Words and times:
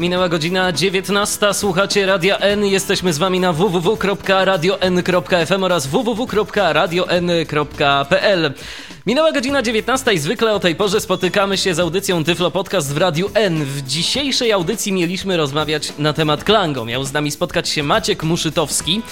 Minęła 0.00 0.28
godzina 0.28 0.72
19. 0.72 1.54
Słuchacie 1.54 2.06
Radia 2.06 2.38
N. 2.38 2.64
Jesteśmy 2.64 3.12
z 3.12 3.18
wami 3.18 3.40
na 3.40 3.52
www.radion.fm 3.52 5.64
oraz 5.64 5.86
www.radion.pl. 5.86 8.52
Minęła 9.06 9.32
godzina 9.32 9.62
19 9.62 10.12
i 10.12 10.18
zwykle 10.18 10.52
o 10.52 10.60
tej 10.60 10.74
porze 10.74 11.00
spotykamy 11.00 11.58
się 11.58 11.74
z 11.74 11.80
audycją 11.80 12.24
Tyflo 12.24 12.50
Podcast 12.50 12.94
w 12.94 12.96
Radiu 12.96 13.30
N. 13.34 13.64
W 13.64 13.82
dzisiejszej 13.82 14.52
audycji 14.52 14.92
mieliśmy 14.92 15.36
rozmawiać 15.36 15.92
na 15.98 16.12
temat 16.12 16.44
Klango. 16.44 16.84
Miał 16.84 17.04
z 17.04 17.12
nami 17.12 17.30
spotkać 17.30 17.68
się 17.68 17.82
Maciek 17.82 18.22
Muszytowski. 18.22 19.02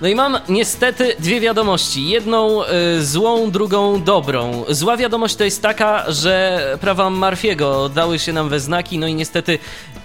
No 0.00 0.08
i 0.08 0.14
mam 0.14 0.38
niestety 0.48 1.16
dwie 1.18 1.40
wiadomości. 1.40 2.08
Jedną 2.08 2.64
y, 2.64 2.66
złą, 3.04 3.50
drugą 3.50 4.02
dobrą. 4.02 4.64
Zła 4.68 4.96
wiadomość 4.96 5.36
to 5.36 5.44
jest 5.44 5.62
taka, 5.62 6.12
że 6.12 6.60
prawa 6.80 7.10
Marfiego 7.10 7.88
dały 7.88 8.18
się 8.18 8.32
nam 8.32 8.48
we 8.48 8.60
znaki, 8.60 8.98
no 8.98 9.06
i 9.06 9.14
niestety 9.14 9.58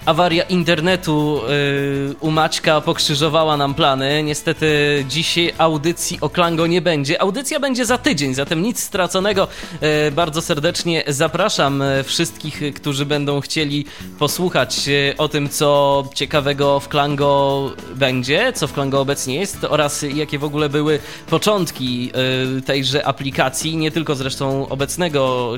awaria 0.06 0.42
internetu 0.42 1.40
y, 2.10 2.14
u 2.20 2.30
Maćka 2.30 2.80
pokrzyżowała 2.80 3.56
nam 3.56 3.74
plany. 3.74 4.22
Niestety 4.22 4.66
dzisiaj 5.08 5.52
audycji 5.58 6.18
o 6.20 6.28
Klango 6.28 6.66
nie 6.66 6.82
będzie. 6.82 7.22
Audycja 7.22 7.60
będzie 7.60 7.86
za 7.86 7.98
tydzień, 7.98 8.34
zatem 8.34 8.62
nic 8.62 8.80
straconego. 8.80 9.48
Y, 10.08 10.10
bardzo 10.10 10.42
serdecznie 10.42 11.04
zapraszam 11.08 11.82
y, 11.82 12.02
wszystkich, 12.04 12.62
którzy 12.74 13.06
będą 13.06 13.40
chcieli 13.40 13.84
posłuchać 14.18 14.88
o 15.18 15.28
tym, 15.28 15.48
co 15.48 16.04
ciekawego 16.14 16.80
w 16.80 16.88
Klango 16.88 17.70
będzie, 17.94 18.52
co 18.52 18.66
w 18.66 18.72
Klango 18.72 19.00
obecnie 19.00 19.34
jest 19.34 19.64
oraz 19.64 20.04
jakie 20.14 20.38
w 20.38 20.44
ogóle 20.44 20.68
były 20.68 20.98
początki 21.30 22.12
tejże 22.66 23.06
aplikacji, 23.06 23.76
nie 23.76 23.90
tylko 23.90 24.14
zresztą 24.14 24.68
obecnego 24.68 25.52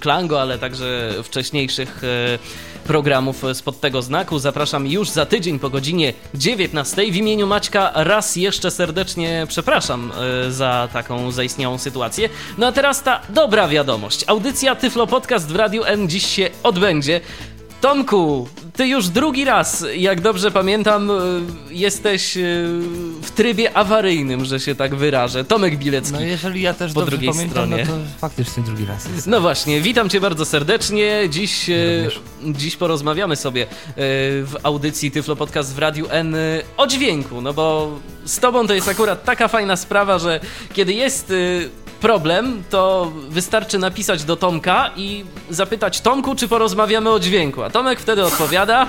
Klango, 0.00 0.40
ale 0.40 0.58
także 0.58 1.14
wcześniejszych 1.22 2.02
programów 2.84 3.42
spod 3.52 3.80
tego 3.80 4.02
znaku. 4.02 4.38
Zapraszam 4.38 4.86
już 4.86 5.10
za 5.10 5.26
tydzień 5.26 5.58
po 5.58 5.70
godzinie 5.70 6.12
19. 6.34 7.12
W 7.12 7.16
imieniu 7.16 7.46
Maćka 7.46 7.92
raz 7.94 8.36
jeszcze 8.36 8.70
serdecznie 8.70 9.46
przepraszam 9.48 10.12
e, 10.46 10.50
za 10.50 10.88
taką 10.92 11.30
zaistniałą 11.30 11.78
sytuację. 11.78 12.28
No 12.58 12.66
a 12.66 12.72
teraz 12.72 13.02
ta 13.02 13.20
dobra 13.28 13.68
wiadomość. 13.68 14.24
Audycja 14.26 14.74
Tyflo 14.74 15.06
Podcast 15.06 15.48
w 15.48 15.56
Radiu 15.56 15.84
N 15.84 16.08
dziś 16.08 16.26
się 16.26 16.50
odbędzie. 16.62 17.20
Tomku, 17.82 18.48
ty 18.76 18.86
już 18.86 19.08
drugi 19.08 19.44
raz, 19.44 19.84
jak 19.96 20.20
dobrze 20.20 20.50
pamiętam, 20.50 21.10
e, 21.10 21.14
jesteś 21.70 22.36
e, 22.36 22.40
w 23.22 23.30
trybie 23.34 23.76
awaryjnym, 23.76 24.44
że 24.44 24.60
się 24.60 24.74
tak 24.74 24.94
wyrażę. 24.94 25.44
Tomek 25.44 25.78
Bilecki. 25.78 26.12
No 26.12 26.20
jeżeli 26.20 26.62
ja 26.62 26.74
też 26.74 26.92
po 26.92 27.02
drugiej 27.02 27.30
pamiętam, 27.30 27.64
stronie. 27.66 27.86
no 27.88 27.92
to 27.92 27.98
faktycznie 28.18 28.62
drugi 28.62 28.84
raz 28.84 29.08
jest. 29.14 29.26
No 29.26 29.40
właśnie, 29.40 29.80
witam 29.80 30.08
cię 30.08 30.20
bardzo 30.20 30.44
serdecznie. 30.44 31.22
Dziś, 31.30 31.70
e, 31.70 31.74
dziś 32.44 32.76
porozmawiamy 32.76 33.36
sobie 33.36 33.66
w 33.96 34.54
audycji 34.62 35.10
Tyflo 35.10 35.36
Podcast 35.36 35.74
w 35.74 35.78
Radiu 35.78 36.06
N 36.10 36.36
o 36.76 36.86
dźwięku, 36.86 37.40
no 37.40 37.52
bo 37.52 37.98
z 38.24 38.38
tobą 38.38 38.66
to 38.66 38.74
jest 38.74 38.88
akurat 38.88 39.24
taka 39.24 39.48
fajna 39.48 39.76
sprawa, 39.76 40.18
że 40.18 40.40
kiedy 40.72 40.92
jest 40.92 41.32
problem, 42.02 42.62
to 42.70 43.12
wystarczy 43.28 43.78
napisać 43.78 44.24
do 44.24 44.36
Tomka 44.36 44.90
i 44.96 45.24
zapytać 45.50 46.00
Tomku, 46.00 46.34
czy 46.34 46.48
porozmawiamy 46.48 47.10
o 47.10 47.20
dźwięku. 47.20 47.62
A 47.62 47.70
Tomek 47.70 48.00
wtedy 48.00 48.24
odpowiada. 48.24 48.86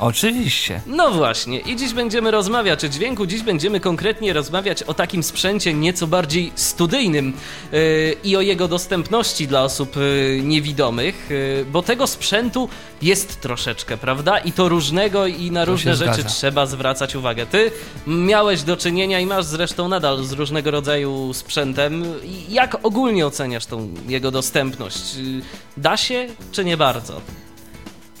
Oczywiście. 0.00 0.80
No 0.86 1.10
właśnie, 1.10 1.58
i 1.58 1.76
dziś 1.76 1.92
będziemy 1.92 2.30
rozmawiać 2.30 2.84
o 2.84 2.88
dźwięku. 2.88 3.26
Dziś 3.26 3.42
będziemy 3.42 3.80
konkretnie 3.80 4.32
rozmawiać 4.32 4.82
o 4.82 4.94
takim 4.94 5.22
sprzęcie 5.22 5.74
nieco 5.74 6.06
bardziej 6.06 6.52
studyjnym 6.54 7.32
yy, 7.72 8.16
i 8.24 8.36
o 8.36 8.40
jego 8.40 8.68
dostępności 8.68 9.48
dla 9.48 9.62
osób 9.62 9.96
yy, 9.96 10.40
niewidomych, 10.44 11.26
yy, 11.30 11.64
bo 11.72 11.82
tego 11.82 12.06
sprzętu 12.06 12.68
jest 13.02 13.40
troszeczkę, 13.40 13.96
prawda? 13.96 14.38
I 14.38 14.52
to 14.52 14.68
różnego 14.68 15.26
i 15.26 15.50
na 15.50 15.64
to 15.64 15.72
różne 15.72 15.94
rzeczy 15.94 16.24
trzeba 16.24 16.66
zwracać 16.66 17.14
uwagę. 17.16 17.46
Ty 17.46 17.70
miałeś 18.06 18.62
do 18.62 18.76
czynienia 18.76 19.20
i 19.20 19.26
masz 19.26 19.44
zresztą 19.44 19.88
nadal 19.88 20.24
z 20.24 20.32
różnego 20.32 20.70
rodzaju 20.70 21.34
sprzętem. 21.34 22.04
Jak 22.48 22.76
ogólnie 22.82 23.26
oceniasz 23.26 23.66
tą 23.66 23.94
jego 24.08 24.30
dostępność? 24.30 25.16
Y, 25.16 25.42
da 25.76 25.96
się, 25.96 26.26
czy 26.52 26.64
nie 26.64 26.76
bardzo? 26.76 27.20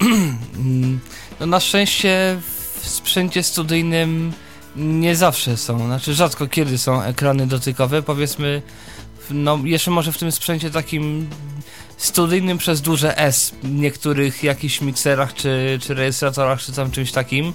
No 1.40 1.46
na 1.46 1.60
szczęście 1.60 2.40
w 2.80 2.88
sprzęcie 2.88 3.42
studyjnym 3.42 4.32
nie 4.76 5.16
zawsze 5.16 5.56
są, 5.56 5.78
znaczy 5.78 6.14
rzadko 6.14 6.46
kiedy 6.46 6.78
są 6.78 7.02
ekrany 7.02 7.46
dotykowe, 7.46 8.02
powiedzmy, 8.02 8.62
no 9.30 9.58
jeszcze 9.64 9.90
może 9.90 10.12
w 10.12 10.18
tym 10.18 10.32
sprzęcie 10.32 10.70
takim 10.70 11.30
studyjnym 11.96 12.58
przez 12.58 12.80
duże 12.80 13.18
S, 13.18 13.54
w 13.62 13.70
niektórych 13.70 14.42
jakichś 14.42 14.80
mikserach, 14.80 15.34
czy, 15.34 15.78
czy 15.82 15.94
rejestratorach, 15.94 16.60
czy 16.60 16.72
tam 16.72 16.90
czymś 16.90 17.12
takim, 17.12 17.52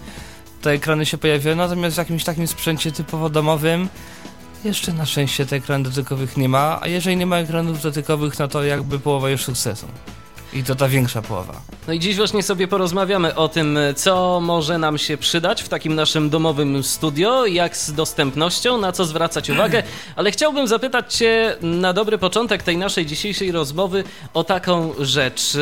te 0.62 0.72
ekrany 0.72 1.06
się 1.06 1.18
pojawiają, 1.18 1.56
natomiast 1.56 1.96
w 1.96 2.00
jakimś 2.00 2.24
takim 2.24 2.48
sprzęcie 2.48 2.92
typowo 2.92 3.30
domowym 3.30 3.90
jeszcze 4.64 4.94
na 4.94 5.06
szczęście 5.06 5.46
tych 5.46 5.64
ekran 5.64 5.84
dotykowych 5.84 6.38
nie 6.38 6.50
ma, 6.50 6.80
a 6.82 6.88
jeżeli 6.88 7.18
nie 7.18 7.26
ma 7.26 7.38
ekranów 7.38 7.82
dotykowych, 7.82 8.40
no 8.40 8.48
to 8.48 8.64
jakby 8.64 9.00
połowa 9.00 9.30
już 9.30 9.44
sukcesu. 9.44 9.88
I 10.56 10.64
to 10.64 10.76
ta 10.76 10.88
większa 10.88 11.22
połowa. 11.22 11.62
No 11.88 11.94
i 11.94 12.00
dziś 12.00 12.16
właśnie 12.16 12.44
sobie 12.44 12.68
porozmawiamy 12.68 13.36
o 13.36 13.48
tym, 13.48 13.78
co 13.96 14.40
może 14.42 14.78
nam 14.78 14.98
się 14.98 15.18
przydać 15.18 15.64
w 15.64 15.70
takim 15.70 15.96
naszym 15.96 16.30
domowym 16.30 16.84
studio, 16.84 17.46
jak 17.46 17.78
z 17.78 17.94
dostępnością, 17.94 18.78
na 18.78 18.92
co 18.92 19.06
zwracać 19.06 19.50
uwagę, 19.50 19.84
ale 20.16 20.32
chciałbym 20.32 20.68
zapytać 20.68 21.16
Cię 21.16 21.56
na 21.62 21.94
dobry 21.94 22.18
początek 22.18 22.64
tej 22.64 22.78
naszej 22.78 23.06
dzisiejszej 23.06 23.52
rozmowy 23.52 24.04
o 24.34 24.44
taką 24.44 24.94
rzecz 25.00 25.58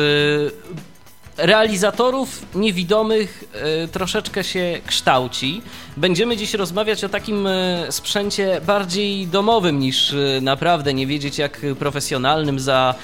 realizatorów 1.36 2.46
niewidomych 2.54 3.44
y, 3.84 3.88
troszeczkę 3.88 4.44
się 4.44 4.80
kształci. 4.86 5.62
Będziemy 5.96 6.36
dziś 6.36 6.54
rozmawiać 6.54 7.04
o 7.04 7.08
takim 7.08 7.46
y, 7.46 7.86
sprzęcie 7.90 8.60
bardziej 8.66 9.26
domowym 9.26 9.78
niż 9.78 10.12
y, 10.12 10.38
naprawdę 10.42 10.94
nie 10.94 11.06
wiedzieć 11.06 11.38
jak 11.38 11.60
profesjonalnym 11.78 12.60
za 12.60 12.94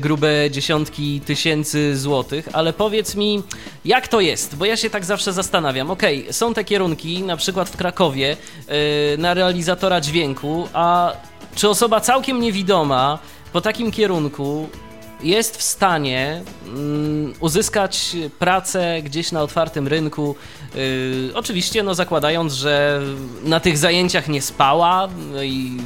grube 0.00 0.50
dziesiątki 0.50 1.20
tysięcy 1.20 1.96
złotych, 1.96 2.48
ale 2.52 2.72
powiedz 2.72 3.14
mi, 3.14 3.42
jak 3.84 4.08
to 4.08 4.20
jest? 4.20 4.56
Bo 4.56 4.64
ja 4.64 4.76
się 4.76 4.90
tak 4.90 5.04
zawsze 5.04 5.32
zastanawiam. 5.32 5.90
Okay, 5.90 6.24
są 6.30 6.54
te 6.54 6.64
kierunki, 6.64 7.22
na 7.22 7.36
przykład 7.36 7.68
w 7.68 7.76
Krakowie, 7.76 8.36
na 9.18 9.34
realizatora 9.34 10.00
dźwięku, 10.00 10.68
a 10.72 11.12
czy 11.54 11.68
osoba 11.68 12.00
całkiem 12.00 12.40
niewidoma 12.40 13.18
po 13.52 13.60
takim 13.60 13.90
kierunku 13.90 14.68
jest 15.22 15.56
w 15.56 15.62
stanie 15.62 16.42
mm, 16.66 17.32
uzyskać 17.40 18.16
pracę 18.38 19.02
gdzieś 19.02 19.32
na 19.32 19.42
otwartym 19.42 19.88
rynku. 19.88 20.34
Yy, 20.74 21.30
oczywiście, 21.34 21.82
no 21.82 21.94
zakładając, 21.94 22.52
że 22.52 23.00
na 23.44 23.60
tych 23.60 23.78
zajęciach 23.78 24.28
nie 24.28 24.42
spała 24.42 25.08
no 25.32 25.42
i 25.42 25.76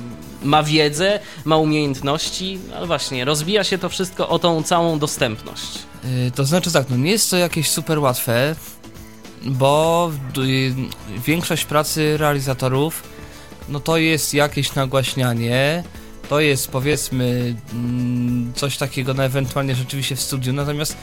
ma 0.42 0.62
wiedzę, 0.62 1.20
ma 1.44 1.56
umiejętności, 1.56 2.58
ale 2.76 2.86
właśnie 2.86 3.24
rozbija 3.24 3.64
się 3.64 3.78
to 3.78 3.88
wszystko 3.88 4.28
o 4.28 4.38
tą 4.38 4.62
całą 4.62 4.98
dostępność. 4.98 5.78
Yy, 6.04 6.30
to 6.30 6.44
znaczy 6.44 6.72
tak, 6.72 6.90
no 6.90 6.96
nie 6.96 7.10
jest 7.10 7.30
to 7.30 7.36
jakieś 7.36 7.70
super 7.70 7.98
łatwe, 7.98 8.56
bo 9.42 10.10
yy, 10.36 10.74
większość 11.26 11.64
pracy 11.64 12.16
realizatorów 12.16 13.14
no 13.68 13.80
to 13.80 13.96
jest 13.96 14.34
jakieś 14.34 14.74
nagłaśnianie, 14.74 15.84
to 16.28 16.40
jest 16.40 16.68
powiedzmy 16.68 17.54
mm, 17.72 18.52
coś 18.54 18.76
takiego, 18.76 19.14
no 19.14 19.24
ewentualnie 19.24 19.74
rzeczywiście 19.74 20.16
w 20.16 20.20
studiu, 20.20 20.52
natomiast 20.52 20.96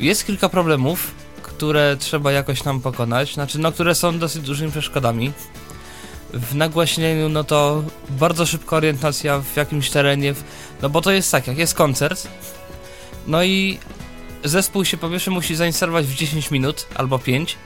jest 0.00 0.26
kilka 0.26 0.48
problemów, 0.48 1.14
które 1.42 1.96
trzeba 1.96 2.32
jakoś 2.32 2.64
nam 2.64 2.80
pokonać, 2.80 3.34
znaczy 3.34 3.58
no, 3.58 3.72
które 3.72 3.94
są 3.94 4.18
dosyć 4.18 4.42
dużymi 4.42 4.70
przeszkodami. 4.70 5.32
W 6.32 6.54
nagłaśnieniu, 6.54 7.28
no 7.28 7.44
to 7.44 7.82
bardzo 8.10 8.46
szybka 8.46 8.76
orientacja 8.76 9.40
w 9.40 9.56
jakimś 9.56 9.90
terenie, 9.90 10.34
no 10.82 10.88
bo 10.88 11.00
to 11.00 11.10
jest 11.10 11.32
tak, 11.32 11.46
jak 11.46 11.58
jest 11.58 11.74
koncert, 11.74 12.28
no 13.26 13.44
i 13.44 13.78
zespół 14.44 14.84
się 14.84 14.96
po 14.96 15.10
pierwsze 15.10 15.30
musi 15.30 15.56
zainstalować 15.56 16.06
w 16.06 16.14
10 16.14 16.50
minut 16.50 16.86
albo 16.94 17.18
5, 17.18 17.56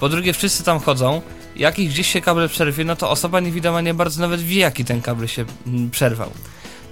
po 0.00 0.08
drugie 0.08 0.32
wszyscy 0.32 0.64
tam 0.64 0.80
chodzą, 0.80 1.22
jak 1.56 1.78
ich 1.78 1.90
gdzieś 1.90 2.12
się 2.12 2.20
kabel 2.20 2.48
przerwie, 2.48 2.84
no 2.84 2.96
to 2.96 3.10
osoba 3.10 3.40
niewidoma 3.40 3.80
nie 3.80 3.94
bardzo 3.94 4.20
nawet 4.20 4.40
wie, 4.40 4.60
jaki 4.60 4.84
ten 4.84 5.02
kabel 5.02 5.28
się 5.28 5.44
mm, 5.66 5.90
przerwał. 5.90 6.30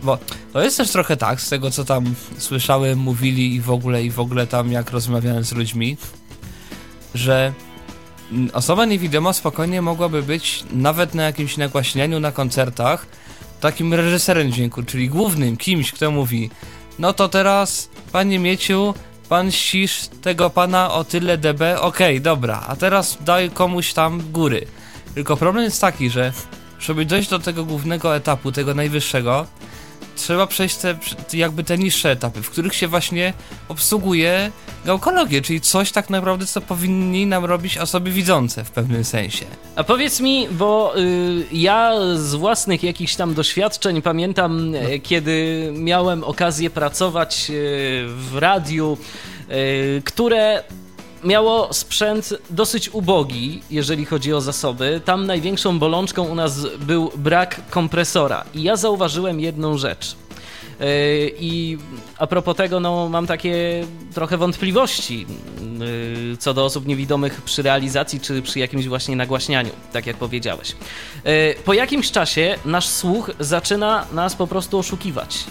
Bo 0.02 0.19
to 0.52 0.62
jest 0.62 0.76
też 0.76 0.90
trochę 0.90 1.16
tak, 1.16 1.40
z 1.40 1.49
tego 1.49 1.70
co 1.70 1.84
tam 1.84 2.14
słyszałem, 2.38 2.99
mówili 2.99 3.55
i 3.55 3.61
w 3.61 3.70
ogóle, 3.70 4.05
i 4.05 4.11
w 4.11 4.20
ogóle 4.20 4.46
tam 4.46 4.72
jak 4.72 4.90
rozmawiałem 4.90 5.44
z 5.44 5.52
ludźmi, 5.52 5.96
że 7.14 7.52
mm, 8.32 8.50
osoba 8.52 8.84
niewidoma 8.84 9.32
spokojnie 9.32 9.82
mogłaby 9.82 10.22
być 10.22 10.64
nawet 10.72 11.14
na 11.14 11.22
jakimś 11.22 11.56
nagłaśnianiu 11.56 12.20
na 12.20 12.32
koncertach 12.32 13.06
takim 13.60 13.94
reżyserem 13.94 14.52
dźwięku, 14.52 14.82
czyli 14.82 15.08
głównym 15.08 15.56
kimś, 15.56 15.93
kto 15.93 16.10
mówi 16.10 16.50
no 16.99 17.12
to 17.12 17.28
teraz, 17.28 17.88
panie 18.12 18.38
Mieciu, 18.38 18.94
pan 19.28 19.52
ścisz 19.52 20.08
tego 20.22 20.50
pana 20.50 20.92
o 20.92 21.04
tyle 21.04 21.38
dB, 21.38 21.80
okej, 21.80 21.80
okay, 21.80 22.20
dobra, 22.20 22.64
a 22.68 22.76
teraz 22.76 23.18
daj 23.20 23.50
komuś 23.50 23.92
tam 23.92 24.22
góry. 24.32 24.66
Tylko 25.14 25.36
problem 25.36 25.64
jest 25.64 25.80
taki, 25.80 26.10
że 26.10 26.32
żeby 26.80 27.04
dojść 27.04 27.30
do 27.30 27.38
tego 27.38 27.64
głównego 27.64 28.16
etapu, 28.16 28.52
tego 28.52 28.74
najwyższego, 28.74 29.46
trzeba 30.16 30.46
przejść 30.46 30.76
te, 30.76 30.96
jakby 31.32 31.64
te 31.64 31.78
niższe 31.78 32.11
etapy, 32.11 32.43
w 32.43 32.50
których 32.50 32.75
się 32.75 32.88
właśnie 32.88 33.32
obsługuje 33.69 34.50
gałkologię, 34.84 35.43
czyli 35.43 35.61
coś 35.61 35.93
tak 35.93 36.11
naprawdę, 36.11 36.46
co 36.46 36.61
powinni 36.61 37.26
nam 37.26 37.44
robić 37.44 37.78
osoby 37.78 38.11
widzące 38.11 38.64
w 38.64 38.70
pewnym 38.70 39.05
sensie. 39.05 39.44
A 39.76 39.84
powiedz 39.84 40.20
mi, 40.20 40.49
bo 40.50 40.99
y, 40.99 41.44
ja 41.52 41.93
z 42.14 42.34
własnych 42.34 42.82
jakichś 42.82 43.14
tam 43.14 43.34
doświadczeń 43.34 44.02
pamiętam, 44.02 44.70
no. 44.70 44.78
kiedy 45.02 45.69
miałem 45.76 46.25
okazję 46.25 46.70
pracować 46.70 47.46
y, 47.50 47.52
w 48.08 48.37
radiu, 48.37 48.99
y, 49.50 50.02
które 50.05 50.64
miało 51.24 51.72
sprzęt 51.72 52.34
dosyć 52.50 52.88
ubogi, 52.88 53.62
jeżeli 53.70 54.04
chodzi 54.04 54.32
o 54.32 54.40
zasoby. 54.40 55.00
Tam 55.04 55.26
największą 55.26 55.78
bolączką 55.78 56.28
u 56.28 56.34
nas 56.34 56.66
był 56.80 57.10
brak 57.16 57.60
kompresora. 57.70 58.44
I 58.54 58.62
ja 58.62 58.76
zauważyłem 58.76 59.40
jedną 59.40 59.78
rzecz. 59.78 60.16
E, 60.80 60.86
I 61.28 61.78
a 62.18 62.26
propos 62.26 62.56
tego, 62.56 62.80
no, 62.80 63.08
mam 63.08 63.26
takie 63.26 63.84
trochę 64.14 64.36
wątpliwości 64.36 65.26
e, 66.34 66.36
co 66.36 66.54
do 66.54 66.64
osób 66.64 66.86
niewidomych 66.86 67.42
przy 67.42 67.62
realizacji 67.62 68.20
czy 68.20 68.42
przy 68.42 68.58
jakimś 68.58 68.86
właśnie 68.86 69.16
nagłaśnianiu, 69.16 69.70
tak 69.92 70.06
jak 70.06 70.16
powiedziałeś. 70.16 70.76
E, 71.24 71.54
po 71.54 71.74
jakimś 71.74 72.10
czasie 72.10 72.58
nasz 72.64 72.88
słuch 72.88 73.30
zaczyna 73.40 74.06
nas 74.12 74.36
po 74.36 74.46
prostu 74.46 74.78
oszukiwać. 74.78 75.44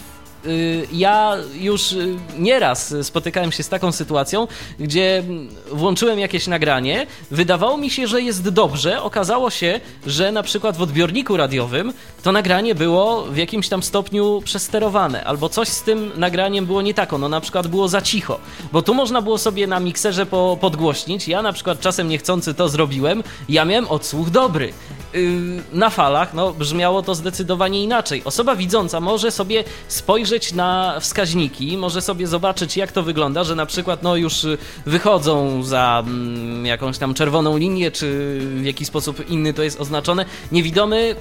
Y, 0.45 0.87
ja 0.91 1.37
już 1.53 1.91
y, 1.91 2.15
nieraz 2.37 2.95
spotykałem 3.01 3.51
się 3.51 3.63
z 3.63 3.69
taką 3.69 3.91
sytuacją, 3.91 4.47
gdzie 4.79 5.23
włączyłem 5.71 6.19
jakieś 6.19 6.47
nagranie, 6.47 7.07
wydawało 7.31 7.77
mi 7.77 7.89
się, 7.89 8.07
że 8.07 8.21
jest 8.21 8.49
dobrze, 8.49 9.01
okazało 9.01 9.49
się, 9.49 9.79
że 10.07 10.31
na 10.31 10.43
przykład 10.43 10.77
w 10.77 10.81
odbiorniku 10.81 11.37
radiowym 11.37 11.93
to 12.23 12.31
nagranie 12.31 12.75
było 12.75 13.23
w 13.23 13.37
jakimś 13.37 13.69
tam 13.69 13.83
stopniu 13.83 14.41
przesterowane, 14.45 15.23
albo 15.23 15.49
coś 15.49 15.67
z 15.67 15.81
tym 15.81 16.11
nagraniem 16.15 16.65
było 16.65 16.81
nie 16.81 16.93
tak, 16.93 17.13
ono 17.13 17.29
na 17.29 17.41
przykład 17.41 17.67
było 17.67 17.87
za 17.87 18.01
cicho, 18.01 18.39
bo 18.71 18.81
tu 18.81 18.93
można 18.93 19.21
było 19.21 19.37
sobie 19.37 19.67
na 19.67 19.79
mikserze 19.79 20.25
po, 20.25 20.57
podgłośnić, 20.61 21.27
ja 21.27 21.41
na 21.41 21.53
przykład 21.53 21.79
czasem 21.79 22.07
niechcący 22.07 22.53
to 22.53 22.69
zrobiłem, 22.69 23.23
ja 23.49 23.65
miałem 23.65 23.87
odsłuch 23.87 24.29
dobry. 24.29 24.73
Y, 25.15 25.61
na 25.73 25.89
falach, 25.89 26.33
no 26.33 26.53
brzmiało 26.53 27.01
to 27.01 27.15
zdecydowanie 27.15 27.83
inaczej. 27.83 28.21
Osoba 28.25 28.55
widząca 28.55 28.99
może 28.99 29.31
sobie 29.31 29.63
spojrzeć 29.87 30.53
na 30.53 30.99
wskaźniki, 30.99 31.77
może 31.77 32.01
sobie 32.01 32.27
zobaczyć 32.27 32.77
jak 32.77 32.91
to 32.91 33.03
wygląda, 33.03 33.43
że 33.43 33.55
na 33.55 33.65
przykład 33.65 34.03
no 34.03 34.15
już 34.15 34.45
wychodzą 34.85 35.63
za 35.63 36.03
mm, 36.05 36.65
jakąś 36.65 36.97
tam 36.97 37.13
czerwoną 37.13 37.57
linię, 37.57 37.91
czy 37.91 38.37
w 38.41 38.65
jakiś 38.65 38.87
sposób 38.87 39.29
inny 39.29 39.53
to 39.53 39.63
jest 39.63 39.81
oznaczone. 39.81 40.25
Niewidomy 40.51 41.15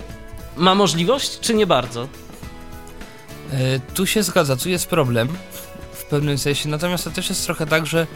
ma 0.57 0.75
możliwość, 0.75 1.41
czy 1.41 1.55
nie 1.55 1.67
bardzo? 1.67 2.09
E, 3.53 3.81
tu 3.95 4.07
się 4.07 4.23
zgadza, 4.23 4.57
tu 4.57 4.69
jest 4.69 4.87
problem 4.87 5.29
w 5.93 6.05
pewnym 6.05 6.39
sensie, 6.39 6.69
natomiast 6.69 7.05
to 7.05 7.11
też 7.11 7.29
jest 7.29 7.45
trochę 7.45 7.67
tak, 7.67 7.87
że 7.87 8.07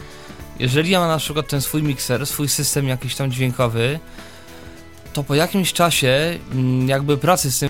jeżeli 0.59 0.89
ja 0.89 0.99
mam 0.99 1.09
na 1.09 1.17
przykład 1.17 1.47
ten 1.47 1.61
swój 1.61 1.83
mikser, 1.83 2.25
swój 2.25 2.49
system 2.49 2.87
jakiś 2.87 3.15
tam 3.15 3.31
dźwiękowy, 3.31 3.99
to 5.17 5.23
po 5.23 5.35
jakimś 5.35 5.73
czasie 5.73 6.39
mm, 6.51 6.89
jakby 6.89 7.17
pracy 7.17 7.51
z 7.51 7.59
tym 7.59 7.69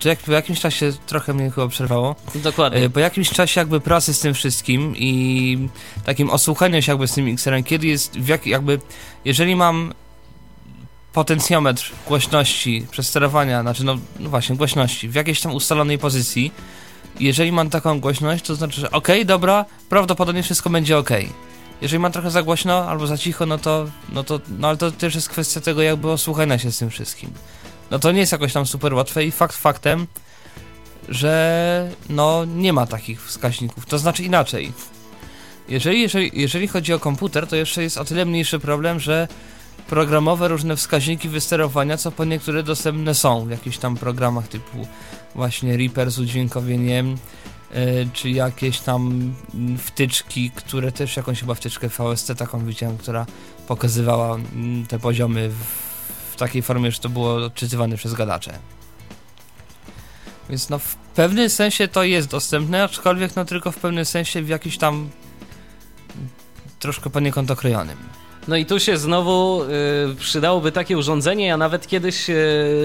to 0.00 0.08
jak 0.08 0.18
po 0.18 0.32
jakimś 0.32 0.60
czasie 0.60 0.92
trochę 1.06 1.34
mnie 1.34 1.50
chyba 1.50 1.68
przerwało. 1.68 2.16
Dokładnie. 2.34 2.84
E, 2.84 2.90
po 2.90 3.00
jakimś 3.00 3.30
czasie 3.30 3.60
jakby 3.60 3.80
pracy 3.80 4.14
z 4.14 4.20
tym 4.20 4.34
wszystkim 4.34 4.96
i 4.96 5.68
takim 6.04 6.30
osłuchaniem 6.30 6.82
się 6.82 6.92
jakby 6.92 7.08
z 7.08 7.12
tym 7.12 7.24
mikserem, 7.24 7.64
kiedy 7.64 7.86
jest, 7.86 8.18
w 8.18 8.28
jak, 8.28 8.46
jakby, 8.46 8.78
jeżeli 9.24 9.56
mam 9.56 9.94
potencjometr 11.12 11.92
głośności 12.08 12.86
przesterowania, 12.90 13.62
znaczy 13.62 13.84
no, 13.84 13.98
no, 14.20 14.30
właśnie 14.30 14.56
głośności 14.56 15.08
w 15.08 15.14
jakiejś 15.14 15.40
tam 15.40 15.54
ustalonej 15.54 15.98
pozycji, 15.98 16.52
jeżeli 17.20 17.52
mam 17.52 17.70
taką 17.70 18.00
głośność, 18.00 18.44
to 18.44 18.54
znaczy, 18.54 18.80
że 18.80 18.90
ok, 18.90 19.08
dobra, 19.24 19.64
prawdopodobnie 19.88 20.42
wszystko 20.42 20.70
będzie 20.70 20.98
ok 20.98 21.10
jeżeli 21.82 22.00
mam 22.00 22.12
trochę 22.12 22.30
za 22.30 22.42
głośno 22.42 22.88
albo 22.88 23.06
za 23.06 23.18
cicho, 23.18 23.46
no 23.46 23.58
to, 23.58 23.86
no 24.12 24.24
to, 24.24 24.40
no 24.58 24.68
ale 24.68 24.76
to 24.76 24.90
też 24.90 25.14
jest 25.14 25.28
kwestia 25.28 25.60
tego 25.60 25.82
jakby 25.82 26.10
osłuchania 26.10 26.58
się 26.58 26.72
z 26.72 26.78
tym 26.78 26.90
wszystkim. 26.90 27.30
No 27.90 27.98
to 27.98 28.12
nie 28.12 28.20
jest 28.20 28.32
jakoś 28.32 28.52
tam 28.52 28.66
super 28.66 28.94
łatwe 28.94 29.24
i 29.24 29.30
fakt 29.30 29.56
faktem, 29.56 30.06
że 31.08 31.90
no 32.08 32.44
nie 32.44 32.72
ma 32.72 32.86
takich 32.86 33.22
wskaźników. 33.22 33.86
To 33.86 33.98
znaczy 33.98 34.22
inaczej. 34.22 34.72
Jeżeli, 35.68 36.00
jeżeli, 36.00 36.30
jeżeli 36.34 36.68
chodzi 36.68 36.92
o 36.92 36.98
komputer, 36.98 37.46
to 37.46 37.56
jeszcze 37.56 37.82
jest 37.82 37.98
o 37.98 38.04
tyle 38.04 38.24
mniejszy 38.24 38.58
problem, 38.58 39.00
że 39.00 39.28
programowe 39.88 40.48
różne 40.48 40.76
wskaźniki 40.76 41.28
wysterowania, 41.28 41.96
co 41.96 42.12
po 42.12 42.24
niektóre 42.24 42.62
dostępne 42.62 43.14
są 43.14 43.46
w 43.46 43.50
jakichś 43.50 43.78
tam 43.78 43.96
programach 43.96 44.48
typu 44.48 44.86
właśnie 45.34 45.76
Reaper 45.76 46.10
z 46.10 46.18
udźwiękowieniem, 46.18 47.16
czy 48.12 48.30
jakieś 48.30 48.80
tam 48.80 49.34
wtyczki, 49.78 50.50
które 50.54 50.92
też 50.92 51.16
jakąś 51.16 51.40
chyba 51.40 51.54
wtyczkę 51.54 51.88
VST 51.88 52.34
taką 52.38 52.64
widziałem, 52.64 52.98
która 52.98 53.26
pokazywała 53.66 54.34
mm, 54.34 54.86
te 54.86 54.98
poziomy 54.98 55.50
w, 56.30 56.36
takiej 56.36 56.62
formie, 56.62 56.90
że 56.90 56.98
to 56.98 57.08
było 57.08 57.34
odczytywane 57.34 57.96
przez 57.96 58.14
gadacze. 58.14 58.58
Więc 60.48 60.70
no 60.70 60.78
w 60.78 60.94
pewnym 60.94 61.50
sensie 61.50 61.88
to 61.88 62.02
jest 62.02 62.28
dostępne, 62.28 62.84
aczkolwiek 62.84 63.36
no 63.36 63.44
tylko 63.44 63.72
w 63.72 63.76
pewnym 63.76 64.04
sensie 64.04 64.42
w 64.42 64.48
jakimś 64.48 64.78
tam 64.78 65.10
troszkę 66.78 67.10
poniekąd 67.10 67.50
okrojonym. 67.50 67.96
No 68.48 68.56
i 68.56 68.66
tu 68.66 68.80
się 68.80 68.96
znowu 68.96 69.62
y, 69.62 70.14
przydałoby 70.18 70.72
takie 70.72 70.98
urządzenie. 70.98 71.46
Ja 71.46 71.56
nawet 71.56 71.86
kiedyś 71.86 72.30
y, 72.30 72.34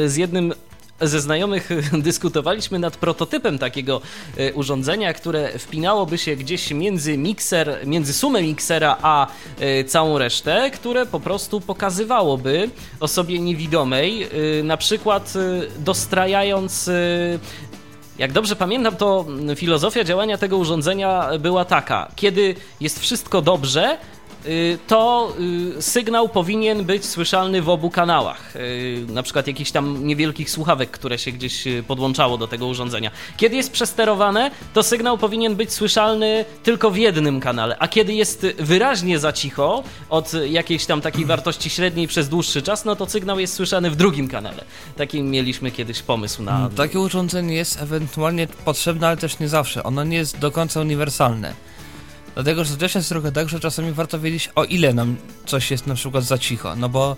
z 0.06 0.16
jednym 0.16 0.54
ze 1.02 1.22
znajomych 1.22 1.70
dyskutowaliśmy 1.94 2.80
nad 2.80 2.98
prototypem 2.98 3.60
takiego 3.60 4.02
e, 4.38 4.54
urządzenia, 4.54 5.14
które 5.14 5.60
wpinałoby 5.60 6.18
się 6.18 6.36
gdzieś 6.36 6.72
między 6.72 7.18
mikser, 7.18 7.78
między 7.86 8.14
sumę 8.14 8.42
miksera 8.42 8.98
a 9.02 9.28
e, 9.60 9.84
całą 9.84 10.18
resztę, 10.18 10.72
które 10.74 11.06
po 11.06 11.20
prostu 11.20 11.62
pokazywałoby 11.62 12.70
osobie 13.00 13.40
niewidomej, 13.40 14.24
e, 14.24 14.28
na 14.64 14.78
przykład 14.78 15.34
dostrajając 15.80 16.90
jak 18.18 18.32
dobrze 18.32 18.56
pamiętam, 18.56 18.96
to 18.96 19.26
filozofia 19.56 20.04
działania 20.04 20.38
tego 20.38 20.58
urządzenia 20.58 21.30
była 21.40 21.66
taka: 21.66 22.12
kiedy 22.16 22.56
jest 22.82 23.00
wszystko 23.00 23.42
dobrze, 23.42 23.98
to 24.88 25.34
y, 25.78 25.82
sygnał 25.82 26.30
powinien 26.30 26.86
być 26.86 27.06
słyszalny 27.06 27.62
w 27.62 27.70
obu 27.70 27.90
kanałach. 27.90 28.56
Y, 28.56 29.06
na 29.10 29.24
przykład 29.24 29.48
jakichś 29.48 29.72
tam 29.72 30.08
niewielkich 30.08 30.50
słuchawek, 30.50 30.92
które 30.92 31.18
się 31.18 31.32
gdzieś 31.32 31.64
podłączało 31.88 32.38
do 32.38 32.48
tego 32.48 32.68
urządzenia. 32.68 33.12
Kiedy 33.38 33.56
jest 33.56 33.72
przesterowane, 33.72 34.52
to 34.74 34.84
sygnał 34.84 35.18
powinien 35.18 35.56
być 35.56 35.74
słyszalny 35.74 36.46
tylko 36.64 36.92
w 36.92 36.98
jednym 36.98 37.40
kanale, 37.40 37.78
a 37.80 37.88
kiedy 37.88 38.14
jest 38.14 38.46
wyraźnie 38.60 39.20
za 39.20 39.34
cicho 39.34 39.84
od 40.10 40.32
jakiejś 40.50 40.86
tam 40.86 41.02
takiej 41.02 41.26
wartości 41.26 41.70
średniej 41.70 42.08
przez 42.08 42.30
dłuższy 42.30 42.62
czas, 42.62 42.86
no 42.86 42.96
to 42.96 43.10
sygnał 43.10 43.40
jest 43.40 43.54
słyszany 43.54 43.90
w 43.90 43.96
drugim 43.96 44.28
kanale. 44.28 44.64
Taki 44.98 45.22
mieliśmy 45.22 45.72
kiedyś 45.72 46.02
pomysł 46.02 46.44
na. 46.44 46.70
Takie 46.76 47.00
urządzenie 47.00 47.56
jest 47.56 47.82
ewentualnie 47.82 48.48
potrzebne, 48.66 49.08
ale 49.08 49.18
też 49.18 49.40
nie 49.40 49.50
zawsze. 49.50 49.84
Ono 49.84 50.04
nie 50.04 50.18
jest 50.18 50.40
do 50.40 50.52
końca 50.52 50.82
uniwersalne. 50.82 51.54
Dlatego, 52.34 52.64
że 52.64 52.74
to 52.74 52.80
też 52.80 52.96
jest 52.96 53.10
trochę 53.10 53.32
tak, 53.32 53.50
że 53.50 53.60
czasami 53.60 53.92
warto 53.92 54.20
wiedzieć, 54.20 54.50
o 54.56 54.64
ile 54.64 54.94
nam 54.94 55.16
coś 55.46 55.72
jest 55.72 55.88
na 55.88 55.96
przykład 55.96 56.24
za 56.24 56.38
cicho. 56.38 56.76
No 56.76 56.90
bo 56.90 57.16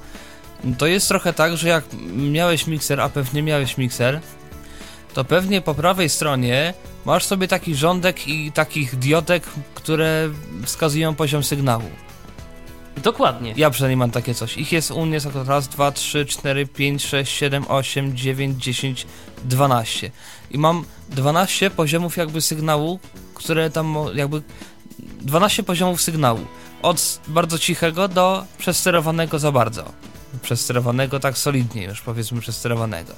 to 0.78 0.88
jest 0.88 1.08
trochę 1.08 1.34
tak, 1.34 1.58
że 1.58 1.70
jak 1.70 1.84
miałeś 2.16 2.68
mikser, 2.68 3.02
a 3.02 3.10
pewnie 3.10 3.44
miałeś 3.44 3.78
mikser, 3.78 4.22
to 5.14 5.26
pewnie 5.26 5.62
po 5.62 5.76
prawej 5.76 6.10
stronie 6.10 6.74
masz 7.06 7.26
sobie 7.26 7.48
taki 7.48 7.76
rządek 7.76 8.28
i 8.28 8.52
takich 8.52 8.96
diodek, 8.96 9.44
które 9.76 10.30
wskazują 10.64 11.16
poziom 11.16 11.44
sygnału. 11.44 11.90
Dokładnie. 13.04 13.54
Ja 13.58 13.70
przynajmniej 13.70 13.98
mam 13.98 14.12
takie 14.12 14.34
coś. 14.34 14.58
Ich 14.58 14.72
jest 14.72 14.92
u 14.92 15.06
mnie 15.06 15.20
raz, 15.46 15.68
dwa, 15.68 15.92
trzy, 15.92 16.26
cztery, 16.26 16.68
pięć, 16.68 17.06
sześć, 17.06 17.38
siedem, 17.38 17.68
osiem, 17.68 18.18
dziewięć, 18.18 18.64
dziesięć, 18.64 19.08
dwanaście. 19.44 20.12
I 20.52 20.58
mam 20.58 20.86
12 21.10 21.70
poziomów 21.70 22.18
jakby 22.18 22.42
sygnału, 22.42 23.00
które 23.34 23.70
tam 23.70 23.96
jakby 24.16 24.42
12 25.00 25.64
poziomów 25.64 26.02
sygnału. 26.02 26.40
Od 26.82 27.20
bardzo 27.28 27.60
cichego 27.60 28.08
do 28.08 28.46
przesterowanego 28.58 29.40
za 29.40 29.52
bardzo. 29.52 29.84
Przesterowanego 30.42 31.20
tak 31.20 31.38
solidnie 31.38 31.84
już, 31.84 32.02
powiedzmy 32.02 32.42
przesterowanego. 32.42 33.14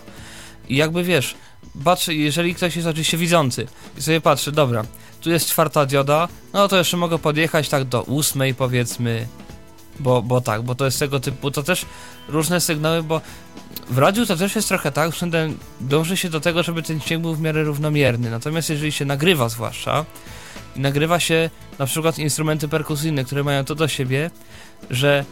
I 0.69 0.75
jakby 0.75 1.03
wiesz, 1.03 1.35
patrzę, 1.83 2.13
jeżeli 2.13 2.55
ktoś 2.55 2.75
jest 2.75 2.87
oczywiście 2.87 3.17
widzący 3.17 3.67
i 3.97 4.01
sobie 4.01 4.21
patrzy, 4.21 4.51
dobra, 4.51 4.83
tu 5.21 5.29
jest 5.29 5.49
czwarta 5.49 5.85
dioda, 5.85 6.27
no 6.53 6.67
to 6.67 6.77
jeszcze 6.77 6.97
mogę 6.97 7.19
podjechać 7.19 7.69
tak 7.69 7.83
do 7.83 8.03
ósmej 8.03 8.55
powiedzmy, 8.55 9.27
Bo, 9.99 10.21
bo 10.21 10.41
tak, 10.41 10.61
bo 10.61 10.75
to 10.75 10.85
jest 10.85 10.99
tego 10.99 11.19
typu, 11.19 11.51
to 11.51 11.63
też 11.63 11.85
różne 12.27 12.61
sygnały, 12.61 13.03
bo 13.03 13.21
w 13.89 13.97
radiu 13.97 14.25
to 14.25 14.35
też 14.35 14.55
jest 14.55 14.67
trochę 14.67 14.91
tak, 14.91 15.15
że 15.15 15.27
dąży 15.81 16.17
się 16.17 16.29
do 16.29 16.39
tego, 16.39 16.63
żeby 16.63 16.83
ten 16.83 16.99
dźwięk 16.99 17.21
był 17.21 17.35
w 17.35 17.41
miarę 17.41 17.63
równomierny. 17.63 18.29
Natomiast 18.29 18.69
jeżeli 18.69 18.91
się 18.91 19.05
nagrywa 19.05 19.49
zwłaszcza 19.49 20.05
i 20.75 20.79
nagrywa 20.79 21.19
się 21.19 21.49
na 21.79 21.85
przykład 21.85 22.19
instrumenty 22.19 22.67
perkusyjne, 22.67 23.23
które 23.23 23.43
mają 23.43 23.65
to 23.65 23.75
do 23.75 23.87
siebie, 23.87 24.31
że 24.89 25.25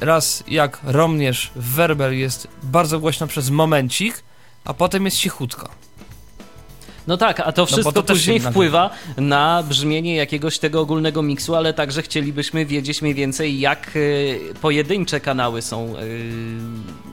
raz 0.00 0.44
jak 0.48 0.78
romnierz 0.84 1.50
w 1.56 1.74
werbel 1.74 2.18
jest 2.18 2.48
bardzo 2.62 3.00
głośno 3.00 3.26
przez 3.26 3.50
momencik, 3.50 4.22
a 4.64 4.74
potem 4.74 5.04
jest 5.04 5.16
cichutko. 5.16 5.68
No 7.06 7.16
tak, 7.16 7.40
a 7.40 7.52
to 7.52 7.62
No 7.62 7.66
wszystko 7.66 7.92
bo 7.92 8.02
to 8.02 8.14
później 8.14 8.40
wpływa 8.40 8.90
na 9.16 9.62
brzmienie 9.68 10.16
jakiegoś 10.16 10.58
tego 10.58 10.80
ogólnego 10.80 11.22
miksu, 11.22 11.54
ale 11.54 11.74
także 11.74 12.02
chcielibyśmy 12.02 12.66
wiedzieć 12.66 13.02
mniej 13.02 13.14
więcej, 13.14 13.60
jak 13.60 13.96
y, 13.96 14.40
pojedyncze 14.60 15.20
kanały 15.20 15.62
są. 15.62 15.94
y, 15.96 17.06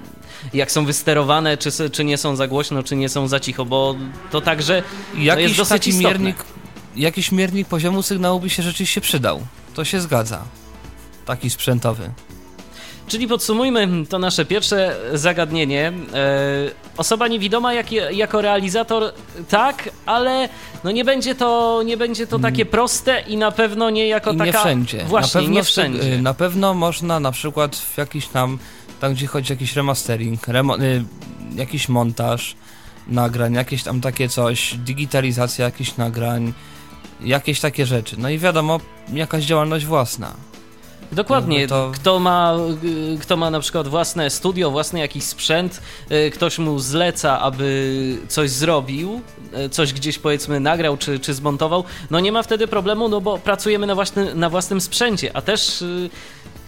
jak 0.53 0.71
są 0.71 0.85
wysterowane, 0.85 1.57
czy, 1.57 1.89
czy 1.89 2.03
nie 2.03 2.17
są 2.17 2.35
za 2.35 2.47
głośno, 2.47 2.83
czy 2.83 2.95
nie 2.95 3.09
są 3.09 3.27
za 3.27 3.39
cicho, 3.39 3.65
bo 3.65 3.95
to 4.31 4.41
także 4.41 4.83
jest 5.17 5.57
dosyć 5.57 5.69
taki 5.69 5.89
istotne. 5.89 6.09
miernik, 6.09 6.37
jakiś 6.95 7.31
miernik 7.31 7.67
poziomu 7.67 8.01
sygnału 8.03 8.39
by 8.39 8.50
się 8.50 8.63
rzeczywiście 8.63 9.01
przydał. 9.01 9.41
To 9.73 9.85
się 9.85 10.01
zgadza. 10.01 10.41
Taki 11.25 11.50
sprzętowy. 11.50 12.09
Czyli 13.07 13.27
podsumujmy 13.27 13.88
to 14.09 14.19
nasze 14.19 14.45
pierwsze 14.45 14.95
zagadnienie. 15.13 15.88
E, 16.13 16.23
osoba 16.97 17.27
niewidoma 17.27 17.73
jak, 17.73 17.91
jako 18.12 18.41
realizator 18.41 19.13
tak, 19.50 19.89
ale 20.05 20.50
no 20.83 20.91
nie 20.91 21.05
będzie 21.05 21.35
to, 21.35 21.81
nie 21.85 21.97
będzie 21.97 22.27
to 22.27 22.39
takie 22.39 22.65
proste 22.65 23.21
i 23.27 23.38
na 23.38 23.51
pewno 23.51 23.89
nie 23.89 24.07
jako 24.07 24.29
Mm. 24.29 24.47
I 24.47 24.51
taka... 24.51 24.57
nie 24.59 24.63
wszędzie. 24.65 25.03
Właśnie, 25.05 25.41
na 25.41 25.43
pewno 25.43 25.55
nie 25.55 25.63
wszędzie. 25.63 26.13
y, 26.13 26.21
Na 26.21 26.33
pewno 26.33 26.73
można 26.73 27.19
na 27.19 27.31
przykład 27.31 27.75
w 27.75 27.97
jakiś 27.97 28.27
tam, 28.27 28.57
tam 29.00 29.13
gdzie 29.13 29.27
chodzi 29.27 29.53
jakiś 29.53 29.75
remastering, 29.75 30.47
remo, 30.47 30.79
y, 30.79 31.03
jakiś 31.55 31.89
montaż 31.89 32.55
nagrań, 33.07 33.53
jakieś 33.53 33.83
tam 33.83 34.01
takie 34.01 34.29
coś, 34.29 34.75
digitalizacja 34.77 35.65
jakichś 35.65 35.97
nagrań, 35.97 36.53
jakieś 37.24 37.60
takie 37.60 37.86
rzeczy. 37.86 38.15
No 38.20 38.30
i 38.30 38.39
wiadomo, 38.39 38.80
jakaś 39.13 39.44
działalność 39.44 39.86
własna. 39.86 40.34
Dokładnie. 41.12 41.68
To- 41.68 41.92
Kto, 41.96 42.20
ma, 42.20 42.53
y, 43.13 43.18
kto 43.22 43.38
ma 43.38 43.50
na 43.50 43.60
przykład 43.60 43.88
własne 43.88 44.30
studio, 44.30 44.72
własny 44.72 45.00
jakiś 45.00 45.24
sprzęt, 45.24 45.82
y, 46.12 46.32
ktoś 46.32 46.58
mu 46.60 46.80
zleca, 46.80 47.39
aby 47.39 48.18
coś 48.27 48.50
zrobił, 48.50 49.22
y, 49.65 49.70
coś 49.70 49.94
gdzieś 49.94 50.20
powiedzmy 50.20 50.60
nagrał 50.60 50.98
czy, 50.98 51.20
czy 51.20 51.34
zmontował, 51.34 51.84
no 52.12 52.20
nie 52.20 52.32
ma 52.32 52.44
wtedy 52.44 52.68
problemu, 52.68 53.10
no 53.10 53.22
bo 53.22 53.38
pracujemy 53.38 53.88
na, 53.88 53.96
własny, 53.96 54.36
na 54.36 54.50
własnym 54.50 54.82
sprzęcie, 54.82 55.32
a 55.38 55.42
też 55.42 55.84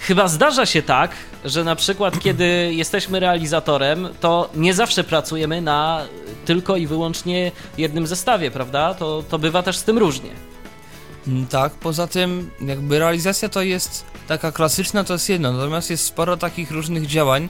chyba 0.08 0.28
zdarza 0.28 0.66
się 0.66 0.82
tak, 0.82 1.12
że 1.46 1.64
na 1.64 1.76
przykład 1.76 2.20
kiedy 2.24 2.74
jesteśmy 2.74 3.20
realizatorem, 3.20 4.10
to 4.20 4.50
nie 4.56 4.74
zawsze 4.74 5.04
pracujemy 5.04 5.62
na 5.62 6.06
tylko 6.46 6.78
i 6.78 6.88
wyłącznie 6.88 7.52
jednym 7.78 8.08
zestawie, 8.08 8.52
prawda? 8.52 8.94
To, 8.94 9.24
to 9.30 9.40
bywa 9.40 9.64
też 9.64 9.78
z 9.78 9.84
tym 9.84 9.98
różnie. 9.98 10.30
Mm, 11.28 11.48
Tak, 11.48 11.74
poza 11.74 12.08
tym 12.08 12.52
jakby 12.62 13.00
realizacja 13.00 13.50
to 13.50 13.62
jest 13.62 14.06
taka 14.28 14.52
klasyczna, 14.52 15.04
to 15.04 15.14
jest 15.14 15.30
jedno, 15.30 15.54
natomiast 15.54 15.90
jest 15.90 16.06
sporo 16.06 16.38
takich 16.38 16.72
różnych 16.72 17.06
działań, 17.06 17.50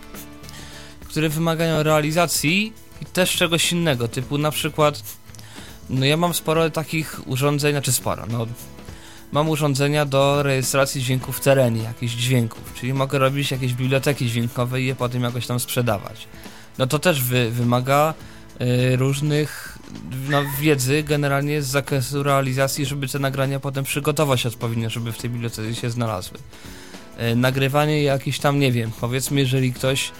które 1.09 1.29
wymagają 1.29 1.83
realizacji 1.83 2.73
i 3.01 3.05
też 3.05 3.35
czegoś 3.35 3.71
innego, 3.71 4.07
typu 4.07 4.37
na 4.37 4.51
przykład, 4.51 5.03
no 5.89 6.05
ja 6.05 6.17
mam 6.17 6.33
sporo 6.33 6.69
takich 6.69 7.27
urządzeń, 7.27 7.71
znaczy 7.71 7.91
sporo, 7.91 8.23
no 8.29 8.47
mam 9.31 9.49
urządzenia 9.49 10.05
do 10.05 10.43
rejestracji 10.43 11.01
dźwięków 11.01 11.37
w 11.37 11.39
terenie, 11.39 11.83
jakichś 11.83 12.13
dźwięków, 12.13 12.73
czyli 12.73 12.93
mogę 12.93 13.19
robić 13.19 13.51
jakieś 13.51 13.73
biblioteki 13.73 14.29
dźwiękowe 14.29 14.81
i 14.81 14.85
je 14.85 14.95
potem 14.95 15.23
jakoś 15.23 15.47
tam 15.47 15.59
sprzedawać. 15.59 16.27
No 16.77 16.87
to 16.87 16.99
też 16.99 17.23
wy, 17.23 17.51
wymaga 17.51 18.13
y, 18.61 18.95
różnych 18.95 19.77
no, 20.29 20.43
wiedzy 20.59 21.03
generalnie 21.03 21.61
z 21.61 21.67
zakresu 21.67 22.23
realizacji, 22.23 22.85
żeby 22.85 23.07
te 23.07 23.19
nagrania 23.19 23.59
potem 23.59 23.83
przygotować 23.83 24.45
odpowiednio, 24.45 24.89
żeby 24.89 25.11
w 25.11 25.17
tej 25.17 25.29
bibliotece 25.29 25.75
się 25.75 25.89
znalazły. 25.89 26.37
Y, 27.31 27.35
nagrywanie 27.35 28.03
jakiś 28.03 28.39
tam, 28.39 28.59
nie 28.59 28.71
wiem, 28.71 28.91
powiedzmy, 29.01 29.39
jeżeli 29.39 29.73
ktoś 29.73 30.11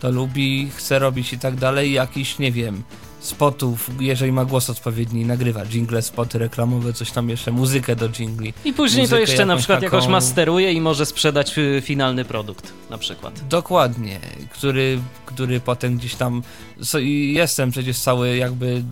to 0.00 0.10
lubi, 0.10 0.70
chce 0.76 0.98
robić 0.98 1.32
i 1.32 1.38
tak 1.38 1.56
dalej, 1.56 1.92
jakiś, 1.92 2.38
nie 2.38 2.52
wiem, 2.52 2.82
spotów, 3.26 3.90
jeżeli 4.00 4.32
ma 4.32 4.44
głos 4.44 4.70
odpowiedni, 4.70 5.24
nagrywa 5.24 5.64
jingle, 5.66 6.02
spoty 6.02 6.38
reklamowe, 6.38 6.92
coś 6.92 7.10
tam 7.10 7.28
jeszcze, 7.28 7.50
muzykę 7.52 7.96
do 7.96 8.08
jingli. 8.08 8.54
I 8.64 8.72
później 8.72 9.08
to 9.08 9.18
jeszcze 9.18 9.46
na 9.46 9.56
przykład 9.56 9.82
jakoś 9.82 10.02
taką- 10.04 10.12
masteruje 10.12 10.72
i 10.72 10.80
może 10.80 11.06
sprzedać 11.06 11.58
y, 11.58 11.82
finalny 11.84 12.24
produkt 12.24 12.72
na 12.90 12.98
przykład. 12.98 13.48
Dokładnie, 13.48 14.20
który, 14.52 14.98
który 15.26 15.60
potem 15.60 15.96
gdzieś 15.98 16.14
tam. 16.14 16.42
So, 16.82 16.98
jestem 16.98 17.70
przecież 17.70 17.98
cały 17.98 18.36
jakby 18.36 18.82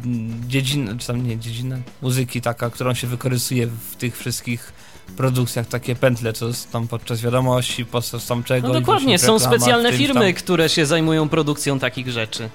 dziedzina, 0.49 0.93
czy 0.99 1.07
tam 1.07 1.29
nie 1.29 1.39
dziedzina, 1.39 1.77
muzyki 2.03 2.41
taka, 2.41 2.71
którą 2.71 2.95
się 2.95 3.07
wykorzystuje 3.07 3.67
w 3.67 3.97
tych 3.97 4.19
wszystkich 4.19 4.73
produkcjach, 5.17 5.67
takie 5.67 5.95
pętle, 5.97 6.33
co 6.33 6.47
tam 6.73 6.89
podczas 6.89 7.21
wiadomości, 7.21 7.85
podczas 7.85 8.27
tam 8.27 8.45
czego. 8.45 8.69
No 8.69 8.75
dokładnie, 8.75 9.19
są 9.19 9.39
specjalne 9.39 9.93
firmy, 9.93 10.33
Tam. 10.33 10.33
które 10.43 10.69
się 10.69 10.87
zajmują 10.87 11.29
produkcją 11.29 11.79
takich 11.79 12.11
rzeczy. 12.11 12.49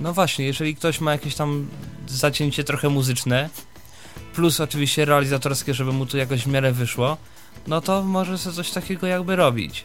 No 0.00 0.12
właśnie, 0.12 0.44
jeżeli 0.44 0.76
ktoś 0.76 1.00
ma 1.00 1.12
jakieś 1.12 1.34
tam 1.34 1.68
zacięcie 2.08 2.64
trochę 2.64 2.88
muzyczne, 2.88 3.50
plus 4.34 4.60
oczywiście 4.60 5.04
realizatorskie, 5.04 5.74
żeby 5.74 5.92
mu 5.92 6.06
to 6.06 6.16
jakoś 6.16 6.42
w 6.42 6.46
miarę 6.46 6.72
wyszło, 6.72 7.16
no 7.66 7.80
to 7.80 8.02
może 8.02 8.38
sobie 8.38 8.56
coś 8.56 8.70
takiego 8.70 9.06
jakby 9.06 9.36
robić. 9.36 9.84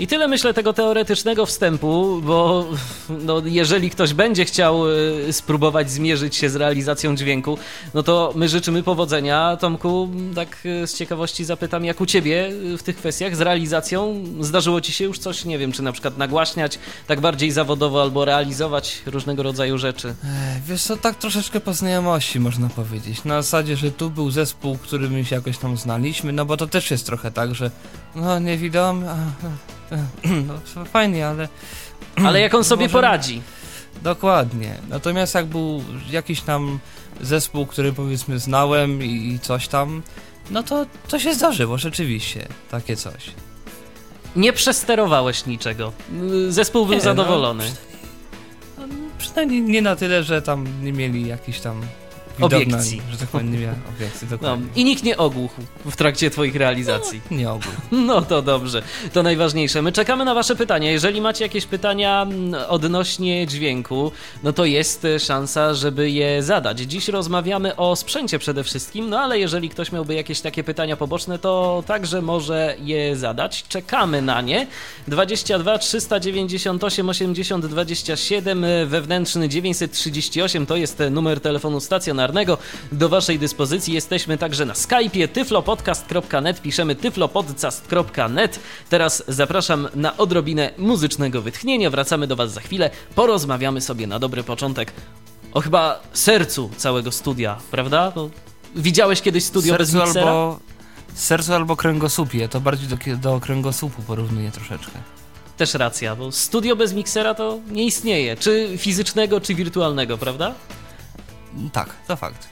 I 0.00 0.06
tyle 0.06 0.28
myślę 0.28 0.54
tego 0.54 0.72
teoretycznego 0.72 1.46
wstępu, 1.46 2.20
bo 2.22 2.66
no, 3.08 3.42
jeżeli 3.44 3.90
ktoś 3.90 4.14
będzie 4.14 4.44
chciał 4.44 4.88
y, 4.88 5.32
spróbować 5.32 5.90
zmierzyć 5.90 6.36
się 6.36 6.50
z 6.50 6.56
realizacją 6.56 7.16
dźwięku, 7.16 7.58
no 7.94 8.02
to 8.02 8.32
my 8.36 8.48
życzymy 8.48 8.82
powodzenia. 8.82 9.56
Tomku, 9.56 10.08
tak 10.34 10.58
y, 10.66 10.86
z 10.86 10.94
ciekawości 10.94 11.44
zapytam, 11.44 11.84
jak 11.84 12.00
u 12.00 12.06
ciebie 12.06 12.48
y, 12.48 12.78
w 12.78 12.82
tych 12.82 12.96
kwestiach 12.96 13.36
z 13.36 13.40
realizacją 13.40 14.24
zdarzyło 14.40 14.80
ci 14.80 14.92
się 14.92 15.04
już 15.04 15.18
coś, 15.18 15.44
nie 15.44 15.58
wiem, 15.58 15.72
czy 15.72 15.82
na 15.82 15.92
przykład 15.92 16.18
nagłaśniać 16.18 16.78
tak 17.06 17.20
bardziej 17.20 17.50
zawodowo 17.50 18.02
albo 18.02 18.24
realizować 18.24 19.02
różnego 19.06 19.42
rodzaju 19.42 19.78
rzeczy? 19.78 20.14
Wiesz 20.66 20.82
co, 20.82 20.96
tak 20.96 21.16
troszeczkę 21.16 21.60
po 21.60 21.74
znajomości 21.74 22.40
można 22.40 22.68
powiedzieć. 22.68 23.24
Na 23.24 23.42
zasadzie, 23.42 23.76
że 23.76 23.90
tu 23.90 24.10
był 24.10 24.30
zespół, 24.30 24.78
który 24.78 25.10
my 25.10 25.24
się 25.24 25.36
jakoś 25.36 25.58
tam 25.58 25.76
znaliśmy, 25.76 26.32
no 26.32 26.44
bo 26.44 26.56
to 26.56 26.66
też 26.66 26.90
jest 26.90 27.06
trochę 27.06 27.30
tak, 27.30 27.54
że 27.54 27.70
no 28.14 28.38
niewidomy, 28.38 29.10
a, 29.10 29.14
a, 29.14 29.89
no 30.76 30.84
fajnie, 30.84 31.26
ale 31.26 31.48
Ale 32.26 32.40
jak 32.40 32.54
on 32.54 32.64
sobie 32.64 32.84
Może- 32.84 32.92
poradzi? 32.92 33.42
dokładnie. 34.02 34.74
Natomiast 34.88 35.34
jak 35.34 35.46
był 35.46 35.84
jakiś 36.10 36.40
tam 36.40 36.78
zespół, 37.20 37.66
który 37.66 37.92
powiedzmy 37.92 38.38
znałem 38.38 39.02
i, 39.02 39.28
i 39.28 39.38
coś 39.40 39.68
tam, 39.68 40.02
no 40.50 40.62
to 40.62 40.86
to 41.08 41.18
się 41.18 41.34
zdarzyło 41.34 41.78
rzeczywiście, 41.78 42.48
takie 42.70 42.96
coś. 42.96 43.30
Nie 44.36 44.52
przesterowałeś 44.52 45.46
niczego. 45.46 45.92
Zespół 46.48 46.84
był 46.86 46.92
Nie, 46.92 46.98
no, 46.98 47.04
zadowolony. 47.04 47.64
No, 48.78 48.84
przynajmniej 49.18 49.62
nie 49.62 49.82
na 49.82 49.96
tyle, 49.96 50.22
że 50.24 50.42
tam 50.42 50.66
nie 50.82 50.92
mieli 50.92 51.26
jakichś 51.28 51.60
tam 51.60 51.80
Obiekcji. 52.40 53.02
że 53.10 53.18
tak 53.18 53.28
powiem, 53.28 53.52
nie 53.60 53.74
obiekcji, 53.96 54.26
No, 54.30 54.36
dokładnie. 54.36 54.66
I 54.76 54.84
nikt 54.84 55.04
nie 55.04 55.16
ogłuchł 55.16 55.62
w 55.84 55.96
trakcie 55.96 56.30
twoich 56.30 56.56
realizacji. 56.56 57.20
Nie 57.30 57.50
ogół. 57.50 57.72
No 58.10 58.22
to 58.22 58.42
dobrze, 58.42 58.82
to 59.12 59.22
najważniejsze. 59.22 59.82
My 59.82 59.92
czekamy 59.92 60.24
na 60.24 60.34
Wasze 60.34 60.56
pytania. 60.56 60.90
Jeżeli 60.90 61.20
macie 61.20 61.44
jakieś 61.44 61.66
pytania 61.66 62.22
mm, 62.22 62.54
odnośnie 62.68 63.46
dźwięku, 63.46 64.12
no 64.42 64.52
to 64.52 64.64
jest 64.64 65.04
e, 65.04 65.20
szansa, 65.20 65.74
żeby 65.74 66.10
je 66.10 66.42
zadać. 66.42 66.78
Dziś 66.78 67.08
rozmawiamy 67.08 67.76
o 67.76 67.96
sprzęcie 67.96 68.38
przede 68.38 68.64
wszystkim, 68.64 69.10
no 69.10 69.18
ale 69.20 69.38
jeżeli 69.38 69.68
ktoś 69.68 69.92
miałby 69.92 70.14
jakieś 70.14 70.40
takie 70.40 70.64
pytania 70.64 70.96
poboczne, 70.96 71.38
to 71.38 71.84
także 71.86 72.22
może 72.22 72.76
je 72.82 73.16
zadać. 73.16 73.64
Czekamy 73.68 74.22
na 74.22 74.40
nie. 74.40 74.66
22 75.08 75.78
398 75.78 77.08
80 77.08 77.66
27 77.66 78.64
e, 78.64 78.86
wewnętrzny 78.86 79.48
938 79.48 80.66
to 80.66 80.76
jest 80.76 81.00
e, 81.00 81.10
numer 81.10 81.40
telefonu 81.40 81.80
stacjonarnego. 81.80 82.29
Do 82.92 83.08
Waszej 83.08 83.38
dyspozycji 83.38 83.94
jesteśmy 83.94 84.38
także 84.38 84.66
na 84.66 84.74
Skype'ie 84.74 85.28
tyflopodcast.net, 85.28 86.62
piszemy 86.62 86.94
tyflopodcast.net. 86.94 88.60
Teraz 88.88 89.24
zapraszam 89.28 89.88
na 89.94 90.16
odrobinę 90.16 90.70
muzycznego 90.78 91.42
wytchnienia. 91.42 91.90
Wracamy 91.90 92.26
do 92.26 92.36
Was 92.36 92.52
za 92.52 92.60
chwilę. 92.60 92.90
Porozmawiamy 93.14 93.80
sobie 93.80 94.06
na 94.06 94.18
dobry 94.18 94.42
początek 94.42 94.92
o 95.52 95.60
chyba 95.60 96.00
sercu 96.12 96.70
całego 96.76 97.12
studia, 97.12 97.58
prawda? 97.70 98.12
Bo 98.14 98.30
widziałeś 98.76 99.22
kiedyś 99.22 99.44
studio 99.44 99.76
bez 99.78 99.90
sercu 99.90 100.04
miksera? 100.04 100.30
albo 100.30 100.60
sercu 101.14 101.54
albo 101.54 101.76
kręgosłupie, 101.76 102.48
to 102.48 102.60
bardziej 102.60 102.88
do, 102.88 102.96
do 103.16 103.40
kręgosłupu 103.40 104.02
porównuję 104.02 104.50
troszeczkę. 104.50 104.92
Też 105.56 105.74
racja, 105.74 106.16
bo 106.16 106.32
studio 106.32 106.76
bez 106.76 106.92
miksera 106.92 107.34
to 107.34 107.58
nie 107.70 107.84
istnieje. 107.84 108.36
Czy 108.36 108.68
fizycznego, 108.78 109.40
czy 109.40 109.54
wirtualnego, 109.54 110.18
prawda? 110.18 110.54
Tak, 111.72 111.96
to 112.08 112.16
fakt. 112.16 112.48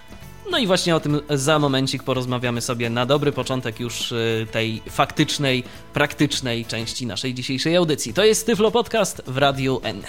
No 0.51 0.59
i 0.59 0.67
właśnie 0.67 0.97
o 0.97 1.01
tym 1.01 1.21
za 1.31 1.59
momencik 1.59 2.03
porozmawiamy 2.03 2.61
sobie 2.61 2.91
na 2.91 3.07
dobry 3.07 3.33
początek 3.33 3.81
już 3.81 4.13
y, 4.13 4.47
tej 4.53 4.83
faktycznej, 4.91 5.65
praktycznej 5.93 6.65
części 6.65 7.07
naszej 7.07 7.35
dzisiejszej 7.35 7.77
audycji. 7.77 8.15
To 8.15 8.25
jest 8.25 8.47
Tyflo 8.47 8.71
Podcast 8.71 9.23
w 9.27 9.37
Radiu 9.37 9.81
N. 9.83 10.03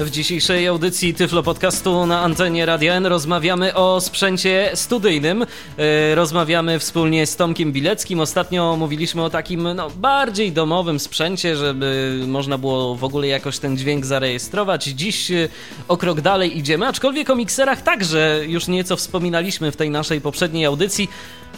W 0.00 0.10
dzisiejszej 0.10 0.66
audycji 0.66 1.14
Tyflo 1.14 1.42
Podcastu 1.42 2.06
na 2.06 2.20
antenie 2.20 2.66
Radia 2.66 2.94
N 2.94 3.06
rozmawiamy 3.06 3.74
o 3.74 4.00
sprzęcie 4.00 4.70
studyjnym. 4.74 5.46
E, 5.78 6.14
rozmawiamy 6.14 6.78
wspólnie 6.78 7.26
z 7.26 7.36
Tomkiem 7.36 7.72
Bileckim. 7.72 8.20
Ostatnio 8.20 8.76
mówiliśmy 8.76 9.22
o 9.22 9.30
takim 9.30 9.74
no, 9.74 9.90
bardziej 9.90 10.52
domowym 10.52 11.00
sprzęcie, 11.00 11.56
żeby 11.56 12.20
można 12.26 12.58
było 12.58 12.96
w 12.96 13.04
ogóle 13.04 13.26
jakoś 13.26 13.58
ten 13.58 13.76
dźwięk 13.76 14.06
zarejestrować. 14.06 14.84
Dziś 14.84 15.30
e, 15.30 15.48
o 15.88 15.96
krok 15.96 16.20
dalej 16.20 16.58
idziemy, 16.58 16.86
aczkolwiek 16.86 17.30
o 17.30 17.36
mikserach 17.36 17.82
także 17.82 18.40
już 18.46 18.68
nieco 18.68 18.96
wspominaliśmy 18.96 19.72
w 19.72 19.76
tej 19.76 19.90
naszej 19.90 20.20
poprzedniej 20.20 20.64
audycji. 20.64 21.08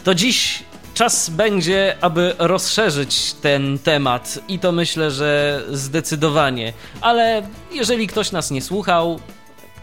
To 0.03 0.15
dziś 0.15 0.63
czas 0.93 1.29
będzie, 1.29 1.97
aby 2.01 2.35
rozszerzyć 2.39 3.33
ten 3.33 3.79
temat 3.79 4.39
i 4.47 4.59
to 4.59 4.71
myślę, 4.71 5.11
że 5.11 5.61
zdecydowanie. 5.71 6.73
Ale 7.01 7.47
jeżeli 7.71 8.07
ktoś 8.07 8.31
nas 8.31 8.51
nie 8.51 8.61
słuchał, 8.61 9.19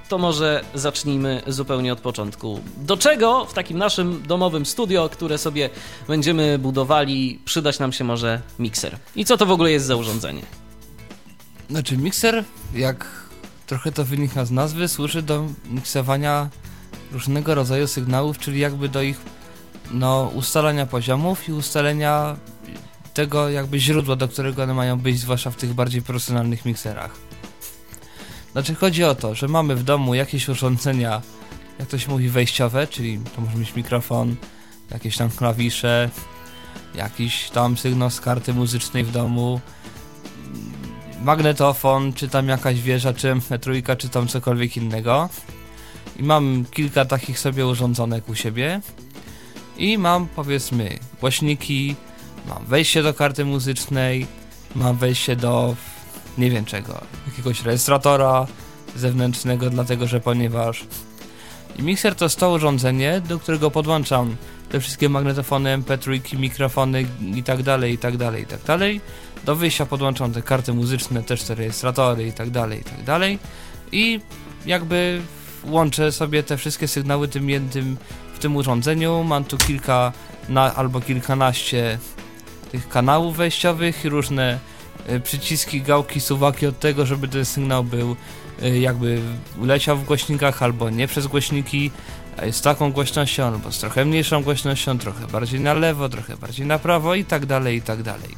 to 0.09 0.19
może 0.19 0.65
zacznijmy 0.75 1.43
zupełnie 1.47 1.93
od 1.93 2.01
początku. 2.01 2.61
Do 2.77 2.97
czego 2.97 3.45
w 3.45 3.53
takim 3.53 3.79
naszym 3.79 4.23
domowym 4.23 4.67
studio, 4.67 5.09
które 5.09 5.39
sobie 5.39 5.71
będziemy 6.09 6.59
budowali, 6.59 7.41
przydać 7.45 7.79
nam 7.79 7.93
się 7.93 8.05
może 8.05 8.41
mikser? 8.59 8.99
I 9.17 9.25
co 9.25 9.37
to 9.37 9.47
w 9.47 9.51
ogóle 9.51 9.71
jest 9.71 9.87
za 9.87 9.97
urządzenie? 9.97 10.43
Znaczy, 11.71 11.97
mikser, 11.97 12.45
jak 12.75 13.07
trochę 13.67 13.93
to 13.93 14.05
wynika 14.05 14.45
z 14.45 14.51
nazwy, 14.51 14.89
służy 14.89 15.23
do 15.23 15.47
miksowania 15.71 16.49
różnego 17.13 17.55
rodzaju 17.55 17.87
sygnałów, 17.87 18.39
czyli 18.39 18.61
jakby 18.61 18.89
do 18.89 19.03
ich 19.03 19.21
no, 19.91 20.31
ustalania 20.35 20.87
poziomów 20.87 21.49
i 21.49 21.53
ustalenia 21.53 22.37
tego 23.15 23.49
jakby 23.49 23.81
źródła, 23.81 24.17
do 24.17 24.29
którego 24.29 24.63
one 24.63 24.75
mają 24.75 24.99
być, 24.99 25.19
zwłaszcza 25.19 25.51
w 25.51 25.57
tych 25.57 25.75
bardziej 25.75 26.03
profesjonalnych 26.03 26.65
mikserach. 26.65 27.11
Znaczy 28.53 28.75
chodzi 28.75 29.05
o 29.05 29.15
to, 29.15 29.35
że 29.35 29.49
mamy 29.49 29.77
w 29.77 29.83
domu 29.83 30.15
jakieś 30.15 30.49
urządzenia, 30.49 31.23
jak 31.79 31.89
to 31.89 31.99
się 31.99 32.11
mówi, 32.11 32.29
wejściowe, 32.29 32.87
czyli 32.87 33.19
to 33.37 33.41
może 33.41 33.57
być 33.57 33.77
mikrofon, 33.77 34.37
jakieś 34.91 35.17
tam 35.17 35.31
klawisze, 35.31 36.11
jakiś 36.95 37.51
tam 37.51 37.77
sygnał 37.77 38.11
z 38.11 38.21
karty 38.21 38.55
muzycznej 38.55 39.05
w 39.05 39.11
domu, 39.11 39.61
magnetofon, 41.23 42.13
czy 42.13 42.29
tam 42.29 42.49
jakaś 42.49 42.81
wieża, 42.81 43.13
czy 43.13 43.31
mp 43.31 43.59
czy 43.99 44.09
tam 44.09 44.29
cokolwiek 44.29 44.77
innego. 44.77 45.29
I 46.17 46.23
mam 46.23 46.65
kilka 46.71 47.05
takich 47.05 47.39
sobie 47.39 47.67
urządzonek 47.67 48.29
u 48.29 48.35
siebie 48.35 48.81
i 49.81 49.99
mam 49.99 50.27
powiedzmy 50.27 50.99
głośniki, 51.21 51.97
mam 52.49 52.67
wejście 52.67 53.03
do 53.03 53.15
karty 53.15 53.45
muzycznej, 53.45 54.27
mam 54.75 54.97
wejście 54.97 55.37
do 55.37 55.77
nie 56.39 56.51
wiem 56.51 56.65
czego, 56.65 57.01
jakiegoś 57.27 57.63
rejestratora 57.63 58.47
zewnętrznego, 58.97 59.71
dlatego 59.71 60.07
że 60.07 60.21
ponieważ 60.21 60.85
i 61.79 61.83
mikser 61.83 62.15
to 62.15 62.25
jest 62.25 62.39
to 62.39 62.51
urządzenie, 62.51 63.23
do 63.29 63.39
którego 63.39 63.71
podłączam 63.71 64.37
te 64.71 64.81
wszystkie 64.81 65.09
magnetofony, 65.09 65.79
mp3, 65.79 66.39
mikrofony 66.39 67.07
i 67.35 67.43
tak 67.43 67.63
dalej, 67.63 67.95
i 67.95 67.99
tak 67.99 68.17
dalej, 68.17 68.43
i 68.43 68.47
tak 68.47 68.63
dalej. 68.63 69.01
Do 69.45 69.57
wyjścia 69.57 69.87
podłączam 69.87 70.33
te 70.33 70.43
karty 70.43 70.73
muzyczne, 70.73 71.23
też 71.23 71.43
te 71.43 71.55
rejestratory 71.55 72.27
i 72.27 72.33
tak 72.33 72.51
dalej, 72.51 72.81
i 72.81 72.85
tak 72.85 73.05
dalej. 73.05 73.39
I 73.93 74.21
jakby 74.67 75.21
łączę 75.65 76.13
sobie 76.13 76.43
te 76.43 76.57
wszystkie 76.57 76.89
sygnały 76.89 77.29
tym 77.29 77.51
jednym 77.51 77.97
tym 78.41 78.57
urządzeniu. 78.57 79.25
Mam 79.25 79.45
tu 79.45 79.59
kilka 79.59 80.13
na, 80.49 80.75
albo 80.75 81.01
kilkanaście 81.01 81.99
tych 82.73 82.89
kanałów 82.89 83.37
wejściowych, 83.37 84.05
różne 84.05 84.59
y, 85.11 85.21
przyciski, 85.21 85.83
gałki, 85.83 86.21
suwaki 86.21 86.67
od 86.67 86.79
tego, 86.79 87.07
żeby 87.07 87.29
ten 87.29 87.45
sygnał 87.45 87.85
był 87.85 88.17
y, 88.63 88.79
jakby 88.79 89.21
leciał 89.63 89.97
w 89.97 90.05
głośnikach 90.05 90.63
albo 90.63 90.91
nie 90.91 91.09
przez 91.09 91.27
głośniki 91.27 91.91
z 92.51 92.61
taką 92.61 92.93
głośnością 92.93 93.45
albo 93.45 93.73
z 93.73 93.79
trochę 93.79 94.05
mniejszą 94.05 94.43
głośnością, 94.43 94.99
trochę 94.99 95.27
bardziej 95.27 95.61
na 95.61 95.75
lewo, 95.75 96.09
trochę 96.09 96.37
bardziej 96.37 96.67
na 96.67 96.79
prawo 96.79 97.15
i 97.15 97.25
tak 97.25 97.47
dalej, 97.47 97.77
i 97.77 97.83
tak 97.83 98.03
dalej. 98.03 98.29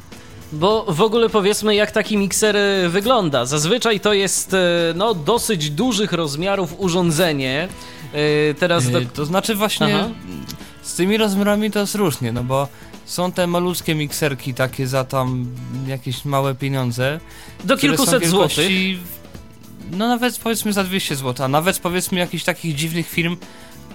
Bo 0.53 0.85
w 0.89 1.01
ogóle 1.01 1.29
powiedzmy, 1.29 1.75
jak 1.75 1.91
taki 1.91 2.17
mikser 2.17 2.55
wygląda. 2.89 3.45
Zazwyczaj 3.45 3.99
to 3.99 4.13
jest 4.13 4.55
no, 4.95 5.13
dosyć 5.13 5.69
dużych 5.69 6.13
rozmiarów 6.13 6.75
urządzenie. 6.77 7.67
Yy, 8.13 8.53
teraz 8.59 8.89
do... 8.89 9.01
To 9.01 9.25
znaczy 9.25 9.55
właśnie 9.55 9.95
Aha. 9.99 10.09
z 10.81 10.95
tymi 10.95 11.17
rozmiarami 11.17 11.71
to 11.71 11.79
jest 11.79 11.95
różnie, 11.95 12.31
no 12.31 12.43
bo 12.43 12.67
są 13.05 13.31
te 13.31 13.47
malutkie 13.47 13.95
mikserki 13.95 14.53
takie 14.53 14.87
za 14.87 15.03
tam 15.03 15.47
jakieś 15.87 16.25
małe 16.25 16.55
pieniądze. 16.55 17.19
Do 17.63 17.77
kilkuset 17.77 18.25
złotych. 18.25 18.69
No 19.91 20.07
nawet 20.07 20.39
powiedzmy 20.39 20.73
za 20.73 20.83
200 20.83 21.15
zł, 21.15 21.45
a 21.45 21.49
nawet 21.49 21.79
powiedzmy 21.79 22.19
jakichś 22.19 22.43
takich 22.43 22.75
dziwnych 22.75 23.09
firm 23.09 23.37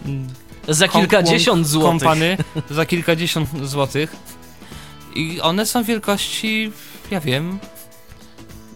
mm, 0.06 0.28
za 0.68 0.88
kilkadziesiąt 0.88 1.66
złotych. 1.66 1.90
Kompany 1.90 2.36
za 2.70 2.86
kilkadziesiąt 2.86 3.48
złotych. 3.62 4.16
I 5.14 5.40
one 5.40 5.66
są 5.66 5.84
wielkości, 5.84 6.72
ja 7.10 7.20
wiem, 7.20 7.58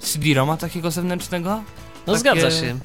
CD-ROMa 0.01 0.57
takiego 0.57 0.91
zewnętrznego. 0.91 1.63
No 2.07 2.13
takie... 2.13 2.19
zgadza 2.19 2.51
się. 2.51 2.79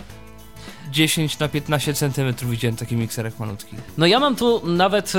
10 0.91 1.39
na 1.39 1.47
15 1.47 1.93
cm 1.93 2.34
widziałem 2.43 2.76
taki 2.76 2.95
mikserek 2.95 3.39
malutki. 3.39 3.76
No 3.97 4.06
ja 4.06 4.19
mam 4.19 4.36
tu 4.36 4.62
nawet 4.67 5.08
e, 5.10 5.12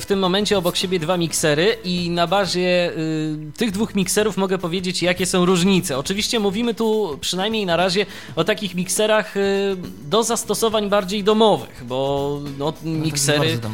w 0.00 0.04
tym 0.06 0.18
momencie 0.18 0.58
obok 0.58 0.76
siebie 0.76 0.98
dwa 0.98 1.16
miksery 1.16 1.76
i 1.84 2.10
na 2.10 2.26
bazie 2.26 2.92
y, 2.98 3.52
tych 3.56 3.70
dwóch 3.70 3.94
mikserów 3.94 4.36
mogę 4.36 4.58
powiedzieć, 4.58 5.02
jakie 5.02 5.26
są 5.26 5.46
różnice. 5.46 5.98
Oczywiście 5.98 6.40
mówimy 6.40 6.74
tu 6.74 7.18
przynajmniej 7.20 7.66
na 7.66 7.76
razie 7.76 8.06
o 8.36 8.44
takich 8.44 8.74
mikserach 8.74 9.36
y, 9.36 9.76
do 10.02 10.22
zastosowań 10.22 10.88
bardziej 10.88 11.24
domowych, 11.24 11.84
bo 11.84 12.40
no, 12.58 12.72
miksery... 12.84 13.58
No, 13.62 13.70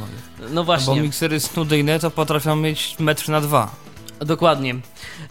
no 0.51 0.65
właśnie. 0.65 0.95
Bo 0.95 1.01
miksery 1.01 1.41
studyjne 1.41 1.99
to 1.99 2.11
potrafią 2.11 2.57
mieć 2.57 2.97
metr 2.99 3.29
na 3.29 3.41
dwa. 3.41 3.85
Dokładnie. 4.21 4.75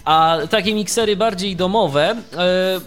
A 0.05 0.37
takie 0.49 0.73
miksery 0.73 1.15
bardziej 1.15 1.55
domowe, 1.55 2.09
e, 2.09 2.15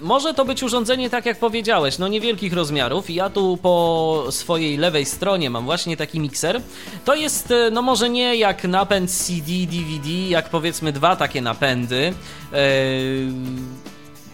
może 0.01 0.35
to 0.35 0.45
być 0.45 0.63
urządzenie, 0.63 1.11
tak 1.11 1.27
jak 1.27 1.39
powiedziałeś, 1.39 1.99
no 1.99 2.09
niewielkich 2.09 2.53
rozmiarów. 2.53 3.11
Ja 3.11 3.31
tu 3.31 3.59
po 3.63 4.27
swojej 4.31 4.77
lewej 4.77 5.05
stronie 5.05 5.51
mam 5.51 5.65
właśnie 5.65 5.97
taki 5.97 6.21
mikser. 6.21 6.61
To 7.05 7.15
jest, 7.15 7.51
e, 7.51 7.71
no 7.71 7.83
może 7.83 8.11
nie 8.11 8.37
jak 8.37 8.65
napęd 8.65 9.11
CD, 9.11 9.53
DVD, 9.67 10.09
jak 10.29 10.51
powiedzmy 10.51 10.93
dwa 10.93 11.17
takie 11.17 11.43
napędy. 11.43 12.13
E, 12.53 12.57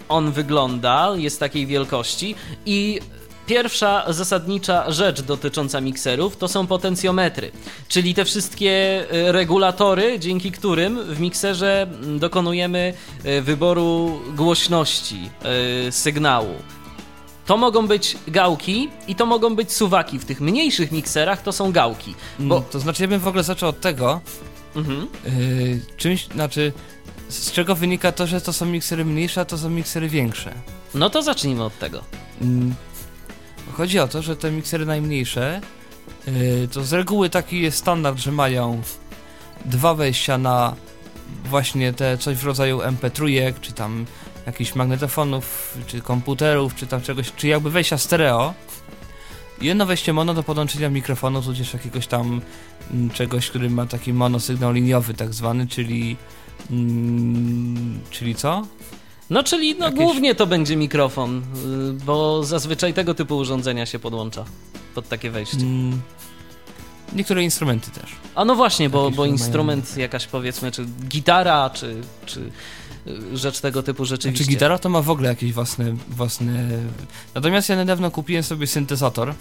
on 0.09 0.33
wygląda, 0.33 1.13
jest 1.17 1.41
takiej 1.41 1.67
wielkości 1.67 2.35
i 2.67 3.01
Pierwsza 3.53 4.05
zasadnicza 4.13 4.91
rzecz 4.91 5.23
dotycząca 5.23 5.81
mikserów 5.81 6.37
to 6.37 6.49
są 6.49 6.67
potencjometry, 6.67 7.53
czyli 7.89 8.15
te 8.15 8.25
wszystkie 8.25 8.71
e, 9.11 9.33
regulatory, 9.33 10.19
dzięki 10.19 10.53
którym 10.53 11.15
w 11.15 11.21
mikserze 11.21 11.87
dokonujemy 12.19 12.95
e, 13.25 13.43
wyboru 13.43 14.21
głośności 14.37 15.31
e, 15.89 15.93
sygnału. 15.93 16.55
To 17.47 17.57
mogą 17.57 17.87
być 17.87 18.17
gałki 18.29 18.89
i 19.09 19.15
to 19.15 19.27
mogą 19.27 19.55
być 19.55 19.73
suwaki. 19.73 20.19
W 20.19 20.25
tych 20.25 20.41
mniejszych 20.41 20.93
mikserach 20.93 21.43
to 21.43 21.53
są 21.53 21.73
gałki. 21.73 22.15
Bo... 22.39 22.61
to 22.61 22.81
znaczy, 22.81 23.03
ja 23.03 23.09
bym 23.09 23.21
w 23.21 23.29
ogóle 23.29 23.43
zaczął 23.43 23.69
od 23.69 23.81
tego, 23.81 24.21
mhm. 24.77 25.09
yy, 25.25 25.81
czymś, 25.97 26.27
znaczy, 26.27 26.73
z 27.29 27.53
czego 27.53 27.75
wynika 27.75 28.13
to, 28.13 28.27
że 28.27 28.41
to 28.41 28.53
są 28.53 28.67
miksery 28.67 29.05
mniejsze, 29.05 29.41
a 29.41 29.45
to 29.45 29.59
są 29.59 29.71
miksery 29.71 30.09
większe. 30.09 30.55
No 30.95 31.11
to 31.11 31.23
zacznijmy 31.23 31.65
od 31.65 31.79
tego. 31.79 32.05
Yy 32.41 32.92
Chodzi 33.73 33.99
o 33.99 34.09
to, 34.09 34.23
że 34.23 34.37
te 34.37 34.51
miksery 34.51 34.87
najmniejsze 34.87 35.61
yy, 36.27 36.69
to 36.73 36.85
z 36.85 36.93
reguły 36.93 37.31
taki 37.31 37.63
jest 37.63 37.79
standard, 37.79 38.19
że 38.19 38.33
mają 38.33 38.83
dwa 39.65 39.95
wejścia 39.95 40.39
na 40.39 40.75
właśnie 41.45 41.93
te 41.93 42.19
coś 42.19 42.37
w 42.37 42.45
rodzaju 42.45 42.79
MP3, 42.79 43.53
czy 43.61 43.73
tam 43.73 44.07
jakichś 44.47 44.75
magnetofonów, 44.75 45.79
czy 45.87 46.01
komputerów, 46.01 46.75
czy 46.75 46.87
tam 46.87 47.03
czegoś, 47.03 47.33
czy 47.37 47.49
jakby 47.49 47.71
wejścia 47.71 47.99
stereo. 47.99 48.55
Jedno 49.61 49.87
wejście 49.87 50.13
mono 50.13 50.35
do 50.35 50.43
podłączenia 50.43 50.91
mikrofonu, 50.91 51.43
tudzież 51.43 51.73
jakiegoś 51.75 52.07
tam 52.07 52.41
m, 52.91 53.11
czegoś, 53.11 53.51
który 53.51 53.71
ma 53.71 53.87
taki 53.87 54.13
monosygnał 54.13 54.73
liniowy 54.73 55.15
tak 55.15 55.35
zwany, 55.35 55.67
czyli 55.67 56.17
mm, 56.71 58.01
czyli 58.11 58.35
co? 58.35 58.67
No 59.33 59.43
czyli 59.43 59.75
no, 59.79 59.85
Jakieś- 59.85 59.99
głównie 60.01 60.35
to 60.35 60.47
będzie 60.47 60.77
mikrofon, 60.77 61.39
y, 61.39 61.93
bo 61.93 62.45
zazwyczaj 62.45 62.95
tego 62.95 63.15
typu 63.15 63.37
urządzenia 63.37 63.87
się 63.87 63.99
podłącza 63.99 64.45
pod 64.95 65.09
takie 65.09 65.31
wejście. 65.31 65.57
Mm, 65.57 66.01
niektóre 67.13 67.43
instrumenty 67.45 67.91
też. 67.91 68.11
A 68.35 68.45
no 68.45 68.55
właśnie, 68.55 68.91
bo, 68.91 69.11
bo 69.11 69.23
mają- 69.23 69.33
instrument 69.33 69.97
jakaś 69.97 70.27
powiedzmy, 70.27 70.73
czy 70.73 70.85
gitara, 71.09 71.71
czy, 71.71 72.01
czy 72.27 72.41
y, 73.07 73.37
rzecz 73.37 73.61
tego 73.61 73.83
typu 73.83 74.05
rzeczywiście. 74.05 74.45
Znaczy 74.45 74.57
gitara 74.57 74.79
to 74.79 74.89
ma 74.89 75.03
w 75.03 75.11
ogóle 75.11 75.29
jakieś 75.29 75.53
własne, 75.53 75.95
własne... 76.09 76.69
Natomiast 77.35 77.69
ja 77.69 77.77
niedawno 77.77 78.11
kupiłem 78.11 78.43
sobie 78.43 78.67
syntezator, 78.67 79.35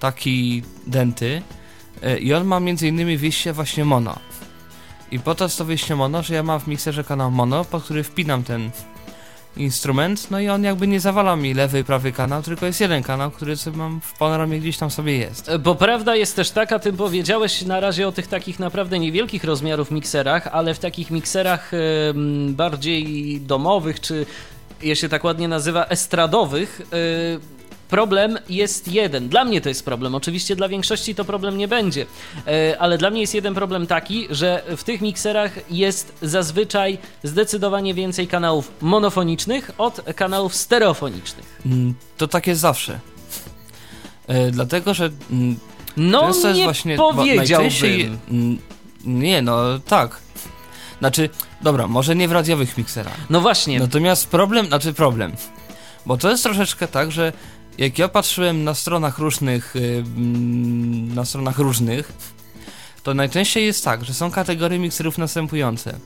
taki 0.00 0.62
denty 0.86 1.42
e, 2.02 2.18
i 2.18 2.34
on 2.34 2.44
ma 2.46 2.60
między 2.60 2.88
innymi 2.88 3.16
wyjście 3.16 3.52
właśnie 3.52 3.84
mono. 3.84 4.18
I 5.10 5.18
po 5.20 5.34
to 5.34 5.44
jest 5.44 5.58
to 5.58 5.64
wyjście 5.64 5.96
mono, 5.96 6.22
że 6.22 6.34
ja 6.34 6.42
mam 6.42 6.60
w 6.60 6.66
mikserze 6.66 7.04
kanał 7.04 7.30
mono, 7.30 7.64
po 7.64 7.80
który 7.80 8.04
wpinam 8.04 8.42
ten 8.42 8.70
instrument, 9.58 10.30
no 10.30 10.40
i 10.40 10.48
on 10.48 10.64
jakby 10.64 10.86
nie 10.86 11.00
zawala 11.00 11.36
mi 11.36 11.54
lewy 11.54 11.78
i 11.78 11.84
prawy 11.84 12.12
kanał, 12.12 12.42
tylko 12.42 12.66
jest 12.66 12.80
jeden 12.80 13.02
kanał, 13.02 13.30
który 13.30 13.56
sobie 13.56 13.76
mam 13.76 14.00
w 14.00 14.18
panoramie 14.18 14.60
gdzieś 14.60 14.78
tam 14.78 14.90
sobie 14.90 15.18
jest. 15.18 15.50
Bo 15.56 15.74
prawda 15.74 16.16
jest 16.16 16.36
też 16.36 16.50
taka, 16.50 16.78
ty 16.78 16.92
powiedziałeś 16.92 17.62
na 17.62 17.80
razie 17.80 18.08
o 18.08 18.12
tych 18.12 18.26
takich 18.26 18.58
naprawdę 18.58 18.98
niewielkich 18.98 19.44
rozmiarów 19.44 19.90
mikserach, 19.90 20.46
ale 20.46 20.74
w 20.74 20.78
takich 20.78 21.10
mikserach 21.10 21.70
bardziej 22.48 23.40
domowych, 23.40 24.00
czy 24.00 24.26
je 24.82 24.96
się 24.96 25.08
tak 25.08 25.24
ładnie 25.24 25.48
nazywa, 25.48 25.86
estradowych, 25.86 26.80
y, 26.80 27.57
problem 27.88 28.38
jest 28.48 28.88
jeden. 28.88 29.28
Dla 29.28 29.44
mnie 29.44 29.60
to 29.60 29.68
jest 29.68 29.84
problem. 29.84 30.14
Oczywiście 30.14 30.56
dla 30.56 30.68
większości 30.68 31.14
to 31.14 31.24
problem 31.24 31.58
nie 31.58 31.68
będzie, 31.68 32.06
E, 32.46 32.78
ale 32.78 32.98
dla 32.98 33.10
mnie 33.10 33.20
jest 33.20 33.34
jeden 33.34 33.54
problem 33.54 33.86
taki, 33.86 34.26
że 34.30 34.62
w 34.76 34.84
tych 34.84 35.00
mikserach 35.00 35.52
jest 35.70 36.12
zazwyczaj 36.22 36.98
zdecydowanie 37.22 37.94
więcej 37.94 38.28
kanałów 38.28 38.72
monofonicznych 38.80 39.70
od 39.78 40.00
kanałów 40.16 40.54
stereofonicznych. 40.54 41.60
Mm, 41.66 41.94
To 42.16 42.28
tak 42.28 42.46
jest 42.46 42.60
zawsze. 42.60 43.00
E, 44.26 44.50
dlatego, 44.50 44.94
że 44.94 45.10
mm, 45.30 45.58
No 45.96 46.28
jest 46.28 46.44
nie 46.54 46.64
właśnie, 46.64 46.96
powiedziałbym. 46.96 47.70
mm, 48.30 48.58
Nie, 49.04 49.42
no 49.42 49.78
tak. 49.86 50.20
Znaczy, 50.98 51.28
dobra, 51.62 51.86
może 51.86 52.16
nie 52.16 52.28
w 52.28 52.32
radiowych 52.32 52.78
mikserach. 52.78 53.16
No 53.30 53.40
właśnie, 53.40 53.78
Natomiast 53.80 54.28
problem, 54.28 54.66
znaczy 54.66 54.92
problem. 54.92 55.32
Bo 56.06 56.16
to 56.16 56.30
jest 56.30 56.42
troszeczkę 56.42 56.88
tak, 56.88 57.12
że 57.12 57.32
jak 57.78 57.98
ja 57.98 58.08
patrzyłem 58.08 58.64
na 58.64 58.74
stronach 58.74 59.18
różnych, 59.18 59.76
y, 59.76 60.04
mm, 60.16 61.14
na 61.14 61.24
stronach 61.24 61.58
różnych, 61.58 62.12
to 63.02 63.14
najczęściej 63.14 63.66
jest 63.66 63.84
tak, 63.84 64.04
że 64.04 64.14
są 64.14 64.30
kategorie 64.30 64.78
mikserów 64.78 65.18
następujące. 65.18 65.98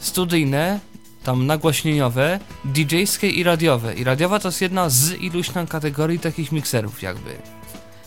Studyjne, 0.00 0.80
tam 1.24 1.46
nagłośnieniowe, 1.46 2.40
DJ-skie 2.64 3.30
i 3.30 3.42
radiowe. 3.42 3.94
I 3.94 4.04
radiowa 4.04 4.38
to 4.38 4.48
jest 4.48 4.60
jedna 4.60 4.90
z 4.90 5.12
iluś 5.12 5.50
tam 5.50 5.66
kategorii 5.66 6.18
takich 6.18 6.52
mikserów 6.52 7.02
jakby. 7.02 7.30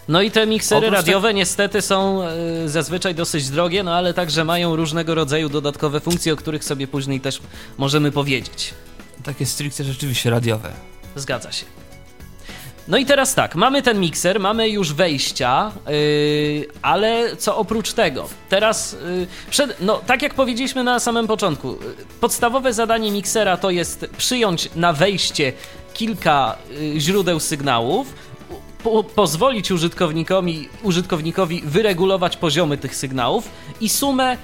No 0.07 0.21
i 0.21 0.31
te 0.31 0.47
miksery 0.47 0.87
Oprócz 0.87 0.93
radiowe 0.93 1.33
niestety 1.33 1.81
są 1.81 2.23
e, 2.23 2.69
zazwyczaj 2.69 3.15
dosyć 3.15 3.49
drogie, 3.49 3.83
no 3.83 3.95
ale 3.95 4.13
także 4.13 4.45
mają 4.45 4.75
różnego 4.75 5.15
rodzaju 5.15 5.49
dodatkowe 5.49 5.99
funkcje, 5.99 6.33
o 6.33 6.35
których 6.35 6.63
sobie 6.63 6.87
później 6.87 7.21
też 7.21 7.41
możemy 7.77 8.11
powiedzieć. 8.11 8.73
Takie 9.23 9.45
stricte 9.45 9.83
rzeczywiście 9.83 10.29
radiowe. 10.29 10.73
Zgadza 11.15 11.51
się. 11.51 11.82
No 12.87 12.97
i 12.97 13.05
teraz 13.05 13.35
tak, 13.35 13.55
mamy 13.55 13.81
ten 13.81 13.99
mikser, 13.99 14.39
mamy 14.39 14.69
już 14.69 14.93
wejścia, 14.93 15.71
yy, 15.87 16.67
ale 16.81 17.35
co 17.37 17.57
oprócz 17.57 17.93
tego? 17.93 18.29
Teraz, 18.49 18.97
yy, 19.05 19.27
przed, 19.49 19.81
no 19.81 20.01
tak 20.05 20.21
jak 20.21 20.33
powiedzieliśmy 20.33 20.83
na 20.83 20.99
samym 20.99 21.27
początku, 21.27 21.71
yy, 21.71 21.77
podstawowe 22.21 22.73
zadanie 22.73 23.11
miksera 23.11 23.57
to 23.57 23.69
jest 23.69 24.05
przyjąć 24.17 24.69
na 24.75 24.93
wejście 24.93 25.53
kilka 25.93 26.55
yy, 26.69 26.99
źródeł 26.99 27.39
sygnałów, 27.39 28.13
po, 28.83 29.03
pozwolić 29.03 29.71
użytkownikowi, 29.71 30.69
użytkownikowi 30.83 31.61
wyregulować 31.65 32.37
poziomy 32.37 32.77
tych 32.77 32.95
sygnałów 32.95 33.49
i 33.81 33.89
sumę 33.89 34.37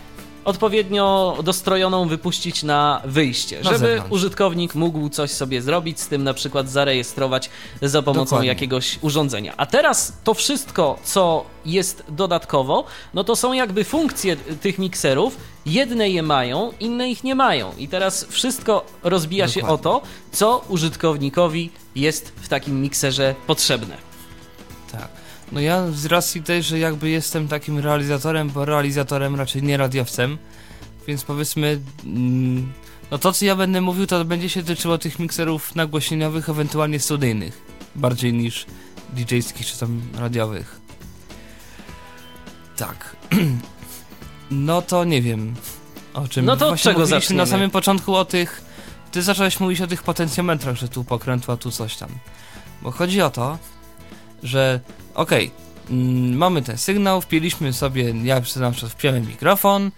odpowiednio 0.49 1.37
dostrojoną 1.43 2.07
wypuścić 2.07 2.63
na 2.63 3.01
wyjście, 3.05 3.57
Na 3.57 3.63
żeby 3.63 3.77
zewnątrz. 3.79 4.11
użytkownik 4.11 4.75
mógł 4.75 5.09
coś 5.09 5.31
sobie 5.31 5.61
zrobić 5.61 5.99
z 5.99 6.07
tym, 6.07 6.23
na 6.23 6.33
przykład 6.33 6.69
zarejestrować 6.69 7.49
za 7.81 8.01
pomocą 8.01 8.25
Dokładnie. 8.25 8.47
jakiegoś 8.47 8.99
urządzenia. 9.01 9.53
A 9.57 9.65
teraz 9.65 10.13
to 10.23 10.33
wszystko, 10.33 10.99
co 11.03 11.45
jest 11.65 12.03
dodatkowo, 12.09 12.83
no 13.13 13.23
to 13.23 13.35
są 13.35 13.53
jakby 13.53 13.83
funkcje 13.83 14.35
tych 14.37 14.79
mikserów. 14.79 15.37
Jedne 15.65 16.09
je 16.09 16.23
mają, 16.23 16.71
inne 16.79 17.09
ich 17.09 17.23
nie 17.23 17.35
mają. 17.35 17.71
I 17.77 17.87
teraz 17.87 18.25
wszystko 18.29 18.85
rozbija 19.03 19.47
się 19.47 19.59
o 19.61 19.77
Dokładnie. 19.77 19.83
to, 19.83 20.01
co 20.31 20.65
użytkownikowi 20.69 21.71
jest 21.95 22.33
w 22.35 22.47
takim 22.47 22.81
mikserze 22.81 23.35
potrzebne. 23.47 24.08
No 25.51 25.59
ja 25.59 25.91
z 25.91 26.05
racji 26.05 26.43
tej, 26.43 26.63
że 26.63 26.79
jakby 26.79 27.09
jestem 27.09 27.47
takim 27.47 27.79
realizatorem, 27.79 28.49
bo 28.49 28.65
realizatorem 28.65 29.35
raczej 29.35 29.63
nie 29.63 29.77
radiowcem, 29.77 30.37
więc 31.07 31.23
powiedzmy, 31.23 31.79
mm, 32.05 32.73
no 33.11 33.17
to 33.17 33.33
co 33.33 33.45
ja 33.45 33.55
będę 33.55 33.81
mówił, 33.81 34.07
to 34.07 34.25
będzie 34.25 34.49
się 34.49 34.63
tyczyło 34.63 34.97
tych 34.97 35.19
mikserów 35.19 35.75
nagłośnieniowych, 35.75 36.49
ewentualnie 36.49 36.99
studyjnych, 36.99 37.61
bardziej 37.95 38.33
niż 38.33 38.65
DJ-skich 39.15 39.65
czy 39.65 39.79
tam 39.79 40.01
radiowych. 40.17 40.79
Tak. 42.77 43.15
no 44.51 44.81
to 44.81 45.03
nie 45.03 45.21
wiem, 45.21 45.55
o 46.13 46.27
czym 46.27 46.45
No 46.45 46.57
to 46.57 46.65
od 46.65 46.71
Właśnie 46.71 46.83
czego 46.83 46.99
mówiliśmy 46.99 47.19
zaczniemy? 47.21 47.41
na 47.43 47.45
samym 47.45 47.71
początku 47.71 48.15
o 48.15 48.25
tych, 48.25 48.61
ty 49.11 49.21
zacząłeś 49.21 49.59
mówić 49.59 49.81
o 49.81 49.87
tych 49.87 50.03
potencjometrach, 50.03 50.75
że 50.75 50.87
tu 50.87 51.03
pokrętła, 51.03 51.57
tu 51.57 51.71
coś 51.71 51.95
tam. 51.97 52.09
Bo 52.81 52.91
chodzi 52.91 53.21
o 53.21 53.29
to, 53.29 53.57
że 54.43 54.79
okej, 55.19 55.51
mm, 55.89 56.37
mamy 56.37 56.61
ten 56.61 56.77
sygnał, 56.77 57.21
wpięliśmy 57.21 57.73
sobie, 57.73 58.13
ja 58.23 58.41
na 58.55 58.71
przykład 58.71 58.91
wpiąłem 58.91 59.27
mikrofon 59.27 59.91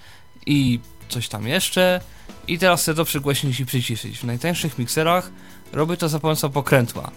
i 0.46 0.80
coś 1.10 1.28
tam 1.28 1.48
jeszcze 1.48 2.02
i 2.48 2.60
teraz 2.60 2.82
chcę 2.82 2.94
to 2.94 3.06
przygłośnić 3.06 3.60
i 3.60 3.66
przyciszyć. 3.66 4.18
W 4.20 4.24
najtańszych 4.24 4.80
mikserach 4.80 5.32
robię 5.74 5.98
to 5.98 6.10
za 6.10 6.20
pomocą 6.20 6.50
pokrętła. 6.50 7.12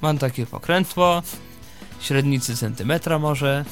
Mam 0.00 0.18
takie 0.18 0.46
pokrętło, 0.46 1.22
średnicy 2.00 2.56
centymetra 2.56 3.18
może, 3.18 3.64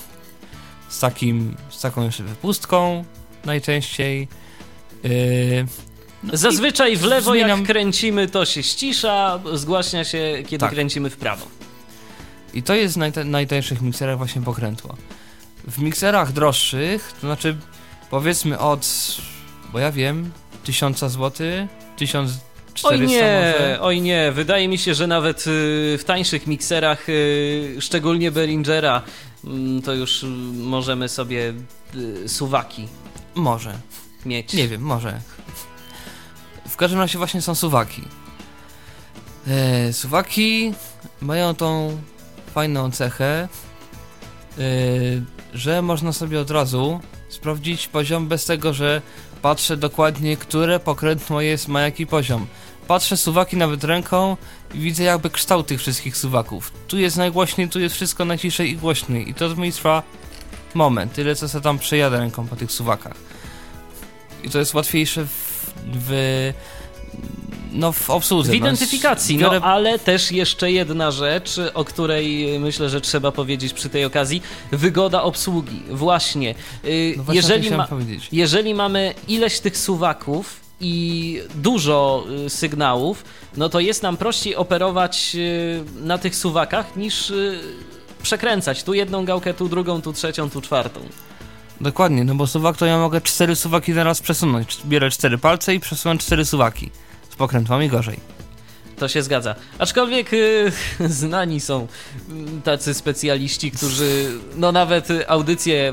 z 0.88 0.99
takim, 1.01 1.57
z 1.71 1.81
taką 1.81 2.05
jeszcze 2.05 2.23
wypustką 2.25 3.05
najczęściej. 3.45 4.29
Yy, 5.05 5.67
no 6.23 6.37
Zazwyczaj 6.37 6.97
w 6.97 7.03
lewo 7.03 7.35
jak 7.35 7.49
zmieniam- 7.49 7.67
kręcimy, 7.67 8.29
to 8.29 8.45
się 8.45 8.62
ścisza, 8.62 9.40
zgłaśnia 9.55 10.05
się, 10.05 10.35
kiedy 10.47 10.59
Tak. 10.61 10.71
kręcimy 10.71 11.11
w 11.11 11.17
prawo. 11.17 11.47
I 12.55 12.62
to 12.62 12.75
jest 12.75 12.95
w 12.95 12.99
najta- 12.99 13.25
najtańszych 13.25 13.83
mikserach 13.83 14.19
właśnie 14.19 14.43
pokrętło. 14.43 14.97
W 15.69 15.79
mikserach 15.79 16.33
droższych, 16.33 17.12
to 17.12 17.27
znaczy 17.27 17.57
powiedzmy 18.11 18.59
od, 18.59 18.87
bo 19.73 19.79
ja 19.79 19.93
wiem, 19.93 20.31
1000 20.64 20.99
zł, 20.99 21.31
1400 21.97 22.88
Oj 22.88 23.01
nie, 23.01 23.07
może. 23.07 23.79
oj 23.81 24.01
nie, 24.01 24.33
wydaje 24.33 24.69
mi 24.69 24.79
się, 24.79 24.95
że 24.95 25.07
nawet 25.07 25.47
y, 25.47 25.99
w 25.99 26.03
tańszych 26.07 26.47
mikserach, 26.47 27.09
y, 27.09 27.77
szczególnie 27.81 28.31
Behringera, 28.31 29.03
mm, 29.45 29.83
to 29.83 29.95
już 29.95 30.23
y, 30.23 30.27
możemy 30.57 31.09
sobie 31.09 31.55
y, 32.25 32.29
suwaki 32.29 32.88
Może, 33.35 33.75
mieć. 34.27 34.53
nie 34.53 34.69
wiem, 34.69 34.83
może. 34.83 35.21
W 36.69 36.77
każdym 36.77 37.01
razie 37.01 37.19
właśnie 37.19 37.43
są 37.43 37.55
suwaki. 37.55 38.03
E, 39.47 39.93
suwaki 39.93 40.73
mają 41.21 41.55
tą 41.55 41.99
fajną 42.55 42.90
cechę, 42.90 43.49
e, 44.59 44.61
że 45.55 45.83
można 45.83 46.12
sobie 46.12 46.40
od 46.40 46.51
razu 46.51 47.01
sprawdzić 47.29 47.88
poziom 47.88 48.29
bez 48.29 48.45
tego, 48.45 48.75
że 48.75 49.03
patrzę 49.43 49.77
dokładnie, 49.77 50.37
które 50.37 50.81
pokrętło 50.81 51.40
jest, 51.40 51.69
ma 51.69 51.81
jaki 51.81 52.07
poziom. 52.07 52.47
Patrzę 52.88 53.17
suwaki 53.17 53.57
nawet 53.57 53.85
ręką 53.85 54.37
i 54.75 54.79
widzę 54.79 55.03
jakby 55.03 55.31
kształt 55.31 55.67
tych 55.67 55.81
wszystkich 55.81 56.17
suwaków. 56.17 56.73
Tu 56.88 56.99
jest 56.99 57.17
najgłośniej, 57.17 57.69
tu 57.69 57.81
jest 57.81 57.95
wszystko 57.95 58.25
najciszej 58.25 58.71
i 58.71 58.77
głośniej. 58.77 59.31
I 59.31 59.35
to 59.35 59.57
mi 59.57 59.73
trwa 59.73 60.03
moment, 60.75 61.12
tyle 61.12 61.35
co 61.35 61.49
sobie 61.49 61.62
tam 61.62 61.79
przejadę 61.79 62.19
ręką 62.19 62.47
po 62.47 62.57
tych 62.57 62.73
suwakach. 62.73 63.17
I 64.43 64.51
to 64.51 64.59
jest 64.59 64.75
łatwiejsze 64.75 65.25
w, 65.25 65.73
w 65.87 66.53
no 67.74 67.92
w 67.92 68.11
obsłudze. 68.11 68.48
W 68.48 68.53
no. 68.53 68.59
identyfikacji, 68.59 69.38
Biorę- 69.38 69.61
no 69.61 69.66
ale 69.66 69.98
też 69.98 70.33
jeszcze 70.33 70.72
jedna 70.72 71.11
rzecz, 71.11 71.57
o 71.74 71.85
której 71.85 72.57
y, 72.57 72.61
myślę, 72.61 72.88
że 72.88 73.00
trzeba 73.00 73.33
powiedzieć 73.33 73.72
przy 73.72 73.88
tej 73.88 74.05
okazji. 74.05 74.42
Wygoda 74.72 75.22
obsługi. 75.22 75.83
Właśnie. 75.90 76.55
Y, 76.85 77.14
no 77.16 77.22
właśnie 77.22 77.37
jeżeli, 77.37 77.70
ma, 77.70 77.87
powiedzieć. 77.87 78.29
jeżeli 78.33 78.74
mamy 78.74 79.14
ileś 79.29 79.61
tych 79.61 79.79
suwaków 79.79 80.61
i 80.81 81.40
dużo 81.55 82.24
y, 82.46 82.50
sygnałów, 82.50 83.24
no 83.57 83.68
to 83.68 83.81
jest 83.81 84.03
nam 84.03 84.16
prościej 84.16 84.57
operować 84.57 85.37
na 86.00 86.18
tych 86.18 86.37
suwakach 86.37 86.96
niż 86.96 87.33
przekręcać 88.22 88.83
tu 88.83 88.94
jedną 88.94 89.24
gałkę, 89.24 89.55
tu 89.55 89.68
drugą, 89.68 90.03
tu 90.03 90.12
trzecią, 90.12 90.50
tu 90.50 90.61
czwartą. 90.61 91.00
Dokładnie, 91.81 92.24
no 92.24 92.35
bo 92.35 92.46
suwak 92.46 92.77
to 92.77 92.87
ja 92.87 92.98
mogę 92.98 93.20
cztery 93.20 93.57
suwaki 93.57 93.92
naraz 93.92 94.20
przesunąć. 94.20 94.79
Bierę 94.87 95.11
cztery 95.11 95.38
palce 95.38 95.74
i 95.74 95.81
przesuwam 95.81 96.18
cztery 96.18 96.44
suwaki. 96.44 96.90
Z 97.35 97.37
pokrętłami 97.37 97.88
gorzej. 97.88 98.20
To 98.97 99.09
się 99.09 99.23
zgadza. 99.23 99.55
Aczkolwiek 99.79 100.33
y, 100.33 100.73
znani 101.20 101.61
są 101.61 101.87
tacy 102.64 102.94
specjaliści, 102.94 103.70
którzy 103.70 104.31
no 104.57 104.73
nawet 104.73 105.09
audycje 105.29 105.92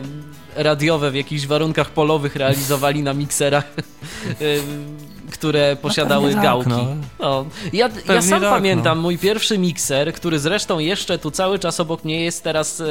radiowe 0.56 1.12
w 1.12 1.16
jakichś 1.16 1.46
warunkach 1.46 1.90
polowych 1.90 2.36
realizowali 2.36 3.04
na 3.04 3.14
mikserach. 3.14 3.64
Y, 4.42 4.62
które 5.32 5.76
posiadały 5.76 6.34
tak, 6.34 6.44
gałki. 6.44 6.70
no. 6.70 6.88
No. 7.20 7.46
Ja, 7.74 7.90
ja 8.08 8.22
sam 8.22 8.42
tak, 8.42 8.50
pamiętam 8.50 8.98
no. 8.98 9.02
mój 9.02 9.18
pierwszy 9.18 9.58
mikser, 9.58 10.14
który 10.14 10.40
zresztą 10.40 10.80
jeszcze 10.80 11.20
tu 11.20 11.32
cały 11.32 11.60
czas 11.60 11.80
obok 11.80 12.04
mnie 12.04 12.22
jest, 12.22 12.44
teraz 12.44 12.84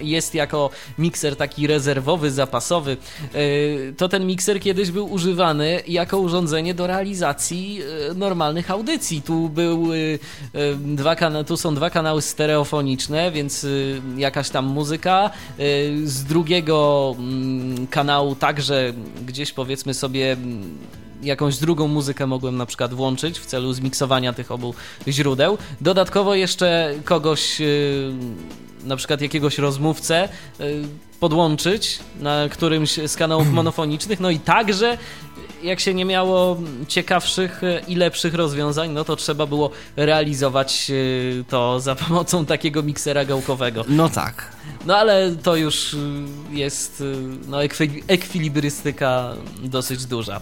jest 0.00 0.34
jako 0.34 0.70
mikser 0.98 1.36
taki 1.36 1.66
rezerwowy, 1.66 2.30
zapasowy. 2.30 2.96
E, 3.34 3.38
to 3.96 4.08
ten 4.08 4.26
mikser 4.26 4.60
kiedyś 4.60 4.90
był 4.90 5.12
używany 5.12 5.82
jako 5.88 6.18
urządzenie 6.18 6.74
do 6.74 6.86
realizacji 6.86 7.80
e, 8.10 8.14
normalnych 8.14 8.70
audycji. 8.70 9.22
Tu 9.22 9.48
były 9.48 10.18
e, 10.54 10.74
dwa 10.74 11.16
kana- 11.16 11.44
tu 11.44 11.56
są 11.56 11.74
dwa 11.74 11.90
kanały 11.90 12.22
stereofoniczne, 12.22 13.30
więc 13.30 13.66
jakaś 14.16 14.50
tam 14.50 14.64
muzyka. 14.64 15.30
Z 16.04 16.24
drugiego 16.24 17.14
mm, 17.18 17.86
kanału 17.86 18.34
także 18.34 18.92
gdzieś 19.26 19.52
powiedzmy 19.52 19.94
sobie 19.94 20.36
jakąś 21.22 21.58
drugą 21.58 21.88
muzykę 21.88 22.26
mogłem 22.26 22.56
na 22.56 22.66
przykład 22.66 22.94
włączyć 22.94 23.38
w 23.38 23.46
celu 23.46 23.72
zmiksowania 23.72 24.32
tych 24.32 24.52
obu 24.52 24.74
źródeł. 25.08 25.58
Dodatkowo 25.80 26.34
jeszcze 26.34 26.94
kogoś, 27.04 27.60
yy, 27.60 28.12
na 28.84 28.96
przykład 28.96 29.20
jakiegoś 29.20 29.58
rozmówcę, 29.58 30.28
yy, 30.58 30.82
podłączyć 31.20 31.98
na 32.20 32.48
którymś 32.50 32.98
z 33.06 33.16
kanałów 33.16 33.48
monofonicznych. 33.58 34.20
No 34.20 34.30
i 34.30 34.38
także, 34.38 34.98
jak 35.62 35.80
się 35.80 35.94
nie 35.94 36.04
miało 36.04 36.56
ciekawszych 36.88 37.60
yy, 37.62 37.80
i 37.88 37.94
lepszych 37.94 38.34
rozwiązań, 38.34 38.90
no 38.90 39.04
to 39.04 39.16
trzeba 39.16 39.46
było 39.46 39.70
realizować 39.96 40.92
to 41.48 41.80
za 41.80 41.94
pomocą 42.08 42.46
takiego 42.46 42.82
miksera 42.82 43.24
gałkowego. 43.24 43.84
No 43.88 44.08
tak. 44.08 44.52
No 44.86 44.96
ale 44.96 45.32
to 45.42 45.56
już 45.56 45.96
jest 46.50 47.02
no, 47.48 47.58
ekwi- 47.58 48.02
ekwilibrystyka 48.08 49.32
dosyć 49.62 50.06
duża. 50.06 50.40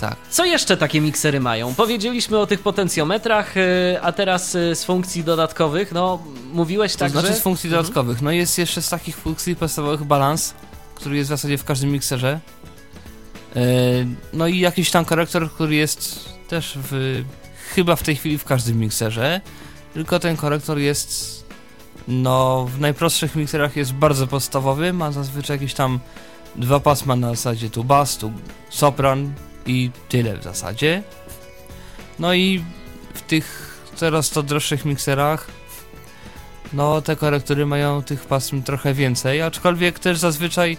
Tak. 0.00 0.16
Co 0.30 0.44
jeszcze 0.44 0.76
takie 0.76 1.00
miksery 1.00 1.40
mają? 1.40 1.74
Powiedzieliśmy 1.74 2.38
o 2.38 2.46
tych 2.46 2.60
potencjometrach, 2.60 3.56
y, 3.56 3.98
a 4.02 4.12
teraz 4.12 4.54
y, 4.54 4.74
z 4.74 4.84
funkcji 4.84 5.24
dodatkowych, 5.24 5.92
no 5.92 6.22
mówiłeś 6.52 6.92
To 6.92 6.98
tak, 6.98 7.10
znaczy 7.10 7.28
że... 7.28 7.34
z 7.34 7.40
funkcji 7.40 7.70
dodatkowych. 7.70 8.22
No 8.22 8.30
jest 8.30 8.58
jeszcze 8.58 8.82
z 8.82 8.88
takich 8.88 9.16
funkcji 9.16 9.56
podstawowych 9.56 10.04
balans, 10.04 10.54
który 10.94 11.16
jest 11.16 11.28
w 11.28 11.34
zasadzie 11.34 11.58
w 11.58 11.64
każdym 11.64 11.90
mikserze. 11.90 12.40
E, 13.56 13.60
No 14.32 14.46
i 14.46 14.58
jakiś 14.58 14.90
tam 14.90 15.04
korektor, 15.04 15.50
który 15.50 15.74
jest 15.74 16.28
też 16.48 16.78
w, 16.82 17.22
chyba 17.74 17.96
w 17.96 18.02
tej 18.02 18.16
chwili 18.16 18.38
w 18.38 18.44
każdym 18.44 18.78
mikserze. 18.78 19.40
Tylko 19.94 20.18
ten 20.18 20.36
korektor 20.36 20.78
jest 20.78 21.36
no 22.08 22.66
w 22.76 22.80
najprostszych 22.80 23.36
mikserach 23.36 23.76
jest 23.76 23.92
bardzo 23.92 24.26
podstawowy, 24.26 24.92
ma 24.92 25.12
zazwyczaj 25.12 25.56
jakieś 25.56 25.74
tam 25.74 26.00
dwa 26.56 26.80
pasma 26.80 27.16
na 27.16 27.28
zasadzie 27.30 27.70
tu 27.70 27.84
bas, 27.84 28.16
tu 28.16 28.32
sopran 28.70 29.32
i 29.66 29.90
tyle 30.08 30.36
w 30.36 30.42
zasadzie. 30.42 31.02
No 32.18 32.34
i 32.34 32.64
w 33.14 33.22
tych 33.22 33.76
coraz 33.96 34.30
to 34.30 34.42
droższych 34.42 34.84
mikserach 34.84 35.46
no 36.72 37.02
te 37.02 37.16
korektory 37.16 37.66
mają 37.66 38.02
tych 38.02 38.24
pasm 38.24 38.62
trochę 38.62 38.94
więcej, 38.94 39.42
aczkolwiek 39.42 39.98
też 39.98 40.18
zazwyczaj 40.18 40.76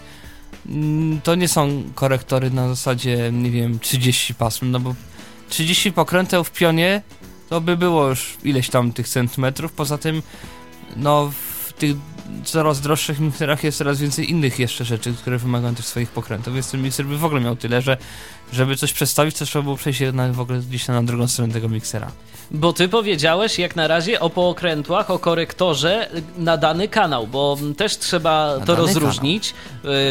mm, 0.66 1.20
to 1.20 1.34
nie 1.34 1.48
są 1.48 1.82
korektory 1.94 2.50
na 2.50 2.68
zasadzie, 2.68 3.32
nie 3.32 3.50
wiem, 3.50 3.78
30 3.78 4.34
pasm, 4.34 4.70
no 4.70 4.80
bo 4.80 4.94
30 5.48 5.92
pokręteł 5.92 6.44
w 6.44 6.50
pionie 6.50 7.02
to 7.48 7.60
by 7.60 7.76
było 7.76 8.08
już 8.08 8.36
ileś 8.44 8.70
tam 8.70 8.92
tych 8.92 9.08
centymetrów, 9.08 9.72
poza 9.72 9.98
tym 9.98 10.22
no 10.96 11.32
w 11.66 11.72
tych 11.72 11.96
coraz 12.44 12.80
droższych 12.80 13.20
mikserach 13.20 13.64
jest 13.64 13.78
coraz 13.78 14.00
więcej 14.00 14.30
innych 14.30 14.58
jeszcze 14.58 14.84
rzeczy, 14.84 15.14
które 15.14 15.38
wymagają 15.38 15.74
też 15.74 15.86
swoich 15.86 16.10
pokrętów, 16.10 16.54
więc 16.54 16.70
ten 16.70 16.82
mikser 16.82 17.06
by 17.06 17.18
w 17.18 17.24
ogóle 17.24 17.40
miał 17.40 17.56
tyle, 17.56 17.82
że 17.82 17.96
żeby 18.52 18.76
coś 18.76 18.92
przedstawić, 18.92 19.36
to 19.38 19.44
trzeba 19.44 19.62
było 19.62 19.76
przejść 19.76 20.00
na, 20.12 20.32
w 20.32 20.40
ogóle 20.40 20.58
gdzieś 20.58 20.88
na 20.88 21.02
drugą 21.02 21.28
stronę 21.28 21.52
tego 21.52 21.68
miksera. 21.68 22.10
Bo 22.50 22.72
ty 22.72 22.88
powiedziałeś 22.88 23.58
jak 23.58 23.76
na 23.76 23.88
razie 23.88 24.20
o 24.20 24.30
pookrętłach, 24.30 25.10
o 25.10 25.18
korektorze 25.18 26.08
na 26.38 26.56
dany 26.56 26.88
kanał, 26.88 27.26
bo 27.26 27.58
też 27.76 27.98
trzeba 27.98 28.56
Na 28.60 28.66
to 28.66 28.76
rozróżnić. 28.76 29.54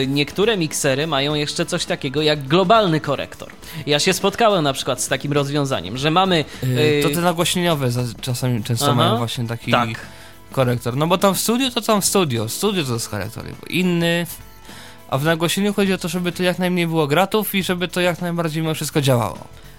Y, 0.04 0.08
Niektóre 0.08 0.58
miksery 0.58 1.08
mają 1.08 1.34
jeszcze 1.36 1.66
coś 1.66 1.86
takiego 1.86 2.22
jak 2.22 2.48
globalny 2.48 3.00
korektor. 3.00 3.50
Ja 3.86 4.00
się 4.00 4.14
spotkałem 4.14 4.64
na 4.64 4.74
przykład 4.74 5.02
z 5.02 5.08
takim 5.08 5.34
rozwiązaniem, 5.34 5.98
że 5.98 6.12
mamy... 6.12 6.46
Yy, 6.64 7.00
to 7.04 7.10
te 7.10 7.22
nagłośnieniowe 7.22 7.92
za, 7.92 8.02
czasami 8.22 8.64
często 8.64 8.86
Aha. 8.86 8.96
mają 8.96 9.18
właśnie 9.18 9.48
taki 9.48 9.72
Tak. 9.72 9.90
korektor. 10.52 10.98
No 10.98 11.08
bo 11.08 11.18
tam 11.18 11.36
w 11.36 11.40
studiu 11.40 11.72
to 11.72 11.82
tam 11.82 12.02
w 12.02 12.06
studio. 12.06 12.46
W 12.46 12.52
studiu 12.52 12.86
to 12.86 12.94
jest 12.94 13.10
korektor 13.10 13.46
inny. 13.70 14.26
A 15.10 15.18
w 15.18 15.24
nagłośnieniu 15.24 15.74
chodzi 15.74 15.94
o 15.94 15.98
to, 15.98 16.08
żeby 16.08 16.32
to 16.32 16.44
jak 16.44 16.60
najmniej 16.60 16.88
było 16.88 17.08
gratów 17.08 17.56
i 17.56 17.64
żeby 17.64 17.88
to 17.88 18.02
jak 18.02 18.22
najbardziej 18.22 18.62
mimo 18.62 18.74
wszystko 18.74 19.02
działało. 19.02 19.38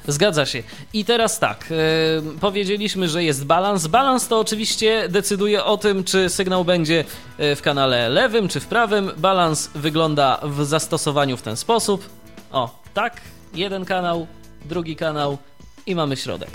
Zgadza 0.08 0.46
się. 0.46 0.62
I 0.92 1.04
teraz 1.04 1.38
tak, 1.38 1.68
e, 1.70 2.38
powiedzieliśmy, 2.40 3.08
że 3.08 3.24
jest 3.24 3.44
balans. 3.44 3.86
Balans 3.86 4.28
to 4.28 4.40
oczywiście 4.40 5.08
decyduje 5.08 5.64
o 5.64 5.76
tym, 5.76 6.04
czy 6.04 6.28
sygnał 6.28 6.64
będzie 6.64 7.04
e, 7.38 7.56
w 7.56 7.62
kanale 7.62 8.08
lewym, 8.08 8.48
czy 8.48 8.60
w 8.60 8.66
prawym. 8.66 9.10
Balans 9.16 9.70
wygląda 9.74 10.40
w 10.42 10.64
zastosowaniu 10.64 11.36
w 11.36 11.42
ten 11.42 11.56
sposób. 11.56 12.08
O, 12.52 12.82
tak, 12.94 13.20
jeden 13.54 13.84
kanał, 13.84 14.26
drugi 14.64 14.96
kanał 14.96 15.38
i 15.86 15.94
mamy 15.94 16.16
środek. 16.16 16.50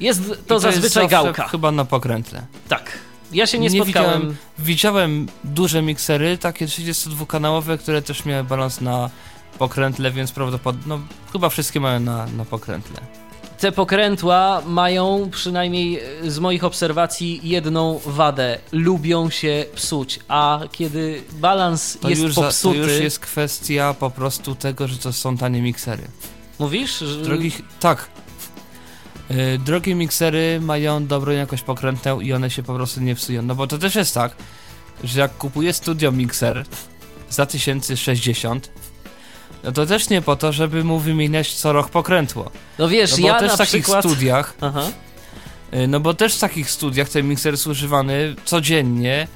Jest 0.00 0.20
to 0.46 0.54
jest 0.54 0.62
zazwyczaj 0.62 1.08
zawsze 1.08 1.24
gałka. 1.24 1.48
Chyba 1.48 1.70
na 1.70 1.84
pokrętle. 1.84 2.46
Tak. 2.68 2.98
Ja 3.32 3.46
się 3.46 3.58
nie, 3.58 3.70
spotkałem. 3.70 4.20
widziałem, 4.20 4.36
widziałem 4.58 5.26
duże 5.44 5.82
miksery, 5.82 6.38
takie 6.38 6.66
32-kanałowe, 6.66 7.78
które 7.78 8.02
też 8.02 8.24
miały 8.24 8.44
balans 8.44 8.80
na 8.80 9.10
pokrętle, 9.58 10.10
więc 10.10 10.32
prawdopodobnie, 10.32 10.88
no 10.88 11.00
chyba 11.32 11.48
wszystkie 11.48 11.80
mają 11.80 12.00
na, 12.00 12.26
na 12.26 12.44
pokrętle. 12.44 13.00
Te 13.58 13.72
pokrętła 13.72 14.62
mają 14.66 15.30
przynajmniej 15.30 16.00
e, 16.24 16.30
z 16.30 16.38
moich 16.38 16.64
obserwacji 16.64 17.40
jedną 17.42 18.00
wadę. 18.06 18.58
Lubią 18.72 19.30
się 19.30 19.64
psuć, 19.74 20.20
a 20.28 20.60
kiedy 20.72 21.22
balans 21.32 21.98
To 22.00 22.08
jest 22.08 22.22
już, 22.22 22.34
za, 22.34 22.40
to 22.40 22.46
popsuty... 22.46 22.78
już 22.78 23.00
jest 23.00 23.18
kwestia 23.18 23.94
po 23.94 24.10
prostu 24.10 24.54
tego, 24.54 24.88
że 24.88 24.98
to 24.98 25.12
są 25.12 25.36
tanie 25.36 25.62
miksery. 25.62 26.02
Mówisz? 26.58 26.98
Że... 26.98 27.22
Drogich, 27.22 27.62
tak. 27.80 28.08
Yy, 29.30 29.58
drogie 29.58 29.94
miksery 29.94 30.60
mają 30.60 31.06
dobrą 31.06 31.32
jakość 31.32 31.62
pokrętną 31.62 32.20
i 32.20 32.32
one 32.32 32.50
się 32.50 32.62
po 32.62 32.74
prostu 32.74 33.00
nie 33.00 33.14
psują. 33.14 33.42
No 33.42 33.54
bo 33.54 33.66
to 33.66 33.78
też 33.78 33.94
jest 33.94 34.14
tak, 34.14 34.36
że 35.04 35.20
jak 35.20 35.36
kupuję 35.36 35.72
studio 35.72 36.12
mikser 36.12 36.64
za 37.30 37.46
1060, 37.46 38.70
no 39.64 39.72
to 39.72 39.86
też 39.86 40.08
nie 40.08 40.22
po 40.22 40.36
to, 40.36 40.52
żeby 40.52 40.84
mu 40.84 40.98
wymieniać 40.98 41.54
co 41.54 41.72
rok 41.72 41.90
pokrętło. 41.90 42.50
No 42.78 42.88
wiesz, 42.88 43.10
No 43.10 43.18
bo 43.18 43.26
ja 43.28 43.38
też 43.38 43.48
na 43.48 43.54
w 43.54 43.58
takich 43.58 43.82
przykład... 43.82 44.04
studiach, 44.04 44.54
Aha. 44.60 44.82
yy, 45.72 45.88
no 45.88 46.00
bo 46.00 46.14
też 46.14 46.36
w 46.36 46.40
takich 46.40 46.70
studiach 46.70 47.08
ten 47.08 47.28
mikser 47.28 47.52
jest 47.52 47.66
używany 47.66 48.34
codziennie 48.44 49.28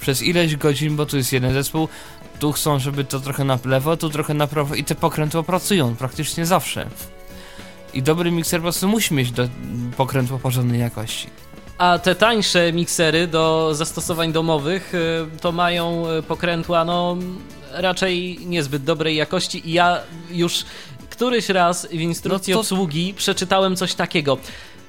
przez 0.00 0.22
ileś 0.22 0.56
godzin, 0.56 0.96
bo 0.96 1.06
tu 1.06 1.16
jest 1.16 1.32
jeden 1.32 1.52
zespół, 1.52 1.88
tu 2.38 2.52
chcą, 2.52 2.78
żeby 2.78 3.04
to 3.04 3.20
trochę 3.20 3.44
na 3.44 3.58
lewo, 3.64 3.96
tu 3.96 4.10
trochę 4.10 4.34
na 4.34 4.46
prawo 4.46 4.74
i 4.74 4.84
te 4.84 4.94
pokrętła 4.94 5.42
pracują 5.42 5.96
praktycznie 5.96 6.46
zawsze. 6.46 6.86
I 7.98 8.02
dobry 8.02 8.30
mikser 8.30 8.60
po 8.60 8.62
prostu 8.62 8.88
musi 8.88 9.14
mieć 9.14 9.30
do 9.32 9.48
pokrętło 9.96 10.38
porządnej 10.38 10.80
jakości. 10.80 11.26
A 11.78 11.98
te 11.98 12.14
tańsze 12.14 12.72
miksery 12.72 13.26
do 13.26 13.70
zastosowań 13.74 14.32
domowych 14.32 14.94
y, 14.94 15.26
to 15.40 15.52
mają 15.52 16.10
y, 16.18 16.22
pokrętła 16.22 16.84
no 16.84 17.16
raczej 17.72 18.38
niezbyt 18.46 18.84
dobrej 18.84 19.16
jakości 19.16 19.68
i 19.68 19.72
ja 19.72 20.00
już 20.30 20.64
któryś 21.10 21.48
raz 21.48 21.86
w 21.86 21.92
instrukcji 21.92 22.50
No 22.52 22.56
to- 22.56 22.60
obsługi 22.60 23.14
przeczytałem 23.14 23.76
coś 23.76 23.94
takiego. 23.94 24.38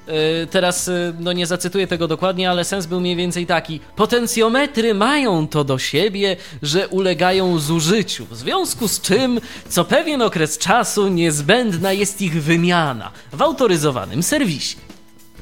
Y, 0.09 0.47
Teraz 0.47 0.87
y, 0.87 1.13
no 1.19 1.33
nie 1.33 1.47
zacytuję 1.47 1.87
tego 1.87 2.07
dokładnie, 2.07 2.49
ale 2.49 2.65
sens 2.65 2.85
był 2.85 2.99
mniej 2.99 3.15
więcej 3.15 3.45
taki. 3.45 3.79
Potencjometry 3.95 4.93
mają 4.93 5.47
to 5.47 5.63
do 5.63 5.77
siebie, 5.77 6.37
że 6.61 6.87
ulegają 6.87 7.59
zużyciu, 7.59 8.25
w 8.25 8.35
związku 8.35 8.87
z 8.87 9.01
czym 9.01 9.41
co 9.69 9.85
pewien 9.85 10.21
okres 10.21 10.57
czasu 10.57 11.07
niezbędna 11.07 11.93
jest 11.93 12.21
ich 12.21 12.43
wymiana 12.43 13.11
w 13.33 13.41
autoryzowanym 13.41 14.23
serwisie. 14.23 14.77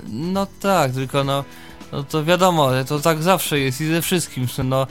No 0.07 0.47
tak, 0.59 0.91
tylko 0.91 1.23
no, 1.23 1.43
no 1.91 2.03
to 2.03 2.23
wiadomo, 2.23 2.69
to 2.87 2.99
tak 2.99 3.23
zawsze 3.23 3.59
jest 3.59 3.81
i 3.81 3.87
ze 3.87 4.01
wszystkim. 4.01 4.47
że 4.47 4.63
No, 4.63 4.87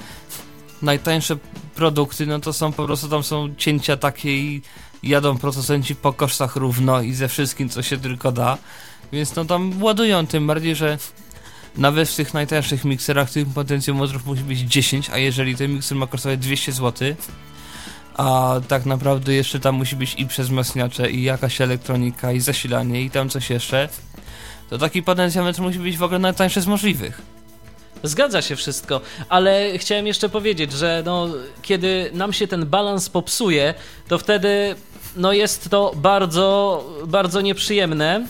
najtańsze 0.82 1.36
produkty, 1.74 2.26
no 2.26 2.40
to 2.40 2.52
są 2.52 2.72
po 2.72 2.86
prostu 2.86 3.08
tam 3.08 3.22
są 3.22 3.54
cięcia 3.56 3.96
takie 3.96 4.36
i 4.36 4.62
jadą 5.02 5.38
producenci 5.38 5.94
po 5.94 6.12
kosztach 6.12 6.56
równo 6.56 7.02
i 7.02 7.14
ze 7.14 7.28
wszystkim, 7.28 7.68
co 7.68 7.82
się 7.82 7.96
tylko 7.96 8.32
da. 8.32 8.58
Więc 9.12 9.36
no 9.36 9.44
tam 9.44 9.82
ładują, 9.82 10.26
tym 10.26 10.46
bardziej, 10.46 10.74
że 10.74 10.98
nawet 11.76 12.08
w 12.08 12.16
tych 12.16 12.34
najtańszych 12.34 12.84
mikserach 12.84 13.30
tych 13.30 13.48
potencjometrów 13.48 14.26
musi 14.26 14.42
być 14.42 14.58
10, 14.60 15.10
a 15.10 15.18
jeżeli 15.18 15.56
ten 15.56 15.74
mikser 15.74 15.98
ma 15.98 16.06
kosztować 16.06 16.38
200 16.38 16.72
zł, 16.72 17.14
a 18.14 18.54
tak 18.68 18.86
naprawdę 18.86 19.34
jeszcze 19.34 19.60
tam 19.60 19.74
musi 19.74 19.96
być 19.96 20.14
i 20.18 20.26
przezmacniacze, 20.26 21.10
i 21.10 21.22
jakaś 21.22 21.60
elektronika, 21.60 22.32
i 22.32 22.40
zasilanie, 22.40 23.02
i 23.02 23.10
tam 23.10 23.28
coś 23.28 23.50
jeszcze, 23.50 23.88
to 24.70 24.78
taki 24.78 25.02
potencjometr 25.02 25.60
musi 25.60 25.78
być 25.78 25.96
w 25.96 26.02
ogóle 26.02 26.18
najtańszy 26.18 26.60
z 26.60 26.66
możliwych. 26.66 27.22
Zgadza 28.02 28.42
się 28.42 28.56
wszystko, 28.56 29.00
ale 29.28 29.78
chciałem 29.78 30.06
jeszcze 30.06 30.28
powiedzieć, 30.28 30.72
że 30.72 31.02
no, 31.06 31.28
kiedy 31.62 32.10
nam 32.14 32.32
się 32.32 32.46
ten 32.46 32.66
balans 32.66 33.08
popsuje, 33.08 33.74
to 34.08 34.18
wtedy 34.18 34.74
no, 35.16 35.32
jest 35.32 35.70
to 35.70 35.92
bardzo, 35.96 36.84
bardzo 37.06 37.40
nieprzyjemne. 37.40 38.26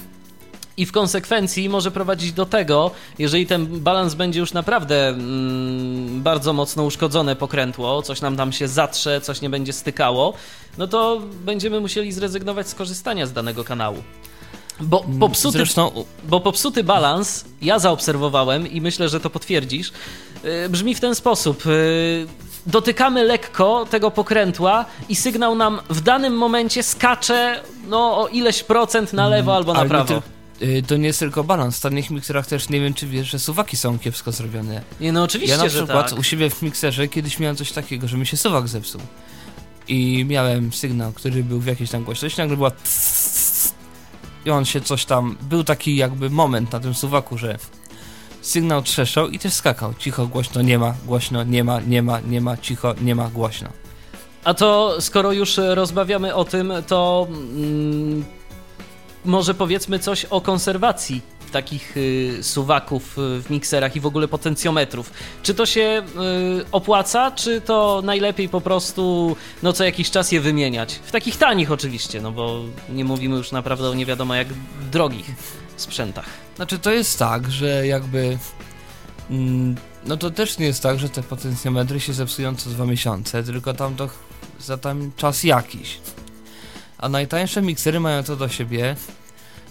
I 0.77 0.87
w 0.87 0.93
konsekwencji 0.93 1.69
może 1.69 1.91
prowadzić 1.91 2.33
do 2.33 2.47
tego, 2.47 2.91
jeżeli 3.19 3.47
ten 3.47 3.67
balans 3.81 4.15
będzie 4.15 4.41
już 4.41 4.53
naprawdę 4.53 5.09
mm, 5.09 6.23
bardzo 6.23 6.53
mocno 6.53 6.85
uszkodzone 6.85 7.37
pokrętło, 7.37 8.03
coś 8.03 8.21
nam 8.21 8.37
tam 8.37 8.53
się 8.53 8.69
zatrze, 8.69 9.21
coś 9.21 9.41
nie 9.41 9.51
będzie 9.51 9.73
stykało, 9.73 10.35
no 10.79 10.87
to 10.87 11.21
będziemy 11.45 11.81
musieli 11.81 12.13
zrezygnować 12.13 12.69
z 12.69 12.75
korzystania 12.75 13.27
z 13.27 13.33
danego 13.33 13.65
kanału. 13.65 14.03
Bo 14.81 15.05
Mm, 15.05 15.19
popsuty, 15.19 15.59
Zresztą 15.59 16.05
bo 16.29 16.41
popsuty 16.41 16.85
balans, 16.85 17.45
ja 17.63 17.79
zaobserwowałem 17.79 18.73
i 18.73 18.81
myślę, 18.81 19.09
że 19.09 19.21
to 19.21 19.31
potwierdzisz, 19.31 19.93
yy, 20.45 20.69
brzmi 20.69 20.95
w 20.95 21.01
ten 21.01 21.15
sposób. 21.15 21.65
Yy, 21.67 22.27
dotykamy 22.67 23.25
lekko 23.25 23.87
tego 23.91 24.11
pokrętła 24.11 24.85
i 25.09 25.17
sygnał 25.17 25.55
nam 25.55 25.81
w 25.91 26.01
danym 26.01 26.35
momencie 26.39 26.83
skacze 26.83 27.61
no, 27.89 28.19
o 28.21 28.29
ileś 28.29 28.63
procent 28.63 29.13
na 29.13 29.29
lewo 29.29 29.57
albo 29.57 29.75
na 29.75 29.85
prawo. 29.85 30.15
tyl- 30.15 30.19
y, 30.19 30.36
to 30.87 30.97
nie 30.97 31.07
jest 31.07 31.19
tylko 31.19 31.45
balans. 31.45 31.75
W 31.75 31.79
starych 31.79 32.11
mikserach 32.11 32.47
też 32.47 32.69
nie 32.69 32.81
wiem, 32.81 32.95
czy 32.95 33.07
wiesz, 33.07 33.31
że 33.31 33.39
suwaki 33.39 33.77
są 33.77 33.99
kiepsko 33.99 34.33
zrobione. 34.33 34.83
Nie, 35.01 35.13
no 35.13 35.23
oczywiście, 35.23 35.57
Ja 35.57 35.63
na 35.63 35.69
przykład 35.69 36.11
tak. 36.11 36.19
u 36.19 36.23
siebie 36.23 36.51
w 36.51 36.63
mikserze 36.63 37.09
kiedyś 37.09 37.39
miałem 37.39 37.57
coś 37.57 37.73
takiego, 37.73 38.09
że 38.09 38.17
mi 38.17 38.27
się 38.27 38.37
suwak 38.37 38.69
zepsuł. 38.69 39.01
I 39.89 40.25
miałem 40.29 40.73
sygnał, 40.73 41.13
który 41.13 41.45
był 41.45 41.61
w 41.61 41.67
jakiejś 41.67 41.91
tam 41.91 42.05
głośności, 42.05 42.41
nagle 42.41 42.57
była 42.57 42.71
i 44.47 44.51
on 44.51 44.65
się 44.65 44.81
coś 44.81 45.05
tam, 45.05 45.37
był 45.43 45.65
taki 45.65 45.97
jakby 45.97 46.31
moment 46.31 46.73
na 46.73 46.81
tym 46.81 46.95
suwaku, 46.95 47.39
że 47.39 47.59
sygnał 48.43 48.83
trzeszał 48.83 49.29
i 49.29 49.39
też 49.39 49.53
skakał. 49.53 49.95
Cicho, 49.99 50.27
głośno, 50.27 50.63
nie 50.63 50.79
ma, 50.79 50.95
głośno, 51.07 51.45
nie 51.45 51.65
ma, 51.65 51.81
nie 51.81 52.03
ma, 52.03 52.21
nie 52.21 52.41
ma, 52.41 52.57
cicho, 52.57 52.95
nie 53.01 53.15
ma, 53.15 53.29
głośno. 53.29 53.69
A 54.45 54.55
to 54.55 54.97
skoro 55.01 55.33
już 55.33 55.57
rozmawiamy 55.57 56.35
o 56.35 56.45
tym, 56.45 56.73
to 56.87 57.27
mm, 57.31 58.25
może 59.27 59.55
powiedzmy 59.55 59.99
coś 59.99 60.25
o 60.25 60.41
konserwacji 60.41 61.23
takich 61.53 61.97
y, 61.97 62.39
suwaków 62.43 63.19
y, 63.19 63.43
w 63.43 63.51
mikserach 63.51 63.97
i 63.97 64.01
w 64.01 64.07
ogóle 64.07 64.29
potencjometrów. 64.29 65.11
Czy 65.43 65.55
to 65.55 65.67
się 65.67 66.03
y, 66.61 66.65
opłaca, 66.73 67.31
czy 67.31 67.61
to 67.61 68.03
najlepiej 68.05 68.49
po 68.49 68.61
prostu 68.61 69.37
no 69.63 69.73
co 69.73 69.85
jakiś 69.85 70.11
czas 70.11 70.33
je 70.33 70.41
wymieniać? 70.41 70.95
W 70.95 71.11
takich 71.11 71.37
tanich 71.37 71.73
oczywiście, 71.73 72.21
no 72.21 72.33
bo 72.33 72.61
nie 72.89 73.05
mówimy 73.05 73.37
już 73.37 73.53
naprawdę 73.53 73.89
o 73.91 73.95
nie 73.95 74.07
wiadomo 74.07 74.35
jak 74.35 74.49
drogich 74.93 75.27
sprzętach. 75.77 76.27
Znaczy 76.57 76.79
to 76.79 76.91
jest 76.91 77.19
tak, 77.19 77.51
że 77.51 77.87
jakby 77.87 78.39
mm, 79.31 79.75
no 80.07 80.17
to 80.17 80.31
też 80.31 80.59
nie 80.59 80.67
jest 80.67 80.83
tak, 80.83 80.99
że 80.99 81.09
te 81.09 81.23
potencjometry 81.23 82.01
się 82.01 82.13
zepsują 82.13 82.57
co 82.57 82.71
dwa 82.71 82.85
miesiące, 82.87 83.43
tylko 83.45 83.75
tam 83.75 83.95
to 83.97 84.09
ch- 84.09 84.19
za 84.61 84.79
tam 84.79 85.11
czas 85.17 85.45
jakiś. 85.45 85.99
A 86.99 87.09
najtańsze 87.09 87.63
miksery 87.63 88.01
mają 88.01 88.23
to 88.23 88.37
do 88.37 88.49
siebie, 88.49 88.97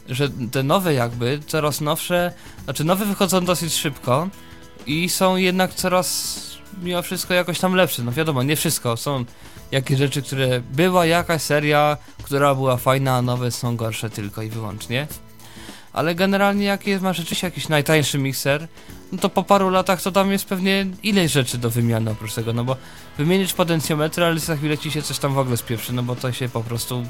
że 0.09 0.29
te 0.51 0.63
nowe 0.63 0.93
jakby, 0.93 1.39
coraz 1.47 1.81
nowsze, 1.81 2.31
znaczy 2.63 2.83
nowe 2.83 3.05
wychodzą 3.05 3.45
dosyć 3.45 3.73
szybko 3.73 4.29
i 4.85 5.09
są 5.09 5.35
jednak 5.35 5.73
coraz 5.73 6.39
mimo 6.83 7.01
wszystko 7.01 7.33
jakoś 7.33 7.59
tam 7.59 7.73
lepsze. 7.73 8.03
No 8.03 8.11
wiadomo, 8.11 8.43
nie 8.43 8.55
wszystko. 8.55 8.97
Są 8.97 9.25
jakieś 9.71 9.97
rzeczy, 9.97 10.21
które 10.21 10.61
była 10.61 11.05
jakaś 11.05 11.41
seria, 11.41 11.97
która 12.23 12.55
była 12.55 12.77
fajna, 12.77 13.15
a 13.15 13.21
nowe 13.21 13.51
są 13.51 13.75
gorsze 13.75 14.09
tylko 14.09 14.41
i 14.41 14.49
wyłącznie. 14.49 15.07
Ale 15.93 16.15
generalnie 16.15 16.65
jak 16.65 16.87
jest, 16.87 17.03
ma 17.03 17.13
rzeczywiście 17.13 17.47
jakiś 17.47 17.69
najtańszy 17.69 18.17
mikser, 18.17 18.67
no 19.11 19.17
to 19.17 19.29
po 19.29 19.43
paru 19.43 19.69
latach 19.69 20.01
to 20.01 20.11
tam 20.11 20.31
jest 20.31 20.45
pewnie 20.45 20.87
ileś 21.03 21.31
rzeczy 21.31 21.57
do 21.57 21.69
wymiany 21.69 22.11
oprócz 22.11 22.33
tego, 22.33 22.53
no 22.53 22.63
bo 22.63 22.77
wymienić 23.17 23.53
potencjometr, 23.53 24.23
ale 24.23 24.39
za 24.39 24.55
chwilę 24.55 24.77
ci 24.77 24.91
się 24.91 25.01
coś 25.01 25.19
tam 25.19 25.33
w 25.33 25.37
ogóle 25.37 25.57
spieprzy, 25.57 25.93
no 25.93 26.03
bo 26.03 26.15
to 26.15 26.31
się 26.31 26.49
po 26.49 26.63
prostu, 26.63 27.05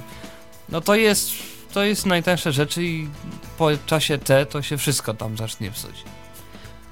no 0.70 0.82
to 0.82 0.96
jest, 0.96 1.32
to 1.74 1.84
jest 1.84 2.06
najtańsze 2.06 2.52
rzeczy 2.52 2.84
i 2.84 3.08
po 3.58 3.70
czasie 3.86 4.18
T 4.18 4.46
to 4.46 4.62
się 4.62 4.78
wszystko 4.78 5.14
tam 5.14 5.38
zacznie 5.38 5.72
psuć. 5.72 6.15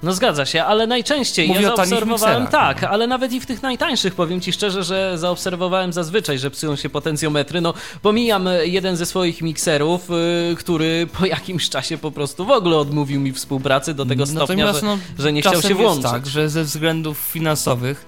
No 0.03 0.13
zgadza 0.13 0.45
się, 0.45 0.63
ale 0.63 0.87
najczęściej 0.87 1.47
Mówię 1.47 1.61
ja 1.61 1.75
zaobserwowałem 1.75 2.47
tak, 2.47 2.81
no. 2.81 2.89
ale 2.89 3.07
nawet 3.07 3.33
i 3.33 3.39
w 3.39 3.45
tych 3.45 3.61
najtańszych 3.61 4.15
powiem 4.15 4.41
ci 4.41 4.53
szczerze, 4.53 4.83
że 4.83 5.17
zaobserwowałem 5.17 5.93
zazwyczaj, 5.93 6.39
że 6.39 6.51
psują 6.51 6.75
się 6.75 6.89
potencjometry. 6.89 7.61
No 7.61 7.73
pomijam 8.01 8.47
e, 8.47 8.67
jeden 8.67 8.95
ze 8.95 9.05
swoich 9.05 9.41
mikserów, 9.41 10.09
y, 10.51 10.55
który 10.55 11.07
po 11.19 11.25
jakimś 11.25 11.69
czasie 11.69 11.97
po 11.97 12.11
prostu 12.11 12.45
w 12.45 12.51
ogóle 12.51 12.77
odmówił 12.77 13.21
mi 13.21 13.33
współpracy 13.33 13.93
do 13.93 14.05
tego 14.05 14.25
stopnia, 14.25 14.65
Natomiast, 14.65 14.79
że, 14.79 14.85
no, 14.85 14.97
że 15.19 15.33
nie 15.33 15.41
chciał 15.41 15.61
się 15.61 15.75
włączyć. 15.75 16.11
Tak, 16.11 16.27
że 16.27 16.49
ze 16.49 16.63
względów 16.63 17.17
finansowych, 17.17 18.05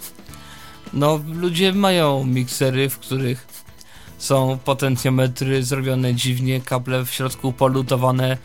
no 0.93 1.19
ludzie 1.33 1.73
mają 1.73 2.25
miksery, 2.25 2.89
w 2.89 2.99
których 2.99 3.47
są 4.17 4.57
potencjometry 4.65 5.63
zrobione 5.63 6.15
dziwnie, 6.15 6.61
kable 6.61 7.05
w 7.05 7.11
środku 7.11 7.53
polutowane 7.53 8.37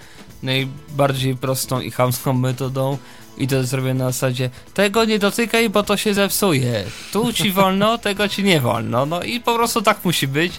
najbardziej 0.42 1.37
prostą 1.37 1.81
i 1.81 1.90
chamską 1.90 2.33
metodą 2.33 2.98
i 3.38 3.48
to 3.48 3.64
zrobione 3.64 4.05
na 4.05 4.11
zasadzie 4.11 4.50
tego 4.74 5.05
nie 5.05 5.18
dotykaj, 5.18 5.70
bo 5.70 5.83
to 5.83 5.96
się 5.96 6.14
zepsuje. 6.14 6.85
Tu 7.12 7.33
ci 7.33 7.53
wolno, 7.61 7.98
tego 7.98 8.29
ci 8.29 8.44
nie 8.44 8.61
wolno. 8.61 9.07
No 9.07 9.22
i 9.22 9.40
po 9.40 9.55
prostu 9.55 9.83
tak 9.83 10.05
musi 10.05 10.29
być, 10.29 10.53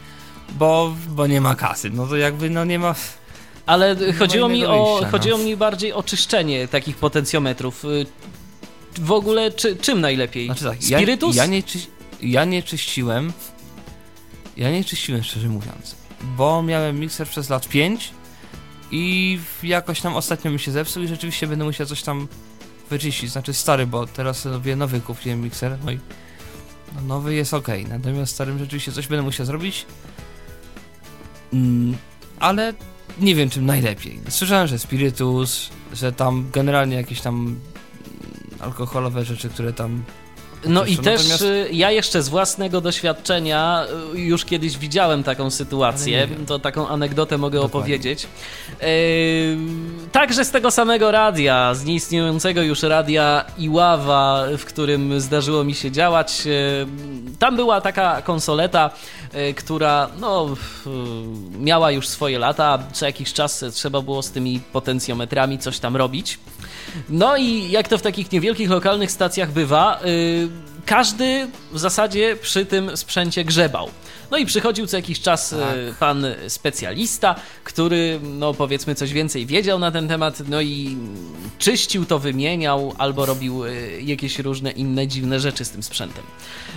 bo, 0.49 0.95
bo 1.09 1.27
nie 1.27 1.41
ma 1.41 1.55
kasy. 1.55 1.89
No 1.89 2.07
to 2.07 2.17
jakby 2.17 2.49
no 2.49 2.65
nie 2.65 2.79
ma... 2.79 2.95
Ale 3.65 3.95
chodziło 4.19 4.49
mi, 4.49 4.57
innego 4.57 4.73
o, 4.73 4.85
wyjścia, 4.85 5.05
no. 5.05 5.11
chodziło 5.11 5.37
mi 5.37 5.57
bardziej 5.57 5.93
o 5.93 6.03
czyszczenie 6.03 6.67
takich 6.67 6.97
potencjometrów. 6.97 7.85
Y, 7.85 8.05
W 8.97 9.11
ogóle 9.11 9.51
czy, 9.51 9.75
czym 9.75 10.01
najlepiej? 10.01 10.45
Znaczy 10.45 10.63
tak, 10.63 10.83
Spirytus? 10.83 11.35
Ja, 11.35 11.43
ja, 11.43 11.49
nie 11.49 11.63
ja 12.21 12.45
nie 12.45 12.63
czyściłem. 12.63 13.33
Ja 14.57 14.71
nie 14.71 14.83
czyściłem, 14.83 15.23
szczerze 15.23 15.47
mówiąc. 15.47 15.95
Bo 16.21 16.63
miałem 16.63 16.99
mikser 16.99 17.27
przez 17.27 17.49
lat 17.49 17.67
5 17.67 18.11
i 18.91 19.39
jakoś 19.63 20.01
tam 20.01 20.15
ostatnio 20.15 20.51
mi 20.51 20.59
się 20.59 20.71
zepsuł 20.71 21.03
i 21.03 21.07
rzeczywiście 21.07 21.47
będę 21.47 21.65
musiał 21.65 21.87
coś 21.87 22.03
tam 22.03 22.27
wyczyścić. 22.89 23.31
Znaczy 23.31 23.53
stary, 23.53 23.87
bo 23.87 24.07
teraz 24.07 24.39
sobie 24.39 24.75
nowy 24.75 25.01
kupiłem 25.01 25.41
mikser, 25.41 25.77
no 25.85 25.91
i 25.91 25.99
no 26.95 27.01
nowy 27.01 27.35
jest 27.35 27.53
ok. 27.53 27.67
Natomiast 27.89 28.33
starym 28.33 28.59
rzeczywiście 28.59 28.91
coś 28.91 29.07
będę 29.07 29.23
musiał 29.23 29.45
zrobić. 29.45 29.85
Mm, 31.53 31.97
ale 32.39 32.73
nie 33.19 33.35
wiem 33.35 33.49
czym 33.49 33.65
najlepiej. 33.65 34.19
Słyszałem, 34.29 34.67
że 34.67 34.79
spirytus, 34.79 35.69
że 35.93 36.11
tam 36.11 36.45
generalnie 36.51 36.95
jakieś 36.95 37.21
tam 37.21 37.35
mm, 37.35 37.59
alkoholowe 38.59 39.25
rzeczy, 39.25 39.49
które 39.49 39.73
tam 39.73 40.03
No 40.65 40.85
i 40.85 40.97
też 40.97 41.21
natomiast- 41.27 41.41
y, 41.45 41.69
ja 41.71 41.91
jeszcze 41.91 42.23
z 42.23 42.29
własnego 42.29 42.81
doświadczenia 42.81 43.85
y, 44.15 44.19
już 44.19 44.45
kiedyś 44.45 44.77
widziałem 44.77 45.23
taką 45.23 45.49
sytuację, 45.49 46.27
to 46.47 46.59
taką 46.59 46.87
anegdotę 46.87 47.37
mogę 47.37 47.59
Dokładnie. 47.59 47.79
opowiedzieć. 47.79 48.27
Yy, 48.81 48.87
także 50.11 50.45
z 50.45 50.51
tego 50.51 50.71
samego 50.71 51.11
radia, 51.11 51.73
z 51.73 51.85
nieistniejącego 51.85 52.61
już 52.61 52.83
radia 52.83 53.45
Iława, 53.57 54.43
w 54.57 54.65
którym 54.65 55.21
zdarzyło 55.21 55.63
mi 55.63 55.73
się 55.75 55.91
działać. 55.91 56.45
Yy, 56.45 56.53
tam 57.39 57.55
była 57.55 57.81
taka 57.81 58.21
konsoleta, 58.21 58.89
yy, 59.33 59.53
która 59.53 60.09
no, 60.19 60.47
yy, 60.85 60.91
miała 61.59 61.91
już 61.91 62.07
swoje 62.07 62.39
lata, 62.39 62.79
co 62.93 63.05
jakiś 63.05 63.33
czas 63.33 63.65
trzeba 63.73 64.01
było 64.01 64.21
z 64.23 64.31
tymi 64.31 64.59
potencjometrami 64.73 65.59
coś 65.59 65.79
tam 65.79 65.95
robić. 65.95 66.39
No 67.09 67.37
i 67.37 67.71
jak 67.71 67.87
to 67.87 67.97
w 67.97 68.01
takich 68.01 68.31
niewielkich 68.31 68.69
lokalnych 68.69 69.11
stacjach 69.11 69.51
bywa, 69.51 69.99
yy, 70.05 70.49
każdy 70.85 71.47
w 71.71 71.79
zasadzie 71.79 72.35
przy 72.41 72.65
tym 72.65 72.97
sprzęcie 72.97 73.45
grzebał. 73.45 73.89
No 74.31 74.37
i 74.37 74.45
przychodził 74.45 74.87
co 74.87 74.97
jakiś 74.97 75.21
czas 75.21 75.49
Tak. 75.49 75.75
yy, 75.75 75.93
pan 75.99 76.25
specjalista, 76.47 77.35
który, 77.63 78.19
no 78.23 78.53
powiedzmy, 78.53 78.95
coś 78.95 79.13
więcej 79.13 79.45
wiedział 79.45 79.79
na 79.79 79.91
ten 79.91 80.07
temat, 80.07 80.43
no 80.47 80.61
i 80.61 80.97
czyścił 81.59 82.05
to, 82.05 82.19
wymieniał 82.19 82.93
albo 82.97 83.25
robił 83.25 83.65
yy, 83.65 84.01
jakieś 84.01 84.39
różne 84.39 84.71
inne 84.71 85.07
dziwne 85.07 85.39
rzeczy 85.39 85.65
z 85.65 85.69
tym 85.69 85.83
sprzętem. 85.83 86.23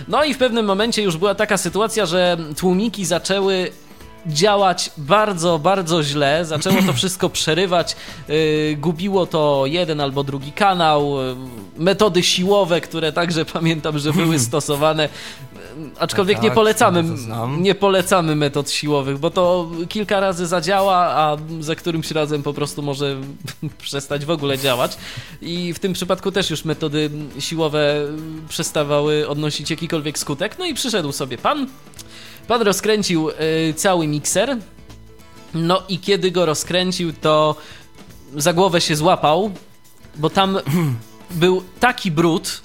No 0.07 0.23
i 0.23 0.33
w 0.33 0.37
pewnym 0.37 0.65
momencie 0.65 1.01
już 1.03 1.17
była 1.17 1.35
taka 1.35 1.57
sytuacja, 1.57 2.05
że 2.05 2.37
tłumiki 2.57 3.05
zaczęły 3.05 3.71
działać 4.27 4.91
bardzo, 4.97 5.59
bardzo 5.59 6.03
źle. 6.03 6.45
Zaczęło 6.45 6.81
to 6.81 6.93
wszystko 6.93 7.29
przerywać. 7.29 7.95
Yy, 8.27 8.77
gubiło 8.77 9.25
to 9.25 9.63
jeden 9.65 10.01
albo 10.01 10.23
drugi 10.23 10.51
kanał. 10.51 11.17
Yy, 11.17 11.35
metody 11.77 12.23
siłowe, 12.23 12.81
które 12.81 13.11
także 13.11 13.45
pamiętam, 13.45 13.99
że 13.99 14.13
były 14.13 14.39
stosowane. 14.49 15.03
Yy, 15.03 15.65
Aczkolwiek 15.99 16.41
nie 16.41 16.49
tak, 16.49 16.55
polecamy, 16.55 17.03
nie 17.57 17.75
polecamy 17.75 18.35
metod 18.35 18.71
siłowych, 18.71 19.17
bo 19.17 19.29
to 19.29 19.71
kilka 19.89 20.19
razy 20.19 20.47
zadziała, 20.47 20.95
a 20.95 21.37
za 21.59 21.75
którymś 21.75 22.11
razem 22.11 22.43
po 22.43 22.53
prostu 22.53 22.81
może 22.81 23.15
przestać 23.81 24.25
w 24.25 24.29
ogóle 24.29 24.57
działać. 24.57 24.97
I 25.41 25.73
w 25.73 25.79
tym 25.79 25.93
przypadku 25.93 26.31
też 26.31 26.49
już 26.49 26.65
metody 26.65 27.09
siłowe 27.39 27.95
przestawały 28.49 29.27
odnosić 29.27 29.69
jakikolwiek 29.69 30.19
skutek. 30.19 30.59
No 30.59 30.65
i 30.65 30.73
przyszedł 30.73 31.11
sobie 31.11 31.37
pan, 31.37 31.67
Pan 32.47 32.61
rozkręcił 32.61 33.29
y, 33.29 33.33
cały 33.73 34.07
mikser. 34.07 34.57
No 35.53 35.83
i 35.89 35.99
kiedy 35.99 36.31
go 36.31 36.45
rozkręcił, 36.45 37.13
to 37.13 37.55
za 38.35 38.53
głowę 38.53 38.81
się 38.81 38.95
złapał, 38.95 39.51
bo 40.15 40.29
tam 40.29 40.59
był 41.31 41.63
taki 41.79 42.11
brud, 42.11 42.61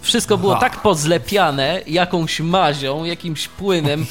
wszystko 0.00 0.38
było 0.38 0.52
Aha. 0.52 0.60
tak 0.60 0.82
pozlepiane 0.82 1.82
jakąś 1.86 2.40
mazią, 2.40 3.04
jakimś 3.04 3.48
płynem, 3.48 4.06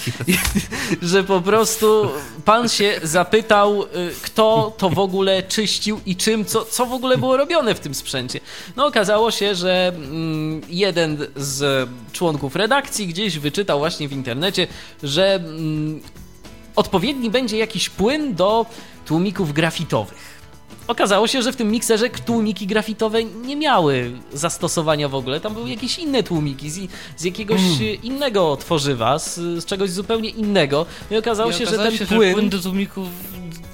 że 1.01 1.23
po 1.23 1.41
prostu 1.41 2.09
pan 2.45 2.69
się 2.69 2.99
zapytał, 3.03 3.83
y, 3.83 3.87
kto 4.21 4.73
to 4.77 4.89
w 4.89 4.99
ogóle 4.99 5.43
czyścił 5.43 5.99
i 6.05 6.15
czym, 6.15 6.45
co, 6.45 6.65
co 6.65 6.85
w 6.85 6.93
ogóle 6.93 7.17
było 7.17 7.37
robione 7.37 7.75
w 7.75 7.79
tym 7.79 7.95
sprzęcie. 7.95 8.39
No 8.75 8.85
okazało 8.85 9.31
się, 9.31 9.55
że 9.55 9.91
mm, 9.95 10.61
jeden 10.69 11.27
z 11.35 11.89
członków 12.11 12.55
redakcji 12.55 13.07
gdzieś 13.07 13.39
wyczytał 13.39 13.79
właśnie 13.79 14.07
w 14.07 14.11
internecie, 14.11 14.67
że 15.03 15.35
mm, 15.35 16.01
odpowiedni 16.75 17.29
będzie 17.29 17.57
jakiś 17.57 17.89
płyn 17.89 18.35
do 18.35 18.65
tłumików 19.05 19.53
grafitowych. 19.53 20.28
Okazało 20.89 21.27
się, 21.27 21.41
że 21.41 21.51
w 21.51 21.55
tym 21.55 21.71
mikserze 21.71 22.09
tłumiki 22.09 22.67
grafitowe 22.67 23.23
nie 23.23 23.55
miały 23.55 24.11
zastosowania 24.33 25.09
w 25.09 25.15
ogóle. 25.15 25.39
Tam 25.39 25.53
były 25.53 25.69
jakieś 25.69 25.99
inne 25.99 26.23
tłumiki 26.23 26.69
z, 26.69 26.79
z 27.17 27.23
jakiegoś 27.23 27.61
e, 27.81 27.93
innego 27.93 28.57
tworzywa, 28.57 29.19
z, 29.19 29.35
z 29.35 29.65
czegoś 29.65 29.89
zupełnie 29.89 30.29
innego. 30.29 30.85
No 31.11 31.15
I 31.15 31.19
okazało 31.19 31.51
I 31.51 31.53
się, 31.53 31.63
okazało 31.63 31.91
że 31.91 31.97
ten 31.97 32.07
się, 32.07 32.15
płyn. 32.15 32.29
Że 32.29 32.33
płyn 32.33 32.49
do 32.49 32.59
tłumików 32.59 33.07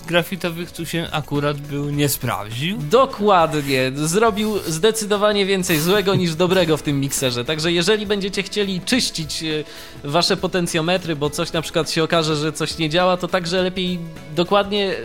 grafitowych 0.07 0.71
tu 0.71 0.85
się 0.85 1.07
akurat 1.11 1.57
był 1.57 1.89
nie 1.89 2.09
sprawdził. 2.09 2.77
Dokładnie. 2.77 3.91
Zrobił 3.95 4.59
zdecydowanie 4.67 5.45
więcej 5.45 5.79
złego 5.79 6.15
niż 6.15 6.35
dobrego 6.35 6.77
w 6.77 6.81
tym 6.81 6.99
mikserze. 6.99 7.45
Także 7.45 7.71
jeżeli 7.71 8.05
będziecie 8.05 8.43
chcieli 8.43 8.81
czyścić 8.81 9.43
e, 9.43 9.63
wasze 10.03 10.37
potencjometry, 10.37 11.15
bo 11.15 11.29
coś 11.29 11.53
na 11.53 11.61
przykład 11.61 11.91
się 11.91 12.03
okaże, 12.03 12.35
że 12.35 12.53
coś 12.53 12.77
nie 12.77 12.89
działa, 12.89 13.17
to 13.17 13.27
także 13.27 13.61
lepiej 13.61 13.99
dokładnie 14.35 14.95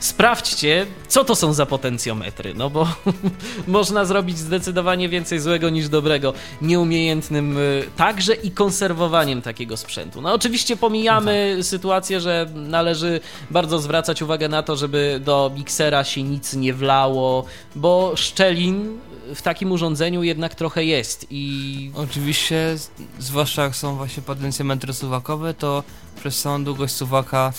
sprawdźcie, 0.00 0.86
co 1.08 1.24
to 1.24 1.34
są 1.34 1.52
za 1.52 1.66
potencjometry, 1.66 2.54
no 2.54 2.70
bo 2.70 2.88
można 3.66 4.04
zrobić 4.04 4.38
zdecydowanie 4.38 5.08
więcej 5.08 5.40
złego 5.40 5.70
niż 5.70 5.88
dobrego 5.88 6.32
nieumiejętnym 6.62 7.58
y, 7.58 7.84
także 7.96 8.34
i 8.34 8.50
konserwowaniem 8.50 9.42
takiego 9.42 9.76
sprzętu. 9.76 10.20
No 10.20 10.34
oczywiście 10.34 10.76
pomijamy 10.76 11.58
sytuację, 11.62 12.20
że 12.20 12.46
należy 12.54 13.20
bardzo 13.50 13.78
zwracać 13.78 14.22
uwagę 14.22 14.48
na 14.48 14.62
to, 14.62 14.76
żeby 14.76 15.20
do 15.24 15.52
miksera 15.56 16.04
się 16.04 16.22
nic 16.22 16.54
nie 16.54 16.74
wlało, 16.74 17.44
bo 17.76 18.12
szczelin 18.16 18.98
w 19.34 19.42
takim 19.42 19.72
urządzeniu 19.72 20.22
jednak 20.22 20.54
trochę 20.54 20.84
jest 20.84 21.26
i 21.30 21.90
Oczywiście, 21.94 22.76
zwłaszcza 23.18 23.62
jak 23.62 23.76
są 23.76 23.96
właśnie 23.96 24.22
potencjometry 24.22 24.94
suwakowe, 24.94 25.54
to 25.54 25.82
przez 26.20 26.42
całą 26.42 26.64
długość 26.64 26.94
suwaka, 26.94 27.52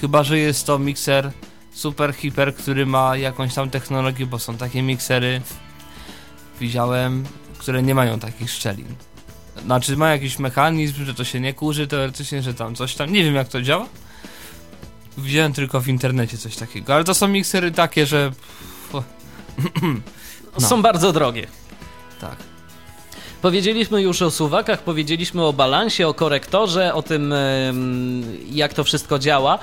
chyba 0.00 0.22
że 0.22 0.38
jest 0.38 0.66
to 0.66 0.78
mikser 0.78 1.32
super 1.74 2.14
hiper, 2.14 2.54
który 2.54 2.86
ma 2.86 3.16
jakąś 3.16 3.54
tam 3.54 3.70
technologię, 3.70 4.26
bo 4.26 4.38
są 4.38 4.56
takie 4.56 4.82
miksery, 4.82 5.40
widziałem, 6.60 7.24
które 7.58 7.82
nie 7.82 7.94
mają 7.94 8.18
takich 8.18 8.50
szczelin. 8.50 8.94
Znaczy 9.64 9.96
ma 9.96 10.10
jakiś 10.10 10.38
mechanizm, 10.38 11.04
że 11.04 11.14
to 11.14 11.24
się 11.24 11.40
nie 11.40 11.54
kurzy 11.54 11.86
teoretycznie, 11.86 12.42
że 12.42 12.54
tam 12.54 12.74
coś 12.74 12.94
tam, 12.94 13.12
nie 13.12 13.24
wiem 13.24 13.34
jak 13.34 13.48
to 13.48 13.62
działa. 13.62 13.86
Widziałem 15.18 15.52
tylko 15.52 15.80
w 15.80 15.88
internecie 15.88 16.38
coś 16.38 16.56
takiego, 16.56 16.94
ale 16.94 17.04
to 17.04 17.14
są 17.14 17.28
miksery 17.28 17.72
takie, 17.72 18.06
że 18.06 18.32
No. 20.60 20.68
są 20.68 20.82
bardzo 20.82 21.12
drogie. 21.12 21.46
tak. 22.20 22.36
Powiedzieliśmy 23.42 24.02
już 24.02 24.22
o 24.22 24.30
suwakach, 24.30 24.82
powiedzieliśmy 24.82 25.44
o 25.44 25.52
balansie, 25.52 26.08
o 26.08 26.14
korektorze, 26.14 26.94
o 26.94 27.02
tym, 27.02 27.34
jak 28.50 28.74
to 28.74 28.84
wszystko 28.84 29.18
działa. 29.18 29.58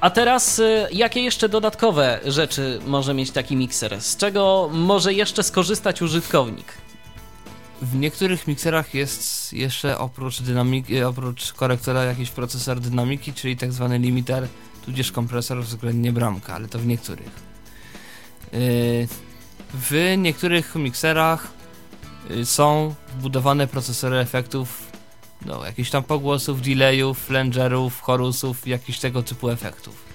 A 0.00 0.10
teraz, 0.10 0.58
e, 0.58 0.88
jakie 0.92 1.20
jeszcze 1.20 1.48
dodatkowe 1.48 2.20
rzeczy 2.26 2.80
może 2.86 3.14
mieć 3.14 3.30
taki 3.30 3.56
mikser? 3.56 4.00
Z 4.00 4.16
czego 4.16 4.70
może 4.72 5.14
jeszcze 5.14 5.42
skorzystać 5.42 6.02
użytkownik? 6.02 6.66
W 7.82 7.94
niektórych 7.94 8.46
mikserach 8.46 8.94
jest 8.94 9.52
jeszcze 9.52 9.98
oprócz 9.98 10.40
dynamiki, 10.42 11.02
oprócz 11.02 11.52
korektora 11.52 12.04
jakiś 12.04 12.30
procesor 12.30 12.80
dynamiki, 12.80 13.32
czyli 13.32 13.56
tak 13.56 13.72
zwany 13.72 13.98
limiter, 13.98 14.48
tudzież 14.84 15.12
kompresor 15.12 15.62
względnie 15.64 16.12
bramka, 16.12 16.54
ale 16.54 16.68
to 16.68 16.78
w 16.78 16.86
niektórych. 16.86 17.30
Yy, 18.52 19.08
W 19.74 20.14
niektórych 20.18 20.74
mikserach 20.74 21.48
yy, 22.30 22.46
są 22.46 22.94
wbudowane 23.18 23.66
procesory 23.66 24.16
efektów, 24.16 24.85
no 25.46 25.64
jakichś 25.64 25.90
tam 25.90 26.02
pogłosów, 26.02 26.62
delayów, 26.62 27.18
flangerów, 27.18 28.00
chorusów, 28.00 28.66
jakichś 28.66 28.98
tego 28.98 29.22
typu 29.22 29.50
efektów. 29.50 30.06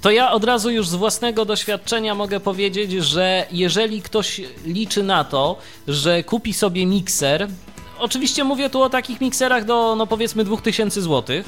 To 0.00 0.10
ja 0.10 0.30
od 0.30 0.44
razu 0.44 0.70
już 0.70 0.88
z 0.88 0.94
własnego 0.94 1.44
doświadczenia 1.44 2.14
mogę 2.14 2.40
powiedzieć, 2.40 2.92
że 2.92 3.46
jeżeli 3.50 4.02
ktoś 4.02 4.40
liczy 4.64 5.02
na 5.02 5.24
to, 5.24 5.56
że 5.88 6.22
kupi 6.24 6.52
sobie 6.54 6.86
mikser, 6.86 7.48
oczywiście 7.98 8.44
mówię 8.44 8.70
tu 8.70 8.82
o 8.82 8.90
takich 8.90 9.20
mikserach 9.20 9.64
do 9.64 9.94
no 9.96 10.06
powiedzmy 10.06 10.44
2000 10.44 11.02
zł, 11.02 11.42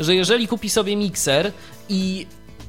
że 0.00 0.14
jeżeli 0.14 0.48
kupi 0.48 0.70
sobie 0.70 0.96
mikser 0.96 1.52
i 1.88 2.26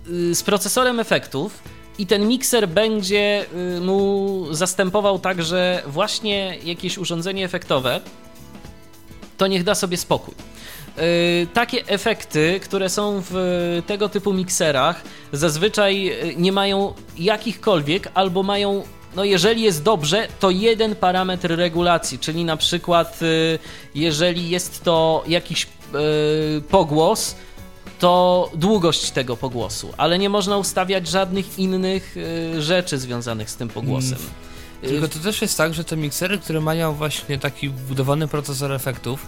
y, 0.09 0.36
z 0.36 0.43
procesorem 0.43 0.99
efektów 0.99 1.63
i 1.97 2.07
ten 2.07 2.27
mikser 2.27 2.69
będzie 2.69 3.45
y, 3.77 3.81
mu 3.81 4.47
zastępował 4.51 5.19
także 5.19 5.83
właśnie 5.88 6.57
jakieś 6.63 6.97
urządzenie 6.97 7.45
efektowe, 7.45 8.01
to 9.38 9.47
niech 9.47 9.63
da 9.63 9.75
sobie 9.75 9.97
spokój. 9.97 10.33
Yy, 10.97 11.03
takie 11.53 11.88
efekty, 11.88 12.59
które 12.63 12.89
są 12.89 13.21
w 13.29 13.36
y, 13.36 13.88
tego 13.88 14.09
typu 14.09 14.33
mikserach, 14.33 15.01
zazwyczaj 15.31 16.07
y, 16.07 16.36
nie 16.38 16.51
mają 16.51 16.93
jakichkolwiek 17.17 18.09
albo 18.13 18.43
mają, 18.43 18.83
no 19.15 19.23
jeżeli 19.23 19.61
jest 19.61 19.83
dobrze, 19.83 20.27
to 20.39 20.49
jeden 20.49 20.95
parametr 20.95 21.55
regulacji, 21.55 22.19
czyli 22.19 22.45
na 22.45 22.57
przykład 22.57 23.21
y, 23.21 23.59
jeżeli 23.95 24.49
jest 24.49 24.83
to 24.83 25.23
jakiś 25.27 25.63
y, 25.63 26.61
pogłos, 26.61 27.36
to 27.99 28.51
długość 28.55 29.11
tego 29.11 29.38
pogłosu, 29.38 29.93
ale 29.97 30.19
nie 30.19 30.29
można 30.29 30.57
ustawiać 30.57 31.07
żadnych 31.07 31.59
innych 31.59 32.17
y, 32.17 32.61
rzeczy 32.61 32.97
związanych 32.97 33.49
z 33.49 33.55
tym 33.55 33.69
pogłosem. 33.69 34.17
Y, 34.17 34.55
Tylko 34.82 35.07
to 35.07 35.19
też 35.19 35.41
jest 35.41 35.57
tak, 35.57 35.73
że 35.73 35.84
te 35.84 35.97
miksery, 35.97 36.38
które 36.38 36.61
mają 36.61 36.93
właśnie 36.93 37.39
taki 37.39 37.69
wbudowany 37.69 38.28
procesor 38.28 38.71
efektów, 38.71 39.28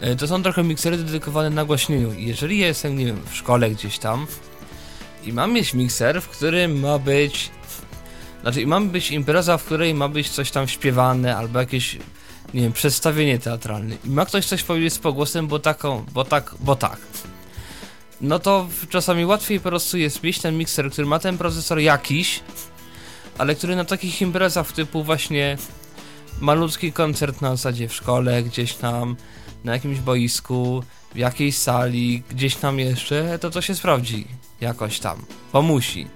e, 0.00 0.16
to 0.16 0.28
są 0.28 0.42
trochę 0.42 0.62
miksery 0.62 0.96
dedykowane 0.96 1.50
nagłaśnieniu. 1.50 2.12
Jeżeli 2.12 2.58
jestem, 2.58 2.98
nie 2.98 3.06
wiem, 3.06 3.22
w 3.30 3.36
szkole 3.36 3.70
gdzieś 3.70 3.98
tam 3.98 4.26
i 5.24 5.32
mam 5.32 5.52
mieć 5.52 5.74
mikser, 5.74 6.22
w 6.22 6.28
którym 6.28 6.80
ma 6.80 6.98
być. 6.98 7.50
Znaczy, 8.42 8.62
i 8.62 8.66
mam 8.66 8.90
być 8.90 9.10
impreza, 9.10 9.58
w 9.58 9.64
której 9.64 9.94
ma 9.94 10.08
być 10.08 10.30
coś 10.30 10.50
tam 10.50 10.68
śpiewane, 10.68 11.36
albo 11.36 11.58
jakieś, 11.58 11.98
nie 12.54 12.60
wiem, 12.62 12.72
przedstawienie 12.72 13.38
teatralne. 13.38 13.96
I 14.04 14.10
ma 14.10 14.26
ktoś 14.26 14.46
coś 14.46 14.62
powiedzieć 14.62 14.92
z 14.92 14.98
pogłosem, 14.98 15.46
bo 15.46 15.58
taką, 15.58 16.04
bo 16.12 16.24
tak, 16.24 16.54
bo 16.60 16.76
tak. 16.76 16.96
No 18.20 18.38
to 18.38 18.68
czasami 18.88 19.26
łatwiej 19.26 19.60
po 19.60 19.68
prostu 19.68 19.98
jest 19.98 20.22
mieć 20.22 20.38
ten 20.38 20.58
mikser, 20.58 20.90
który 20.90 21.06
ma 21.06 21.18
ten 21.18 21.38
procesor 21.38 21.78
jakiś, 21.78 22.40
ale 23.38 23.54
który 23.54 23.76
na 23.76 23.84
takich 23.84 24.22
imprezach 24.22 24.72
typu 24.72 25.04
właśnie 25.04 25.56
malutki 26.40 26.92
koncert 26.92 27.40
na 27.40 27.50
zasadzie 27.50 27.88
w 27.88 27.94
szkole, 27.94 28.42
gdzieś 28.42 28.74
tam 28.74 29.16
na 29.64 29.72
jakimś 29.72 30.00
boisku, 30.00 30.82
w 31.14 31.18
jakiejś 31.18 31.58
sali, 31.58 32.22
gdzieś 32.30 32.56
tam 32.56 32.78
jeszcze, 32.78 33.38
to 33.38 33.50
to 33.50 33.62
się 33.62 33.74
sprawdzi 33.74 34.26
jakoś 34.60 34.98
tam, 34.98 35.24
bo 35.52 35.62
musi. 35.62 36.06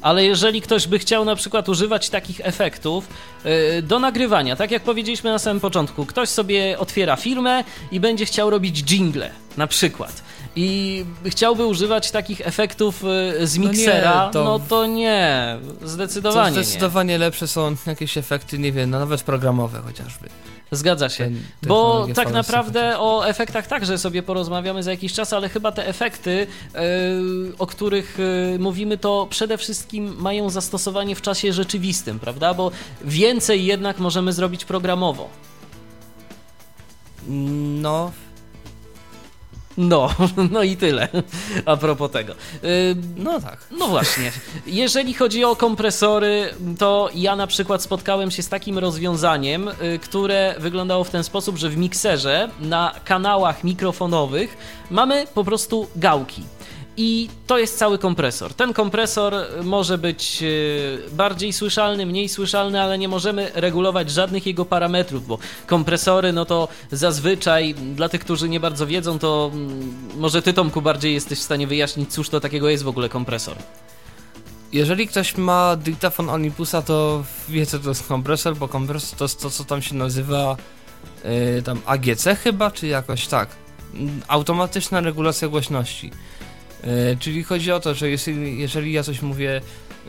Ale 0.00 0.24
jeżeli 0.24 0.62
ktoś 0.62 0.86
by 0.86 0.98
chciał 0.98 1.24
na 1.24 1.36
przykład 1.36 1.68
używać 1.68 2.10
takich 2.10 2.40
efektów 2.42 3.08
yy, 3.44 3.82
do 3.82 3.98
nagrywania, 3.98 4.56
tak 4.56 4.70
jak 4.70 4.82
powiedzieliśmy 4.82 5.30
na 5.30 5.38
samym 5.38 5.60
początku, 5.60 6.06
ktoś 6.06 6.28
sobie 6.28 6.78
otwiera 6.78 7.16
firmę 7.16 7.64
i 7.92 8.00
będzie 8.00 8.26
chciał 8.26 8.50
robić 8.50 8.82
jingle 8.84 9.30
na 9.56 9.66
przykład. 9.66 10.22
I 10.56 11.04
chciałby 11.26 11.66
używać 11.66 12.10
takich 12.10 12.40
efektów 12.46 13.02
yy, 13.38 13.46
z 13.46 13.58
No 13.58 13.62
nie, 13.64 13.68
miksera, 13.70 14.24
no 14.24 14.30
to- 14.30 14.60
to, 14.68 14.86
nie, 14.86 15.56
zdecydowanie 15.84 16.56
nie. 16.56 16.64
zdecydowanie 16.64 17.18
lepsze 17.18 17.48
są 17.48 17.76
jakieś 17.86 18.18
efekty, 18.18 18.58
nie 18.58 18.72
wiem, 18.72 18.90
no 18.90 18.98
nawet 18.98 19.22
programowe 19.22 19.80
chociażby. 19.80 20.28
Zgadza 20.72 21.08
się. 21.08 21.24
Ten- 21.24 21.42
Bo 21.68 22.06
tak 22.14 22.32
naprawdę 22.32 22.98
o 22.98 23.26
efektach 23.28 23.66
także 23.66 23.98
sobie 23.98 24.22
porozmawiamy 24.22 24.82
za 24.82 24.90
jakiś 24.90 25.12
czas, 25.12 25.32
ale 25.32 25.48
chyba 25.48 25.72
te 25.72 25.86
efekty, 25.86 26.46
yy, 26.74 26.80
o 27.58 27.66
których 27.66 28.18
yy, 28.52 28.58
mówimy, 28.58 28.98
to 28.98 29.26
przede 29.30 29.58
wszystkim 29.58 30.14
mają 30.18 30.50
zastosowanie 30.50 31.14
w 31.16 31.22
czasie 31.22 31.52
rzeczywistym, 31.52 32.18
prawda? 32.18 32.54
Bo 32.54 32.70
więcej 33.04 33.64
jednak 33.64 33.98
możemy 33.98 34.32
zrobić 34.32 34.64
programowo. 34.64 35.28
No, 37.80 38.12
No, 39.78 40.10
no 40.50 40.62
i 40.62 40.76
tyle 40.76 41.08
a 41.64 41.76
propos 41.76 42.10
tego. 42.10 42.34
Yy, 42.62 42.68
no 43.16 43.40
tak. 43.40 43.58
No 43.70 43.88
właśnie. 43.88 44.32
Jeżeli 44.66 45.14
chodzi 45.14 45.44
o 45.44 45.56
kompresory, 45.56 46.54
to 46.78 47.10
ja 47.14 47.36
na 47.36 47.46
przykład 47.46 47.82
spotkałem 47.82 48.30
się 48.30 48.42
z 48.42 48.48
takim 48.48 48.78
rozwiązaniem, 48.78 49.68
y, 49.68 49.98
które 49.98 50.54
wyglądało 50.58 51.04
w 51.04 51.10
ten 51.10 51.24
sposób, 51.24 51.56
że 51.56 51.68
w 51.68 51.76
mikserze 51.76 52.48
na 52.60 52.94
kanałach 53.04 53.64
mikrofonowych 53.64 54.56
mamy 54.90 55.26
po 55.34 55.44
prostu 55.44 55.88
gałki. 55.96 56.42
I 57.00 57.28
to 57.46 57.58
jest 57.58 57.78
cały 57.78 57.98
kompresor. 57.98 58.54
Ten 58.54 58.72
kompresor 58.72 59.34
może 59.64 59.98
być 59.98 60.42
e, 60.42 60.46
bardziej 61.16 61.52
słyszalny, 61.52 62.06
mniej 62.06 62.28
słyszalny, 62.28 62.82
ale 62.82 62.98
nie 62.98 63.08
możemy 63.08 63.50
regulować 63.54 64.10
żadnych 64.10 64.46
jego 64.46 64.64
parametrów, 64.64 65.26
bo 65.26 65.38
kompresory, 65.66 66.32
no 66.32 66.44
to 66.44 66.68
zazwyczaj, 66.92 67.74
dla 67.74 68.08
tych, 68.08 68.20
którzy 68.20 68.48
nie 68.48 68.60
bardzo 68.60 68.86
wiedzą, 68.86 69.18
to 69.18 69.50
mm, 69.54 69.94
może 70.16 70.42
ty, 70.42 70.52
Tomku, 70.52 70.82
bardziej 70.82 71.14
jesteś 71.14 71.38
w 71.38 71.42
stanie 71.42 71.66
wyjaśnić, 71.66 72.12
cóż 72.12 72.28
to 72.28 72.40
takiego 72.40 72.68
jest 72.68 72.84
w 72.84 72.88
ogóle 72.88 73.08
kompresor. 73.08 73.56
Jeżeli 74.72 75.08
ktoś 75.08 75.36
ma 75.36 75.76
dyktafon 75.76 76.30
Olympusa, 76.30 76.82
to 76.82 77.24
wie 77.48 77.66
co 77.66 77.78
to 77.78 77.88
jest 77.88 78.08
kompresor, 78.08 78.56
bo 78.56 78.68
kompresor 78.68 79.18
to 79.18 79.24
jest 79.24 79.40
to, 79.40 79.50
co 79.50 79.64
tam 79.64 79.82
się 79.82 79.94
nazywa 79.94 80.56
yy, 81.24 81.62
tam 81.62 81.80
AGC 81.86 82.24
chyba, 82.42 82.70
czy 82.70 82.86
jakoś 82.86 83.26
tak. 83.26 83.48
Automatyczna 84.28 85.00
regulacja 85.00 85.48
głośności. 85.48 86.10
Yy, 86.84 87.16
czyli 87.20 87.44
chodzi 87.44 87.72
o 87.72 87.80
to, 87.80 87.94
że 87.94 88.10
jeżeli, 88.10 88.58
jeżeli 88.58 88.92
ja 88.92 89.02
coś 89.02 89.22
mówię 89.22 89.60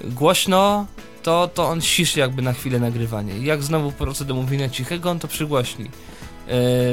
głośno, 0.03 0.85
to, 1.23 1.49
to 1.53 1.67
on 1.67 1.81
ciszy 1.81 2.19
jakby 2.19 2.41
na 2.41 2.53
chwilę 2.53 2.79
nagrywanie. 2.79 3.37
Jak 3.37 3.63
znowu 3.63 3.91
wrócę 3.91 4.25
do 4.25 4.33
mówienia 4.33 4.69
cichego, 4.69 5.09
on 5.09 5.19
to 5.19 5.27
przygłośni. 5.27 5.85
Yy, 5.85 5.91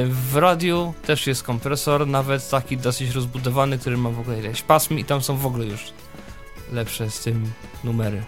w 0.06 0.36
radiu 0.36 0.94
też 1.06 1.26
jest 1.26 1.42
kompresor, 1.42 2.06
nawet 2.06 2.50
taki 2.50 2.76
dosyć 2.76 3.10
rozbudowany, 3.10 3.78
który 3.78 3.96
ma 3.96 4.10
w 4.10 4.20
ogóle 4.20 4.38
ileś 4.38 4.62
pasm 4.62 4.98
i 4.98 5.04
tam 5.04 5.22
są 5.22 5.36
w 5.36 5.46
ogóle 5.46 5.66
już 5.66 5.92
lepsze 6.72 7.10
z 7.10 7.20
tym 7.20 7.52
numery. 7.84 8.22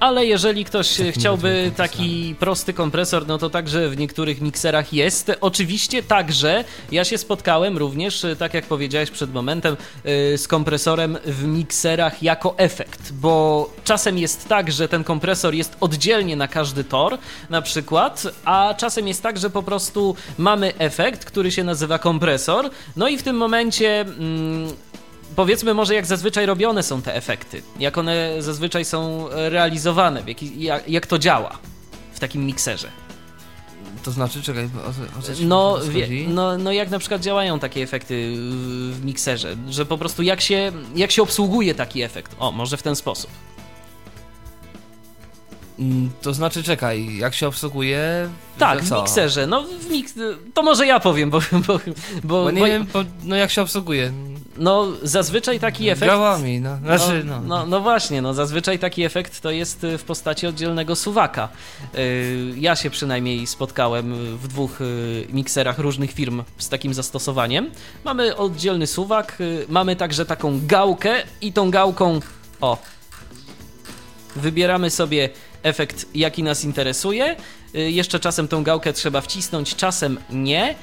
Ale 0.00 0.26
jeżeli 0.26 0.64
ktoś 0.64 1.00
chciałby 1.12 1.72
taki 1.76 2.34
prosty 2.38 2.72
kompresor, 2.72 3.26
no 3.26 3.38
to 3.38 3.50
także 3.50 3.88
w 3.88 3.96
niektórych 3.96 4.40
mikserach 4.40 4.92
jest. 4.92 5.32
Oczywiście 5.40 6.02
także 6.02 6.64
ja 6.92 7.04
się 7.04 7.18
spotkałem 7.18 7.78
również, 7.78 8.26
tak 8.38 8.54
jak 8.54 8.66
powiedziałeś 8.66 9.10
przed 9.10 9.32
momentem, 9.32 9.76
y, 10.34 10.38
z 10.38 10.48
kompresorem 10.48 11.18
w 11.24 11.44
mikserach 11.44 12.22
jako 12.22 12.54
efekt, 12.58 13.12
bo 13.12 13.70
czasem 13.84 14.18
jest 14.18 14.48
tak, 14.48 14.72
że 14.72 14.88
ten 14.88 15.04
kompresor 15.04 15.54
jest 15.54 15.76
oddzielnie 15.80 16.36
na 16.36 16.48
każdy 16.48 16.84
tor, 16.84 17.18
na 17.50 17.62
przykład, 17.62 18.22
a 18.44 18.74
czasem 18.78 19.08
jest 19.08 19.22
tak, 19.22 19.38
że 19.38 19.50
po 19.50 19.62
prostu 19.62 20.16
mamy 20.38 20.72
efekt, 20.78 21.24
który 21.24 21.50
się 21.50 21.64
nazywa 21.64 21.98
kompresor, 21.98 22.70
no 22.96 23.08
i 23.08 23.18
w 23.18 23.22
tym 23.22 23.36
momencie. 23.36 24.00
Mm, 24.00 24.72
powiedzmy 25.36 25.74
może 25.74 25.94
jak 25.94 26.06
zazwyczaj 26.06 26.46
robione 26.46 26.82
są 26.82 27.02
te 27.02 27.14
efekty, 27.14 27.62
jak 27.78 27.98
one 27.98 28.42
zazwyczaj 28.42 28.84
są 28.84 29.28
realizowane, 29.30 30.22
jak, 30.56 30.88
jak 30.88 31.06
to 31.06 31.18
działa 31.18 31.58
w 32.12 32.20
takim 32.20 32.46
mikserze. 32.46 32.88
To 34.04 34.10
znaczy, 34.10 34.42
czekaj, 34.42 34.64
o, 34.64 35.18
o 35.18 35.22
co 35.22 35.32
no, 35.40 35.78
wie, 35.88 36.08
no, 36.28 36.58
no 36.58 36.72
jak 36.72 36.90
na 36.90 36.98
przykład 36.98 37.20
działają 37.20 37.58
takie 37.58 37.82
efekty 37.82 38.34
w 38.90 39.04
mikserze, 39.04 39.56
że 39.70 39.86
po 39.86 39.98
prostu 39.98 40.22
jak 40.22 40.40
się, 40.40 40.72
jak 40.96 41.10
się 41.10 41.22
obsługuje 41.22 41.74
taki 41.74 42.02
efekt. 42.02 42.36
O, 42.38 42.52
może 42.52 42.76
w 42.76 42.82
ten 42.82 42.96
sposób. 42.96 43.30
Mm, 45.78 46.10
to 46.22 46.34
znaczy, 46.34 46.62
czekaj, 46.62 47.16
jak 47.16 47.34
się 47.34 47.48
obsługuje? 47.48 48.28
Tak, 48.58 48.82
w 48.82 48.90
mikserze. 48.90 49.46
No, 49.46 49.62
w 49.62 49.90
mix... 49.90 50.14
to 50.54 50.62
może 50.62 50.86
ja 50.86 51.00
powiem, 51.00 51.30
bo. 51.30 51.40
Bo, 51.52 51.78
bo, 52.24 52.44
bo 52.44 52.50
nie 52.50 52.60
bo... 52.60 52.66
wiem, 52.66 52.86
no 53.24 53.36
jak 53.36 53.50
się 53.50 53.62
obsługuje. 53.62 54.12
No, 54.56 54.86
zazwyczaj 55.02 55.60
taki 55.60 55.88
efekt. 55.88 56.12
Gałami, 56.12 56.60
no. 56.60 56.78
Znaczy, 56.78 57.22
no, 57.24 57.40
no. 57.40 57.46
no. 57.46 57.66
No, 57.66 57.80
właśnie, 57.80 58.22
no 58.22 58.34
zazwyczaj 58.34 58.78
taki 58.78 59.02
efekt 59.02 59.40
to 59.40 59.50
jest 59.50 59.86
w 59.98 60.02
postaci 60.02 60.46
oddzielnego 60.46 60.96
suwaka. 60.96 61.48
Y, 61.94 62.54
ja 62.56 62.76
się 62.76 62.90
przynajmniej 62.90 63.46
spotkałem 63.46 64.36
w 64.36 64.48
dwóch 64.48 64.80
y, 64.80 65.26
mikserach 65.32 65.78
różnych 65.78 66.12
firm 66.12 66.42
z 66.58 66.68
takim 66.68 66.94
zastosowaniem. 66.94 67.70
Mamy 68.04 68.36
oddzielny 68.36 68.86
suwak, 68.86 69.40
y, 69.40 69.66
mamy 69.68 69.96
także 69.96 70.26
taką 70.26 70.60
gałkę 70.66 71.14
i 71.40 71.52
tą 71.52 71.70
gałką. 71.70 72.20
O. 72.60 72.78
Wybieramy 74.36 74.90
sobie 74.90 75.28
efekt, 75.62 76.06
jaki 76.14 76.42
nas 76.42 76.64
interesuje. 76.64 77.36
Jeszcze 77.74 78.20
czasem 78.20 78.48
tą 78.48 78.62
gałkę 78.62 78.92
trzeba 78.92 79.20
wcisnąć, 79.20 79.76
czasem 79.76 80.18
nie. 80.30 80.74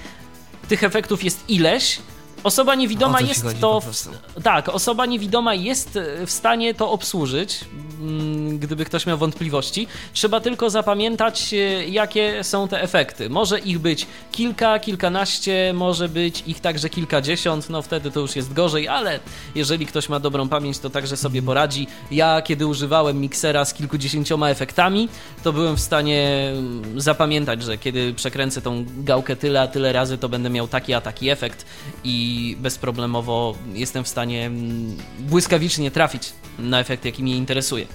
Tych 0.68 0.84
efektów 0.84 1.24
jest 1.24 1.50
ileś, 1.50 2.00
Osoba 2.44 2.76
niewidoma 2.76 3.22
jest 3.22 3.46
to. 3.60 3.82
W, 3.82 4.44
tak, 4.44 4.70
osoba 4.70 5.06
niewidoma 5.06 5.54
jest 5.54 5.98
e, 5.98 6.26
w 6.26 6.32
stanie 6.32 6.74
to 6.74 6.92
obsłużyć, 6.92 7.60
mm, 8.02 8.60
gdyby 8.60 8.86
ktoś 8.86 9.06
miał 9.06 9.18
wątpliwości. 9.18 9.88
Trzeba 10.14 10.40
tylko 10.40 10.70
zapamiętać, 10.70 11.54
e, 11.54 11.58
jakie 11.88 12.44
są 12.44 12.68
te 12.68 12.82
efekty. 12.82 13.30
Może 13.30 13.60
ich 13.60 13.80
być 13.80 14.08
kilka, 14.32 14.80
kilkanaście, 14.80 15.74
może 15.74 16.10
być 16.10 16.44
ich 16.48 16.60
także 16.60 16.90
kilkadziesiąt, 16.90 17.70
no 17.70 17.82
wtedy 17.82 18.12
to 18.12 18.20
już 18.20 18.36
jest 18.36 18.54
gorzej, 18.54 18.88
ale 18.88 19.20
jeżeli 19.56 19.86
ktoś 19.86 20.10
ma 20.10 20.20
dobrą 20.20 20.50
pamięć, 20.50 20.80
to 20.80 20.90
także 20.90 21.18
sobie 21.18 21.40
mhm. 21.40 21.46
poradzi. 21.46 21.88
Ja, 22.12 22.42
kiedy 22.42 22.68
używałem 22.68 23.20
miksera 23.20 23.66
z 23.66 23.74
kilkudziesięcioma 23.74 24.50
efektami, 24.50 25.10
to 25.44 25.54
byłem 25.54 25.76
w 25.76 25.82
stanie 25.82 26.52
mm, 26.54 27.02
zapamiętać, 27.02 27.64
że 27.64 27.78
kiedy 27.78 28.14
przekręcę 28.14 28.62
tą 28.62 28.86
gałkę 28.98 29.36
tyle, 29.36 29.62
a 29.62 29.68
tyle 29.68 29.94
razy, 29.94 30.18
to 30.18 30.30
będę 30.30 30.50
miał 30.50 30.68
taki, 30.68 30.94
a 30.94 31.02
taki 31.02 31.30
efekt 31.30 31.66
i 32.04 32.31
i 32.32 32.56
bezproblemowo 32.56 33.56
jestem 33.74 34.04
w 34.04 34.08
stanie 34.08 34.46
mm, 34.46 34.98
błyskawicznie 35.20 35.92
trafić 35.92 36.34
na 36.60 36.80
efekt, 36.80 37.06
jaki 37.06 37.24
mnie 37.24 37.36
interesuje. 37.36 37.86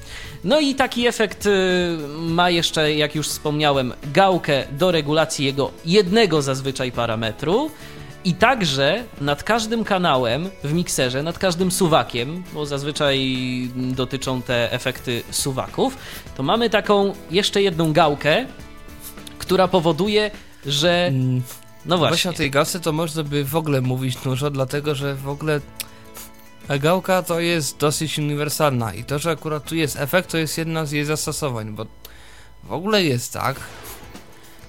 No 0.45 0.61
i 0.61 0.75
taki 0.75 1.07
efekt 1.07 1.47
y, 1.47 1.51
ma 2.19 2.51
jeszcze, 2.51 2.95
jak 2.95 3.15
już 3.15 3.29
wspomniałem, 3.29 3.93
gałkę 4.15 4.65
do 4.73 4.91
regulacji 4.91 5.47
jego 5.47 5.71
jednego 5.85 6.43
zazwyczaj 6.43 6.93
parametru. 6.93 7.71
I 8.25 8.35
także 8.35 9.05
nad 9.21 9.43
każdym 9.43 9.85
kanałem 9.85 10.51
w 10.65 10.73
mikserze, 10.73 11.23
nad 11.23 11.39
każdym 11.39 11.71
suwakiem, 11.71 12.43
bo 12.55 12.67
zazwyczaj 12.67 13.19
dotyczą 13.77 14.43
te 14.43 14.73
efekty 14.73 15.23
suwaków, 15.31 15.97
to 16.37 16.43
mamy 16.43 16.71
taką 16.71 17.15
jeszcze 17.31 17.63
jedną 17.63 17.93
gałkę, 17.93 18.47
która 19.39 19.69
powoduje, 19.69 20.31
że 20.67 21.07
mm. 21.07 21.43
No 21.87 21.99
właśnie. 21.99 22.11
Właśnie 22.11 22.31
o 22.31 22.35
tej 22.35 22.51
gałce 22.51 22.81
to 22.81 22.93
można 22.93 23.23
by 23.23 23.45
w 23.45 23.57
ogóle 23.57 23.81
mówić 23.81 24.17
dużo, 24.17 24.51
dlatego 24.51 24.95
że 24.95 25.15
w 25.15 25.29
ogóle 25.29 25.61
gałka 26.81 27.23
to 27.23 27.41
jest 27.41 27.77
dosyć 27.77 28.19
uniwersalna 28.19 28.95
i 28.95 29.05
to, 29.05 29.19
że 29.19 29.31
akurat 29.31 29.69
tu 29.69 29.75
jest 29.75 29.97
efekt, 29.97 30.31
to 30.31 30.39
jest 30.39 30.59
jedna 30.59 30.87
z 30.87 30.93
jej 30.93 31.05
zastosowań, 31.05 31.73
bo 31.73 31.87
w 32.65 32.73
ogóle 32.73 33.05
jest 33.05 33.33
tak, 33.33 33.61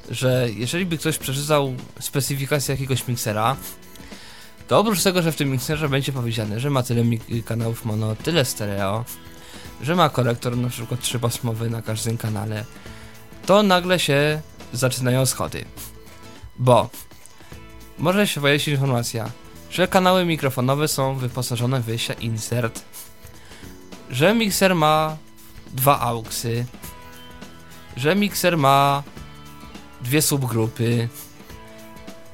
że 0.09 0.47
jeżeli 0.55 0.85
by 0.85 0.97
ktoś 0.97 1.17
przeczytał 1.17 1.73
specyfikację 1.99 2.73
jakiegoś 2.73 3.07
miksera, 3.07 3.55
to 4.67 4.79
oprócz 4.79 5.03
tego, 5.03 5.21
że 5.21 5.31
w 5.31 5.35
tym 5.35 5.49
mikserze 5.49 5.89
będzie 5.89 6.11
powiedziane, 6.11 6.59
że 6.59 6.69
ma 6.69 6.83
tyle 6.83 7.03
kanałów 7.45 7.85
mono, 7.85 8.15
tyle 8.15 8.45
stereo, 8.45 9.05
że 9.81 9.95
ma 9.95 10.09
korektor 10.09 10.57
na 10.57 10.69
przykład 10.69 11.01
trzypasmowy 11.01 11.69
na 11.69 11.81
każdym 11.81 12.17
kanale, 12.17 12.65
to 13.45 13.63
nagle 13.63 13.99
się 13.99 14.41
zaczynają 14.73 15.25
schody. 15.25 15.65
Bo 16.59 16.89
może 17.97 18.27
się 18.27 18.41
pojawić 18.41 18.67
informacja, 18.67 19.31
że 19.69 19.87
kanały 19.87 20.25
mikrofonowe 20.25 20.87
są 20.87 21.15
wyposażone 21.15 21.81
w 21.81 21.85
wyjścia 21.85 22.13
insert, 22.13 22.83
że 24.09 24.35
mikser 24.35 24.75
ma 24.75 25.17
dwa 25.73 25.99
auxy, 25.99 26.65
że 27.97 28.15
mikser 28.15 28.57
ma 28.57 29.03
dwie 30.01 30.21
subgrupy, 30.21 31.09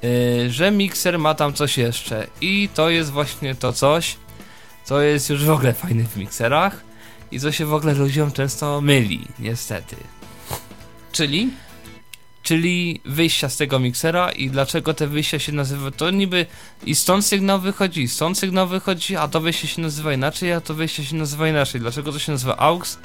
yy, 0.02 0.52
że 0.52 0.72
mikser 0.72 1.20
ma 1.20 1.34
tam 1.34 1.54
coś 1.54 1.78
jeszcze 1.78 2.28
i 2.42 2.70
to 2.74 2.90
jest 2.90 3.12
właśnie 3.12 3.56
to 3.56 3.74
coś, 3.74 4.18
co 4.84 5.02
jest 5.02 5.30
już 5.30 5.46
w 5.46 5.50
ogóle 5.50 5.74
fajne 5.74 6.04
w 6.04 6.18
mikserach 6.18 6.84
i 7.32 7.40
co 7.40 7.52
się 7.52 7.66
w 7.66 7.74
ogóle 7.74 7.94
ludziom 7.94 8.32
często 8.32 8.82
myli, 8.82 9.28
niestety. 9.40 9.96
Czyli? 11.12 11.50
Czyli 12.44 13.02
wyjścia 13.06 13.50
z 13.50 13.58
tego 13.58 13.80
miksera 13.80 14.32
i 14.32 14.50
dlaczego 14.50 14.94
te 14.94 15.08
wyjścia 15.08 15.40
się 15.40 15.52
nazywa, 15.52 15.92
to 15.92 16.12
niby 16.12 16.46
i 16.86 16.96
stąd 16.96 17.26
sygnał 17.26 17.60
wychodzi, 17.60 18.08
stąd 18.08 18.38
sygnał 18.38 18.68
wychodzi, 18.68 19.16
a 19.16 19.28
to 19.28 19.42
wyjście 19.42 19.68
się 19.68 19.82
nazywa 19.82 20.14
inaczej, 20.14 20.54
a 20.54 20.62
to 20.62 20.74
wyjście 20.74 21.06
się 21.06 21.16
nazywa 21.16 21.48
inaczej. 21.48 21.82
Dlaczego 21.82 22.12
to 22.12 22.20
się 22.20 22.32
nazywa 22.32 22.58
AUX? 22.58 23.00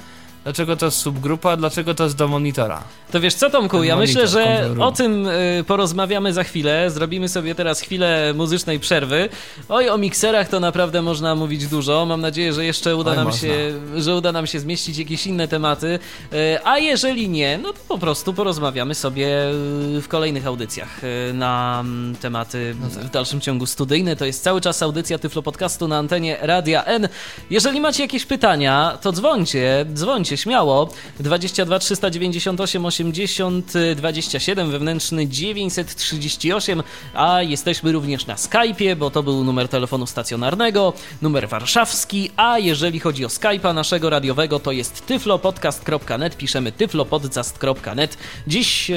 Dlaczego 0.49 0.77
to 0.77 0.87
jest 0.87 0.99
subgrupa, 0.99 1.57
dlaczego 1.57 1.95
to 1.95 2.05
jest 2.05 2.17
do 2.17 2.29
monitora? 2.29 2.85
To 3.11 3.21
wiesz 3.21 3.35
co, 3.35 3.51
Tomku, 3.51 3.83
ja 3.83 3.97
myślę, 3.97 4.29
że 4.29 4.71
o 4.81 4.93
tym 4.93 5.27
y, 5.27 5.65
porozmawiamy 5.67 6.33
za 6.33 6.45
chwilę. 6.45 6.91
Zrobimy 6.91 7.29
sobie 7.29 7.55
teraz 7.55 7.81
chwilę 7.81 8.35
muzycznej 8.35 8.81
przerwy. 8.81 9.29
Oj, 9.69 9.89
o 9.89 9.99
mikserach 9.99 10.49
to 10.49 10.61
naprawdę 10.61 11.03
można 11.03 11.35
mówić 11.35 11.67
dużo. 11.67 12.07
Mam 12.07 12.21
nadzieję, 12.21 12.53
że 12.53 12.65
jeszcze 12.65 12.97
uda, 12.97 13.11
Oj, 13.11 13.17
nam, 13.17 13.33
się, 13.33 13.73
że 13.97 14.15
uda 14.15 14.33
nam 14.33 14.47
się 14.47 14.61
zmieścić 14.61 14.99
jakieś 14.99 15.27
inne 15.27 15.49
tematy. 15.49 15.99
Y, 16.33 16.59
a 16.65 16.79
jeżeli 16.79 17.29
nie, 17.29 17.59
no 17.59 17.73
to 17.73 17.79
po 17.89 17.99
prostu 17.99 18.35
porozmawiamy 18.35 18.95
sobie 18.95 19.51
y, 19.97 20.03
w 20.03 20.09
kolejnych 20.09 20.47
audycjach 20.47 21.01
na 21.35 21.79
mm, 21.81 22.17
tematy 22.17 22.77
no 22.81 22.89
tak. 22.89 23.05
w 23.05 23.11
dalszym 23.11 23.41
ciągu 23.41 23.67
studyjne. 23.67 24.17
To 24.17 24.25
jest 24.25 24.43
cały 24.43 24.61
czas 24.61 24.83
audycja 24.83 25.19
Tyflo 25.19 25.43
Podcastu 25.43 25.89
na 25.89 25.99
antenie 25.99 26.37
Radia 26.41 26.85
N. 26.85 27.09
Jeżeli 27.51 27.81
macie 27.81 28.03
jakieś 28.03 28.27
pytania, 28.27 28.99
to 29.01 29.13
dzwońcie, 29.13 29.87
dzwońcie 29.95 30.38
śmiało. 30.39 30.89
22 31.21 31.79
398 31.79 32.87
80 32.87 33.73
27, 33.97 34.71
wewnętrzny 34.71 35.27
938, 35.27 36.83
a 37.15 37.43
jesteśmy 37.43 37.93
również 37.93 38.27
na 38.27 38.35
Skype'ie, 38.35 38.97
bo 38.97 39.11
to 39.11 39.23
był 39.23 39.45
numer 39.45 39.69
telefonu 39.69 40.07
stacjonarnego, 40.07 40.93
numer 41.23 41.49
warszawski, 41.49 42.31
a 42.37 42.59
jeżeli 42.59 43.01
chodzi 43.01 43.25
o 43.25 43.29
Skype'a 43.29 43.75
naszego 43.75 44.11
radiowego, 44.11 44.61
to 44.61 44.73
jest 44.73 45.07
tyflopodcast.net, 45.07 46.37
piszemy 46.37 46.73
tyflopodcast.net. 46.73 48.19
Dziś 48.47 48.89
yy, 48.89 48.97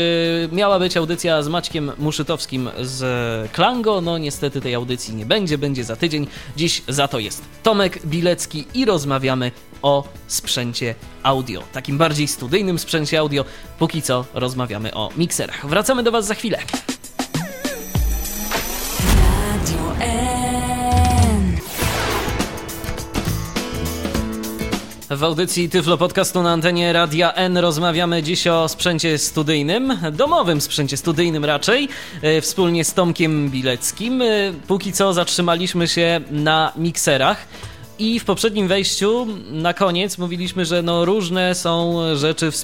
miała 0.51 0.79
być 0.79 0.97
audycja 0.97 1.43
z 1.43 1.47
Maćkiem 1.47 1.91
Muszytowskim 1.97 2.69
z 2.81 3.51
Klango, 3.51 4.01
no 4.01 4.17
niestety 4.17 4.61
tej 4.61 4.75
audycji 4.75 5.15
nie 5.15 5.25
będzie, 5.25 5.57
będzie 5.57 5.83
za 5.83 5.95
tydzień. 5.95 6.27
Dziś 6.57 6.81
za 6.87 7.07
to 7.07 7.19
jest 7.19 7.43
Tomek 7.63 8.05
Bilecki 8.05 8.65
i 8.73 8.85
rozmawiamy 8.85 9.51
o 9.81 10.03
sprzęcie 10.27 10.95
audio, 11.23 11.63
takim 11.73 11.97
bardziej 11.97 12.27
studyjnym 12.27 12.79
sprzęcie 12.79 13.19
audio. 13.19 13.45
Póki 13.79 14.01
co 14.01 14.25
rozmawiamy 14.33 14.93
o 14.93 15.09
mikserach. 15.17 15.67
Wracamy 15.67 16.03
do 16.03 16.11
Was 16.11 16.27
za 16.27 16.35
chwilę. 16.35 16.57
Radio 19.05 19.95
N. 19.99 21.57
W 25.09 25.23
audycji 25.23 25.69
Tyflo 25.69 25.97
Podcastu 25.97 26.43
na 26.43 26.51
antenie 26.51 26.93
Radia 26.93 27.33
N 27.33 27.57
rozmawiamy 27.57 28.23
dziś 28.23 28.47
o 28.47 28.69
sprzęcie 28.69 29.17
studyjnym, 29.17 29.97
domowym 30.11 30.61
sprzęcie 30.61 30.97
studyjnym 30.97 31.45
raczej, 31.45 31.89
e, 32.21 32.41
wspólnie 32.41 32.85
z 32.85 32.93
Tomkiem 32.93 33.49
Bileckim. 33.49 34.21
E, 34.21 34.25
póki 34.67 34.93
co 34.93 35.13
zatrzymaliśmy 35.13 35.87
się 35.87 36.21
na 36.31 36.73
mikserach. 36.75 37.47
I 38.01 38.19
w 38.19 38.25
poprzednim 38.25 38.67
wejściu 38.67 39.27
na 39.51 39.73
koniec 39.73 40.17
mówiliśmy, 40.17 40.65
że 40.65 40.81
no 40.81 41.05
różne 41.05 41.55
są 41.55 41.99
rzeczy 42.15 42.51
w, 42.51 42.55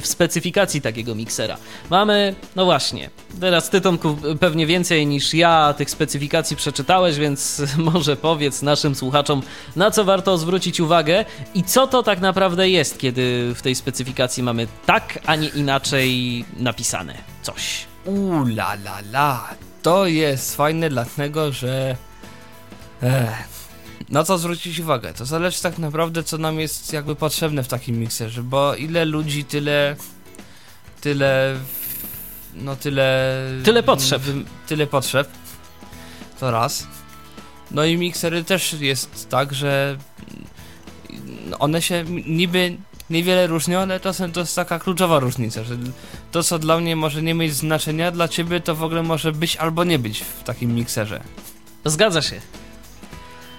w, 0.00 0.06
specyfikacji 0.06 0.80
takiego 0.80 1.14
miksera. 1.14 1.56
Mamy, 1.90 2.34
no 2.56 2.64
właśnie, 2.64 3.10
teraz 3.40 3.70
ty 3.70 3.80
Tomku 3.80 4.16
pewnie 4.40 4.66
więcej 4.66 5.06
niż 5.06 5.34
ja 5.34 5.74
tych 5.78 5.90
specyfikacji 5.90 6.56
przeczytałeś, 6.56 7.18
więc 7.18 7.62
może 7.92 8.16
powiedz 8.16 8.62
naszym 8.62 8.94
słuchaczom, 8.94 9.42
na 9.76 9.90
co 9.90 10.04
warto 10.04 10.38
zwrócić 10.38 10.80
uwagę 10.80 11.24
i 11.54 11.62
co 11.62 11.86
to 11.86 12.02
tak 12.02 12.20
naprawdę 12.20 12.68
jest, 12.68 12.98
kiedy 12.98 13.52
w 13.54 13.62
tej 13.62 13.74
specyfikacji 13.74 14.42
mamy 14.42 14.66
tak, 14.86 15.18
a 15.26 15.36
nie 15.36 15.48
inaczej 15.48 16.44
napisane 16.56 17.14
coś. 17.42 17.84
Uuu, 18.04 18.46
la 18.46 18.72
la 18.72 18.98
la, 18.98 19.54
to 19.82 20.06
jest 20.06 20.56
fajne 20.56 20.88
dlatego, 20.88 21.52
że... 21.52 21.96
Ech 23.02 23.53
na 24.14 24.24
co 24.24 24.38
zwrócić 24.38 24.78
uwagę? 24.78 25.14
To 25.14 25.24
zależy 25.24 25.62
tak 25.62 25.78
naprawdę, 25.78 26.22
co 26.22 26.38
nam 26.38 26.60
jest 26.60 26.92
jakby 26.92 27.16
potrzebne 27.16 27.62
w 27.62 27.68
takim 27.68 27.98
mikserze, 27.98 28.42
bo 28.42 28.74
ile 28.74 29.04
ludzi, 29.04 29.44
tyle. 29.44 29.96
tyle. 31.00 31.56
no 32.54 32.76
tyle. 32.76 33.34
Tyle 33.64 33.82
potrzeb. 33.82 34.22
Tyle 34.66 34.86
potrzeb. 34.86 35.28
To 36.40 36.50
raz. 36.50 36.86
No 37.70 37.84
i 37.84 37.96
miksery 37.96 38.44
też 38.44 38.72
jest 38.72 39.28
tak, 39.28 39.54
że 39.54 39.98
one 41.58 41.82
się 41.82 42.04
niby 42.26 42.76
niewiele 43.10 43.46
różnią, 43.46 43.78
ale 43.78 44.00
czasem 44.00 44.32
to 44.32 44.40
jest 44.40 44.56
taka 44.56 44.78
kluczowa 44.78 45.18
różnica, 45.18 45.64
że 45.64 45.76
to 46.32 46.42
co 46.42 46.58
dla 46.58 46.80
mnie 46.80 46.96
może 46.96 47.22
nie 47.22 47.34
mieć 47.34 47.54
znaczenia, 47.54 48.10
dla 48.10 48.28
ciebie 48.28 48.60
to 48.60 48.74
w 48.74 48.82
ogóle 48.82 49.02
może 49.02 49.32
być 49.32 49.56
albo 49.56 49.84
nie 49.84 49.98
być 49.98 50.20
w 50.20 50.42
takim 50.42 50.74
mikserze. 50.74 51.20
Zgadza 51.84 52.22
się. 52.22 52.40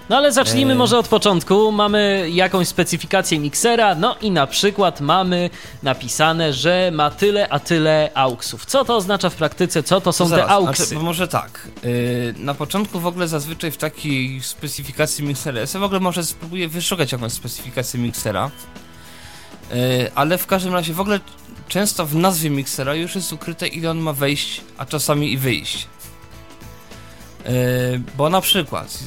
No 0.08 0.16
ale 0.16 0.32
zacznijmy 0.32 0.74
może 0.74 0.98
od 0.98 1.08
początku. 1.08 1.72
Mamy 1.72 2.28
jakąś 2.30 2.68
specyfikację 2.68 3.38
miksera, 3.38 3.94
no 3.94 4.16
i 4.20 4.30
na 4.30 4.46
przykład 4.46 5.00
mamy 5.00 5.50
napisane, 5.82 6.52
że 6.52 6.90
ma 6.94 7.10
tyle, 7.10 7.48
a 7.48 7.58
tyle 7.58 8.10
auksów. 8.14 8.66
Co 8.66 8.84
to 8.84 8.96
oznacza 8.96 9.30
w 9.30 9.34
praktyce? 9.34 9.82
Co 9.82 10.00
to 10.00 10.12
są 10.12 10.28
Zaraz, 10.28 10.46
te 10.46 10.52
auksy? 10.52 10.86
Znaczy, 10.86 11.04
może 11.04 11.28
tak. 11.28 11.68
Yy, 11.82 12.34
na 12.38 12.54
początku 12.54 13.00
w 13.00 13.06
ogóle 13.06 13.28
zazwyczaj 13.28 13.70
w 13.70 13.76
takiej 13.76 14.42
specyfikacji 14.42 15.24
miksera, 15.24 15.60
ja 15.60 15.66
w 15.80 15.82
ogóle 15.82 16.00
może 16.00 16.24
spróbuję 16.24 16.68
wyszukać 16.68 17.12
jakąś 17.12 17.32
specyfikację 17.32 18.00
miksera, 18.00 18.50
yy, 19.70 19.76
ale 20.14 20.38
w 20.38 20.46
każdym 20.46 20.74
razie 20.74 20.94
w 20.94 21.00
ogóle 21.00 21.20
często 21.68 22.06
w 22.06 22.14
nazwie 22.14 22.50
miksera 22.50 22.94
już 22.94 23.14
jest 23.14 23.32
ukryte 23.32 23.66
ile 23.66 23.90
on 23.90 23.98
ma 23.98 24.12
wejść, 24.12 24.60
a 24.78 24.86
czasami 24.86 25.32
i 25.32 25.38
wyjść. 25.38 25.86
Yy, 27.44 27.52
bo 28.16 28.30
na 28.30 28.40
przykład 28.40 28.98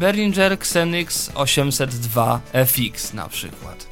Behringer 0.00 0.52
Xenix 0.52 1.30
802 1.34 2.40
FX 2.52 3.12
na 3.12 3.28
przykład. 3.28 3.86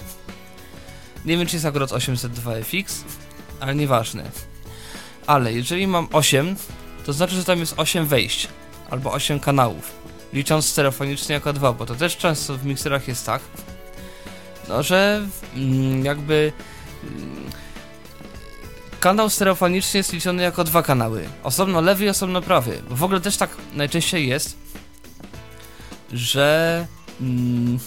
Nie 1.24 1.36
wiem, 1.36 1.46
czy 1.46 1.56
jest 1.56 1.66
akurat 1.66 1.92
802 1.92 2.52
FX, 2.54 3.04
ale 3.60 3.74
nieważne. 3.74 4.30
Ale 5.26 5.52
jeżeli 5.52 5.86
mam 5.86 6.08
8, 6.12 6.56
to 7.06 7.12
znaczy, 7.12 7.34
że 7.34 7.44
tam 7.44 7.58
jest 7.58 7.74
8 7.76 8.06
wejść 8.06 8.48
albo 8.90 9.12
8 9.12 9.40
kanałów, 9.40 9.92
licząc 10.32 10.66
stereofonicznie 10.66 11.34
jako 11.34 11.52
2, 11.52 11.72
bo 11.72 11.86
to 11.86 11.94
też 11.94 12.16
często 12.16 12.58
w 12.58 12.64
mikserach 12.64 13.08
jest 13.08 13.26
tak, 13.26 13.42
no 14.68 14.82
że 14.82 15.26
mm, 15.56 16.04
jakby 16.04 16.52
mm, 17.02 17.50
kanał 19.00 19.30
stereofoniczny 19.30 19.98
jest 19.98 20.12
liczony 20.12 20.42
jako 20.42 20.64
dwa 20.64 20.82
kanały. 20.82 21.28
Osobno 21.42 21.80
lewy 21.80 22.04
i 22.04 22.08
osobno 22.08 22.42
prawy. 22.42 22.82
W 22.90 23.02
ogóle 23.02 23.20
też 23.20 23.36
tak 23.36 23.50
najczęściej 23.74 24.28
jest, 24.28 24.57
że 26.12 26.86
mm, 27.20 27.78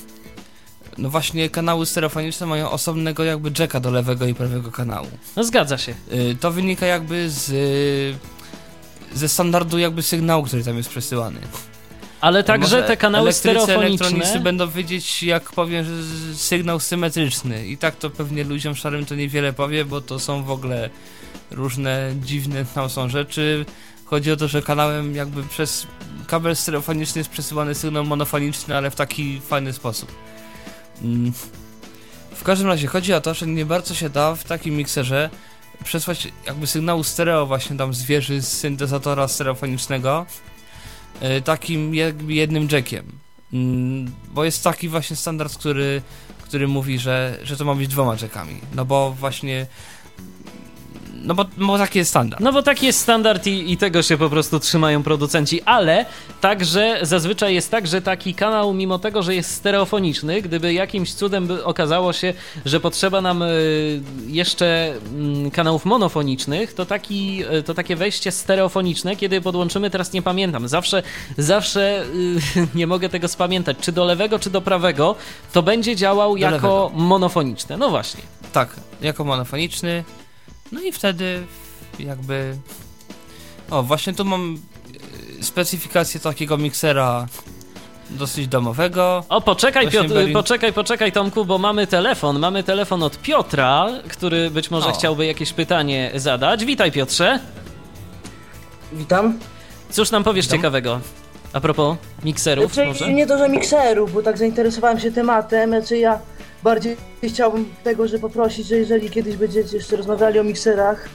no 0.97 1.09
właśnie 1.09 1.49
kanały 1.49 1.85
stereofoniczne 1.85 2.47
mają 2.47 2.71
osobnego 2.71 3.23
jakby 3.23 3.51
jacka 3.59 3.79
do 3.79 3.91
lewego 3.91 4.25
i 4.25 4.33
prawego 4.33 4.71
kanału. 4.71 5.07
No 5.35 5.43
zgadza 5.43 5.77
się. 5.77 5.95
Y, 6.13 6.35
to 6.39 6.51
wynika 6.51 6.85
jakby 6.85 7.29
z 7.29 7.51
ze 9.13 9.29
standardu 9.29 9.77
jakby 9.77 10.03
sygnału, 10.03 10.43
który 10.43 10.63
tam 10.63 10.77
jest 10.77 10.89
przesyłany. 10.89 11.39
Ale 12.21 12.43
także 12.43 12.83
te 12.83 12.97
kanały 12.97 13.33
stereofoniczne... 13.33 13.85
elektronicy 13.85 14.39
będą 14.39 14.69
wiedzieć, 14.69 15.23
jak 15.23 15.51
powiem, 15.51 15.85
że 15.85 15.91
sygnał 16.35 16.79
symetryczny. 16.79 17.67
I 17.67 17.77
tak 17.77 17.95
to 17.95 18.09
pewnie 18.09 18.43
ludziom 18.43 18.75
szarym 18.75 19.05
to 19.05 19.15
niewiele 19.15 19.53
powie, 19.53 19.85
bo 19.85 20.01
to 20.01 20.19
są 20.19 20.43
w 20.43 20.51
ogóle 20.51 20.89
różne 21.51 22.13
dziwne 22.23 22.65
tam 22.75 22.89
są 22.89 23.09
rzeczy. 23.09 23.65
Chodzi 24.11 24.31
o 24.31 24.37
to, 24.37 24.47
że 24.47 24.61
kanałem 24.61 25.15
jakby 25.15 25.43
przez 25.43 25.87
kabel 26.27 26.55
stereofoniczny 26.55 27.19
jest 27.19 27.29
przesyłany 27.29 27.75
sygnał 27.75 28.05
monofoniczny, 28.05 28.77
ale 28.77 28.91
w 28.91 28.95
taki 28.95 29.41
fajny 29.41 29.73
sposób. 29.73 30.11
Mm. 31.01 31.33
W 32.35 32.43
każdym 32.43 32.67
razie 32.67 32.87
chodzi 32.87 33.13
o 33.13 33.21
to, 33.21 33.33
że 33.33 33.47
nie 33.47 33.65
bardzo 33.65 33.95
się 33.95 34.09
da 34.09 34.35
w 34.35 34.43
takim 34.43 34.75
mikserze 34.75 35.29
przesłać 35.83 36.27
jakby 36.45 36.67
sygnału 36.67 37.03
stereo 37.03 37.45
właśnie 37.45 37.77
tam 37.77 37.93
z 37.93 38.03
wieży 38.03 38.41
z 38.41 38.47
syntezatora 38.47 39.27
stereofonicznego 39.27 40.25
yy, 41.21 41.41
takim 41.41 41.95
jednym 42.27 42.67
jackiem. 42.71 43.05
Yy, 43.51 43.59
bo 44.33 44.43
jest 44.43 44.63
taki 44.63 44.89
właśnie 44.89 45.15
standard, 45.15 45.57
który, 45.57 46.01
który 46.43 46.67
mówi, 46.67 46.99
że, 46.99 47.37
że 47.43 47.57
to 47.57 47.65
ma 47.65 47.75
być 47.75 47.87
dwoma 47.87 48.15
jackami. 48.21 48.61
No 48.75 48.85
bo 48.85 49.11
właśnie 49.11 49.67
no 51.23 51.35
bo, 51.35 51.45
bo 51.57 51.77
taki 51.77 51.99
jest 51.99 52.11
standard. 52.11 52.41
No 52.41 52.53
bo 52.53 52.63
taki 52.63 52.85
jest 52.85 52.99
standard 52.99 53.47
i, 53.47 53.71
i 53.71 53.77
tego 53.77 54.03
się 54.03 54.17
po 54.17 54.29
prostu 54.29 54.59
trzymają 54.59 55.03
producenci, 55.03 55.61
ale 55.61 56.05
także 56.41 56.99
zazwyczaj 57.01 57.53
jest 57.53 57.71
tak, 57.71 57.87
że 57.87 58.01
taki 58.01 58.33
kanał, 58.33 58.73
mimo 58.73 58.99
tego, 58.99 59.23
że 59.23 59.35
jest 59.35 59.51
stereofoniczny, 59.55 60.41
gdyby 60.41 60.73
jakimś 60.73 61.13
cudem 61.13 61.47
by 61.47 61.63
okazało 61.65 62.13
się, 62.13 62.33
że 62.65 62.79
potrzeba 62.79 63.21
nam 63.21 63.41
y, 63.41 64.01
jeszcze 64.27 64.93
mm, 65.13 65.51
kanałów 65.51 65.85
monofonicznych, 65.85 66.73
to, 66.73 66.85
taki, 66.85 67.43
y, 67.59 67.63
to 67.63 67.73
takie 67.73 67.95
wejście 67.95 68.31
stereofoniczne, 68.31 69.15
kiedy 69.15 69.41
podłączymy, 69.41 69.89
teraz 69.89 70.13
nie 70.13 70.21
pamiętam, 70.21 70.67
zawsze, 70.67 71.03
zawsze 71.37 72.03
y, 72.55 72.67
nie 72.75 72.87
mogę 72.87 73.09
tego 73.09 73.27
spamiętać, 73.27 73.77
czy 73.81 73.91
do 73.91 74.05
lewego, 74.05 74.39
czy 74.39 74.49
do 74.49 74.61
prawego, 74.61 75.15
to 75.53 75.63
będzie 75.63 75.95
działał 75.95 76.33
do 76.33 76.37
jako 76.37 76.55
lewego. 76.55 76.91
monofoniczne. 76.93 77.77
No 77.77 77.89
właśnie. 77.89 78.21
Tak, 78.53 78.75
jako 79.01 79.23
monofoniczny, 79.23 80.03
no 80.71 80.81
i 80.81 80.91
wtedy 80.91 81.43
jakby... 81.99 82.57
O, 83.69 83.83
właśnie 83.83 84.13
tu 84.13 84.25
mam 84.25 84.57
e, 85.39 85.43
specyfikację 85.43 86.19
takiego 86.19 86.57
miksera 86.57 87.27
dosyć 88.09 88.47
domowego. 88.47 89.23
O, 89.29 89.41
poczekaj, 89.41 89.89
Piotr, 89.89 90.13
poczekaj, 90.33 90.73
poczekaj 90.73 91.11
Tomku, 91.11 91.45
bo 91.45 91.57
mamy 91.57 91.87
telefon. 91.87 92.39
Mamy 92.39 92.63
telefon 92.63 93.03
od 93.03 93.17
Piotra, 93.17 93.87
który 94.09 94.49
być 94.49 94.71
może 94.71 94.89
o. 94.89 94.93
chciałby 94.93 95.25
jakieś 95.25 95.53
pytanie 95.53 96.11
zadać. 96.15 96.65
Witaj 96.65 96.91
Piotrze. 96.91 97.39
Witam. 98.93 99.39
Cóż 99.89 100.11
nam 100.11 100.23
powiesz 100.23 100.45
Witam. 100.45 100.59
ciekawego? 100.59 100.99
A 101.53 101.59
propos 101.59 101.97
mikserów 102.23 102.73
znaczy, 102.73 102.87
może? 102.87 103.13
Nie 103.13 103.27
to, 103.27 103.37
że 103.37 103.49
mikserów, 103.49 104.13
bo 104.13 104.21
tak 104.21 104.37
zainteresowałem 104.37 104.99
się 104.99 105.11
tematem, 105.11 105.69
znaczy 105.69 105.97
ja 105.97 106.19
bardziej 106.63 106.97
chciałbym 107.23 107.65
tego, 107.83 108.07
że 108.07 108.19
poprosić, 108.19 108.67
że 108.67 108.75
jeżeli 108.75 109.09
kiedyś 109.09 109.35
będziecie 109.35 109.77
jeszcze 109.77 109.95
rozmawiali 109.95 110.39
o 110.39 110.43
mikserach, 110.43 111.09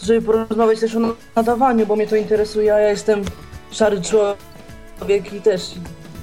to 0.00 0.06
żeby 0.06 0.22
porozmawiać 0.22 0.80
też 0.80 0.96
o 0.96 1.00
nadawaniu, 1.36 1.86
bo 1.86 1.96
mnie 1.96 2.06
to 2.06 2.16
interesuje, 2.16 2.74
a 2.74 2.78
ja 2.78 2.88
jestem 2.88 3.22
szary 3.70 4.00
człowiek 4.02 5.32
i 5.32 5.40
też 5.40 5.62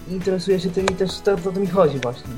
interesuję 0.09 0.59
się 0.59 0.69
tym 0.69 0.85
i 0.85 0.95
też 0.95 1.19
to, 1.23 1.37
to, 1.37 1.51
to 1.51 1.59
mi 1.59 1.67
chodzi 1.67 1.99
właśnie. 1.99 2.31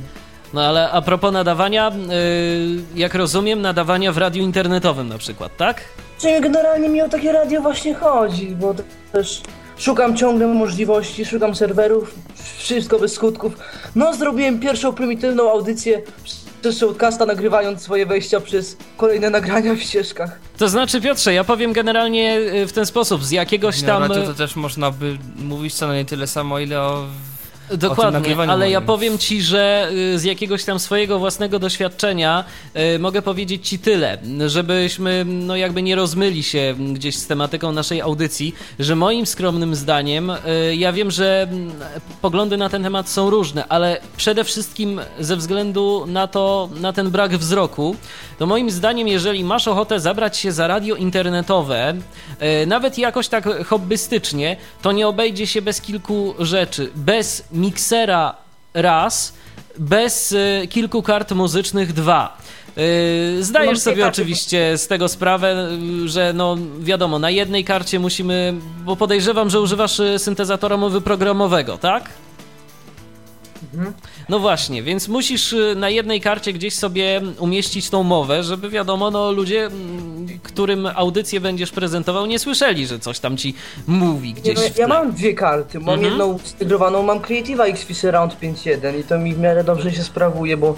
No 0.54 0.62
ale 0.62 0.92
a 0.92 1.02
propos 1.02 1.34
nadawania, 1.34 1.92
yy, 1.92 3.00
jak 3.00 3.16
rozumiem, 3.16 3.62
nadawania 3.62 4.12
w 4.12 4.18
radiu 4.18 4.44
internetowym 4.44 5.08
na 5.08 5.18
przykład, 5.18 5.58
tak? 5.58 5.82
Czyli 6.18 6.42
generalnie 6.42 6.90
mi 6.90 7.02
o 7.02 7.10
takie 7.10 7.32
radio 7.32 7.62
właśnie 7.62 7.96
chodzi, 7.96 8.56
bo 8.56 8.76
też 9.12 9.42
szukam 9.80 10.18
ciągle 10.18 10.48
możliwości, 10.48 11.26
szukam 11.26 11.56
serwerów, 11.56 12.16
wszystko 12.58 13.00
bez 13.00 13.14
skutków. 13.14 13.54
No 13.96 14.14
zrobiłem 14.14 14.60
pierwszą 14.60 14.94
prymitywną 14.94 15.52
audycję 15.52 16.02
przez 16.64 16.78
Showcasta, 16.78 17.26
nagrywając 17.26 17.82
swoje 17.82 18.06
wejścia 18.06 18.40
przez 18.40 18.78
kolejne 18.98 19.30
nagrania 19.30 19.74
w 19.74 19.80
ścieżkach. 19.80 20.40
To 20.58 20.70
znaczy, 20.70 21.02
Piotrze, 21.02 21.34
ja 21.34 21.44
powiem 21.44 21.74
generalnie 21.74 22.38
y, 22.38 22.68
w 22.68 22.74
ten 22.74 22.86
sposób, 22.86 23.24
z 23.24 23.32
jakiegoś 23.32 23.82
tam... 23.82 24.04
Radio 24.04 24.24
to 24.24 24.34
też 24.34 24.56
można 24.56 24.92
by 24.92 25.18
mówić 25.36 25.74
co 25.74 25.88
najmniej 25.88 26.06
tyle 26.06 26.28
samo, 26.28 26.60
ile 26.60 26.82
o 26.82 27.06
Dokładnie, 27.78 28.36
ale 28.38 28.70
ja 28.70 28.82
powiem 28.82 29.18
ci, 29.18 29.42
że 29.42 29.92
y, 30.14 30.20
z 30.20 30.24
jakiegoś 30.24 30.64
tam 30.64 30.80
swojego 30.80 31.20
własnego 31.20 31.60
doświadczenia 31.60 32.44
y, 32.96 33.00
mogę 33.00 33.22
powiedzieć 33.22 33.70
ci 33.70 33.80
tyle, 33.80 34.18
żebyśmy 34.48 35.26
no 35.26 35.56
jakby 35.56 35.82
nie 35.82 35.96
rozmyli 35.96 36.44
się 36.44 36.76
gdzieś 36.94 37.16
z 37.16 37.28
tematyką 37.28 37.72
naszej 37.72 38.02
audycji, 38.02 38.56
że 38.80 38.96
moim 38.96 39.26
skromnym 39.26 39.76
zdaniem, 39.76 40.30
y, 40.30 40.76
ja 40.76 40.94
wiem, 40.94 41.12
że 41.12 41.48
mm, 41.52 41.72
poglądy 42.22 42.58
na 42.58 42.70
ten 42.70 42.84
temat 42.84 43.10
są 43.10 43.30
różne, 43.30 43.68
ale 43.68 44.02
przede 44.18 44.44
wszystkim 44.44 45.02
ze 45.20 45.36
względu 45.36 46.06
na 46.08 46.28
to, 46.28 46.70
na 46.82 46.94
ten 46.94 47.10
brak 47.10 47.38
wzroku, 47.38 47.96
to 48.40 48.46
moim 48.46 48.72
zdaniem, 48.72 49.08
jeżeli 49.08 49.44
masz 49.44 49.68
ochotę 49.68 50.00
zabrać 50.00 50.38
się 50.38 50.52
za 50.52 50.68
radio 50.68 50.96
internetowe, 50.96 51.94
nawet 52.68 52.98
jakoś 52.98 53.28
tak 53.28 53.66
hobbystycznie, 53.66 54.58
to 54.82 54.92
nie 54.92 55.08
obejdzie 55.08 55.48
się 55.48 55.62
bez 55.62 55.82
kilku 55.82 56.36
rzeczy. 56.40 56.92
Bez 56.96 57.44
miksera 57.60 58.36
raz, 58.74 59.34
bez 59.78 60.32
y, 60.32 60.68
kilku 60.70 61.04
kart 61.04 61.32
muzycznych 61.32 61.94
dwa. 61.94 62.38
Y, 62.78 63.44
zdajesz 63.44 63.80
sobie 63.80 64.08
oczywiście 64.08 64.78
z 64.78 64.88
tego 64.88 65.08
sprawę, 65.08 65.70
y, 66.04 66.10
że 66.10 66.34
no 66.34 66.58
wiadomo, 66.80 67.20
na 67.20 67.30
jednej 67.30 67.64
karcie 67.64 68.00
musimy, 68.00 68.54
bo 68.86 68.96
podejrzewam, 68.96 69.50
że 69.50 69.62
używasz 69.62 70.02
syntezatora 70.18 70.78
mowy 70.78 71.02
programowego, 71.02 71.78
tak? 71.78 72.10
Mhm. 73.74 73.94
No 74.30 74.40
właśnie, 74.40 74.84
więc 74.84 75.08
musisz 75.08 75.56
na 75.76 75.90
jednej 75.90 76.22
karcie 76.22 76.54
gdzieś 76.54 76.76
sobie 76.76 77.22
umieścić 77.40 77.90
tą 77.90 78.04
mowę, 78.04 78.44
żeby 78.44 78.70
wiadomo, 78.70 79.12
no 79.12 79.32
ludzie, 79.32 79.66
mm, 79.66 80.19
którym 80.44 80.88
audycję 80.96 81.40
będziesz 81.40 81.72
prezentował, 81.72 82.26
nie 82.26 82.40
słyszeli, 82.40 82.88
że 82.88 83.00
coś 83.00 83.20
tam 83.20 83.38
ci 83.38 83.56
mówi 83.88 84.34
gdzieś. 84.34 84.58
Nie, 84.58 84.70
ja 84.78 84.88
mam 84.88 85.12
dwie 85.12 85.34
karty. 85.34 85.80
Mam 85.80 85.90
mhm. 85.90 86.10
jedną 86.10 86.40
zintegrowaną, 86.48 87.04
mam 87.04 87.20
Creative 87.20 87.60
XFIS 87.60 88.04
Round 88.04 88.40
5.1 88.42 89.00
i 89.00 89.04
to 89.04 89.18
mi 89.18 89.34
w 89.34 89.40
miarę 89.40 89.64
dobrze 89.64 89.92
się 89.92 90.04
sprawuje, 90.04 90.58
bo 90.58 90.76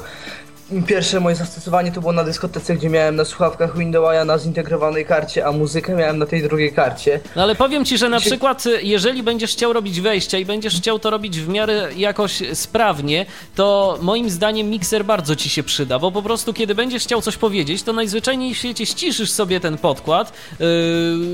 Pierwsze 0.88 1.20
moje 1.20 1.36
zastosowanie 1.36 1.92
to 1.92 2.02
było 2.02 2.14
na 2.14 2.24
dyskotece, 2.24 2.76
gdzie 2.76 2.90
miałem 2.90 3.16
na 3.16 3.26
słuchawkach 3.26 3.78
Windowsa 3.78 4.26
na 4.26 4.38
zintegrowanej 4.38 5.06
karcie, 5.06 5.46
a 5.46 5.52
muzykę 5.52 5.96
miałem 5.96 6.18
na 6.18 6.26
tej 6.26 6.44
drugiej 6.44 6.74
karcie. 6.74 7.20
No 7.36 7.44
ale 7.44 7.56
powiem 7.56 7.86
ci, 7.86 7.98
że 7.98 8.10
na 8.10 8.20
przykład 8.20 8.64
jeżeli 8.82 9.24
będziesz 9.24 9.52
chciał 9.52 9.74
robić 9.74 10.02
wejścia 10.02 10.38
i 10.38 10.46
będziesz 10.46 10.76
chciał 10.76 11.00
to 11.00 11.10
robić 11.10 11.40
w 11.40 11.48
miarę 11.48 11.90
jakoś 11.98 12.44
sprawnie, 12.54 13.26
to 13.56 13.98
moim 14.02 14.30
zdaniem 14.30 14.70
mikser 14.70 15.06
bardzo 15.06 15.36
ci 15.36 15.50
się 15.50 15.64
przyda, 15.64 16.00
bo 16.00 16.12
po 16.12 16.22
prostu 16.22 16.54
kiedy 16.54 16.76
będziesz 16.76 17.04
chciał 17.04 17.22
coś 17.22 17.38
powiedzieć, 17.38 17.84
to 17.84 17.94
najzwyczajniej 17.94 18.54
w 18.54 18.58
świecie 18.58 18.86
ściszysz 18.86 19.32
sobie 19.32 19.60
ten 19.60 19.78
podkład, 19.78 20.34
yy, 20.60 20.68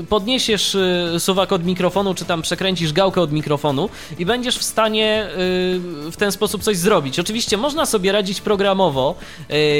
podniesiesz 0.08 0.76
yy, 1.12 1.20
suwak 1.20 1.52
od 1.52 1.64
mikrofonu, 1.64 2.14
czy 2.14 2.24
tam 2.24 2.42
przekręcisz 2.42 2.92
gałkę 2.92 3.20
od 3.20 3.32
mikrofonu 3.32 3.88
i 4.18 4.26
będziesz 4.26 4.58
w 4.58 4.64
stanie 4.64 5.28
yy, 6.04 6.10
w 6.10 6.16
ten 6.18 6.32
sposób 6.32 6.62
coś 6.62 6.76
zrobić. 6.76 7.18
Oczywiście 7.18 7.56
można 7.56 7.86
sobie 7.86 8.12
radzić 8.12 8.40
programowo, 8.40 9.14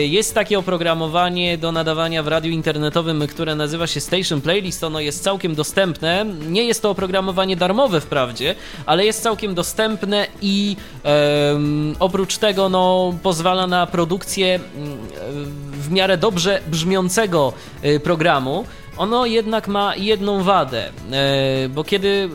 jest 0.08 0.34
takie 0.34 0.58
oprogramowanie 0.58 1.58
do 1.58 1.72
nadawania 1.72 2.22
w 2.22 2.28
radiu 2.28 2.50
internetowym, 2.50 3.26
które 3.26 3.54
nazywa 3.54 3.86
się 3.86 4.00
Station 4.00 4.40
Playlist. 4.40 4.84
Ono 4.84 5.00
jest 5.00 5.22
całkiem 5.22 5.54
dostępne. 5.54 6.26
Nie 6.48 6.64
jest 6.64 6.82
to 6.82 6.90
oprogramowanie 6.90 7.56
darmowe 7.56 8.00
wprawdzie, 8.00 8.54
ale 8.86 9.04
jest 9.04 9.22
całkiem 9.22 9.54
dostępne 9.54 10.26
i 10.42 10.76
um, 11.04 11.96
oprócz 11.98 12.38
tego 12.38 12.68
no, 12.68 13.14
pozwala 13.22 13.66
na 13.66 13.86
produkcję 13.86 14.54
mm, 14.54 14.98
w 15.72 15.90
miarę 15.90 16.16
dobrze 16.16 16.60
brzmiącego 16.66 17.52
e, 17.82 18.00
programu. 18.00 18.64
Ono 18.96 19.26
jednak 19.26 19.68
ma 19.68 19.96
jedną 19.96 20.42
wadę, 20.42 20.90
e, 21.12 21.68
bo 21.68 21.84
kiedy 21.84 22.28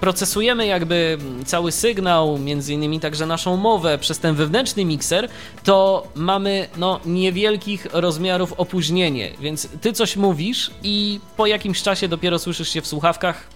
procesujemy 0.00 0.66
jakby 0.66 1.18
cały 1.46 1.72
sygnał, 1.72 2.38
między 2.38 2.74
innymi 2.74 3.00
także 3.00 3.26
naszą 3.26 3.56
mowę 3.56 3.98
przez 3.98 4.18
ten 4.18 4.34
wewnętrzny 4.34 4.84
mikser, 4.84 5.28
to 5.64 6.06
mamy 6.14 6.68
no 6.76 7.00
niewielkich 7.06 7.86
rozmiarów 7.92 8.52
opóźnienie, 8.52 9.30
więc 9.40 9.68
ty 9.80 9.92
coś 9.92 10.16
mówisz 10.16 10.70
i 10.82 11.20
po 11.36 11.46
jakimś 11.46 11.82
czasie 11.82 12.08
dopiero 12.08 12.38
słyszysz 12.38 12.68
się 12.68 12.80
w 12.80 12.86
słuchawkach, 12.86 13.46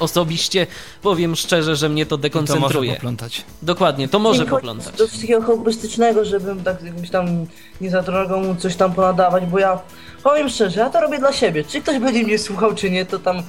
osobiście 0.00 0.66
powiem 1.02 1.36
szczerze, 1.36 1.76
że 1.76 1.88
mnie 1.88 2.06
to 2.06 2.18
dekoncentruje. 2.18 2.72
to 2.72 2.80
może 2.80 2.94
poplątać. 2.94 3.44
Dokładnie, 3.62 4.08
to 4.08 4.18
może 4.18 4.46
poplątać. 4.46 4.96
Do 4.96 5.08
takiego 5.08 5.42
hobbystycznego, 5.42 6.24
żebym 6.24 6.62
tak 6.62 6.82
jakimś 6.82 7.10
tam 7.10 7.46
nie 7.80 7.90
za 7.90 8.02
drogo 8.02 8.40
mu 8.40 8.54
coś 8.54 8.76
tam 8.76 8.94
ponadawać, 8.94 9.46
bo 9.46 9.58
ja 9.58 9.78
powiem 10.22 10.48
szczerze, 10.48 10.80
ja 10.80 10.90
to 10.90 11.00
robię 11.00 11.18
dla 11.18 11.32
siebie. 11.32 11.64
Czy 11.64 11.80
ktoś 11.80 11.98
będzie 11.98 12.22
mnie 12.22 12.38
słuchał, 12.38 12.74
czy 12.74 12.90
nie, 12.90 13.06
to 13.06 13.18
tam 13.18 13.42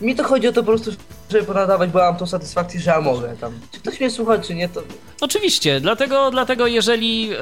mi 0.00 0.14
to 0.16 0.24
chodzi 0.24 0.48
o 0.48 0.52
to 0.52 0.62
po 0.62 0.66
prostu, 0.66 0.90
żeby 1.30 1.44
ponadawać, 1.44 1.90
bo 1.90 1.98
mam 1.98 2.16
tą 2.16 2.26
satysfakcję, 2.26 2.80
że 2.80 2.90
ja 2.90 3.00
mogę 3.00 3.36
tam. 3.40 3.52
Czy 3.72 3.80
ktoś 3.80 4.00
mnie 4.00 4.10
słucha, 4.10 4.38
czy 4.38 4.54
nie, 4.54 4.68
to... 4.68 4.82
Oczywiście, 5.20 5.80
dlatego, 5.80 6.30
dlatego 6.30 6.66
jeżeli, 6.66 7.28
yy, 7.28 7.36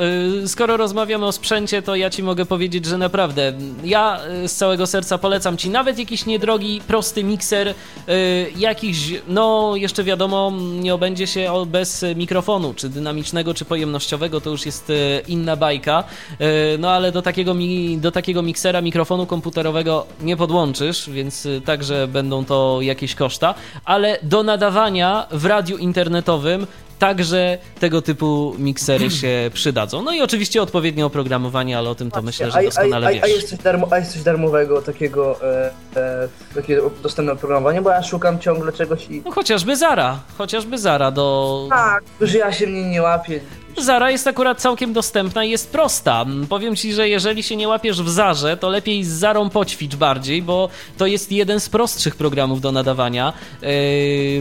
skoro 0.46 0.76
rozmawiamy 0.76 1.26
o 1.26 1.32
sprzęcie, 1.32 1.82
to 1.82 1.96
ja 1.96 2.10
ci 2.10 2.22
mogę 2.22 2.46
powiedzieć, 2.46 2.84
że 2.84 2.98
naprawdę 2.98 3.52
ja 3.84 4.20
yy, 4.42 4.48
z 4.48 4.54
całego 4.54 4.86
serca 4.86 5.18
polecam 5.18 5.56
ci 5.56 5.70
nawet 5.70 5.98
jakiś 5.98 6.26
niedrogi, 6.26 6.80
prosty 6.86 7.24
mikser, 7.24 7.66
yy, 7.66 8.14
jakiś, 8.56 8.98
no 9.28 9.72
jeszcze 9.74 10.04
wiadomo, 10.04 10.52
nie 10.80 10.94
obędzie 10.94 11.26
się 11.26 11.52
bez 11.66 12.04
mikrofonu, 12.16 12.74
czy 12.74 12.88
dynamicznego, 12.88 13.54
czy 13.54 13.64
pojemnościowego, 13.64 14.40
to 14.40 14.50
już 14.50 14.66
jest 14.66 14.88
yy, 14.88 15.22
inna 15.28 15.56
bajka, 15.56 16.04
yy, 16.40 16.46
no 16.78 16.90
ale 16.90 17.12
do 17.12 17.22
takiego, 17.22 17.54
mi, 17.54 17.98
do 17.98 18.12
takiego 18.12 18.42
miksera 18.42 18.80
mikrofonu 18.80 19.26
komputerowego 19.26 20.06
nie 20.20 20.36
podłączysz, 20.36 21.10
więc 21.10 21.44
yy, 21.44 21.60
także 21.60 22.08
będą 22.08 22.44
to 22.44 22.78
jakieś 22.80 23.14
koszta, 23.14 23.54
ale 23.84 24.18
do 24.22 24.42
nadawania 24.42 25.26
w 25.30 25.44
radiu 25.44 25.76
internetowym 25.76 26.66
także 26.98 27.58
tego 27.80 28.02
typu 28.02 28.54
miksery 28.58 29.10
się 29.10 29.28
przydadzą. 29.54 30.02
No 30.02 30.12
i 30.12 30.22
oczywiście 30.22 30.62
odpowiednie 30.62 31.06
oprogramowanie, 31.06 31.78
ale 31.78 31.90
o 31.90 31.94
tym 31.94 32.10
to 32.10 32.22
myślę, 32.22 32.50
że 32.50 32.62
doskonale 32.62 33.06
a, 33.06 33.10
a, 33.10 33.12
wiesz. 33.12 33.22
A 33.22 33.26
jest 33.26 33.48
coś, 33.48 33.58
darmo, 33.58 33.88
a 33.90 33.98
jest 33.98 34.12
coś 34.12 34.22
darmowego, 34.22 34.82
takiego 34.82 35.42
e, 35.42 35.70
e, 35.96 36.28
takiego 36.54 36.90
dostępne 37.02 37.32
oprogramowanie, 37.32 37.82
bo 37.82 37.90
ja 37.90 38.02
szukam 38.02 38.38
ciągle 38.38 38.72
czegoś 38.72 39.10
i... 39.10 39.22
No 39.24 39.30
chociażby 39.30 39.76
Zara, 39.76 40.18
chociażby 40.38 40.78
Zara 40.78 41.10
do... 41.10 41.66
Tak, 41.70 42.04
że 42.20 42.38
ja 42.38 42.52
się 42.52 42.66
mnie 42.66 42.90
nie 42.90 43.02
łapię. 43.02 43.40
Zara 43.78 44.10
jest 44.10 44.26
akurat 44.26 44.60
całkiem 44.60 44.92
dostępna 44.92 45.44
i 45.44 45.50
jest 45.50 45.70
prosta. 45.70 46.24
Powiem 46.48 46.76
ci, 46.76 46.92
że 46.92 47.08
jeżeli 47.08 47.42
się 47.42 47.56
nie 47.56 47.68
łapiesz 47.68 48.02
w 48.02 48.08
Zarze, 48.08 48.56
to 48.56 48.68
lepiej 48.68 49.04
z 49.04 49.08
Zarą 49.08 49.50
poćwicz 49.50 49.96
bardziej, 49.96 50.42
bo 50.42 50.68
to 50.98 51.06
jest 51.06 51.32
jeden 51.32 51.60
z 51.60 51.68
prostszych 51.68 52.16
programów 52.16 52.60
do 52.60 52.72
nadawania 52.72 53.32
yy, 53.62 53.68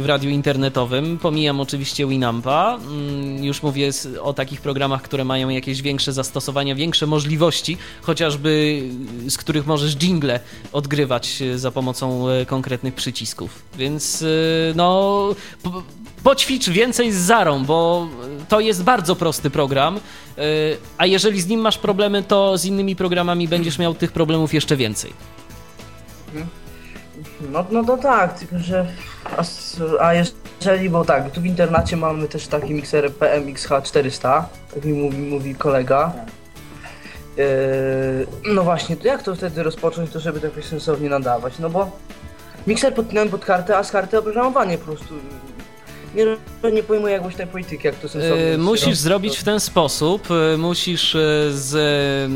w 0.01 0.03
radiu 0.05 0.29
internetowym. 0.29 1.17
Pomijam 1.17 1.59
oczywiście 1.59 2.07
Winampa. 2.07 2.79
Yy, 3.37 3.45
już 3.45 3.63
mówię 3.63 3.89
o 4.21 4.33
takich 4.33 4.61
programach, 4.61 5.01
które 5.01 5.23
mają 5.25 5.49
jakieś 5.49 5.81
większe 5.81 6.13
zastosowania, 6.13 6.75
większe 6.75 7.05
możliwości, 7.05 7.77
chociażby 8.01 8.81
z 9.27 9.37
których 9.37 9.67
możesz 9.67 9.95
jingle 9.95 10.39
odgrywać 10.71 11.43
za 11.55 11.71
pomocą 11.71 12.29
e, 12.29 12.45
konkretnych 12.45 12.95
przycisków. 12.95 13.61
Więc 13.77 14.25
no 14.75 15.29
poćwicz 16.25 16.69
więcej 16.69 17.11
z 17.11 17.15
Zarą, 17.15 17.65
bo 17.65 18.07
to 18.49 18.59
jest 18.59 18.83
bardzo 18.83 19.15
prosty 19.15 19.49
program, 19.49 19.97
y, 19.97 20.01
a 20.97 21.05
jeżeli 21.05 21.41
z 21.41 21.47
nim 21.47 21.59
masz 21.59 21.77
problemy, 21.77 22.23
to 22.23 22.57
z 22.57 22.65
innymi 22.65 22.95
programami 22.95 23.47
będziesz 23.47 23.79
miał 23.79 23.93
tych 23.93 24.11
problemów 24.11 24.53
jeszcze 24.53 24.75
więcej. 24.75 25.13
No, 27.51 27.65
no 27.71 27.83
to 27.83 27.97
tak, 27.97 28.39
tylko 28.39 28.59
że. 28.59 28.85
A, 29.37 29.43
a 30.05 30.13
jeżeli, 30.13 30.89
bo 30.89 31.05
tak, 31.05 31.31
tu 31.31 31.41
w 31.41 31.45
internacie 31.45 31.97
mamy 31.97 32.27
też 32.27 32.47
taki 32.47 32.73
mikser 32.73 33.11
PMXH400, 33.11 34.43
tak 34.73 34.85
mi 34.85 34.93
mówi, 34.93 35.17
mówi 35.17 35.55
kolega. 35.55 36.13
Yy, 37.37 38.27
no 38.53 38.63
właśnie, 38.63 38.97
to 38.97 39.07
jak 39.07 39.23
to 39.23 39.35
wtedy 39.35 39.63
rozpocząć, 39.63 40.11
to 40.11 40.19
żeby 40.19 40.39
to 40.39 40.45
jakoś 40.45 40.65
sensownie 40.65 41.09
nadawać? 41.09 41.59
No 41.59 41.69
bo 41.69 41.91
mikser 42.67 42.93
podpinałem 42.93 43.29
pod 43.29 43.45
kartę, 43.45 43.77
a 43.77 43.83
z 43.83 43.91
karty 43.91 44.19
oprogramowanie 44.19 44.77
po 44.77 44.85
prostu 44.85 45.13
nie, 46.15 46.71
nie 46.71 46.83
pojmuję 46.83 47.13
jakąś 47.13 47.35
tej 47.35 47.47
polityki, 47.47 47.87
jak 47.87 47.95
to 47.95 48.09
sensownie 48.09 48.43
yy, 48.43 48.57
Musisz 48.57 48.97
zrobić 48.97 49.37
w 49.37 49.43
ten 49.43 49.59
sposób, 49.59 50.29
yy, 50.29 50.57
musisz 50.57 51.13
yy, 51.13 51.21
z 51.51 52.31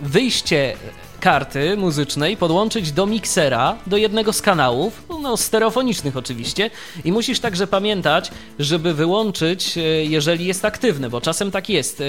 wyjście 0.00 0.76
karty 1.24 1.76
muzycznej 1.76 2.36
podłączyć 2.36 2.92
do 2.92 3.06
miksera, 3.06 3.76
do 3.86 3.96
jednego 3.96 4.32
z 4.32 4.42
kanałów, 4.42 5.02
no 5.22 5.36
stereofonicznych 5.36 6.16
oczywiście, 6.16 6.70
i 7.04 7.12
musisz 7.12 7.40
także 7.40 7.66
pamiętać, 7.66 8.30
żeby 8.58 8.94
wyłączyć, 8.94 9.78
e, 9.78 9.80
jeżeli 10.04 10.46
jest 10.46 10.64
aktywne, 10.64 11.10
bo 11.10 11.20
czasem 11.20 11.50
tak 11.50 11.68
jest, 11.68 12.00
e, 12.00 12.04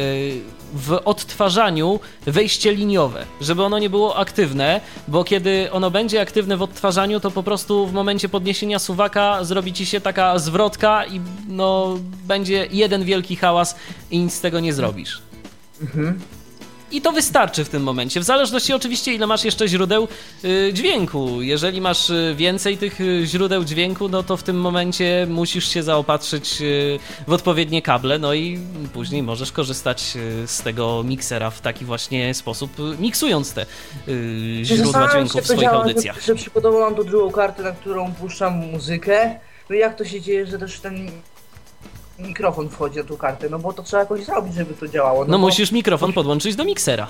w 0.74 1.01
odtwarzaniu 1.05 1.99
wejście 2.26 2.76
liniowe, 2.76 3.26
żeby 3.41 3.63
ono 3.63 3.80
nie 3.80 3.89
było 3.89 4.16
aktywne, 4.18 4.82
bo 5.07 5.24
kiedy 5.24 5.72
ono 5.72 5.91
będzie 5.91 6.22
aktywne 6.22 6.57
w 6.57 6.61
odtwarzaniu, 6.61 7.20
to 7.20 7.32
po 7.32 7.43
prostu 7.43 7.88
w 7.88 7.93
momencie 7.93 8.30
podniesienia 8.30 8.80
suwaka 8.80 9.43
zrobi 9.43 9.74
ci 9.74 9.86
się 9.86 10.01
taka 10.01 10.39
zwrotka 10.39 11.05
i 11.05 11.22
no 11.47 11.99
będzie 12.28 12.68
jeden 12.72 13.03
wielki 13.03 13.36
hałas 13.36 13.76
i 14.11 14.20
nic 14.20 14.34
z 14.34 14.41
tego 14.41 14.59
nie 14.59 14.74
zrobisz. 14.74 15.22
Mhm. 15.82 16.20
I 16.96 17.02
to 17.02 17.12
wystarczy 17.12 17.66
w 17.66 17.70
tym 17.70 17.84
momencie. 17.84 18.20
W 18.20 18.24
zależności 18.24 18.74
oczywiście, 18.74 19.14
ile 19.14 19.28
masz 19.28 19.43
jeszcze 19.43 19.68
źródeł 19.68 20.08
y, 20.46 20.74
dźwięku. 20.74 21.41
Jeżeli 21.41 21.82
masz 21.82 22.10
y, 22.10 22.34
więcej 22.38 22.78
tych 22.78 23.02
y, 23.02 23.22
źródeł 23.26 23.64
dźwięku, 23.64 24.10
no 24.10 24.24
to 24.24 24.38
w 24.38 24.43
tym 24.43 24.62
momencie 24.62 25.28
musisz 25.30 25.70
się 25.70 25.84
zaopatrzyć 25.84 26.56
w 27.28 27.34
odpowiednie 27.34 27.82
kable, 27.82 28.20
no 28.20 28.34
i 28.34 28.60
później 28.93 29.24
możesz 29.24 29.52
korzystać 29.52 30.14
z 30.46 30.62
tego 30.62 31.04
miksera 31.04 31.50
w 31.50 31.62
taki 31.62 31.86
właśnie 31.86 32.34
sposób, 32.34 32.72
miksując 33.00 33.54
te 33.54 33.66
źródła 34.64 35.10
dźwięku 35.12 35.41
w 35.41 35.46
swoich 35.46 35.74
audycjach. 35.74 36.16
Że, 36.16 36.26
że 36.26 36.36
przykładowo 36.36 36.80
mam 36.80 36.96
tu 36.96 37.04
drugą 37.04 37.32
kartę, 37.32 37.64
na 37.64 37.72
którą 37.72 38.14
puszczam 38.14 38.54
muzykę. 38.54 39.39
No 39.70 39.76
jak 39.76 39.96
to 39.96 40.06
się 40.06 40.22
dzieje, 40.22 40.46
że 40.46 40.60
też 40.60 40.80
ten 40.80 41.12
mikrofon 42.20 42.70
wchodzi 42.70 42.97
na 42.97 43.03
tą 43.03 43.18
kartę, 43.18 43.49
no 43.49 43.59
bo 43.59 43.74
to 43.74 43.84
trzeba 43.84 44.03
jakoś 44.03 44.26
zrobić, 44.26 44.53
żeby 44.53 44.74
to 44.74 44.88
działało. 44.88 45.26
No, 45.26 45.32
no 45.32 45.39
bo... 45.39 45.45
musisz 45.45 45.72
mikrofon 45.72 46.13
podłączyć 46.13 46.55
do 46.55 46.66
miksera. 46.66 47.07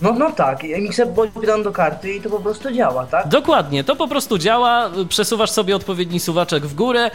No, 0.00 0.12
no 0.12 0.32
tak, 0.32 0.62
mikser 0.62 1.08
podam 1.34 1.62
do 1.62 1.72
karty 1.72 2.14
i 2.14 2.20
to 2.20 2.30
po 2.30 2.40
prostu 2.40 2.72
działa, 2.72 3.06
tak? 3.06 3.28
Dokładnie, 3.28 3.84
to 3.84 3.96
po 3.96 4.08
prostu 4.08 4.38
działa, 4.38 4.90
przesuwasz 5.08 5.50
sobie 5.50 5.76
odpowiedni 5.76 6.20
suwaczek 6.20 6.66
w 6.66 6.74
górę, 6.74 7.10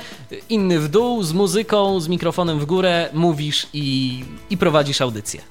inny 0.49 0.79
w 0.79 0.89
dół, 0.89 1.23
z 1.23 1.33
muzyką, 1.33 1.99
z 1.99 2.07
mikrofonem 2.07 2.59
w 2.59 2.65
górę, 2.65 3.09
mówisz 3.13 3.67
i, 3.73 4.19
i 4.49 4.57
prowadzisz 4.57 5.01
audycję. 5.01 5.41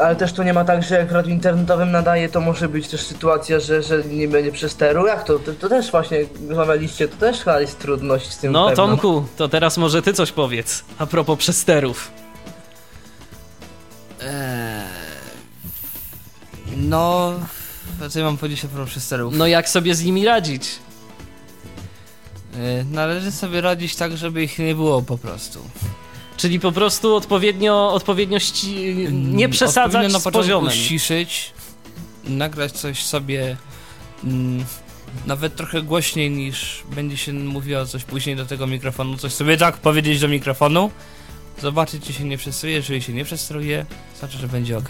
Ale 0.00 0.16
też 0.16 0.32
to 0.32 0.42
nie 0.42 0.52
ma 0.52 0.64
tak, 0.64 0.82
że 0.82 0.94
jak 0.94 1.08
w 1.08 1.12
radiu 1.12 1.30
internetowym 1.30 1.90
nadaje, 1.90 2.28
to 2.28 2.40
może 2.40 2.68
być 2.68 2.88
też 2.88 3.00
sytuacja, 3.00 3.60
że, 3.60 3.82
że 3.82 4.04
nie 4.04 4.28
będzie 4.28 4.52
przesteru. 4.52 5.06
Jak 5.06 5.24
to? 5.24 5.38
To, 5.38 5.52
to 5.52 5.68
też 5.68 5.90
właśnie 5.90 6.18
rozmawialiście, 6.48 7.08
to 7.08 7.16
też 7.16 7.38
chyba 7.38 7.60
jest 7.60 7.78
trudność 7.78 8.30
z 8.30 8.38
tym. 8.38 8.52
No 8.52 8.68
pewno. 8.68 8.86
Tomku, 8.86 9.24
to 9.36 9.48
teraz 9.48 9.76
może 9.76 10.02
ty 10.02 10.12
coś 10.12 10.32
powiedz 10.32 10.84
a 10.98 11.06
propos 11.06 11.38
przesterów. 11.38 12.10
Eee, 14.22 14.84
no, 16.76 17.32
co 18.10 18.18
ja 18.18 18.24
mam 18.24 18.36
powiedzieć 18.36 18.64
a 18.64 18.68
propos 18.68 18.90
przesterów? 18.90 19.34
No 19.36 19.46
jak 19.46 19.68
sobie 19.68 19.94
z 19.94 20.04
nimi 20.04 20.24
radzić? 20.24 20.68
Eee, 22.58 22.84
należy 22.84 23.32
sobie 23.32 23.60
radzić 23.60 23.96
tak, 23.96 24.16
żeby 24.16 24.42
ich 24.42 24.58
nie 24.58 24.74
było 24.74 25.02
po 25.02 25.18
prostu. 25.18 25.58
Czyli 26.40 26.60
po 26.60 26.72
prostu 26.72 27.14
odpowiednio, 27.14 27.92
odpowiednio 27.92 28.38
ści... 28.38 28.94
nie 29.12 29.48
przesadzać 29.48 30.12
na 30.12 30.20
z 30.20 30.24
poziomem. 30.24 30.72
ściszyć, 30.72 31.52
nagrać 32.24 32.72
coś 32.72 33.04
sobie 33.04 33.56
mm, 34.24 34.64
nawet 35.26 35.56
trochę 35.56 35.82
głośniej 35.82 36.30
niż 36.30 36.82
będzie 36.94 37.16
się 37.16 37.32
mówiło 37.32 37.86
coś 37.86 38.04
później 38.04 38.36
do 38.36 38.46
tego 38.46 38.66
mikrofonu, 38.66 39.16
coś 39.16 39.32
sobie 39.32 39.56
tak 39.56 39.76
powiedzieć 39.76 40.20
do 40.20 40.28
mikrofonu, 40.28 40.90
zobaczyć 41.62 42.04
czy 42.04 42.12
się 42.12 42.24
nie 42.24 42.38
przestruje, 42.38 42.74
jeżeli 42.74 43.02
się 43.02 43.12
nie 43.12 43.24
przestruje, 43.24 43.86
znaczy, 44.18 44.38
że 44.38 44.48
będzie 44.48 44.78
ok. 44.78 44.88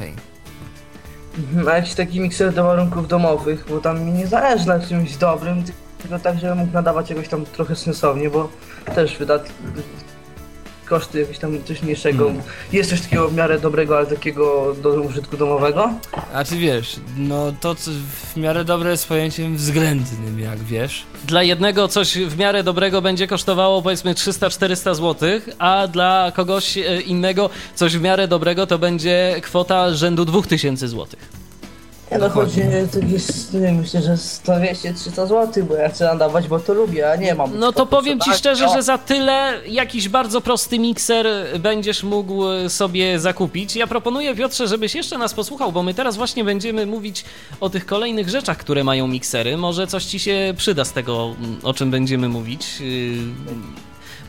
Mhm, 1.38 1.68
a 1.68 1.76
jakiś 1.76 1.94
taki 1.94 2.20
mikser 2.20 2.55
do 2.55 2.64
warunków 2.64 3.09
domowych, 3.09 3.64
bo 3.68 3.80
tam 3.80 4.05
mi 4.05 4.12
nie 4.12 4.26
zależy 4.26 4.66
na 4.66 4.80
czymś 4.80 5.16
dobrym, 5.16 5.64
tylko 6.03 6.18
tak, 6.18 6.40
żebym 6.40 6.59
mógł 6.59 6.72
nadawać 6.72 7.11
jakoś 7.11 7.28
tam 7.28 7.46
trochę 7.46 7.76
sensownie, 7.76 8.30
bo 8.30 8.48
też 8.94 9.18
wydat 9.18 9.53
koszty 10.91 11.20
jakieś 11.20 11.38
tam 11.38 11.64
coś 11.64 11.82
mniejszego. 11.82 12.24
Hmm. 12.24 12.43
Jest 12.72 12.91
coś 12.91 13.01
takiego 13.01 13.28
w 13.28 13.34
miarę 13.34 13.61
dobrego, 13.61 13.97
ale 13.97 14.07
takiego 14.07 14.74
do 14.82 14.91
użytku 14.91 15.36
domowego? 15.36 15.91
A 16.34 16.45
ty 16.45 16.57
wiesz, 16.57 16.97
no 17.16 17.53
to 17.61 17.74
co 17.74 17.91
w 18.34 18.36
miarę 18.36 18.64
dobre 18.64 18.91
jest 18.91 19.09
pojęciem 19.09 19.57
względnym, 19.57 20.41
jak 20.41 20.59
wiesz. 20.59 21.03
Dla 21.24 21.43
jednego 21.43 21.88
coś 21.88 22.18
w 22.18 22.38
miarę 22.38 22.62
dobrego 22.62 23.03
będzie 23.03 23.26
kosztowało 23.26 23.82
powiedzmy 23.82 24.14
300-400 24.14 24.95
zł, 24.95 25.41
a 25.59 25.86
dla 25.86 26.32
kogoś 26.34 26.78
e, 26.78 27.01
innego 27.01 27.51
coś 27.74 27.97
w 27.97 28.03
miarę 28.03 28.28
dobrego 28.28 28.66
to 28.66 28.78
będzie 28.78 29.36
kwota 29.43 29.95
rzędu 29.95 30.24
2000 30.24 30.88
złotych. 30.88 31.39
Ja 32.11 32.18
no 32.18 32.30
chodzi, 32.30 32.61
jest, 33.08 33.54
nie 33.54 33.72
myślę, 33.72 34.02
że 34.02 34.14
100-200-300 34.14 35.11
zł, 35.26 35.64
bo 35.68 35.74
ja 35.74 35.88
chcę 35.88 36.04
nadawać, 36.04 36.48
bo 36.48 36.61
to 36.61 36.74
lubię, 36.74 37.11
a 37.11 37.16
nie 37.16 37.34
mam. 37.34 37.58
No 37.58 37.72
to 37.72 37.86
powiem 37.86 38.20
ci 38.20 38.32
szczerze, 38.32 38.68
że 38.68 38.82
za 38.82 38.98
tyle 38.98 39.61
jakiś 39.66 40.08
bardzo 40.08 40.40
prosty 40.40 40.78
mikser 40.78 41.26
będziesz 41.61 42.02
mógł 42.02 42.42
sobie 42.68 43.20
zakupić. 43.20 43.76
Ja 43.76 43.86
proponuję 43.86 44.34
Piotrze, 44.34 44.68
żebyś 44.68 44.94
jeszcze 44.94 45.18
nas 45.18 45.34
posłuchał, 45.34 45.72
bo 45.72 45.82
my 45.82 45.94
teraz 45.94 46.16
właśnie 46.16 46.44
będziemy 46.44 46.86
mówić 46.86 47.24
o 47.61 47.70
tych 47.70 47.86
kolejnych 47.86 48.28
rzeczach, 48.28 48.56
które 48.56 48.84
mają 48.84 49.06
miksery. 49.06 49.56
Może 49.56 49.86
coś 49.86 50.04
ci 50.04 50.18
się 50.18 50.54
przyda 50.56 50.84
z 50.84 50.92
tego, 50.92 51.34
o 51.62 51.74
czym 51.74 51.90
będziemy 51.90 52.28
mówić. 52.28 52.82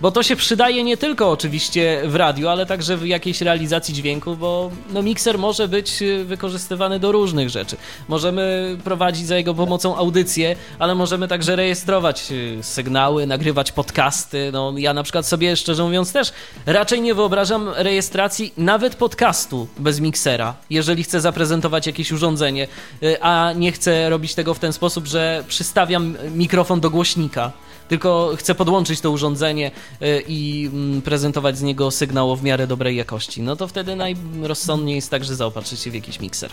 Bo 0.02 0.12
to 0.12 0.24
się 0.24 0.36
przydaje 0.36 0.84
nie 0.84 0.98
tylko 0.98 1.32
oczywiście 1.32 2.02
w 2.06 2.16
radiu, 2.16 2.48
ale 2.50 2.66
także 2.66 2.98
w 2.98 3.06
jakiejś 3.06 3.42
realizacji 3.42 3.94
dźwięku, 3.94 4.36
bo 4.36 4.72
no, 4.94 5.02
mikser 5.02 5.38
może 5.38 5.68
być 5.68 6.02
y, 6.02 6.26
wykorzystywany 6.26 7.00
do 7.00 7.12
różnych 7.12 7.50
rzeczy. 7.50 7.78
Możemy 8.08 8.78
prowadzić 8.84 9.28
za 9.28 9.38
jego 9.38 9.54
pomocą 9.54 9.96
audycje, 9.96 10.56
ale 10.80 10.96
możemy 10.96 11.28
także 11.28 11.56
rejestrować 11.56 12.32
y, 12.32 12.58
sygnały, 12.62 13.28
nagrywać 13.28 13.72
podcasty. 13.72 14.50
No, 14.54 14.74
ja 14.78 14.94
na 14.94 15.04
przykład 15.04 15.28
sobie, 15.28 15.56
szczerze 15.56 15.84
mówiąc, 15.84 16.12
też 16.14 16.32
raczej 16.66 17.02
nie 17.02 17.16
wyobrażam 17.16 17.70
rejestracji 17.76 18.54
nawet 18.58 18.96
podcastu 18.96 19.68
bez 19.78 20.00
miksera, 20.00 20.54
jeżeli 20.70 21.04
chcę 21.04 21.22
zaprezentować 21.22 21.88
jakieś 21.88 22.12
urządzenie, 22.12 22.68
y, 23.04 23.22
a 23.22 23.54
nie 23.56 23.72
chcę 23.72 24.10
robić 24.10 24.36
tego 24.36 24.54
w 24.54 24.60
ten 24.60 24.74
sposób, 24.74 25.08
że 25.08 25.44
przystawiam 25.48 26.18
mikrofon 26.36 26.80
do 26.80 26.90
głośnika 26.90 27.52
tylko 27.92 28.34
chcę 28.38 28.56
podłączyć 28.56 29.02
to 29.02 29.12
urządzenie 29.12 29.72
y, 30.02 30.24
i 30.28 30.70
mm, 30.74 31.02
prezentować 31.02 31.58
z 31.58 31.62
niego 31.62 31.92
sygnał 31.92 32.36
w 32.36 32.44
miarę 32.44 32.68
dobrej 32.68 32.96
jakości, 32.96 33.42
no 33.42 33.56
to 33.56 33.68
wtedy 33.68 33.96
najrozsądniej 33.96 34.96
jest 34.96 35.10
także 35.10 35.36
zaopatrzyć 35.36 35.80
się 35.80 35.92
w 35.92 35.96
jakiś 35.96 36.20
mikser. 36.20 36.52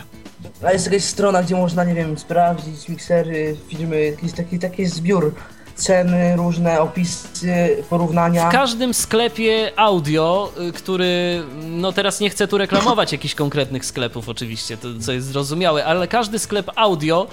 A 0.63 0.71
jest 0.71 0.85
jakaś 0.85 1.03
strona, 1.03 1.43
gdzie 1.43 1.55
można, 1.55 1.83
nie 1.83 1.93
wiem, 1.93 2.17
sprawdzić 2.17 2.89
miksery, 2.89 3.57
filmy, 3.67 4.05
jakiś 4.05 4.33
taki, 4.33 4.59
taki 4.59 4.85
zbiór 4.85 5.33
ceny, 5.79 6.35
różne 6.35 6.81
opisy, 6.81 7.83
porównania. 7.89 8.49
W 8.49 8.51
każdym 8.51 8.93
sklepie 8.93 9.71
audio, 9.75 10.51
y, 10.69 10.71
który, 10.71 11.43
no 11.61 11.91
teraz 11.91 12.19
nie 12.19 12.29
chcę 12.29 12.47
tu 12.47 12.57
reklamować 12.57 13.11
jakichś 13.11 13.35
konkretnych 13.35 13.85
sklepów 13.85 14.29
oczywiście, 14.29 14.77
to 14.77 14.87
co 15.01 15.11
jest 15.11 15.27
zrozumiałe, 15.27 15.85
ale 15.85 16.07
każdy 16.07 16.39
sklep 16.39 16.71
audio 16.75 17.27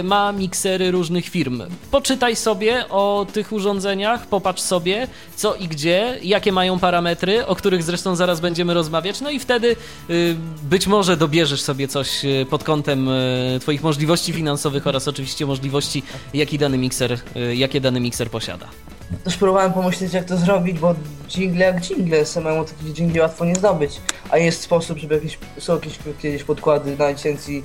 y, 0.00 0.02
ma 0.02 0.32
miksery 0.32 0.90
różnych 0.90 1.28
firm. 1.28 1.62
Poczytaj 1.90 2.36
sobie 2.36 2.88
o 2.88 3.26
tych 3.32 3.52
urządzeniach, 3.52 4.26
popatrz 4.26 4.62
sobie 4.62 5.06
co 5.36 5.54
i 5.54 5.68
gdzie, 5.68 6.18
jakie 6.22 6.52
mają 6.52 6.78
parametry, 6.78 7.46
o 7.46 7.56
których 7.56 7.82
zresztą 7.82 8.16
zaraz 8.16 8.40
będziemy 8.40 8.74
rozmawiać, 8.74 9.20
no 9.20 9.30
i 9.30 9.38
wtedy 9.38 9.76
y, 10.10 10.36
być 10.62 10.86
może 10.86 11.16
dobierzesz 11.16 11.62
sobie 11.62 11.88
coś 11.88 12.22
pod 12.50 12.64
kątem 12.64 13.08
twoich 13.60 13.82
możliwości 13.82 14.32
finansowych 14.32 14.86
oraz 14.86 15.08
oczywiście 15.08 15.46
możliwości, 15.46 16.02
jaki 16.34 16.58
dany 16.58 16.78
mikser, 16.78 17.18
jaki 17.54 17.75
jakie 17.76 17.80
dany 17.80 18.00
mikser 18.00 18.30
posiada. 18.30 18.66
Też 19.24 19.36
próbowałem 19.36 19.72
pomyśleć 19.72 20.12
jak 20.12 20.24
to 20.24 20.36
zrobić, 20.36 20.78
bo 20.78 20.94
jingle 21.28 21.64
jak 21.64 21.82
jingle, 21.82 22.26
samemu 22.26 22.64
takich 22.64 22.98
jingli 22.98 23.20
łatwo 23.20 23.44
nie 23.44 23.54
zdobyć. 23.54 24.00
A 24.30 24.38
jest 24.38 24.62
sposób, 24.62 24.98
żeby 24.98 25.14
jakieś, 25.14 25.38
są 25.58 25.74
jakieś 25.74 25.98
kiedyś 26.22 26.44
podkłady 26.44 26.96
na 26.96 27.08
licencji 27.08 27.64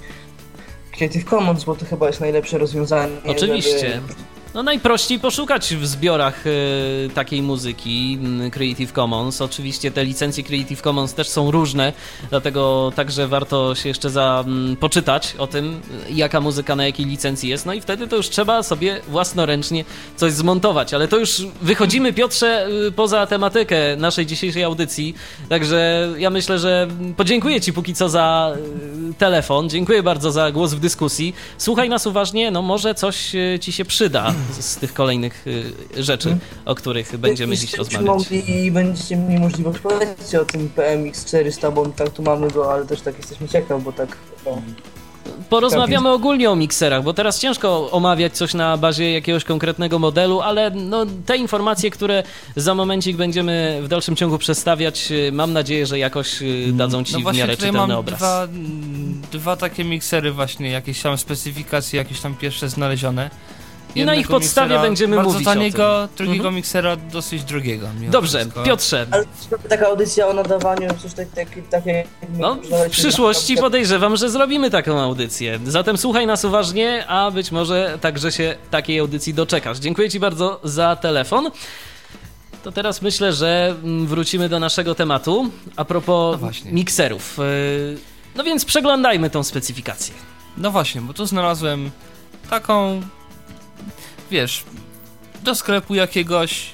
Creative 0.91 1.30
Commons, 1.30 1.64
bo 1.64 1.76
to 1.76 1.86
chyba 1.86 2.07
jest 2.07 2.20
najlepsze 2.20 2.57
rozwiązanie. 2.57 3.16
Oczywiście. 3.26 3.89
Żeby 3.89 4.14
no 4.54 4.64
najprościej 4.64 5.20
poszukać 5.20 5.76
w 5.76 5.88
zbiorach 5.88 6.47
y, 6.47 7.10
takiej 7.14 7.41
muzyki 7.41 8.20
y, 8.47 8.52
Creative 8.52 8.91
Commons. 8.91 9.41
Oczywiście 9.41 9.91
te 9.91 10.06
licencje 10.06 10.43
Creative 10.43 10.82
Commons 10.82 11.14
też 11.14 11.30
są 11.30 11.52
różne, 11.52 11.93
dlatego 12.30 12.91
także 12.95 13.28
warto 13.28 13.76
się 13.76 13.89
jeszcze 13.89 14.10
za, 14.10 14.45
y, 14.74 14.76
poczytać 14.76 15.36
o 15.38 15.47
tym, 15.47 15.82
jaka 16.10 16.41
muzyka 16.41 16.76
na 16.76 16.86
jakiej 16.86 17.06
licencji 17.06 17.49
jest. 17.49 17.66
No 17.66 17.74
i 17.74 17.82
wtedy 17.82 18.08
to 18.08 18.16
już 18.16 18.30
trzeba 18.30 18.64
sobie 18.64 19.02
własnoręcznie 19.08 19.86
coś 20.16 20.34
zmontować. 20.34 20.93
Ale 20.93 21.08
to 21.08 21.18
już 21.18 21.41
wychodzimy, 21.62 22.14
Piotrze, 22.14 22.68
y, 22.88 22.91
poza 22.91 23.28
tematykę 23.28 23.95
naszej 23.97 24.26
dzisiejszej 24.26 24.64
audycji. 24.64 25.16
Także 25.49 26.10
ja 26.18 26.30
myślę, 26.30 26.60
że 26.60 26.88
podziękuję 27.18 27.62
Ci 27.62 27.74
póki 27.74 27.93
co 27.93 28.10
za 28.10 28.54
y, 29.10 29.14
telefon. 29.14 29.70
Dziękuję 29.70 30.04
bardzo 30.04 30.32
za 30.32 30.52
głos 30.52 30.74
w 30.74 30.80
dyskusji. 30.80 31.36
Słuchaj 31.58 31.89
nas 31.89 32.08
uważnie, 32.08 32.52
no 32.52 32.62
może 32.62 32.95
coś 32.95 33.36
y, 33.36 33.60
Ci 33.62 33.72
się 33.72 33.86
przyda 33.86 34.34
z 34.60 34.76
tych 34.76 34.94
kolejnych 34.94 35.48
y, 35.48 36.04
rzeczy, 36.04 36.30
hmm. 36.30 36.46
o 36.66 36.76
których 36.76 37.18
będziemy 37.18 37.58
dziś 37.58 37.74
rozmawiać. 37.74 38.08
Mogli 38.08 38.66
i 38.66 38.72
będziecie 38.72 39.16
mieli 39.16 39.42
możliwość 39.42 39.80
powiedzieć 39.80 40.36
o 40.36 40.46
tym 40.46 40.70
PMX 40.70 41.26
400, 41.26 41.72
bo 41.72 41.86
tak 41.86 42.10
tu 42.10 42.24
mamy 42.24 42.52
go, 42.52 42.74
ale 42.74 42.86
też 42.86 43.02
tak 43.02 43.18
jesteśmy 43.18 43.48
ciekawi, 43.48 43.84
bo 43.84 43.92
tak 43.92 44.18
no, 44.46 44.62
porozmawiamy 45.50 46.10
ogólnie 46.10 46.52
o 46.52 46.56
mikserach, 46.56 47.04
bo 47.04 47.14
teraz 47.14 47.39
ciężko 47.39 47.92
omawiać 47.92 48.38
coś 48.38 48.54
na 48.54 48.78
bazie 48.78 49.12
jakiegoś 49.12 49.44
konkretnego 49.44 50.00
modelu, 50.00 50.42
ale 50.42 50.70
no, 50.70 51.06
te 51.26 51.38
informacje, 51.38 51.92
które 51.92 52.24
za 52.56 52.76
momencik 52.76 53.18
będziemy 53.18 53.80
w 53.84 53.88
dalszym 53.88 54.16
ciągu 54.16 54.38
przedstawiać, 54.38 55.12
y, 55.12 55.32
mam 55.32 55.54
nadzieję, 55.54 55.86
że 55.86 56.00
jakoś 56.00 56.42
y, 56.42 56.72
dadzą 56.74 57.04
ci 57.04 57.14
No 57.14 57.32
w 57.32 57.38
miarę 57.38 57.56
czytelny 57.56 57.78
mam 57.78 57.92
obraz. 57.92 58.20
dwa, 58.20 58.44
mm, 58.44 59.22
dwa 59.32 59.56
takie 59.56 59.84
miksery 59.84 60.32
właśnie, 60.32 60.70
jakieś 60.70 61.02
tam 61.02 61.18
specyfikacje, 61.18 61.98
jakieś 61.98 62.22
tam 62.22 62.36
pierwsze 62.36 62.70
znalezione. 62.70 63.30
I 63.96 64.06
na 64.06 64.16
ich 64.16 64.28
podstawie 64.28 64.68
miksera 64.68 64.82
będziemy 64.82 65.16
bardzo 65.16 65.32
mówić 65.32 65.48
o 65.48 65.52
taniego, 65.52 66.08
tym. 66.08 66.26
drugiego 66.26 66.44
Mhm. 66.48 66.56
miksera 66.56 66.96
dosyć 66.96 67.44
drogiego. 67.44 67.88
mimo 68.00 68.12
Dobrze, 68.12 68.39
wszystko. 68.39 68.64
Piotrze, 68.64 69.08
Ale 69.12 69.26
taka 69.70 69.88
audycja 69.88 70.28
o 70.28 70.34
nadawaniu, 70.34 70.89
coś 71.02 71.14
tak, 71.14 71.28
tak, 71.30 71.48
takie... 71.70 72.04
no, 72.39 72.58
w 72.88 72.89
przyszłości 72.89 73.56
podejrzewam, 73.58 74.18
że 74.18 74.30
zrobimy 74.30 74.70
taką 74.70 75.00
audycję. 75.00 75.60
Zatem 75.66 75.98
słuchaj 75.98 76.28
nas 76.28 76.46
uważnie, 76.46 77.08
a 77.08 77.32
być 77.32 77.52
może 77.52 77.98
także 78.02 78.32
się 78.32 78.56
takiej 78.72 79.00
audycji 79.00 79.34
doczekasz. 79.34 79.78
Dziękuję 79.80 80.10
Ci 80.10 80.20
bardzo 80.20 80.60
za 80.64 80.96
telefon. 80.96 81.52
To 82.64 82.72
teraz 82.72 83.02
myślę, 83.02 83.34
że 83.34 83.76
mm, 83.84 84.08
wrócimy 84.08 84.50
do 84.50 84.60
naszego 84.60 84.96
tematu. 84.96 85.52
A 85.76 85.86
propos 85.86 86.42
No 86.42 86.50
mikserów. 86.72 87.38
Yy, 87.38 87.98
No 88.36 88.44
więc 88.44 88.66
przeglądajmy 88.66 89.30
tą 89.30 89.44
specyfikację. 89.44 90.14
No 90.58 90.72
właśnie, 90.72 91.02
bo 91.02 91.14
tu 91.14 91.26
znalazłem 91.26 91.92
taką, 92.50 93.02
wiesz, 94.32 94.64
do 95.44 95.56
sklepu 95.56 95.96
jakiegoś 95.96 96.74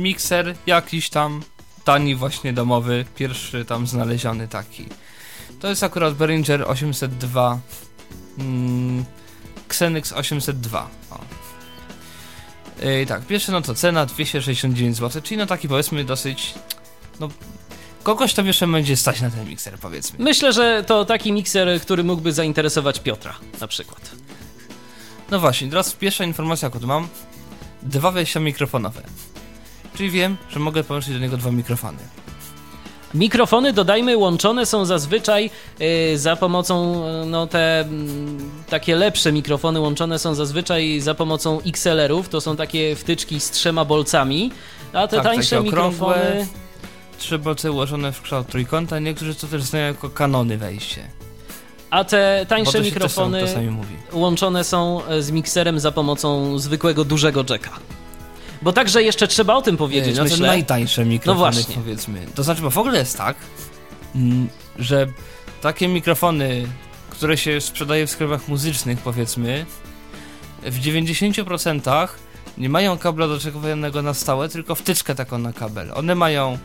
mikser 0.00 0.54
jakiś 0.66 1.10
tam, 1.10 1.42
tani 1.84 2.14
właśnie 2.14 2.52
domowy, 2.52 3.04
pierwszy 3.16 3.64
tam 3.64 3.86
znaleziony 3.86 4.48
taki. 4.48 4.86
To 5.60 5.68
jest 5.68 5.82
akurat 5.82 6.14
Behringer 6.14 6.64
802, 6.70 7.58
mm, 8.38 9.04
Xenix 9.66 10.12
802. 10.12 10.90
O. 11.10 11.18
Yy, 12.84 13.06
tak, 13.06 13.26
pierwsze 13.26 13.52
no 13.52 13.62
to 13.62 13.74
cena 13.74 14.06
269 14.06 14.96
zł, 14.96 15.22
czyli 15.22 15.38
no 15.38 15.46
taki 15.46 15.68
powiedzmy 15.68 16.04
dosyć, 16.04 16.54
no 17.20 17.28
kogoś 18.02 18.34
to 18.34 18.42
jeszcze 18.42 18.66
będzie 18.66 18.96
stać 18.96 19.20
na 19.20 19.30
ten 19.30 19.48
mikser 19.48 19.78
powiedzmy. 19.78 20.24
Myślę, 20.24 20.52
że 20.52 20.84
to 20.86 21.04
taki 21.04 21.32
mikser, 21.32 21.80
który 21.80 22.04
mógłby 22.04 22.32
zainteresować 22.32 23.00
Piotra 23.00 23.34
na 23.60 23.66
przykład. 23.66 24.25
No 25.30 25.40
właśnie, 25.40 25.68
teraz 25.68 25.92
pierwsza 25.92 26.24
informacja, 26.24 26.70
tu 26.70 26.86
mam. 26.86 27.08
Dwa 27.82 28.10
wejścia 28.10 28.40
mikrofonowe. 28.40 29.02
Czyli 29.96 30.10
wiem, 30.10 30.36
że 30.50 30.60
mogę 30.60 30.84
połączyć 30.84 31.12
do 31.12 31.18
niego 31.18 31.36
dwa 31.36 31.50
mikrofony. 31.50 31.98
Mikrofony, 33.14 33.72
dodajmy, 33.72 34.16
łączone 34.16 34.66
są 34.66 34.84
zazwyczaj 34.84 35.50
y, 36.12 36.18
za 36.18 36.36
pomocą, 36.36 37.04
y, 37.22 37.26
no 37.26 37.46
te 37.46 37.80
mm, 37.80 38.50
takie 38.68 38.96
lepsze 38.96 39.32
mikrofony 39.32 39.80
łączone 39.80 40.18
są 40.18 40.34
zazwyczaj 40.34 41.00
za 41.00 41.14
pomocą 41.14 41.60
XLR-ów, 41.66 42.28
to 42.28 42.40
są 42.40 42.56
takie 42.56 42.96
wtyczki 42.96 43.40
z 43.40 43.50
trzema 43.50 43.84
bolcami, 43.84 44.52
a 44.92 45.08
te 45.08 45.16
Tak, 45.16 45.24
tańsze 45.24 45.60
mikrofony... 45.60 46.46
Trzy 47.18 47.38
bolce 47.38 47.72
ułożone 47.72 48.12
w 48.12 48.22
kształt 48.22 48.46
trójkąta, 48.46 48.98
niektórzy 48.98 49.34
to 49.34 49.46
też 49.46 49.62
znają 49.62 49.86
jako 49.86 50.10
kanony 50.10 50.58
wejście. 50.58 51.08
A 51.90 52.04
te 52.04 52.46
tańsze 52.48 52.80
mikrofony 52.80 53.70
mówi. 53.70 53.94
łączone 54.12 54.64
są 54.64 55.04
e, 55.06 55.22
z 55.22 55.30
mikserem 55.30 55.80
za 55.80 55.92
pomocą 55.92 56.58
zwykłego 56.58 57.04
dużego 57.04 57.44
jacka. 57.50 57.70
Bo 58.62 58.72
także 58.72 59.02
jeszcze 59.02 59.28
trzeba 59.28 59.54
o 59.54 59.62
tym 59.62 59.76
powiedzieć, 59.76 60.16
no 60.16 60.24
to 60.24 60.30
myślę. 60.30 60.46
najtańsze 60.46 61.04
mikrofony, 61.04 61.44
No 61.46 61.52
właśnie. 61.52 61.74
powiedzmy. 61.74 62.26
To 62.34 62.42
znaczy, 62.42 62.62
bo 62.62 62.70
w 62.70 62.78
ogóle 62.78 62.98
jest 62.98 63.18
tak, 63.18 63.36
mm, 64.14 64.48
że 64.78 65.06
takie 65.62 65.88
mikrofony, 65.88 66.66
które 67.10 67.36
się 67.36 67.60
sprzedaje 67.60 68.06
w 68.06 68.10
sklepach 68.10 68.48
muzycznych, 68.48 68.98
powiedzmy, 68.98 69.66
w 70.62 70.78
90% 70.80 72.08
nie 72.58 72.68
mają 72.68 72.98
kabla 72.98 73.28
doczekowanego 73.28 74.02
na 74.02 74.14
stałe, 74.14 74.48
tylko 74.48 74.74
wtyczkę 74.74 75.14
taką 75.14 75.38
na 75.38 75.52
kabel. 75.52 75.92
One 75.94 76.14
mają 76.14 76.58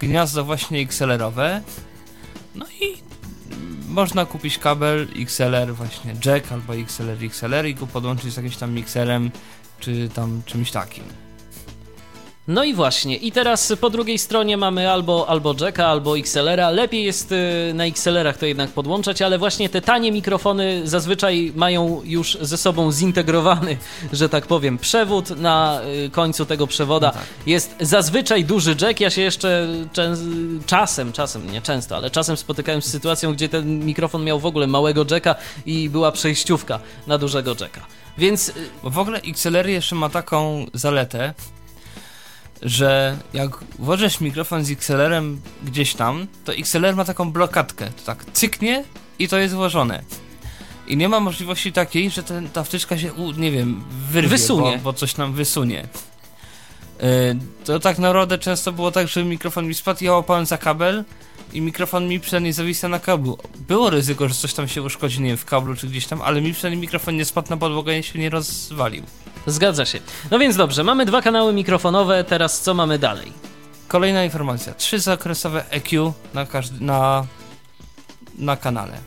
gniazdo 0.00 0.44
właśnie 0.44 0.80
XLR-owe, 0.80 1.62
no 2.54 2.66
i 2.80 2.95
można 3.96 4.26
kupić 4.26 4.58
kabel 4.58 5.08
XLR 5.16 5.74
właśnie 5.74 6.14
jack 6.24 6.52
albo 6.52 6.76
XLR 6.76 7.24
XLR 7.24 7.66
i 7.66 7.74
go 7.74 7.86
podłączyć 7.86 8.32
z 8.32 8.36
jakimś 8.36 8.56
tam 8.56 8.72
mikserem 8.72 9.30
czy 9.80 10.08
tam 10.14 10.42
czymś 10.46 10.70
takim. 10.70 11.25
No 12.48 12.64
i 12.64 12.74
właśnie, 12.74 13.16
i 13.16 13.32
teraz 13.32 13.72
po 13.80 13.90
drugiej 13.90 14.18
stronie 14.18 14.56
mamy 14.56 14.90
albo, 14.90 15.28
albo 15.28 15.54
jacka, 15.60 15.86
albo 15.86 16.18
XLR-a. 16.18 16.70
Lepiej 16.70 17.04
jest 17.04 17.32
y, 17.32 17.72
na 17.74 17.84
XLR-ach 17.84 18.38
to 18.38 18.46
jednak 18.46 18.70
podłączać, 18.70 19.22
ale 19.22 19.38
właśnie 19.38 19.68
te 19.68 19.80
tanie 19.80 20.12
mikrofony 20.12 20.80
zazwyczaj 20.84 21.52
mają 21.56 22.00
już 22.04 22.38
ze 22.40 22.56
sobą 22.56 22.92
zintegrowany, 22.92 23.76
że 24.12 24.28
tak 24.28 24.46
powiem, 24.46 24.78
przewód. 24.78 25.30
Na 25.30 25.80
y, 26.06 26.10
końcu 26.10 26.46
tego 26.46 26.66
przewoda 26.66 27.06
No 27.06 27.12
tak. 27.12 27.22
jest 27.46 27.74
zazwyczaj 27.80 28.44
duży 28.44 28.76
jack. 28.80 29.00
Ja 29.00 29.10
się 29.10 29.22
jeszcze 29.22 29.68
czasem, 30.66 31.12
czasem, 31.12 31.50
nie 31.50 31.62
często, 31.62 31.96
ale 31.96 32.10
czasem 32.10 32.36
spotykałem 32.36 32.82
z 32.82 32.86
sytuacją, 32.86 33.32
gdzie 33.32 33.48
ten 33.48 33.84
mikrofon 33.84 34.24
miał 34.24 34.40
w 34.40 34.46
ogóle 34.46 34.66
małego 34.66 35.04
jacka 35.10 35.34
i 35.66 35.90
była 35.90 36.12
przejściówka 36.12 36.80
na 37.06 37.18
dużego 37.18 37.50
jacka. 37.60 37.86
Więc 38.18 38.48
y, 38.48 38.52
Bo 38.82 38.90
w 38.90 38.98
ogóle 38.98 39.20
XLR 39.28 39.68
jeszcze 39.68 39.94
ma 39.94 40.08
taką 40.08 40.66
zaletę, 40.74 41.34
że 42.66 43.18
jak 43.34 43.50
włożysz 43.78 44.20
mikrofon 44.20 44.64
z 44.64 44.70
XLR-em 44.70 45.40
gdzieś 45.64 45.94
tam, 45.94 46.26
to 46.44 46.54
XLR 46.54 46.96
ma 46.96 47.04
taką 47.04 47.32
blokadkę. 47.32 47.86
To 47.86 48.02
tak 48.06 48.24
cyknie 48.32 48.84
i 49.18 49.28
to 49.28 49.38
jest 49.38 49.54
włożone. 49.54 50.02
I 50.86 50.96
nie 50.96 51.08
ma 51.08 51.20
możliwości 51.20 51.72
takiej, 51.72 52.10
że 52.10 52.22
ten, 52.22 52.48
ta 52.48 52.64
wtyczka 52.64 52.98
się, 52.98 53.12
u, 53.12 53.32
nie 53.32 53.50
wiem, 53.50 53.84
wyrwie, 54.10 54.28
Wysunie. 54.28 54.76
Bo, 54.76 54.82
bo 54.82 54.92
coś 54.92 55.16
nam 55.16 55.32
wysunie. 55.32 55.88
Yy, 57.00 57.06
to 57.64 57.80
tak 57.80 57.98
naprawdę 57.98 58.38
często 58.38 58.72
było 58.72 58.90
tak, 58.90 59.08
że 59.08 59.24
mikrofon 59.24 59.66
mi 59.66 59.74
spadł, 59.74 60.04
ja 60.04 60.12
łapałem 60.12 60.46
za 60.46 60.58
kabel 60.58 61.04
i 61.52 61.60
mikrofon 61.60 62.08
mi 62.08 62.20
przynajmniej 62.20 62.52
zawisał 62.52 62.90
na 62.90 62.98
kablu. 62.98 63.38
Było 63.68 63.90
ryzyko, 63.90 64.28
że 64.28 64.34
coś 64.34 64.54
tam 64.54 64.68
się 64.68 64.82
uszkodzi, 64.82 65.20
nie 65.20 65.28
wiem, 65.28 65.36
w 65.36 65.44
kablu 65.44 65.76
czy 65.76 65.86
gdzieś 65.86 66.06
tam, 66.06 66.22
ale 66.22 66.40
mi 66.40 66.52
przynajmniej 66.52 66.80
mikrofon 66.80 67.16
nie 67.16 67.24
spadł 67.24 67.50
na 67.50 67.56
podłogę 67.56 67.98
i 67.98 68.02
się 68.02 68.18
nie 68.18 68.30
rozwalił. 68.30 69.02
Zgadza 69.46 69.86
się. 69.86 70.00
No 70.30 70.38
więc 70.38 70.56
dobrze, 70.56 70.84
mamy 70.84 71.06
dwa 71.06 71.22
kanały 71.22 71.52
mikrofonowe, 71.52 72.24
teraz 72.24 72.60
co 72.60 72.74
mamy 72.74 72.98
dalej? 72.98 73.32
Kolejna 73.88 74.24
informacja. 74.24 74.74
Trzy 74.74 74.98
zakresowe 74.98 75.70
EQ 75.70 76.12
na, 76.34 76.46
każdy, 76.46 76.84
na, 76.84 77.26
na 78.38 78.56
kanale. 78.56 78.98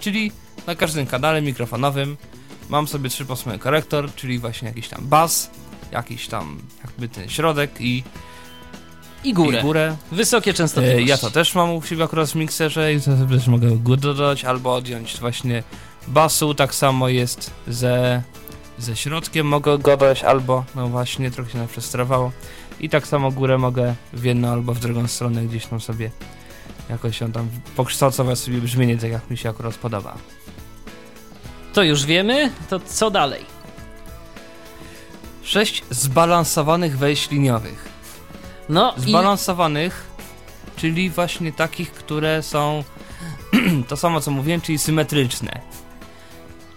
Czyli 0.00 0.32
na 0.66 0.74
każdym 0.74 1.06
kanale 1.06 1.42
mikrofonowym 1.42 2.16
mam 2.68 2.88
sobie 2.88 3.10
trzy 3.10 3.24
posłowy 3.24 3.58
korektor, 3.58 4.14
czyli 4.14 4.38
właśnie 4.38 4.68
jakiś 4.68 4.88
tam 4.88 5.08
bas, 5.08 5.50
jakiś 5.92 6.28
tam 6.28 6.58
jakby 6.84 7.08
ten 7.08 7.28
środek 7.28 7.70
i, 7.80 8.04
I 9.24 9.34
górę. 9.34 9.58
i 9.58 9.62
górę. 9.62 9.96
Wysokie 10.12 10.54
częstotliwości. 10.54 11.04
E, 11.04 11.08
ja 11.08 11.18
to 11.18 11.30
też 11.30 11.54
mam 11.54 11.74
u 11.74 11.82
siebie 11.82 12.04
akurat 12.04 12.30
w 12.30 12.34
mikserze 12.34 12.94
i 12.94 13.00
to 13.00 13.16
sobie 13.16 13.36
też 13.36 13.46
mogę 13.46 13.76
dodać 13.96 14.44
albo 14.44 14.74
odjąć 14.74 15.20
właśnie 15.20 15.62
basu. 16.08 16.54
Tak 16.54 16.74
samo 16.74 17.08
jest 17.08 17.50
ze, 17.68 18.22
ze 18.82 18.96
środkiem 18.96 19.46
mogę 19.46 19.78
go 19.78 19.96
dodać 19.96 20.24
albo 20.24 20.64
no 20.74 20.88
właśnie 20.88 21.30
trochę 21.30 21.50
się 21.50 21.58
nam 21.58 21.68
przestrowało. 21.68 22.32
I 22.80 22.88
tak 22.88 23.06
samo 23.06 23.30
górę 23.30 23.58
mogę 23.58 23.94
w 24.12 24.24
jedną 24.24 24.48
albo 24.48 24.74
w 24.74 24.80
drugą 24.80 25.08
stronę 25.08 25.44
gdzieś 25.44 25.66
tam 25.66 25.80
sobie 25.80 26.10
jakoś 26.90 27.20
ją 27.20 27.32
tam 27.32 27.48
pokształtować 27.76 28.38
sobie 28.38 28.58
brzmienie 28.58 28.98
tak 28.98 29.10
jak 29.10 29.30
mi 29.30 29.36
się 29.36 29.50
akurat 29.50 29.74
podoba. 29.74 30.16
To 31.72 31.82
już 31.82 32.06
wiemy, 32.06 32.52
to 32.70 32.80
co 32.80 33.10
dalej? 33.10 33.44
Sześć 35.42 35.82
zbalansowanych 35.90 36.98
wejść 36.98 37.30
liniowych. 37.30 37.88
No 38.68 38.94
i 39.06 39.10
Zbalansowanych, 39.10 40.06
czyli 40.76 41.10
właśnie 41.10 41.52
takich, 41.52 41.92
które 41.92 42.42
są 42.42 42.84
to 43.88 43.96
samo 43.96 44.20
co 44.20 44.30
mówiłem, 44.30 44.60
czyli 44.60 44.78
symetryczne. 44.78 45.60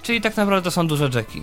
Czyli 0.02 0.22
tak 0.22 0.38
naprawdę 0.38 0.62
to 0.62 0.72
są 0.72 0.88
duże 0.88 1.10
jacki. 1.14 1.42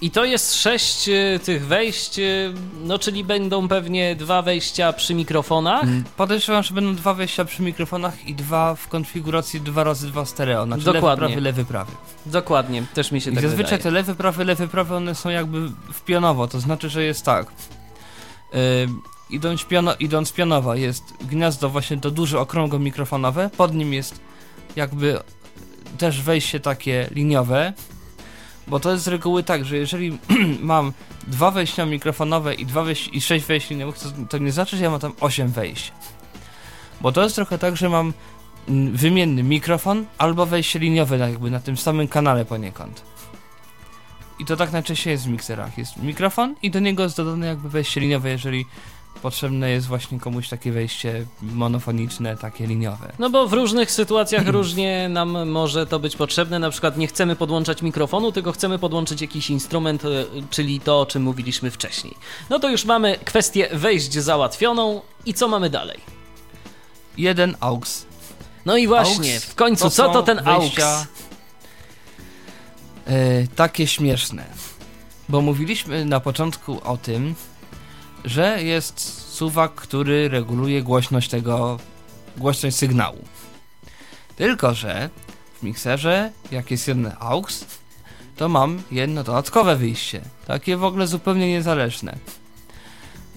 I 0.00 0.10
to 0.10 0.24
jest 0.24 0.54
sześć 0.54 1.08
y, 1.08 1.40
tych 1.44 1.66
wejść, 1.66 2.18
y, 2.18 2.52
no 2.84 2.98
czyli 2.98 3.24
będą 3.24 3.68
pewnie 3.68 4.16
dwa 4.16 4.42
wejścia 4.42 4.92
przy 4.92 5.14
mikrofonach. 5.14 5.84
Podejrzewam, 6.16 6.62
że 6.62 6.74
będą 6.74 6.94
dwa 6.94 7.14
wejścia 7.14 7.44
przy 7.44 7.62
mikrofonach 7.62 8.28
i 8.28 8.34
dwa 8.34 8.74
w 8.74 8.88
konfiguracji 8.88 9.60
2 9.60 9.84
razy 9.84 10.06
2 10.06 10.24
stereo, 10.24 10.66
znaczy 10.66 10.84
Dokładnie. 10.84 11.08
lewy, 11.08 11.16
prawy, 11.16 11.40
lewy, 11.40 11.64
prawy. 11.64 11.92
Dokładnie, 12.26 12.82
też 12.94 13.12
mi 13.12 13.20
się 13.20 13.30
I 13.30 13.34
tak 13.34 13.42
zazwyczaj 13.42 13.78
wydaje. 13.78 13.82
te 13.82 13.90
lewy, 13.90 14.14
prawy, 14.14 14.44
lewy, 14.44 14.68
prawy, 14.68 14.94
one 14.94 15.14
są 15.14 15.28
jakby 15.28 15.68
w 15.92 16.00
pionowo, 16.04 16.48
to 16.48 16.60
znaczy, 16.60 16.88
że 16.90 17.04
jest 17.04 17.24
tak. 17.24 17.46
Yy, 18.52 18.58
idąc, 19.30 19.64
piono, 19.64 19.94
idąc 20.00 20.32
pionowo 20.32 20.74
jest 20.74 21.04
gniazdo 21.20 21.68
właśnie 21.68 22.00
to 22.00 22.10
duże, 22.10 22.40
okrągłe 22.40 22.78
mikrofonowe, 22.78 23.50
pod 23.56 23.74
nim 23.74 23.92
jest 23.92 24.20
jakby 24.76 25.18
też 25.98 26.22
wejście 26.22 26.60
takie 26.60 27.08
liniowe, 27.10 27.72
bo 28.66 28.80
to 28.80 28.92
jest 28.92 29.04
z 29.04 29.08
reguły 29.08 29.42
tak, 29.42 29.64
że 29.64 29.76
jeżeli 29.76 30.18
mam 30.60 30.92
dwa 31.26 31.50
wejścia 31.50 31.86
mikrofonowe 31.86 32.54
i, 32.54 32.66
dwa 32.66 32.82
wejś, 32.82 33.08
i 33.12 33.20
sześć 33.20 33.46
wejść 33.46 33.70
liniowych, 33.70 33.98
to, 33.98 34.08
to 34.28 34.38
nie 34.38 34.52
znaczy, 34.52 34.76
że 34.76 34.84
ja 34.84 34.90
mam 34.90 35.00
tam 35.00 35.12
osiem 35.20 35.48
wejść. 35.48 35.92
Bo 37.00 37.12
to 37.12 37.22
jest 37.22 37.34
trochę 37.34 37.58
tak, 37.58 37.76
że 37.76 37.88
mam 37.88 38.12
mm, 38.68 38.96
wymienny 38.96 39.42
mikrofon 39.42 40.06
albo 40.18 40.46
wejście 40.46 40.78
liniowe 40.78 41.18
jakby 41.18 41.50
na 41.50 41.60
tym 41.60 41.76
samym 41.76 42.08
kanale 42.08 42.44
poniekąd. 42.44 43.02
I 44.38 44.44
to 44.44 44.56
tak 44.56 44.72
najczęściej 44.72 45.10
jest 45.10 45.24
w 45.24 45.28
mikserach. 45.28 45.78
Jest 45.78 45.96
mikrofon 45.96 46.54
i 46.62 46.70
do 46.70 46.80
niego 46.80 47.02
jest 47.02 47.16
dodane 47.16 47.46
jakby 47.46 47.68
wejście 47.68 48.00
liniowe, 48.00 48.30
jeżeli 48.30 48.66
potrzebne 49.22 49.70
jest 49.70 49.86
właśnie 49.86 50.20
komuś 50.20 50.48
takie 50.48 50.72
wejście 50.72 51.26
monofoniczne, 51.42 52.36
takie 52.36 52.66
liniowe. 52.66 53.12
No 53.18 53.30
bo 53.30 53.48
w 53.48 53.52
różnych 53.52 53.90
sytuacjach 53.90 54.48
różnie 54.58 55.08
nam 55.08 55.48
może 55.48 55.86
to 55.86 55.98
być 55.98 56.16
potrzebne. 56.16 56.58
Na 56.58 56.70
przykład 56.70 56.96
nie 56.96 57.06
chcemy 57.06 57.36
podłączać 57.36 57.82
mikrofonu, 57.82 58.32
tylko 58.32 58.52
chcemy 58.52 58.78
podłączyć 58.78 59.20
jakiś 59.20 59.50
instrument, 59.50 60.04
e, 60.04 60.08
czyli 60.50 60.80
to, 60.80 61.00
o 61.00 61.06
czym 61.06 61.22
mówiliśmy 61.22 61.70
wcześniej. 61.70 62.14
No 62.50 62.58
to 62.58 62.70
już 62.70 62.84
mamy 62.84 63.18
kwestię 63.24 63.68
wejść 63.72 64.12
załatwioną 64.12 65.00
i 65.26 65.34
co 65.34 65.48
mamy 65.48 65.70
dalej? 65.70 66.00
Jeden 67.18 67.56
AUX. 67.60 68.06
No 68.66 68.76
i 68.76 68.86
właśnie, 68.86 69.34
AUX 69.34 69.44
w 69.44 69.54
końcu, 69.54 69.84
to 69.84 69.90
co 69.90 70.08
to 70.08 70.22
ten 70.22 70.44
wejścia, 70.44 70.96
AUX? 70.96 71.08
E, 73.06 73.46
takie 73.56 73.86
śmieszne. 73.86 74.44
Bo 75.28 75.40
mówiliśmy 75.40 76.04
na 76.04 76.20
początku 76.20 76.80
o 76.84 76.96
tym, 76.96 77.34
że 78.24 78.62
jest 78.62 79.00
suwak, 79.34 79.74
który 79.74 80.28
reguluje 80.28 80.82
głośność 80.82 81.28
tego, 81.30 81.78
głośność 82.36 82.76
sygnału. 82.76 83.24
Tylko, 84.36 84.74
że 84.74 85.10
w 85.60 85.62
mikserze, 85.62 86.32
jak 86.50 86.70
jest 86.70 86.88
jeden 86.88 87.12
AUX, 87.18 87.64
to 88.36 88.48
mam 88.48 88.82
jedno 88.90 89.24
dodatkowe 89.24 89.76
wyjście. 89.76 90.20
Takie 90.46 90.76
w 90.76 90.84
ogóle 90.84 91.06
zupełnie 91.06 91.48
niezależne. 91.48 92.16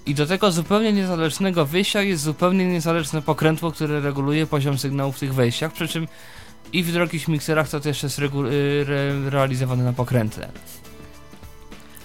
I 0.05 0.15
do 0.15 0.25
tego 0.25 0.51
zupełnie 0.51 0.93
niezależnego 0.93 1.65
wyjścia 1.65 2.01
jest 2.01 2.23
zupełnie 2.23 2.65
niezależne 2.65 3.21
pokrętło, 3.21 3.71
które 3.71 4.01
reguluje 4.01 4.47
poziom 4.47 4.77
sygnału 4.77 5.11
w 5.11 5.19
tych 5.19 5.33
wejściach, 5.33 5.73
przy 5.73 5.87
czym 5.87 6.07
i 6.73 6.83
w 6.83 6.91
drogich 6.91 7.27
mikserach 7.27 7.69
to 7.69 7.79
też 7.79 8.03
jest 8.03 8.19
re 8.19 8.29
realizowane 9.29 9.83
na 9.83 9.93
pokrętle. 9.93 10.49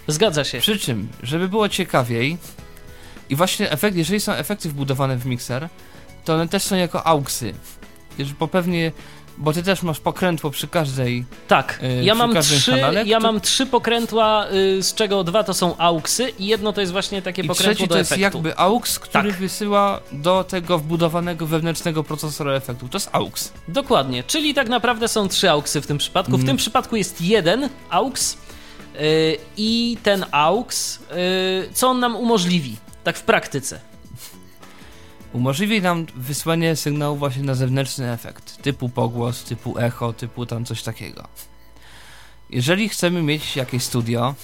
Zgadza 0.07 0.45
się. 0.45 0.61
Przy 0.61 0.78
czym, 0.78 1.09
żeby 1.22 1.49
było 1.49 1.68
ciekawiej, 1.68 2.39
i 3.31 3.37
właśnie 3.37 3.70
efekt, 3.70 3.97
jeżeli 3.97 4.20
są 4.20 4.33
efekty 4.33 4.68
wbudowane 4.68 5.16
w 5.16 5.27
mikser, 5.27 5.68
to 6.25 6.35
one 6.35 6.49
też 6.49 6.62
są 6.62 6.77
jako 6.77 7.07
auxy. 7.07 7.55
Jeżeli- 8.18 8.37
Bo 8.39 8.49
pewnie, 8.49 8.93
bo 9.39 9.53
ty 9.53 9.62
też 9.62 9.83
masz 9.83 10.01
pokrętło 10.01 10.51
przy 10.51 10.68
każdej. 10.68 11.25
Tak, 11.49 11.79
Yy, 11.83 12.05
ja 12.05 12.14
mam, 12.14 12.33
każdym 12.33 12.59
trzy, 12.59 12.70
kanale, 12.70 13.05
ja 13.05 13.20
to- 13.20 13.27
mam 13.27 13.41
trzy 13.41 13.66
pokrętła, 13.66 14.47
y, 14.79 14.83
z 14.83 14.95
czego 14.95 15.25
dwa 15.25 15.45
to 15.45 15.55
są 15.55 15.77
AUXy 15.77 16.29
i 16.39 16.47
jedno 16.47 16.73
to 16.73 16.81
jest 16.81 16.93
właśnie 16.93 17.23
takie 17.23 17.43
I 17.43 17.49
pokrętło 17.49 17.75
trzeci 17.75 17.89
do 17.89 17.95
to 17.95 17.99
jest 17.99 18.12
efektu. 18.12 18.25
jakby 18.39 18.57
aux, 18.57 18.99
który 18.99 19.31
Tak. 19.31 19.39
wysyła 19.41 20.01
do 20.12 20.45
tego 20.45 20.79
wbudowanego 20.79 21.47
wewnętrznego 21.47 22.05
procesora 22.05 22.53
efektu. 22.53 22.89
To 22.89 22.97
jest 22.99 23.09
aux. 23.12 23.53
Dokładnie, 23.68 24.23
czyli 24.25 24.55
tak 24.55 24.68
naprawdę 24.68 25.09
są 25.09 25.29
trzy 25.29 25.51
AUXy 25.51 25.81
w 25.81 25.87
tym 25.87 25.99
przypadku. 25.99 26.33
W 26.33 26.35
Mm. 26.35 26.47
tym 26.47 26.57
przypadku 26.57 26.97
jest 26.97 27.20
jeden 27.20 27.68
AUX 27.91 28.37
y, 29.01 29.37
i 29.57 29.97
ten 30.03 30.25
AUX, 30.31 30.97
y, 30.97 31.01
co 31.75 31.89
on 31.89 32.01
nam 32.01 32.16
umożliwi, 32.16 32.77
tak 33.05 33.18
w 33.18 33.22
praktyce? 33.22 33.80
Umożliwi 35.32 35.82
nam 35.82 36.07
wysłanie 36.16 36.76
sygnału 36.76 37.16
właśnie 37.16 37.42
na 37.42 37.55
zewnętrzny 37.55 38.12
efekt, 38.12 38.62
typu 38.62 38.88
pogłos, 38.88 39.44
typu 39.44 39.78
echo, 39.78 40.12
typu 40.12 40.46
tam 40.46 40.64
coś 40.64 40.82
takiego. 40.82 41.28
Jeżeli 42.50 42.88
chcemy 42.88 43.22
mieć 43.22 43.57
jakieś 43.57 43.82
studio 43.82 44.34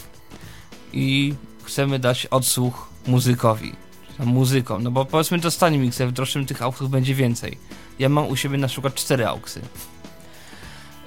i 0.93 1.35
chcemy 1.65 1.99
dać 1.99 2.27
odsłuch 2.27 2.89
muzykowi, 3.07 3.73
muzykom, 4.19 4.83
no 4.83 4.91
bo 4.91 5.05
powiedzmy 5.05 5.41
to 5.41 5.51
stanie 5.51 5.79
mikser, 5.79 6.09
w 6.09 6.13
droższym 6.13 6.47
tych 6.47 6.63
auksów 6.63 6.91
będzie 6.91 7.15
więcej. 7.15 7.59
Ja 7.99 8.09
mam 8.09 8.29
u 8.29 8.37
siebie 8.37 8.59
na 8.59 8.69
przykład 8.69 8.95
cztery 8.95 9.27
auksy. 9.27 9.61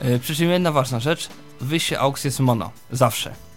Yy, 0.02 0.20
przy 0.20 0.36
czym 0.36 0.50
jedna 0.50 0.72
ważna 0.72 1.00
rzecz, 1.00 1.30
wyjście 1.62 2.00
aux 2.00 2.24
jest 2.24 2.40
mono, 2.40 2.72
zawsze. 2.92 3.51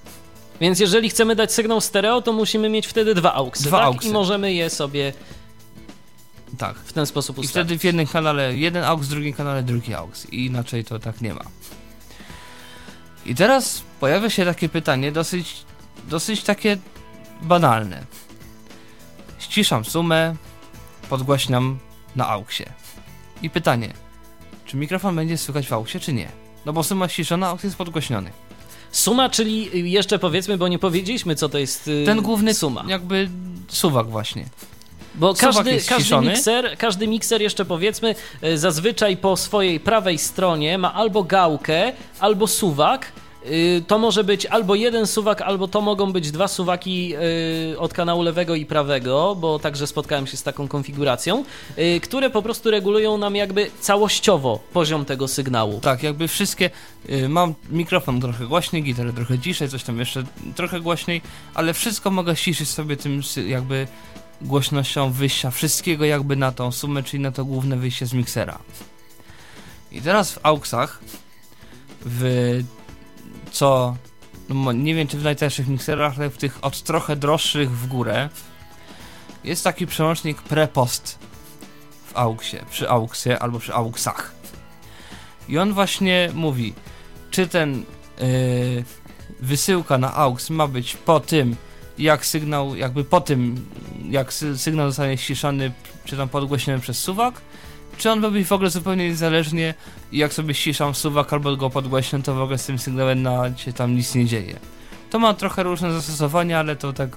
Więc 0.61 0.81
jeżeli 0.81 1.11
chcemy 1.11 1.37
dać 1.37 1.53
sygnał 1.53 1.81
stereo, 1.81 2.23
to 2.23 2.33
musimy 2.33 2.69
mieć 2.69 2.87
wtedy 2.87 3.15
dwa 3.15 3.35
AUXy, 3.35 3.65
Dwa 3.65 3.79
tak? 3.79 3.87
AUXy. 3.87 4.09
I 4.09 4.13
możemy 4.13 4.53
je 4.53 4.71
sobie 4.71 5.13
Tak. 6.59 6.77
w 6.77 6.93
ten 6.93 7.07
sposób 7.07 7.37
I 7.37 7.41
ustawić. 7.41 7.51
wtedy 7.67 7.79
w 7.79 7.85
jednym 7.85 8.07
kanale 8.07 8.57
jeden 8.57 8.85
AUX, 8.85 9.07
w 9.07 9.09
drugim 9.11 9.33
kanale 9.33 9.63
drugi 9.63 9.95
AUX. 9.95 10.27
I 10.33 10.47
inaczej 10.47 10.85
to 10.85 10.99
tak 10.99 11.21
nie 11.21 11.35
ma. 11.35 11.45
I 13.27 13.35
teraz 13.35 13.83
pojawia 14.01 14.31
się 14.31 14.45
takie 14.45 14.69
pytanie, 14.69 15.13
dosyć, 15.13 15.65
dosyć 16.09 16.43
takie 16.43 16.77
banalne. 17.43 18.05
Ściszam 19.39 19.85
sumę, 19.85 20.35
podgłaśniam 21.09 21.79
na 22.17 22.29
AUXie. 22.29 22.73
I 23.43 23.51
pytanie, 23.51 23.93
czy 24.65 24.77
mikrofon 24.77 25.17
będzie 25.17 25.39
słychać 25.39 25.67
w 25.67 25.73
AUXie, 25.73 26.01
czy 26.01 26.13
nie? 26.13 26.29
No 26.67 26.73
bo 26.73 26.83
suma 26.85 27.09
ściszona, 27.09 27.49
AUX 27.49 27.65
jest 27.65 27.77
podgłośniony. 27.77 28.31
Suma, 28.95 29.29
czyli 29.29 29.71
y, 29.75 29.89
jeszcze 29.89 30.19
powiedzmy, 30.19 30.59
bo 30.59 30.69
nie 30.69 30.79
powiedzieliśmy, 30.79 31.35
co 31.37 31.49
to 31.49 31.59
jest 31.59 31.89
y, 31.89 32.03
Ten 32.07 32.23
główny 32.23 32.55
suma. 32.55 32.85
jakby 32.89 33.29
suwak 33.69 34.07
właśnie. 34.11 34.45
Bo 35.15 35.35
każdy, 35.35 35.81
każdy, 35.89 36.17
mikser, 36.21 36.77
każdy 36.79 37.09
mikser, 37.09 37.43
jeszcze 37.43 37.65
powiedzmy, 37.65 38.15
e, 38.43 38.59
zazwyczaj 38.59 39.17
po 39.17 39.37
swojej 39.37 39.81
prawej 39.81 40.19
stronie 40.19 40.79
ma 40.79 40.95
albo 40.95 41.23
gałkę, 41.25 41.93
albo 42.21 42.47
suwak. 42.47 43.13
Y, 43.51 43.83
To 43.87 43.99
może 43.99 44.25
być 44.25 44.47
albo 44.47 44.75
jeden 44.75 45.07
suwak, 45.07 45.43
albo 45.43 45.69
to 45.69 45.81
mogą 45.81 46.13
być 46.13 46.31
dwa 46.31 46.49
suwaki 46.49 47.15
y, 47.73 47.79
od 47.79 47.93
kanału 47.93 48.23
lewego 48.23 48.55
i 48.55 48.67
prawego, 48.67 49.35
bo 49.35 49.59
także 49.59 49.87
spotkałem 49.87 50.27
się 50.27 50.37
z 50.37 50.43
taką 50.43 50.69
konfiguracją, 50.69 51.45
y, 51.79 52.01
które 52.01 52.31
po 52.31 52.43
prostu 52.43 52.71
regulują 52.71 53.19
nam 53.19 53.37
jakby 53.37 53.71
całościowo 53.81 54.61
poziom 54.73 55.05
tego 55.05 55.29
sygnału. 55.29 55.81
Tak, 55.81 56.03
jakby 56.03 56.29
wszystkie. 56.29 56.71
Mam 57.29 57.55
mikrofon 57.71 58.21
trochę 58.21 58.47
głośniej, 58.47 58.83
gitarę 58.83 59.13
trochę 59.13 59.39
ciszej, 59.39 59.69
coś 59.69 59.85
tam 59.85 59.99
jeszcze 59.99 60.25
trochę 60.57 60.81
głośniej, 60.81 61.23
ale 61.55 61.75
wszystko 61.75 62.11
mogę 62.11 62.37
ściszyć 62.37 62.69
sobie 62.69 62.97
tym 62.97 63.21
jakby 63.47 63.87
głośnością 64.43 65.13
wyjścia 65.13 65.51
wszystkiego 65.51 66.05
jakby 66.05 66.37
na 66.37 66.53
tą 66.53 66.73
sumę, 66.73 67.03
czyli 67.03 67.23
na 67.23 67.33
to 67.33 67.45
główne 67.45 67.77
wyjście 67.77 68.07
z 68.07 68.13
miksera. 68.13 68.59
I 69.93 70.01
teraz 70.01 70.33
w 70.33 70.39
AUXach 70.43 71.01
w 72.07 72.63
co 73.55 73.97
no 74.49 74.73
nie 74.73 74.95
wiem 74.95 75.07
czy 75.07 75.19
w 75.19 75.23
najtańszych 75.25 75.69
mikserach, 75.69 76.15
ale 76.19 76.31
w 76.31 76.37
tych 76.37 76.59
od 76.63 76.83
trochę 76.83 77.17
droższych 77.17 77.71
w 77.71 77.87
górę 77.87 78.29
jest 79.45 79.65
taki 79.65 79.87
przełącznik 79.87 80.43
pre-post 80.43 81.19
w 82.07 82.17
AUXie, 82.17 82.65
przy 82.71 82.89
AUXie 82.89 83.39
albo 83.39 83.59
przy 83.59 83.75
AUXach. 83.75 84.35
I 85.49 85.59
on 85.59 85.73
właśnie 85.73 86.31
mówi, 86.35 86.75
czy 87.31 87.49
ten 87.49 87.85
yy, 88.19 88.85
wysyłka 89.41 89.99
na 89.99 90.15
AUX 90.15 90.51
ma 90.51 90.69
być 90.69 90.97
po 90.97 91.21
tym, 91.21 91.57
jak 91.99 92.27
sygnał, 92.27 92.77
jakby 92.77 93.05
po 93.05 93.21
tym, 93.21 93.67
jak 94.11 94.33
sy 94.33 94.59
sygnał 94.59 94.89
zostanie 94.89 95.19
ściszony, 95.19 95.73
czy 96.05 96.17
tam 96.17 96.29
podgłośniony 96.29 96.81
przez 96.81 96.99
suwak, 96.99 97.41
czy 97.97 98.11
on 98.11 98.33
być 98.33 98.47
w 98.47 98.53
ogóle 98.53 98.71
zupełnie 98.71 99.09
niezależnie 99.09 99.75
i 100.13 100.19
jak 100.19 100.35
sobie 100.35 100.55
ściszam 100.55 100.95
suwak 100.95 101.33
albo 101.33 101.57
go 101.57 101.71
podgłośniam, 101.71 102.23
to 102.23 102.35
w 102.35 102.41
ogóle 102.41 102.59
z 102.59 102.67
tym 102.67 102.79
sygnałem 102.79 103.23
na 103.23 103.57
się 103.57 103.73
tam 103.73 103.97
nic 103.97 104.15
nie 104.15 104.27
dzieje. 104.27 104.59
To 105.11 105.19
ma 105.19 105.35
trochę 105.35 105.63
różne 105.63 105.93
zastosowania, 105.93 106.59
ale 106.59 106.77
to 106.77 106.93
tak 106.93 107.17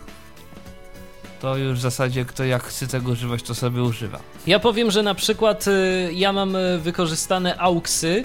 to 1.41 1.57
już 1.57 1.79
w 1.79 1.81
zasadzie 1.81 2.25
kto 2.25 2.43
jak 2.43 2.63
chce 2.63 2.87
tego 2.87 3.11
używać, 3.11 3.43
to 3.43 3.55
sobie 3.55 3.83
używa. 3.83 4.19
Ja 4.47 4.59
powiem, 4.59 4.91
że 4.91 5.03
na 5.03 5.15
przykład 5.15 5.67
y, 5.67 6.09
ja 6.13 6.33
mam 6.33 6.55
y, 6.55 6.79
wykorzystane 6.79 7.57
AUXy 7.57 8.07
y, 8.07 8.23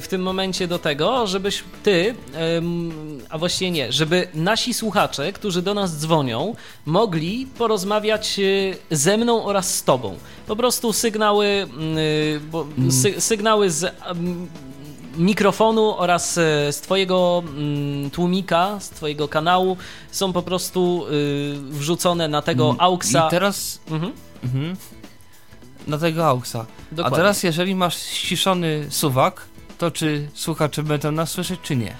w 0.00 0.08
tym 0.08 0.22
momencie 0.22 0.68
do 0.68 0.78
tego, 0.78 1.26
żebyś 1.26 1.64
ty, 1.82 2.14
a 3.28 3.38
właściwie 3.38 3.70
nie, 3.70 3.92
żeby 3.92 4.28
nasi 4.34 4.74
słuchacze, 4.74 5.32
którzy 5.32 5.62
do 5.62 5.74
nas 5.74 5.98
dzwonią, 5.98 6.54
mogli 6.86 7.46
porozmawiać 7.58 8.40
ze 8.90 9.16
mną 9.16 9.44
oraz 9.44 9.74
z 9.74 9.84
tobą. 9.84 10.18
Po 10.46 10.56
prostu 10.56 10.92
sygnały, 10.92 11.46
y, 11.46 12.40
bo, 12.50 12.66
sy, 12.90 13.20
sygnały 13.20 13.70
z 13.70 13.94
mikrofonu 15.16 15.94
oraz 15.98 16.38
e, 16.38 16.72
z 16.72 16.80
twojego 16.80 17.42
mm, 17.46 18.10
tłumika, 18.10 18.80
z 18.80 18.90
twojego 18.90 19.28
kanału 19.28 19.76
są 20.10 20.32
po 20.32 20.42
prostu 20.42 21.06
y, 21.10 21.54
wrzucone 21.70 22.28
na 22.28 22.42
tego 22.42 22.64
Mm, 22.70 22.80
AUXa. 22.80 23.26
I 23.26 23.30
teraz 23.30 23.80
Mhm, 23.90 24.12
mhm, 24.44 24.76
na 25.86 25.98
tego 25.98 26.26
AUXa. 26.26 26.66
dokładnie. 26.92 27.16
A 27.16 27.20
teraz 27.20 27.42
jeżeli 27.42 27.74
masz 27.74 27.96
ściszony 28.02 28.86
suwak, 28.90 29.40
to 29.78 29.90
czy 29.90 30.28
słuchacze 30.34 30.82
będą 30.82 31.12
nas 31.12 31.30
słyszeć, 31.30 31.60
czy 31.62 31.76
nie? 31.76 31.90
E, 31.90 31.94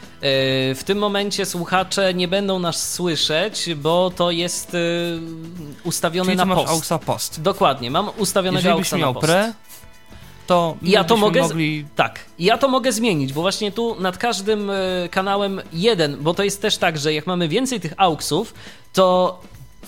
W 0.74 0.80
tym 0.84 0.98
momencie 0.98 1.46
słuchacze 1.46 2.14
nie 2.14 2.28
będą 2.28 2.58
nas 2.58 2.92
słyszeć, 2.92 3.74
bo 3.74 4.10
to 4.16 4.30
jest 4.30 4.74
e, 4.74 4.78
ustawione 5.84 6.26
Czyli 6.26 6.36
na 6.36 6.44
masz 6.44 6.58
post. 6.58 6.70
AUXa 6.72 6.98
post. 6.98 7.42
Dokładnie, 7.42 7.90
mam 7.90 8.10
ustawionego 8.16 8.68
Jeżeli 8.68 8.72
AUXa 8.74 8.96
na 9.06 9.12
post. 9.12 9.26
pre, 9.26 9.52
to 10.46 10.76
Ja 10.82 11.04
to 11.04 11.16
mogę 11.16 11.40
mogli... 11.40 11.84
Tak, 11.96 12.18
ja 12.38 12.58
to 12.58 12.68
mogę 12.68 12.92
zmienić, 12.92 13.32
bo 13.32 13.40
właśnie 13.40 13.72
tu 13.72 14.00
nad 14.00 14.18
każdym 14.18 14.70
e, 14.70 14.74
kanałem 15.10 15.60
jeden, 15.72 16.16
bo 16.20 16.34
to 16.34 16.44
jest 16.44 16.62
też 16.62 16.76
tak, 16.78 16.98
że 16.98 17.12
jak 17.12 17.26
mamy 17.26 17.48
więcej 17.48 17.80
tych 17.80 17.94
AUXów, 17.96 18.54
to 18.92 19.40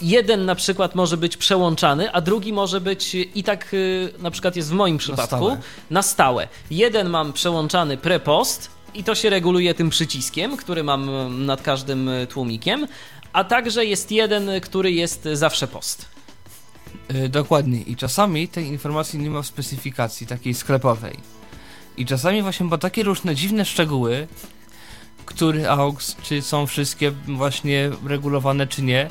jeden 0.03 0.45
na 0.45 0.55
przykład 0.55 0.95
może 0.95 1.17
być 1.17 1.37
przełączany, 1.37 2.13
a 2.13 2.21
drugi 2.21 2.53
może 2.53 2.81
być 2.81 3.15
i 3.15 3.43
tak 3.45 3.75
y, 3.75 4.13
na 4.19 4.31
przykład 4.31 4.57
jest 4.57 4.71
w 4.71 4.73
moim 4.73 4.99
przypadku 4.99 5.27
stałe. 5.27 5.61
na 5.91 6.03
stałe. 6.03 6.49
Jeden 6.71 7.09
mam 7.09 7.33
przełączany 7.33 7.97
pre-post 7.97 8.69
i 8.95 9.05
to 9.05 9.15
się 9.15 9.31
reguluje 9.31 9.75
tym 9.75 9.91
przyciskiem, 9.91 10.57
który 10.57 10.85
mam 10.85 11.09
y, 11.09 11.31
nad 11.31 11.63
każdym 11.63 12.11
tłumikiem, 12.29 12.87
a 13.33 13.45
także 13.45 13.85
jest 13.85 14.13
jeden, 14.13 14.51
który 14.63 14.93
jest 14.93 15.29
zawsze 15.33 15.69
post. 15.69 16.16
Y, 17.15 17.29
dokładnie. 17.29 17.81
I 17.81 17.97
czasami 17.97 18.49
tej 18.49 18.67
informacji 18.67 19.19
nie 19.19 19.31
ma 19.31 19.43
w 19.43 19.47
specyfikacji 19.47 20.27
takiej 20.27 20.55
sklepowej. 20.55 21.17
I 21.97 22.07
czasami 22.07 22.43
właśnie, 22.43 22.67
bo 22.67 22.79
takie 22.79 23.03
różne 23.03 23.35
dziwne 23.35 23.65
szczegóły, 23.65 24.29
który 25.27 25.69
AUX, 25.69 26.17
czy 26.23 26.43
są 26.43 26.67
wszystkie 26.67 27.11
właśnie 27.11 27.91
regulowane, 28.07 28.67
czy 28.67 28.83
nie, 28.83 29.09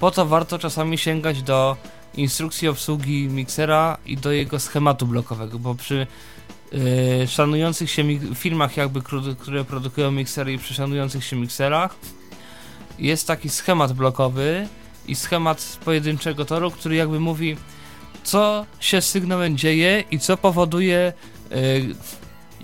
po 0.00 0.10
to 0.10 0.26
warto 0.26 0.58
czasami 0.58 0.98
sięgać 0.98 1.42
do 1.42 1.76
instrukcji 2.14 2.68
obsługi 2.68 3.28
miksera 3.28 3.98
i 4.06 4.16
do 4.16 4.32
jego 4.32 4.60
schematu 4.60 5.06
blokowego, 5.06 5.58
bo 5.58 5.74
przy 5.74 6.06
y, 7.22 7.26
szanujących 7.26 7.90
się 7.90 8.04
firmach 8.34 8.76
jakby, 8.76 9.02
które 9.38 9.64
produkują 9.64 10.10
miksery 10.10 10.52
i 10.52 10.58
przy 10.58 10.74
szanujących 10.74 11.24
się 11.24 11.36
mikserach 11.36 11.94
jest 12.98 13.26
taki 13.26 13.48
schemat 13.48 13.92
blokowy 13.92 14.68
i 15.08 15.14
schemat 15.14 15.78
pojedynczego 15.84 16.44
toru, 16.44 16.70
który 16.70 16.96
jakby 16.96 17.20
mówi 17.20 17.56
co 18.22 18.66
się 18.80 19.00
z 19.00 19.10
sygnałem 19.10 19.56
dzieje 19.56 20.04
i 20.10 20.18
co 20.18 20.36
powoduje 20.36 21.12
y, 21.52 21.94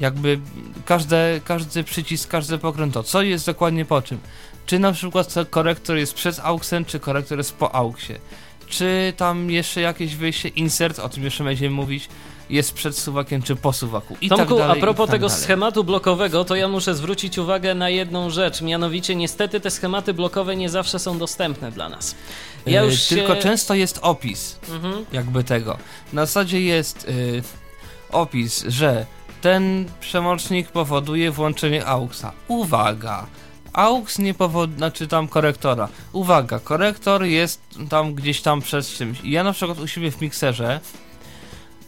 jakby 0.00 0.40
każde, 0.84 1.40
każdy 1.44 1.84
przycisk, 1.84 2.30
każde 2.30 2.58
pokrętło, 2.58 3.02
co 3.02 3.22
jest 3.22 3.46
dokładnie 3.46 3.84
po 3.84 4.02
czym. 4.02 4.18
Czy 4.66 4.78
na 4.78 4.92
przykład 4.92 5.34
korektor 5.50 5.96
jest 5.96 6.14
przed 6.14 6.40
AUXem, 6.40 6.84
czy 6.84 7.00
korektor 7.00 7.38
jest 7.38 7.54
po 7.54 7.74
AUXie. 7.74 8.18
Czy 8.68 9.12
tam 9.16 9.50
jeszcze 9.50 9.80
jakieś 9.80 10.16
wyjście, 10.16 10.48
insert, 10.48 10.98
o 10.98 11.08
tym 11.08 11.24
jeszcze 11.24 11.44
będziemy 11.44 11.74
mówić, 11.74 12.08
jest 12.50 12.72
przed 12.72 12.98
suwakiem, 12.98 13.42
czy 13.42 13.56
po 13.56 13.72
suwaku. 13.72 14.16
I 14.20 14.28
Tomku, 14.28 14.44
tak 14.46 14.58
dalej, 14.58 14.78
a 14.78 14.80
propos 14.80 15.06
tak 15.06 15.14
tego 15.16 15.28
dalej. 15.28 15.42
schematu 15.42 15.84
blokowego, 15.84 16.44
to 16.44 16.56
ja 16.56 16.68
muszę 16.68 16.94
zwrócić 16.94 17.38
uwagę 17.38 17.74
na 17.74 17.90
jedną 17.90 18.30
rzecz, 18.30 18.62
mianowicie 18.62 19.16
niestety 19.16 19.60
te 19.60 19.70
schematy 19.70 20.14
blokowe 20.14 20.56
nie 20.56 20.68
zawsze 20.68 20.98
są 20.98 21.18
dostępne 21.18 21.72
dla 21.72 21.88
nas. 21.88 22.14
Ja 22.66 22.82
Y, 22.82 22.86
już 22.86 23.02
się... 23.02 23.16
Tylko 23.16 23.36
często 23.36 23.74
jest 23.74 23.98
opis. 24.02 24.58
Mhm. 24.70 25.04
jakby 25.12 25.44
tego. 25.44 25.78
Na 26.12 26.26
zasadzie 26.26 26.60
jest 26.60 27.04
y, 27.08 27.42
opis, 28.12 28.64
że 28.68 29.06
ten 29.40 29.86
przełącznik 30.00 30.68
powoduje 30.68 31.30
włączenie 31.30 31.86
AUXa. 31.86 32.32
Uwaga! 32.48 33.26
AUX 33.72 34.18
nie 34.18 34.34
powoduje, 34.34 34.76
znaczy 34.78 35.08
tam 35.08 35.28
korektora. 35.28 35.88
Uwaga, 36.12 36.58
korektor 36.58 37.24
jest 37.24 37.60
tam 37.88 38.14
gdzieś 38.14 38.40
tam 38.42 38.60
przed 38.62 38.86
czymś. 38.86 39.20
I 39.20 39.30
ja 39.30 39.44
na 39.44 39.52
przykład 39.52 39.78
u 39.80 39.86
siebie 39.86 40.10
w 40.10 40.20
mikserze 40.20 40.80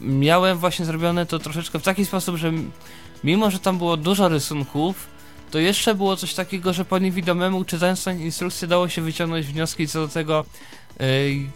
miałem 0.01 0.57
właśnie 0.57 0.85
zrobione 0.85 1.25
to 1.25 1.39
troszeczkę 1.39 1.79
w 1.79 1.83
taki 1.83 2.05
sposób, 2.05 2.35
że 2.35 2.53
mimo, 3.23 3.51
że 3.51 3.59
tam 3.59 3.77
było 3.77 3.97
dużo 3.97 4.29
rysunków, 4.29 5.07
to 5.51 5.59
jeszcze 5.59 5.95
było 5.95 6.15
coś 6.15 6.33
takiego, 6.33 6.73
że 6.73 6.85
po 6.85 6.99
niewidomemu 6.99 7.63
czytając 7.63 8.03
tę 8.03 8.13
instrukcję 8.13 8.67
dało 8.67 8.89
się 8.89 9.01
wyciągnąć 9.01 9.45
wnioski 9.45 9.87
co 9.87 9.99
do 9.99 10.07
tego, 10.07 10.45
Ej, 10.99 11.49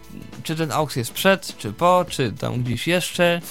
czy 0.44 0.56
ten 0.56 0.72
AUX 0.72 0.96
jest 0.96 1.14
przed, 1.14 1.58
czy 1.58 1.74
po, 1.74 2.06
czy 2.10 2.32
tam 2.32 2.64
gdzieś 2.64 2.88
jeszcze, 2.88 3.42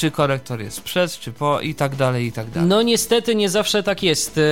czy 0.00 0.10
korektor 0.10 0.60
jest 0.60 0.80
przed, 0.80 1.18
czy 1.18 1.32
po 1.32 1.60
i 1.60 1.74
tak 1.74 1.96
dalej, 1.96 2.26
i 2.26 2.32
tak 2.32 2.50
dalej. 2.50 2.68
No 2.68 2.82
niestety 2.82 3.34
nie 3.34 3.48
zawsze 3.50 3.82
tak 3.82 4.02
jest. 4.02 4.38
E, 4.38 4.42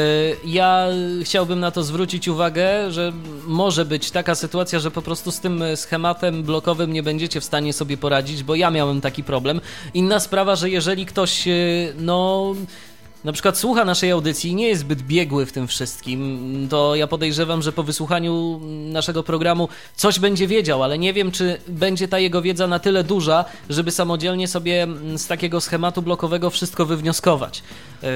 Ja 0.45 0.87
chciałbym 1.25 1.61
na 1.61 1.71
to 1.71 1.83
zwrócić 1.83 2.29
uwagę, 2.29 2.91
że 2.93 3.13
może 3.47 3.85
być 3.85 4.11
taka 4.11 4.35
sytuacja, 4.35 4.79
że 4.79 4.91
po 4.91 5.03
prostu 5.03 5.31
z 5.31 5.41
tym 5.41 5.65
schematem 5.77 6.43
blokowym 6.43 6.93
nie 6.93 7.03
będziecie 7.03 7.41
w 7.41 7.45
stanie 7.45 7.73
sobie 7.73 7.97
poradzić, 7.97 8.43
bo 8.43 8.55
ja 8.55 8.71
miałem 8.71 9.01
taki 9.01 9.25
problem. 9.25 9.61
Inna 9.95 10.21
sprawa, 10.21 10.57
że 10.57 10.71
jeżeli 10.71 11.07
ktoś, 11.07 11.49
e, 11.49 11.53
no... 11.99 12.55
Na 13.25 13.33
przykład 13.33 13.59
słucha 13.59 13.85
naszej 13.85 14.11
audycji 14.11 14.51
i 14.51 14.55
nie 14.55 14.69
jest 14.69 14.81
zbyt 14.81 15.03
biegły 15.03 15.47
w 15.47 15.53
tym 15.53 15.67
wszystkim, 15.67 16.67
to 16.71 16.95
ja 16.95 17.07
podejrzewam, 17.07 17.63
że 17.63 17.73
po 17.73 17.83
wysłuchaniu 17.83 18.61
naszego 18.93 19.23
programu 19.23 19.69
coś 19.97 20.19
będzie 20.19 20.47
wiedział, 20.47 20.83
ale 20.83 20.99
nie 20.99 21.13
wiem, 21.13 21.31
czy 21.31 21.61
będzie 21.69 22.09
ta 22.09 22.19
jego 22.19 22.43
wiedza 22.43 22.67
na 22.67 22.79
tyle 22.79 23.05
duża, 23.05 23.45
żeby 23.71 23.91
samodzielnie 23.91 24.49
sobie 24.49 24.83
mm, 24.83 25.19
z 25.19 25.27
takiego 25.27 25.61
schematu 25.61 26.03
blokowego 26.03 26.51
wszystko 26.51 26.87
wywnioskować. 26.87 27.63
Yy, 28.03 28.09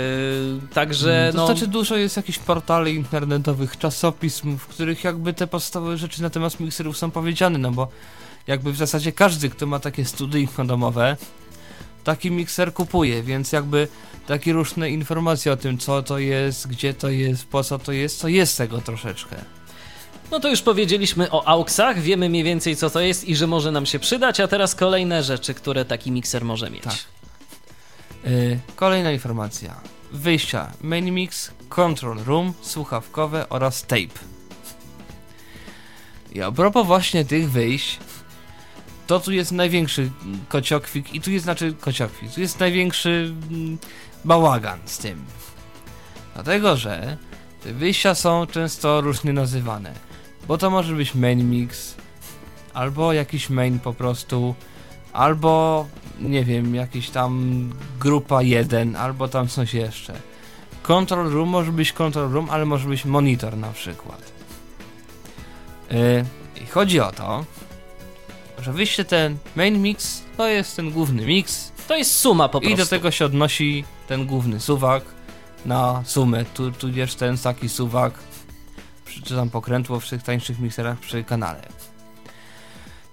także 0.75 1.29
to 1.33 1.39
no. 1.39 1.47
znaczy 1.47 1.67
dużo 1.67 1.97
jest 1.97 2.17
jakichś 2.17 2.39
portali 2.39 2.95
internetowych, 2.95 3.79
czasopism, 3.79 4.59
w 4.59 4.67
których 4.67 5.05
jakby 5.05 5.33
te 5.33 5.47
podstawowe 5.47 5.97
rzeczy 5.97 6.23
na 6.23 6.31
temat 6.31 6.61
mikserów 6.61 6.99
są 6.99 7.11
powiedziane, 7.11 7.59
no 7.59 7.71
bo 7.71 7.89
jakby 8.47 8.73
w 8.73 8.77
zasadzie 8.77 9.13
każdy, 9.13 9.51
kto 9.51 9.67
ma 9.67 9.81
takie 9.81 10.05
studyjko 10.05 10.65
domowe, 10.65 11.17
taki 12.05 12.31
mikser 12.31 12.73
kupuje, 12.73 13.23
więc 13.23 13.53
jakby 13.53 13.89
takie 14.27 14.53
różne 14.53 14.91
informacje 14.91 15.53
o 15.53 15.57
tym, 15.57 15.79
co 15.79 16.03
to 16.03 16.19
jest, 16.19 16.69
gdzie 16.69 16.95
to 16.95 17.11
jest, 17.11 17.45
po 17.45 17.65
co 17.65 17.79
to 17.79 17.93
jest, 17.93 18.21
to 18.21 18.29
jest 18.29 18.59
tego 18.59 18.81
troszeczkę. 18.81 19.37
No 20.31 20.41
to 20.41 20.49
już 20.49 20.63
powiedzieliśmy 20.63 21.31
o 21.31 21.49
AUXach, 21.49 22.01
wiemy 22.01 22.29
mniej 22.29 22.45
więcej 22.45 22.77
co 22.77 22.91
to 22.91 23.01
jest 23.01 23.25
i 23.25 23.37
że 23.37 23.47
może 23.47 23.71
nam 23.73 23.87
się 23.87 23.99
przydać, 23.99 24.41
a 24.41 24.49
teraz 24.49 24.75
kolejne 24.75 25.23
rzeczy, 25.23 25.55
które 25.55 25.85
taki 25.85 26.11
mikser 26.11 26.45
może 26.45 26.71
mieć. 26.71 26.83
Tak. 26.83 26.95
Yy, 28.25 28.59
kolejna 28.77 29.13
informacja. 29.13 29.81
Wyjścia 30.13 30.73
Main 30.83 31.15
Mix, 31.15 31.51
Control 31.69 32.19
Room, 32.25 32.53
słuchawkowe 32.63 33.49
oraz 33.49 33.83
tape. 33.83 34.19
I 36.33 36.43
a 36.43 36.53
propos 36.53 36.87
właśnie 36.87 37.25
tych 37.25 37.51
wyjść, 37.51 37.99
to 39.13 39.21
tu 39.21 39.33
jest 39.33 39.53
największy 39.53 40.11
kociokwik 40.49 41.15
i 41.15 41.21
tu 41.21 41.31
jest, 41.31 41.45
znaczy 41.45 41.75
kociokwik, 41.81 42.33
tu 42.35 42.41
jest 42.41 42.61
największy 42.61 43.35
mm, 43.51 43.79
bałagan 44.25 44.79
z 44.85 44.99
tym. 44.99 45.25
Dlatego, 46.35 46.77
że 46.77 47.17
te 47.65 47.73
wyjścia 47.73 48.15
są 48.15 48.47
często 48.47 49.01
różnie 49.01 49.33
nazywane. 49.33 49.93
Bo 50.49 50.59
to 50.59 50.71
może 50.71 50.95
być 50.95 51.15
main 51.15 51.51
mix, 51.51 51.95
albo 52.75 53.13
jakiś 53.13 53.51
main 53.51 53.79
po 53.79 53.93
prostu, 53.93 54.55
albo 55.13 55.87
nie 56.21 56.45
wiem, 56.45 56.75
jakiś 56.75 57.11
tam 57.11 57.71
grupa 58.01 58.43
1, 58.43 58.97
albo 58.97 59.29
tam 59.29 59.49
coś 59.49 59.75
jeszcze. 59.75 60.15
Control 60.83 61.31
room 61.31 61.49
może 61.49 61.73
być 61.73 61.93
control 61.93 62.31
room, 62.31 62.51
ale 62.51 62.65
może 62.65 62.89
być 62.89 63.05
monitor 63.05 63.57
na 63.57 63.73
przykład. 63.73 64.33
Yy, 65.91 66.25
chodzi 66.71 67.01
o 67.01 67.13
to, 67.13 67.45
że 68.59 68.73
wyjście 68.73 69.05
ten 69.05 69.37
main 69.57 69.83
mix 69.83 70.23
to 70.37 70.49
jest 70.49 70.77
ten 70.77 70.91
główny 70.91 71.27
mix 71.27 71.73
To 71.89 71.97
jest 71.97 72.17
suma 72.17 72.49
po 72.49 72.61
prostu. 72.61 72.75
i 72.75 72.77
do 72.77 72.87
tego 72.87 73.11
się 73.11 73.25
odnosi 73.25 73.85
ten 74.09 74.27
główny 74.27 74.61
suwak 74.61 75.05
na 75.67 76.03
sumę, 76.05 76.45
tu, 76.45 76.73
tudzież 76.73 77.15
ten 77.15 77.39
taki 77.39 77.69
suwak 77.69 78.15
czy 79.25 79.35
tam 79.37 79.51
pokrętło 79.51 80.01
w 80.01 80.09
tych 80.09 80.23
tańszych 80.23 80.59
mikserach 80.59 80.99
przy 80.99 81.25
kanale. 81.25 81.63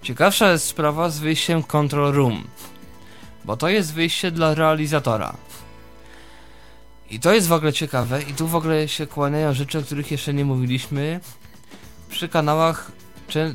Ciekawsza 0.02 0.52
jest 0.52 0.66
sprawa 0.66 1.10
z 1.10 1.20
wyjściem 1.20 1.64
Control 1.64 2.14
Room, 2.14 2.48
bo 3.45 3.57
to 3.57 3.70
jest 3.70 3.94
wyjście 3.94 4.32
dla 4.32 4.53
realizatora. 4.56 5.34
I 7.10 7.20
to 7.20 7.34
jest 7.34 7.48
w 7.48 7.52
ogóle 7.52 7.74
ciekawe 7.74 8.22
i 8.22 8.34
tu 8.34 8.48
w 8.48 8.56
ogóle 8.56 8.88
się 8.88 9.07
kłaniają 9.07 9.53
rzeczy, 9.53 9.80
o 9.80 9.82
których 9.82 10.11
jeszcze 10.11 10.34
nie 10.34 10.45
mówiliśmy. 10.45 11.20
Przy 12.10 12.30
kanałach 12.30 12.91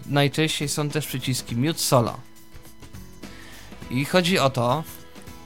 najczęściej 0.06 0.68
są 0.68 0.88
też 0.88 1.06
przyciski 1.06 1.56
Mute 1.56 1.78
Solo. 1.78 2.16
I 3.90 4.04
chodzi 4.04 4.38
o 4.38 4.50
to, 4.50 4.84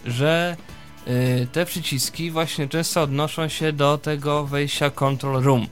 że 0.04 0.56
y, 1.08 1.46
te 1.52 1.66
przyciski 1.66 2.30
właśnie 2.30 2.68
często 2.68 3.02
odnoszą 3.02 3.48
się 3.48 3.72
do 3.72 3.98
tego 3.98 4.46
wejścia 4.46 4.90
Control 4.90 5.42
Room. 5.42 5.66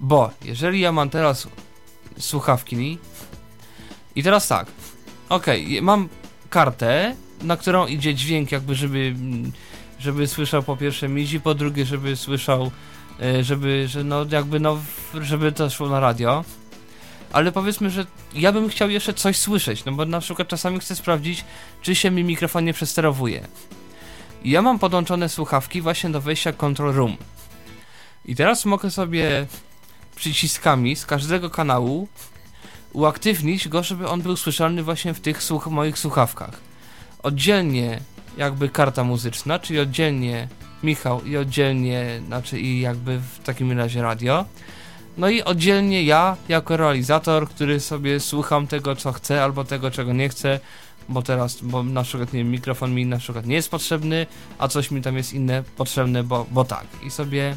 Bo 0.00 0.30
jeżeli 0.44 0.80
ja 0.80 0.92
mam 0.92 1.10
teraz 1.10 1.48
słuchawki 2.18 2.98
i 4.14 4.22
teraz 4.22 4.48
tak, 4.48 4.66
ok, 5.28 5.46
mam 5.82 6.08
kartę, 6.50 7.16
na 7.42 7.56
którą 7.56 7.86
idzie 7.86 8.14
dźwięk 8.14 8.52
jakby, 8.52 8.74
żeby, 8.74 9.14
żeby 9.98 10.26
słyszał 10.26 10.62
po 10.62 10.76
pierwsze 10.76 11.08
MIDI, 11.08 11.40
po 11.40 11.54
drugie, 11.54 11.84
żeby 11.84 12.16
słyszał, 12.16 12.70
y, 13.22 13.44
żeby, 13.44 13.88
że 13.88 14.04
no 14.04 14.26
jakby 14.30 14.60
no, 14.60 14.78
żeby 15.20 15.52
to 15.52 15.70
szło 15.70 15.88
na 15.88 16.00
radio. 16.00 16.44
Ale 17.32 17.52
powiedzmy, 17.52 17.90
że 17.90 18.06
ja 18.34 18.52
bym 18.52 18.68
chciał 18.68 18.90
jeszcze 18.90 19.14
coś 19.14 19.36
słyszeć, 19.36 19.84
no 19.84 19.92
bo 19.92 20.04
na 20.04 20.20
przykład 20.20 20.48
czasami 20.48 20.80
chcę 20.80 20.96
sprawdzić, 20.96 21.44
czy 21.82 21.94
się 21.94 22.10
mi 22.10 22.24
mikrofon 22.24 22.64
nie 22.64 22.72
przesterowuje. 22.72 23.46
Ja 24.44 24.62
mam 24.62 24.78
podłączone 24.78 25.28
słuchawki 25.28 25.80
właśnie 25.80 26.10
do 26.10 26.20
wejścia 26.20 26.52
Control 26.52 26.94
Room. 26.94 27.16
I 28.24 28.36
teraz 28.36 28.64
mogę 28.64 28.90
sobie 28.90 29.46
przyciskami 30.16 30.96
z 30.96 31.06
każdego 31.06 31.50
kanału 31.50 32.08
uaktywnić 32.92 33.68
go, 33.68 33.82
żeby 33.82 34.08
on 34.08 34.22
był 34.22 34.36
słyszalny 34.36 34.82
właśnie 34.82 35.14
w 35.14 35.20
tych 35.20 35.42
słuch 35.42 35.66
moich 35.66 35.98
słuchawkach. 35.98 36.60
Oddzielnie 37.22 38.00
jakby 38.36 38.68
karta 38.68 39.04
muzyczna, 39.04 39.58
czyli 39.58 39.80
oddzielnie 39.80 40.48
Michał 40.82 41.24
i 41.24 41.36
oddzielnie, 41.36 42.20
znaczy 42.26 42.60
i 42.60 42.80
jakby 42.80 43.18
w 43.18 43.38
takim 43.38 43.78
razie 43.78 44.02
radio. 44.02 44.44
No 45.18 45.28
i 45.28 45.42
oddzielnie 45.42 46.02
ja, 46.02 46.36
jako 46.48 46.76
realizator, 46.76 47.48
który 47.48 47.80
sobie 47.80 48.20
słucham 48.20 48.66
tego, 48.66 48.96
co 48.96 49.12
chcę, 49.12 49.44
albo 49.44 49.64
tego, 49.64 49.90
czego 49.90 50.12
nie 50.12 50.28
chcę, 50.28 50.60
bo 51.08 51.22
teraz, 51.22 51.58
bo 51.62 51.82
na 51.82 52.02
przykład, 52.02 52.32
nie 52.32 52.38
wiem, 52.38 52.50
mikrofon 52.50 52.94
mi 52.94 53.06
na 53.06 53.18
przykład 53.18 53.46
nie 53.46 53.54
jest 53.54 53.70
potrzebny, 53.70 54.26
a 54.58 54.68
coś 54.68 54.90
mi 54.90 55.02
tam 55.02 55.16
jest 55.16 55.32
inne 55.32 55.62
potrzebne, 55.76 56.22
bo, 56.22 56.46
bo 56.50 56.64
tak. 56.64 56.86
I 57.06 57.10
sobie 57.10 57.56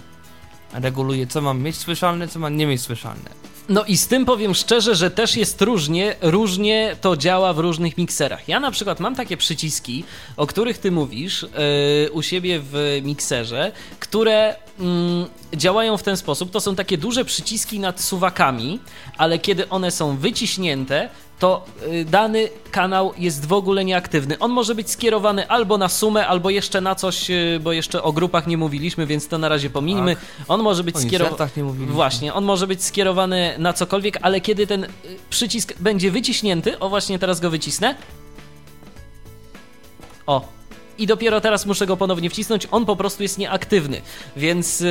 reguluję, 0.74 1.28
co 1.28 1.42
mam 1.42 1.62
mieć 1.62 1.78
słyszalne, 1.78 2.28
co 2.28 2.40
mam 2.40 2.58
nie 2.58 2.68
mieć 2.68 2.82
słyszalne. 2.82 3.30
No 3.70 3.86
i 3.86 3.98
z 3.98 4.08
tym 4.08 4.26
powiem 4.26 4.54
szczerze, 4.54 4.96
że 4.96 5.12
też 5.12 5.38
jest 5.38 5.62
różnie, 5.62 6.16
różnie 6.22 6.96
to 7.02 7.18
działa 7.18 7.54
w 7.54 7.60
różnych 7.60 7.98
mikserach. 7.98 8.48
Ja 8.48 8.60
na 8.60 8.72
przykład 8.72 9.00
mam 9.00 9.16
takie 9.16 9.38
przyciski, 9.38 10.04
o 10.38 10.48
których 10.48 10.78
ty 10.78 10.92
mówisz 10.92 11.42
yy, 11.42 12.12
u 12.12 12.22
siebie 12.22 12.60
w 12.64 13.02
mikserze, 13.04 13.72
które 14.00 14.56
mm, 14.80 15.26
działają 15.54 15.98
w 15.98 16.04
ten 16.04 16.18
sposób. 16.18 16.52
To 16.52 16.62
są 16.62 16.76
takie 16.76 16.98
duże 16.98 17.26
przyciski 17.26 17.80
nad 17.80 18.02
suwakami, 18.02 18.80
ale 19.18 19.40
kiedy 19.40 19.70
one 19.70 19.92
są 19.92 20.18
wyciśnięte, 20.18 21.10
to 21.44 21.66
y, 21.88 22.06
dany 22.06 22.50
kanał 22.72 23.14
jest 23.18 23.46
w 23.46 23.54
ogóle 23.54 23.86
nieaktywny. 23.86 24.40
On 24.40 24.52
może 24.52 24.76
być 24.76 24.90
skierowany 24.90 25.48
albo 25.48 25.78
na 25.78 25.90
sumę, 25.90 26.28
albo 26.28 26.50
jeszcze 26.50 26.82
na 26.82 26.96
coś, 26.96 27.30
y, 27.30 27.60
bo 27.64 27.72
jeszcze 27.72 28.04
o 28.04 28.14
grupach 28.14 28.48
nie 28.48 28.58
mówiliśmy, 28.58 29.06
więc 29.06 29.28
to 29.28 29.38
na 29.38 29.50
razie 29.50 29.70
pominijmy. 29.70 30.16
Tak. 30.16 30.26
On 30.48 30.62
może 30.62 30.84
być 30.84 30.98
skierowany. 30.98 31.32
insertach 31.32 31.58
nie 31.58 31.64
mówiliśmy. 31.64 31.94
Właśnie, 31.94 32.34
on 32.34 32.46
może 32.46 32.68
być 32.68 32.84
skierowany 32.84 33.56
na 33.58 33.74
cokolwiek, 33.74 34.18
ale 34.22 34.42
kiedy 34.42 34.68
ten 34.68 34.84
y, 34.84 34.90
przycisk 35.30 35.74
będzie 35.80 36.12
wyciśnięty, 36.12 36.80
o 36.80 36.90
właśnie 36.90 37.20
teraz 37.20 37.40
go 37.40 37.50
wycisnę. 37.50 37.96
O. 40.28 40.48
I 40.98 41.08
dopiero 41.08 41.42
teraz 41.42 41.66
muszę 41.66 41.88
go 41.88 41.98
ponownie 41.98 42.30
wcisnąć, 42.30 42.68
on 42.72 42.86
po 42.86 42.96
prostu 42.96 43.24
jest 43.24 43.38
nieaktywny, 43.38 44.02
więc 44.36 44.80
yy, 44.80 44.88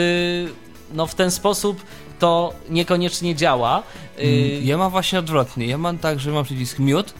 no 0.92 1.06
w 1.06 1.14
ten 1.14 1.30
sposób 1.30 1.82
to 2.18 2.52
niekoniecznie 2.70 3.34
działa. 3.34 3.82
Yy, 4.18 4.24
Mm, 4.24 4.66
Ja 4.66 4.78
mam 4.78 4.90
właśnie 4.90 5.18
odwrotnie. 5.18 5.66
Ja 5.66 5.78
mam 5.78 5.98
tak, 5.98 6.20
że 6.20 6.30
mam 6.30 6.44
przycisk 6.44 6.78
mute, 6.78 7.12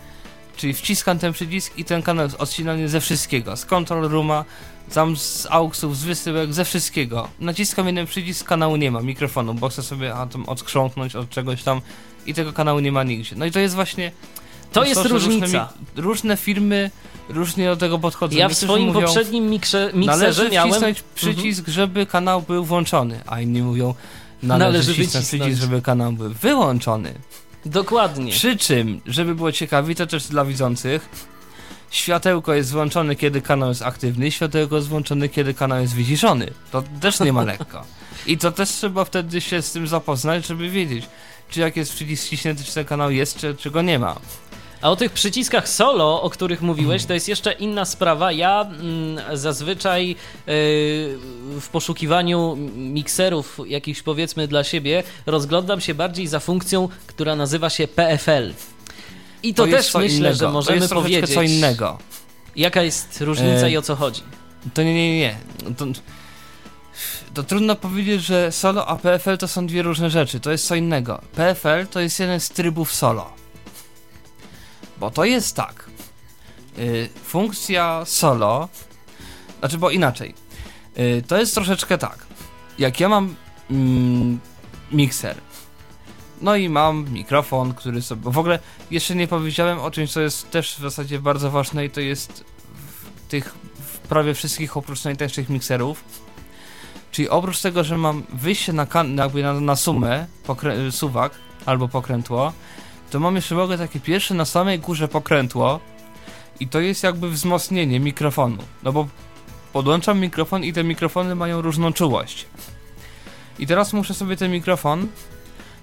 czyli 0.57 0.75
wciskam 0.75 1.19
ten 1.19 1.33
przycisk 1.33 1.79
i 1.79 1.85
ten 1.85 2.03
kanał 2.03 2.25
jest 2.27 2.37
odcinany 2.41 2.89
ze 2.89 3.01
wszystkiego. 3.01 3.57
Z 3.57 3.65
control 3.65 4.09
rooma, 4.09 4.45
tam 4.95 5.17
z 5.17 5.47
auxów, 5.51 5.97
z 5.97 6.05
wysyłek, 6.05 6.53
ze 6.53 6.65
wszystkiego. 6.65 7.29
Naciskam 7.41 7.87
jeden 7.87 8.07
przycisk, 8.07 8.47
kanału 8.47 8.77
nie 8.77 8.91
ma, 8.91 9.01
mikrofonu, 9.01 9.55
bo 9.55 9.69
chcę 9.69 9.83
sobie 9.83 10.15
a, 10.15 10.27
tam 10.27 10.49
odkrząknąć 10.49 11.17
od 11.17 11.31
czegoś 11.31 11.63
tam 11.63 11.81
i 12.27 12.35
tego 12.35 12.53
kanału 12.53 12.81
nie 12.81 12.93
ma 12.93 13.03
nigdzie. 13.03 13.37
No 13.37 13.45
i 13.47 13.51
to 13.51 13.61
jest 13.61 13.75
właśnie... 13.75 14.13
to 14.73 14.85
jest 14.85 15.05
różnica. 15.07 15.47
Różne, 15.47 15.69
różne 15.97 16.37
firmy 16.37 16.91
różnie 17.35 17.67
do 17.67 17.77
tego 17.77 17.99
podchodzą. 17.99 18.37
Ja 18.37 18.49
w 18.49 18.51
Niektórzy 18.51 18.67
swoim 18.67 18.87
mówią, 18.87 19.07
poprzednim 19.07 19.51
miksze, 19.51 19.91
mikserze 19.95 20.19
Należy 20.19 20.49
miałem. 20.51 20.71
wcisnąć 20.71 21.03
przycisk, 21.15 21.69
żeby 21.69 22.07
kanał 22.07 22.43
był 22.43 22.65
włączony, 22.65 23.21
a 23.27 23.41
inni 23.41 23.63
mówią 23.63 23.95
należy, 24.43 24.73
Należy 24.73 24.95
wcisnąć 24.95 25.27
przycisk, 25.27 25.61
żeby 25.61 25.83
kanał 25.83 26.13
był 26.13 26.31
wyłączony. 26.31 27.15
Dokładnie. 27.67 28.33
Przy 28.33 28.57
czym, 28.57 29.01
żeby 29.07 29.35
było 29.35 29.53
ciekawi, 29.53 29.95
to 29.95 30.07
też 30.07 30.27
dla 30.29 30.45
widzących, 30.45 31.09
światełko 31.91 32.55
jest 32.55 32.73
włączone, 32.73 33.17
kiedy 33.17 33.41
kanał 33.43 33.69
jest 33.69 33.83
aktywny, 33.83 34.31
światełko 34.31 34.77
jest 34.77 34.89
włączone, 34.89 35.29
kiedy 35.29 35.55
kanał 35.55 35.81
jest 35.81 35.95
wyciszony. 35.95 36.51
To 36.73 36.83
też 37.01 37.21
nie 37.21 37.33
ma 37.33 37.43
lekko. 37.45 37.85
I 38.27 38.39
to 38.39 38.53
też 38.53 38.69
trzeba 38.71 39.05
wtedy 39.05 39.41
się 39.41 39.63
z 39.63 39.73
tym 39.73 39.87
zapoznać, 39.87 40.47
żeby 40.47 40.71
wiedzieć, 40.71 41.05
czy 41.51 41.61
jak 41.61 41.77
jest 41.77 41.93
przycisk 41.95 42.27
ściśnięty, 42.27 42.65
czy 42.65 42.75
ten 42.75 42.85
kanał 42.85 43.11
jest, 43.11 43.37
czy, 43.37 43.55
czy 43.55 43.71
go 43.71 43.83
nie 43.83 43.99
ma. 43.99 44.17
A 44.83 44.91
o 44.91 44.97
tych 44.97 45.13
przyciskach 45.13 45.69
solo, 45.69 46.23
o 46.23 46.31
których 46.31 46.63
mówiłeś, 46.63 47.05
to 47.05 47.15
jest 47.15 47.29
jeszcze 47.29 47.53
inna 47.53 47.85
sprawa. 47.85 48.33
Ja 48.33 48.61
mm, 48.61 49.39
zazwyczaj 49.39 50.09
yy, 50.09 50.15
w 51.61 51.69
poszukiwaniu 51.73 52.57
mikserów, 52.77 53.61
jakichś 53.67 54.03
powiedzmy 54.03 54.49
dla 54.49 54.65
siebie, 54.65 55.03
rozglądam 55.27 55.81
się 55.81 55.95
bardziej 55.95 56.27
za 56.27 56.41
funkcją, 56.41 56.89
która 57.07 57.37
nazywa 57.37 57.71
się 57.71 57.89
PFL. 57.89 58.53
I 59.43 59.55
to, 59.55 59.67
jest 59.67 59.93
też 59.93 60.03
myślę, 60.03 60.19
innego. 60.19 60.35
że 60.35 60.41
to 60.41 60.53
możemy 60.53 60.77
jest 60.77 60.89
troszeczkę 60.89 61.21
powiedzieć, 61.21 61.35
co 61.35 61.43
innego. 61.43 61.99
jaka 62.57 62.83
jest 62.83 63.21
różnica 63.21 63.67
E, 63.67 63.71
i 63.71 63.77
o 63.77 63.83
co 63.83 63.97
chodzi. 63.97 64.23
To 64.75 64.83
nie, 64.83 64.95
nie, 64.95 65.19
nie. 65.19 65.37
To, 65.77 65.87
to 67.35 67.43
trudno 67.43 67.77
powiedzieć, 67.77 68.23
że 68.23 68.53
solo 68.53 68.87
a 68.87 68.97
PFL 68.97 69.39
to 69.39 69.49
są 69.49 69.67
dwie 69.67 69.83
różne 69.83 70.11
rzeczy. 70.11 70.41
To 70.41 70.51
jest 70.51 70.67
co 70.67 70.75
innego. 70.75 71.21
PFL 71.37 71.87
to 71.91 72.01
jest 72.01 72.21
jeden 72.21 72.41
z 72.41 72.49
trybów 72.49 72.95
solo. 72.95 73.42
Bo 75.03 75.11
to 75.11 75.25
jest 75.25 75.57
tak. 75.57 75.91
Y, 76.79 77.09
funkcja 77.25 78.03
solo, 78.05 78.69
znaczy, 79.59 79.79
bo 79.79 79.91
inaczej. 79.91 80.35
Y, 80.99 81.23
to 81.29 81.39
jest 81.39 81.55
troszeczkę 81.55 81.99
tak. 81.99 82.27
Jak 82.79 83.01
ja 83.01 83.09
mam 83.09 83.35
mm, 83.71 84.41
mikser, 84.93 85.37
no 86.41 86.57
i 86.57 86.69
mam 86.69 87.11
mikrofon, 87.11 87.75
który 87.75 88.03
sobie. 88.03 88.31
W 88.31 88.39
ogóle 88.39 88.59
jeszcze 88.91 89.15
nie 89.15 89.29
powiedziałem 89.29 89.79
o 89.81 89.91
czymś, 89.91 90.13
co 90.13 90.21
jest 90.21 90.51
też 90.51 90.75
w 90.75 90.81
zasadzie 90.81 91.19
bardzo 91.19 91.51
ważne, 91.51 91.85
i 91.85 91.91
to 91.91 92.01
jest 92.01 92.45
w 92.87 93.29
tych 93.31 93.55
w 93.81 93.99
prawie 93.99 94.35
wszystkich 94.35 94.77
oprócz 94.77 95.05
najtańszych 95.05 95.49
mikserów. 95.49 96.05
Czyli 97.13 97.29
oprócz 97.29 97.61
tego, 97.61 97.85
że 97.85 97.99
mam 97.99 98.23
wyjście 98.29 98.73
na, 98.73 98.87
kan- 98.87 99.17
jakby 99.17 99.43
na, 99.43 99.61
na 99.61 99.77
sumę, 99.77 100.27
pokrę- 100.47 100.93
suwak 100.93 101.33
albo 101.67 101.89
pokrętło, 101.89 102.53
to 103.13 103.21
mam 103.21 103.37
jeszcze 103.37 103.55
mogę 103.55 103.79
takie 103.79 104.01
pierwsze 104.01 104.35
na 104.35 104.45
samej 104.45 104.79
górze 104.79 105.09
pokrętło 105.09 105.81
i 106.61 106.69
to 106.69 106.81
jest 106.81 107.03
jakby 107.03 107.31
wzmocnienie 107.31 108.01
mikrofonu. 108.01 108.63
No 108.83 108.93
bo 108.93 109.09
podłączam 109.73 110.21
mikrofon 110.21 110.65
i 110.65 110.73
te 110.73 110.85
mikrofony 110.85 111.35
mają 111.35 111.63
różną 111.63 111.93
czułość. 111.93 112.47
I 113.59 113.67
teraz 113.67 113.93
muszę 113.93 114.15
sobie 114.15 114.37
ten 114.37 114.51
mikrofon 114.51 115.09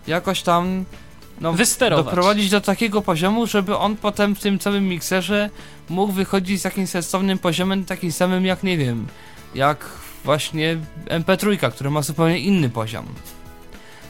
jakoś 0.08 0.42
tam 0.42 0.86
no, 1.42 1.54
Wysterować. 1.54 2.06
doprowadzić 2.06 2.50
do 2.50 2.62
takiego 2.62 3.02
poziomu, 3.02 3.48
żeby 3.48 3.78
on 3.78 3.96
potem 3.96 4.36
w 4.36 4.40
tym 4.40 4.60
całym 4.60 4.88
mikserze 4.88 5.50
mógł 5.90 6.14
wychodzić 6.14 6.62
z 6.62 6.64
jakimś 6.64 6.90
sensownym 6.90 7.40
poziomem, 7.40 7.86
takim 7.86 8.12
samym 8.12 8.46
jak, 8.46 8.64
nie 8.64 8.78
wiem, 8.78 9.08
jak 9.56 9.90
właśnie 10.24 10.78
MP3, 11.06 11.72
który 11.72 11.90
ma 11.90 12.02
zupełnie 12.02 12.40
inny 12.40 12.70
poziom. 12.70 13.06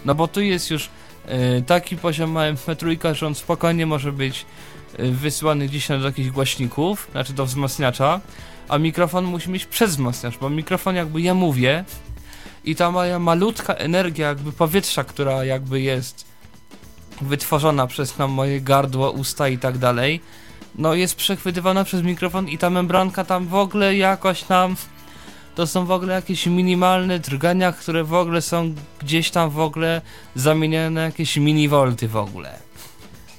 No 0.06 0.16
bo 0.16 0.28
tu 0.28 0.42
jest 0.42 0.72
już 0.72 0.90
taki 1.68 1.98
poziom 1.98 2.32
ma 2.32 2.42
MP3, 2.42 3.14
że 3.16 3.28
on 3.28 3.36
spokojnie 3.36 3.86
może 3.86 4.12
być 4.12 4.46
e, 4.98 5.12
wysyłany 5.12 5.68
gdzieś 5.68 5.88
do 5.88 6.06
jakichś 6.06 6.30
głośników, 6.30 7.08
znaczy 7.12 7.34
do 7.34 7.46
wzmacniacza, 7.46 8.20
a 8.70 8.78
mikrofon 8.78 9.26
musi 9.26 9.50
mieć 9.50 9.66
przezwzmacniacz, 9.66 10.38
bo 10.38 10.50
mikrofon 10.50 10.96
jakby 10.96 11.22
ja 11.22 11.34
mówię 11.34 11.84
i 12.66 12.76
ta 12.76 12.92
moja 12.92 13.20
malutka 13.20 13.74
energia 13.74 14.28
jakby 14.28 14.52
powietrza, 14.52 15.04
która 15.04 15.46
jakby 15.46 15.82
jest 15.82 16.26
wytworzona 17.22 17.88
przez 17.88 18.14
tam 18.14 18.32
moje 18.32 18.62
gardło, 18.62 19.12
usta 19.12 19.48
i 19.48 19.58
tak 19.58 19.78
dalej, 19.78 20.22
no 20.76 20.94
jest 20.94 21.16
przechwytywana 21.16 21.84
przez 21.84 22.04
mikrofon 22.04 22.50
i 22.50 22.58
ta 22.58 22.70
membranka 22.70 23.24
tam 23.24 23.48
w 23.48 23.56
ogóle 23.56 23.96
jakoś 23.96 24.44
tam 24.44 24.76
to 25.60 25.68
są 25.68 25.86
w 25.86 25.92
ogóle 25.92 26.14
jakieś 26.14 26.46
minimalne 26.46 27.20
drgania, 27.20 27.72
które 27.72 28.04
w 28.04 28.14
ogóle 28.14 28.42
są 28.42 28.74
gdzieś 29.02 29.32
tam 29.32 29.50
w 29.50 29.60
ogóle 29.60 30.02
zamienione 30.36 30.90
na 30.90 31.02
jakieś 31.02 31.38
minivolty 31.38 32.08
w 32.08 32.16
ogóle. 32.16 32.60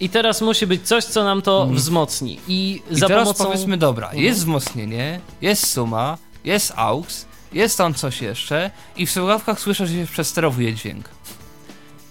I 0.00 0.08
teraz 0.08 0.40
musi 0.40 0.66
być 0.66 0.82
coś, 0.88 1.04
co 1.04 1.24
nam 1.24 1.42
to 1.42 1.62
Mm. 1.62 1.74
wzmocni. 1.76 2.40
I, 2.48 2.82
I 2.90 2.96
za 2.96 3.06
teraz 3.08 3.24
pomocą. 3.24 3.44
powiedzmy, 3.44 3.76
dobra, 3.76 4.06
Mhm. 4.06 4.24
jest 4.24 4.38
wzmocnienie, 4.40 5.20
jest 5.40 5.66
suma, 5.72 6.18
jest 6.44 6.72
aux, 6.76 7.26
jest 7.52 7.78
tam 7.78 7.94
coś 7.94 8.22
jeszcze 8.22 8.70
i 8.96 9.06
w 9.06 9.10
słuchawkach 9.10 9.60
słyszę, 9.60 9.86
że 9.86 9.94
się 9.94 10.06
przesterowuje 10.12 10.74
dźwięk. 10.74 11.08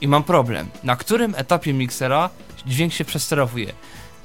I 0.01 0.07
mam 0.07 0.23
problem. 0.23 0.69
Na 0.83 0.95
którym 0.95 1.35
etapie 1.37 1.73
miksera 1.73 2.29
dźwięk 2.65 2.93
się 2.93 3.05
przesterowuje? 3.05 3.73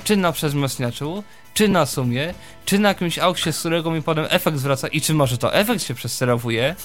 Czy 0.05 0.17
na 0.17 0.33
przezmocniaczu, 0.33 1.25
czy 1.55 1.69
na 1.69 1.87
sumie, 1.87 2.35
czy 2.65 2.79
na 2.79 2.89
jakimś 2.89 3.19
auxie, 3.19 3.53
z 3.53 3.59
którego 3.59 3.91
mi 3.91 4.03
potem 4.03 4.27
efekt 4.29 4.59
zwraca 4.59 4.89
i 4.89 5.01
czy 5.01 5.15
może 5.15 5.39
to 5.39 5.55
efekt 5.55 5.83
się 5.83 5.95
przesterowuje? 5.95 6.77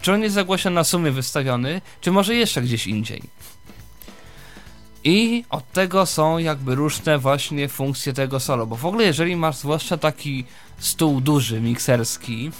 Czy 0.00 0.12
on 0.12 0.22
jest 0.22 0.34
zagłośniony 0.34 0.74
na 0.74 0.84
sumie 0.84 1.10
wystawiony, 1.10 1.80
czy 2.00 2.10
może 2.10 2.34
jeszcze 2.34 2.62
gdzieś 2.62 2.86
indziej? 2.86 3.22
I 5.04 5.44
od 5.50 5.72
tego 5.72 6.06
są 6.06 6.38
jakby 6.38 6.74
różne 6.74 7.18
właśnie 7.18 7.68
funkcje 7.68 8.12
tego 8.12 8.40
solo, 8.40 8.66
bo 8.66 8.76
w 8.76 8.86
ogóle 8.86 9.04
jeżeli 9.04 9.36
masz 9.36 9.56
zwłaszcza 9.56 9.96
taki 9.96 10.44
stół 10.78 11.20
duży, 11.20 11.60
mikserski, 11.60 12.50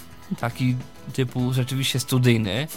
taki 0.41 0.77
typu 1.13 1.53
rzeczywiście 1.53 2.01
studyjny, 2.01 2.69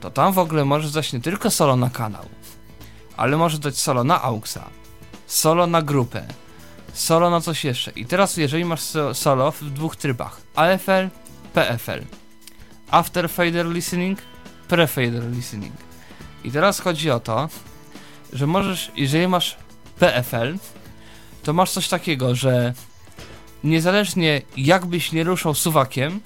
to 0.00 0.10
tam 0.10 0.32
w 0.32 0.38
ogóle 0.38 0.64
możesz 0.64 0.92
dać 0.92 1.12
nie 1.12 1.20
tylko 1.20 1.50
solo 1.50 1.76
na 1.76 1.90
kanał, 1.90 2.24
ale 3.16 3.36
możesz 3.36 3.58
dać 3.58 3.78
solo 3.78 4.04
na 4.04 4.22
AUXa, 4.22 4.70
solo 5.26 5.66
na 5.66 5.82
grupę, 5.82 6.26
solo 6.94 7.30
na 7.30 7.40
coś 7.40 7.64
jeszcze. 7.64 7.90
I 7.90 8.06
teraz 8.06 8.36
jeżeli 8.36 8.64
masz 8.64 8.80
so- 8.80 9.14
solo 9.14 9.52
w 9.52 9.64
dwóch 9.64 9.96
trybach, 9.96 10.40
AFL, 10.54 11.08
PFL, 11.52 12.04
After 12.90 13.30
Fader 13.30 13.66
Listening, 13.66 14.18
Pre-Fader 14.68 15.32
Listening. 15.36 15.72
I 16.44 16.50
teraz 16.50 16.80
chodzi 16.80 17.10
o 17.10 17.20
to, 17.20 17.48
że 18.32 18.46
możesz, 18.46 18.92
jeżeli 18.96 19.28
masz 19.28 19.56
PFL, 19.98 20.56
to 21.42 21.52
masz 21.52 21.70
coś 21.70 21.88
takiego, 21.88 22.34
że 22.34 22.74
niezależnie 23.64 24.42
jakbyś 24.56 25.12
nie 25.12 25.24
ruszał 25.24 25.54
suwakiem, 25.54 26.20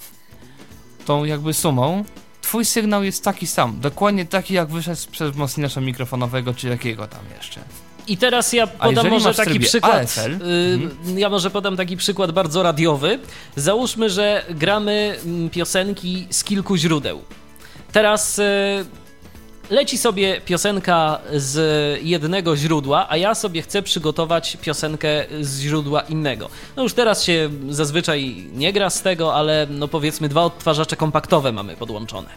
tą 1.04 1.24
jakby 1.24 1.54
sumą, 1.54 2.04
twój 2.40 2.64
sygnał 2.64 3.04
jest 3.04 3.24
taki 3.24 3.46
sam, 3.46 3.80
dokładnie 3.80 4.26
taki 4.26 4.54
jak 4.54 4.68
wyszedł 4.68 5.00
przez 5.10 5.30
wzmacniacza 5.30 5.80
mikrofonowego 5.80 6.54
czy 6.54 6.68
jakiego 6.68 7.06
tam 7.06 7.20
jeszcze. 7.36 7.60
I 8.08 8.16
teraz 8.16 8.52
ja 8.52 8.66
podam 8.66 9.08
może 9.08 9.34
taki 9.34 9.60
przykład. 9.60 10.18
Y, 10.18 10.20
mhm. 10.24 11.18
Ja 11.18 11.28
może 11.28 11.50
podam 11.50 11.76
taki 11.76 11.96
przykład 11.96 12.32
bardzo 12.32 12.62
radiowy. 12.62 13.18
Załóżmy, 13.56 14.10
że 14.10 14.44
gramy 14.50 15.18
mm, 15.24 15.50
piosenki 15.50 16.26
z 16.30 16.44
kilku 16.44 16.76
źródeł. 16.76 17.22
Teraz 17.92 18.38
y, 18.38 18.42
leci 19.70 19.98
sobie 19.98 20.40
piosenka 20.40 21.18
z 21.32 21.58
jednego 22.02 22.56
źródła, 22.56 23.06
a 23.08 23.16
ja 23.16 23.34
sobie 23.34 23.62
chcę 23.62 23.82
przygotować 23.82 24.56
piosenkę 24.60 25.24
z 25.40 25.60
źródła 25.60 26.00
innego. 26.00 26.48
No 26.76 26.82
już 26.82 26.94
teraz 26.94 27.24
się 27.24 27.50
zazwyczaj 27.70 28.46
nie 28.52 28.72
gra 28.72 28.90
z 28.90 29.02
tego, 29.02 29.34
ale 29.34 29.66
no 29.70 29.88
powiedzmy 29.88 30.28
dwa 30.28 30.42
odtwarzacze 30.42 30.96
kompaktowe 30.96 31.52
mamy 31.52 31.76
podłączone. 31.76 32.28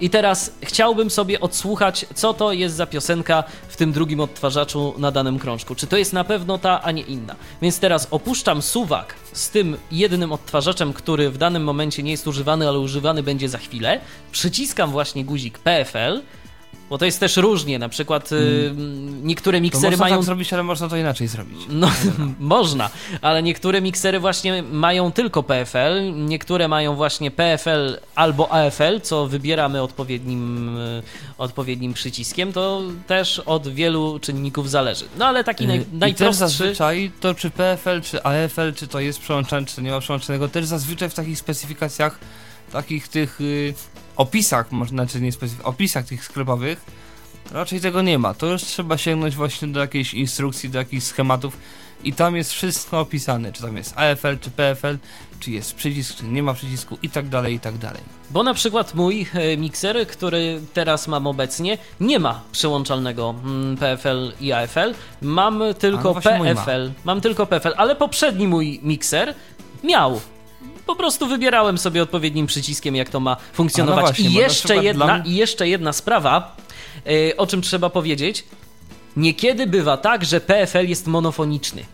I 0.00 0.10
teraz 0.10 0.52
chciałbym 0.62 1.10
sobie 1.10 1.40
odsłuchać, 1.40 2.06
co 2.14 2.34
to 2.34 2.52
jest 2.52 2.76
za 2.76 2.86
piosenka 2.86 3.44
w 3.68 3.76
tym 3.76 3.92
drugim 3.92 4.20
odtwarzaczu 4.20 4.94
na 4.98 5.10
danym 5.10 5.38
krążku. 5.38 5.74
Czy 5.74 5.86
to 5.86 5.96
jest 5.96 6.12
na 6.12 6.24
pewno 6.24 6.58
ta, 6.58 6.82
a 6.82 6.90
nie 6.90 7.02
inna. 7.02 7.36
Więc 7.62 7.80
teraz 7.80 8.08
opuszczam 8.10 8.62
suwak 8.62 9.14
z 9.32 9.50
tym 9.50 9.76
jednym 9.92 10.32
odtwarzaczem, 10.32 10.92
który 10.92 11.30
w 11.30 11.38
danym 11.38 11.64
momencie 11.64 12.02
nie 12.02 12.10
jest 12.10 12.26
używany, 12.26 12.68
ale 12.68 12.78
używany 12.78 13.22
będzie 13.22 13.48
za 13.48 13.58
chwilę. 13.58 14.00
Przyciskam 14.32 14.90
właśnie 14.90 15.24
guzik 15.24 15.58
PFL, 15.58 16.22
bo 16.90 16.98
to 16.98 17.04
jest 17.04 17.20
też 17.20 17.36
różnie, 17.36 17.78
na 17.78 17.88
przykład 17.88 18.32
y, 18.32 18.72
niektóre 19.22 19.58
To 19.58 19.62
miksery 19.62 19.90
można 19.90 20.04
mają... 20.04 20.16
tak 20.16 20.24
zrobić, 20.24 20.52
ale 20.52 20.62
można 20.62 20.88
to 20.88 20.96
inaczej 20.96 21.28
zrobić. 21.28 21.58
No, 21.68 21.90
można, 22.40 22.90
ale 23.22 23.42
niektóre 23.42 23.80
miksery 23.80 24.20
właśnie 24.20 24.62
mają 24.62 25.12
tylko 25.12 25.42
PFL, 25.42 26.12
niektóre 26.14 26.68
mają 26.68 26.94
właśnie 26.96 27.30
PFL 27.30 27.98
albo 28.14 28.52
AFL, 28.52 29.00
co 29.00 29.26
wybieramy 29.26 29.82
odpowiednim, 29.82 30.76
y, 30.78 31.02
odpowiednim 31.38 31.94
przyciskiem, 31.94 32.52
to 32.52 32.82
też 33.06 33.38
od 33.38 33.68
wielu 33.68 34.18
czynników 34.18 34.70
zależy. 34.70 35.04
No 35.18 35.26
ale 35.26 35.44
taki 35.44 35.66
naj, 35.66 35.78
Yy, 35.78 35.82
I 35.82 35.86
też 35.86 36.00
najprostszy... 36.00 36.38
zazwyczaj 36.38 37.10
to 37.20 37.34
czy 37.34 37.50
PFL, 37.50 38.00
czy 38.02 38.22
AFL, 38.22 38.72
czy 38.76 38.86
to 38.88 39.00
jest 39.00 39.20
przełączane, 39.20 39.66
czy 39.66 39.82
nie 39.82 39.90
ma 39.90 40.00
przełączonego, 40.00 40.48
też 40.48 40.64
zazwyczaj 40.66 41.10
w 41.10 41.14
takich 41.14 41.38
specyfikacjach, 41.38 42.18
takich 42.72 43.08
tych 43.08 43.40
y, 43.40 43.74
opisach, 44.18 44.72
może 44.72 44.90
znaczy 44.90 45.20
nie 45.20 45.32
specyf- 45.32 45.60
opisach 45.62 46.04
tych 46.04 46.24
sklepowych, 46.24 46.84
raczej 47.50 47.80
tego 47.80 48.02
nie 48.02 48.18
ma. 48.18 48.34
To 48.34 48.46
już 48.46 48.62
trzeba 48.62 48.98
sięgnąć 48.98 49.36
właśnie 49.36 49.68
do 49.68 49.80
jakiejś 49.80 50.14
instrukcji, 50.14 50.70
do 50.70 50.78
jakichś 50.78 51.06
schematów 51.06 51.56
i 52.04 52.12
tam 52.12 52.36
jest 52.36 52.52
wszystko 52.52 53.00
opisane, 53.00 53.52
czy 53.52 53.62
tam 53.62 53.76
jest 53.76 53.94
AFL, 53.96 54.38
czy 54.40 54.50
PFL, 54.50 54.98
czy 55.40 55.50
jest 55.50 55.74
przycisk, 55.74 56.16
czy 56.16 56.24
nie 56.24 56.42
ma 56.42 56.54
przycisku 56.54 56.98
i 57.02 57.10
tak 57.10 57.28
dalej, 57.28 57.54
i 57.54 57.60
tak 57.60 57.78
dalej. 57.78 58.02
Bo 58.30 58.42
na 58.42 58.54
przykład 58.54 58.94
mój 58.94 59.26
e, 59.34 59.56
mikser, 59.56 60.06
który 60.06 60.60
teraz 60.74 61.08
mam 61.08 61.26
obecnie, 61.26 61.78
nie 62.00 62.18
ma 62.18 62.40
przełączalnego 62.52 63.34
mm, 63.44 63.76
PFL 63.76 64.32
i 64.40 64.52
AFL. 64.52 64.94
Mam 65.22 65.62
tylko 65.78 66.20
no 66.24 66.36
mój 66.38 66.54
ma. 66.54 66.54
PFL. 66.54 66.90
Mam 67.04 67.20
tylko 67.20 67.46
PFL, 67.46 67.72
ale 67.76 67.96
poprzedni 67.96 68.48
mój 68.48 68.80
mikser 68.82 69.34
miał. 69.84 70.20
Po 70.88 70.96
prostu 70.96 71.26
wybierałem 71.26 71.78
sobie 71.78 72.02
odpowiednim 72.02 72.46
przyciskiem, 72.46 72.96
jak 72.96 73.08
to 73.08 73.20
ma 73.20 73.36
funkcjonować. 73.52 74.02
No 74.02 74.06
właśnie, 74.06 74.30
I, 74.30 74.32
jeszcze 74.32 74.76
jedna, 74.76 75.22
I 75.24 75.34
jeszcze 75.34 75.68
jedna 75.68 75.92
sprawa, 75.92 76.56
e, 77.06 77.36
o 77.36 77.46
czym 77.46 77.62
trzeba 77.62 77.90
powiedzieć. 77.90 78.44
Niekiedy 79.16 79.66
bywa 79.66 79.96
tak, 79.96 80.24
że 80.24 80.40
PFL 80.40 80.88
jest 80.88 81.06
monofoniczny. 81.06 81.84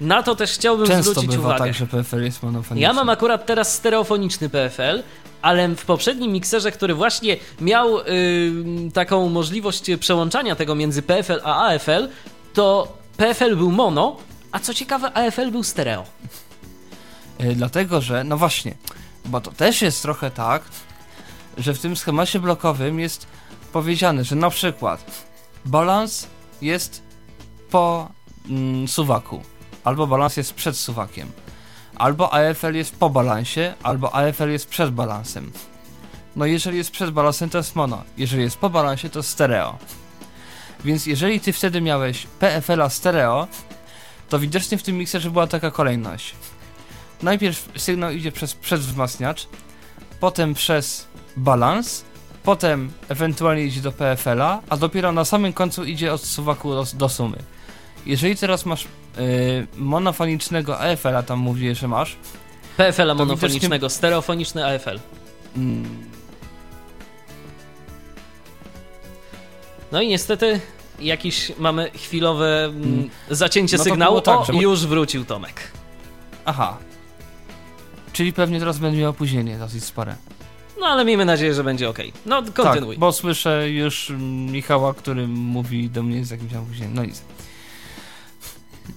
Na 0.00 0.22
to 0.22 0.36
też 0.36 0.52
chciałbym 0.52 0.86
Często 0.86 1.10
zwrócić 1.10 1.30
bywa 1.30 1.48
uwagę. 1.48 1.64
tak, 1.64 1.74
że 1.74 1.86
PFL 1.86 2.24
jest 2.24 2.42
monofoniczny. 2.42 2.80
Ja 2.80 2.92
mam 2.92 3.08
akurat 3.08 3.46
teraz 3.46 3.74
stereofoniczny 3.74 4.48
PFL, 4.48 5.02
ale 5.42 5.68
w 5.68 5.84
poprzednim 5.84 6.32
mikserze, 6.32 6.72
który 6.72 6.94
właśnie 6.94 7.36
miał 7.60 7.98
y, 7.98 8.02
taką 8.94 9.28
możliwość 9.28 9.90
przełączania 10.00 10.56
tego 10.56 10.74
między 10.74 11.02
PFL 11.02 11.40
a 11.44 11.66
AFL, 11.66 12.08
to 12.54 12.96
PFL 13.16 13.56
był 13.56 13.70
mono, 13.70 14.16
a 14.52 14.58
co 14.58 14.74
ciekawe, 14.74 15.12
AFL 15.12 15.50
był 15.50 15.62
stereo. 15.62 16.04
Y, 17.44 17.54
Dlatego, 17.54 18.00
że, 18.00 18.24
no 18.24 18.36
właśnie, 18.36 18.74
bo 19.24 19.40
to 19.40 19.52
też 19.52 19.82
jest 19.82 20.02
trochę 20.02 20.30
tak, 20.30 20.62
że 21.58 21.74
w 21.74 21.80
tym 21.80 21.96
schemacie 21.96 22.40
blokowym 22.40 23.00
jest 23.00 23.26
powiedziane, 23.72 24.24
że 24.24 24.36
na 24.36 24.50
przykład 24.50 25.26
balans 25.64 26.26
jest 26.62 27.02
po 27.70 28.08
mm, 28.48 28.88
suwaku, 28.88 29.42
albo 29.84 30.06
balans 30.06 30.36
jest 30.36 30.54
przed 30.54 30.76
suwakiem, 30.76 31.32
albo 31.96 32.32
AFL 32.32 32.74
jest 32.74 32.96
po 32.96 33.10
balansie, 33.10 33.74
albo 33.82 34.14
AFL 34.14 34.50
jest 34.50 34.68
przed 34.68 34.90
balansem. 34.90 35.52
No 36.36 36.46
jeżeli 36.46 36.78
jest 36.78 36.90
przed 36.90 37.10
balansem 37.10 37.50
to 37.50 37.58
jest 37.58 37.76
mono, 37.76 38.02
jeżeli 38.16 38.42
jest 38.42 38.56
po 38.56 38.70
balansie 38.70 39.10
to 39.10 39.22
stereo. 39.22 39.78
Więc 40.84 41.06
jeżeli 41.06 41.40
ty 41.40 41.52
wtedy 41.52 41.80
miałeś 41.80 42.26
PFL-a 42.26 42.88
stereo, 42.88 43.48
to 44.28 44.38
widocznie 44.38 44.78
w 44.78 44.82
tym 44.82 44.96
mikserze 44.96 45.30
była 45.30 45.46
taka 45.46 45.70
kolejność. 45.70 46.34
Najpierw 47.22 47.68
sygnał 47.76 48.10
idzie 48.10 48.32
przez 48.32 48.54
przedwzmacniacz, 48.54 49.46
potem 50.20 50.54
przez 50.54 51.06
balans, 51.36 52.04
potem 52.42 52.92
ewentualnie 53.08 53.62
idzie 53.64 53.80
do 53.80 53.92
PFL-a, 53.92 54.60
a 54.68 54.76
dopiero 54.76 55.12
na 55.12 55.24
samym 55.24 55.52
końcu 55.52 55.84
idzie 55.84 56.12
od 56.12 56.22
suwaku 56.22 56.70
do, 56.70 56.84
do 56.94 57.08
sumy. 57.08 57.36
Jeżeli 58.06 58.36
teraz 58.36 58.66
masz 58.66 58.84
yy, 59.16 59.66
monofonicznego 59.76 60.78
AFL-a, 60.80 61.22
tam 61.22 61.38
mówię, 61.38 61.74
że 61.74 61.88
masz, 61.88 62.16
PFL-a 62.76 63.14
monofonicznego, 63.14 63.90
stereofoniczny 63.90 64.66
AFL. 64.66 64.98
mm, 65.56 66.10
No 69.92 70.00
i 70.02 70.08
niestety 70.08 70.60
jakiś 71.00 71.52
mamy 71.58 71.90
chwilowe 71.90 72.64
mm, 72.64 72.82
Mm. 72.84 73.10
zacięcie 73.30 73.76
No 73.76 73.84
sygnału. 73.84 74.20
tak, 74.20 74.38
o, 74.40 74.44
że- 74.44 74.52
już 74.54 74.86
wrócił 74.86 75.24
Tomek. 75.24 75.60
aha. 76.44 76.76
Czyli 78.12 78.32
pewnie 78.32 78.58
teraz 78.58 78.78
będzie 78.78 79.00
miał 79.00 79.10
opóźnienie 79.10 79.58
dosyć 79.58 79.84
spore. 79.84 80.16
No 80.80 80.86
ale 80.86 81.04
miejmy 81.04 81.24
nadzieję, 81.24 81.54
że 81.54 81.64
będzie 81.64 81.88
ok. 81.88 81.98
No 82.26 82.42
kontynuuj. 82.54 82.94
Tak, 82.94 83.00
bo 83.00 83.12
słyszę 83.12 83.70
już 83.70 84.12
Michała, 84.52 84.94
który 84.94 85.26
mówi 85.28 85.90
do 85.90 86.02
mnie 86.02 86.24
z 86.24 86.30
jakimś 86.30 86.52
tam 86.52 86.62
opóźnieniem. 86.62 86.94
No 86.94 87.04
nic. 87.04 87.22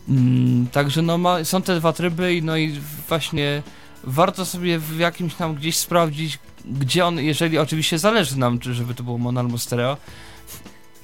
Mm, 0.09 0.67
także 0.67 1.01
no 1.01 1.17
ma, 1.17 1.43
są 1.43 1.61
te 1.61 1.75
dwa 1.75 1.93
tryby 1.93 2.35
i 2.35 2.43
no 2.43 2.57
i 2.57 2.79
właśnie 3.07 3.63
warto 4.03 4.45
sobie 4.45 4.79
w 4.79 4.99
jakimś 4.99 5.35
tam 5.35 5.55
gdzieś 5.55 5.77
sprawdzić, 5.77 6.39
gdzie 6.65 7.05
on, 7.05 7.19
jeżeli 7.19 7.57
oczywiście 7.57 7.99
zależy 7.99 8.39
nam, 8.39 8.59
czy 8.59 8.73
żeby 8.73 8.95
to 8.95 9.03
było 9.03 9.17
mono 9.17 9.39
albo 9.39 9.57
stereo, 9.57 9.97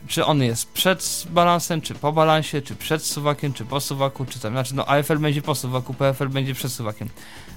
czy 0.07 0.25
on 0.25 0.43
jest 0.43 0.71
przed 0.71 1.25
balansem, 1.29 1.81
czy 1.81 1.95
po 1.95 2.11
balansie, 2.11 2.61
czy 2.61 2.75
przed 2.75 3.03
suwakiem, 3.03 3.53
czy 3.53 3.65
po 3.65 3.79
suwaku, 3.79 4.25
czy 4.25 4.39
tam, 4.39 4.53
znaczy 4.53 4.75
no 4.75 4.85
AFL 4.85 5.17
będzie 5.17 5.41
po 5.41 5.55
suwaku, 5.55 5.93
PFL 5.93 6.29
będzie 6.29 6.53
przed 6.53 6.71
suwakiem. 6.71 7.09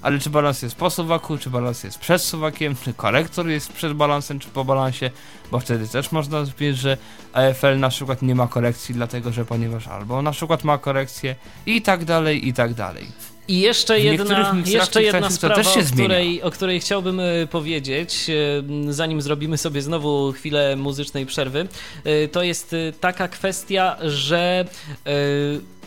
Ale 0.03 0.19
czy 0.19 0.31
balans 0.31 0.63
jest 0.63 0.75
po 0.75 0.91
suwaku, 0.91 1.39
czy 1.39 1.51
balans 1.51 1.85
jest 1.85 1.99
przed 1.99 2.23
suwakiem, 2.23 2.77
czy 2.85 2.95
korektor 2.95 3.49
jest 3.49 3.73
przed 3.73 3.93
balansem, 3.93 4.39
czy 4.39 4.49
po 4.49 4.65
balansie, 4.65 5.11
bo 5.51 5.61
wtedy 5.61 5.89
też 5.89 6.13
można 6.13 6.45
powiedzieć, 6.45 6.79
że 6.79 6.97
AFL 7.33 7.79
na 7.79 7.89
przykład 7.89 8.23
nie 8.23 8.35
ma 8.35 8.47
korekcji, 8.47 8.95
dlatego 8.95 9.33
że 9.33 9.45
ponieważ 9.45 9.89
albo 9.89 10.23
na 10.23 10.31
przykład 10.31 10.65
ma 10.65 10.79
korekcję 10.79 11.35
i 11.67 11.83
tak 11.83 12.05
dalej, 12.05 12.49
i 12.49 12.53
tak 12.53 12.75
dalej. 12.75 13.07
I 13.49 13.61
jeszcze 13.61 14.01
jedna, 14.01 14.57
jeszcze 14.67 15.03
jedna 15.03 15.31
sprawa, 15.31 15.55
też 15.55 15.75
się 15.75 15.81
o 15.81 15.93
której, 15.93 16.43
o 16.43 16.51
której 16.51 16.81
chciałbym 16.81 17.21
e, 17.21 17.47
powiedzieć, 17.47 18.31
e, 18.89 18.93
zanim 18.93 19.23
zrobimy 19.23 19.59
sobie 19.59 19.83
znowu 19.83 20.33
chwilę 20.33 20.77
muzycznej 20.77 21.27
przerwy, 21.27 21.69
e, 22.05 22.29
to 22.29 22.43
jest 22.43 22.73
e, 22.73 22.93
taka 22.93 23.29
kwestia, 23.29 23.97
że 24.03 24.65
e, 25.07 25.13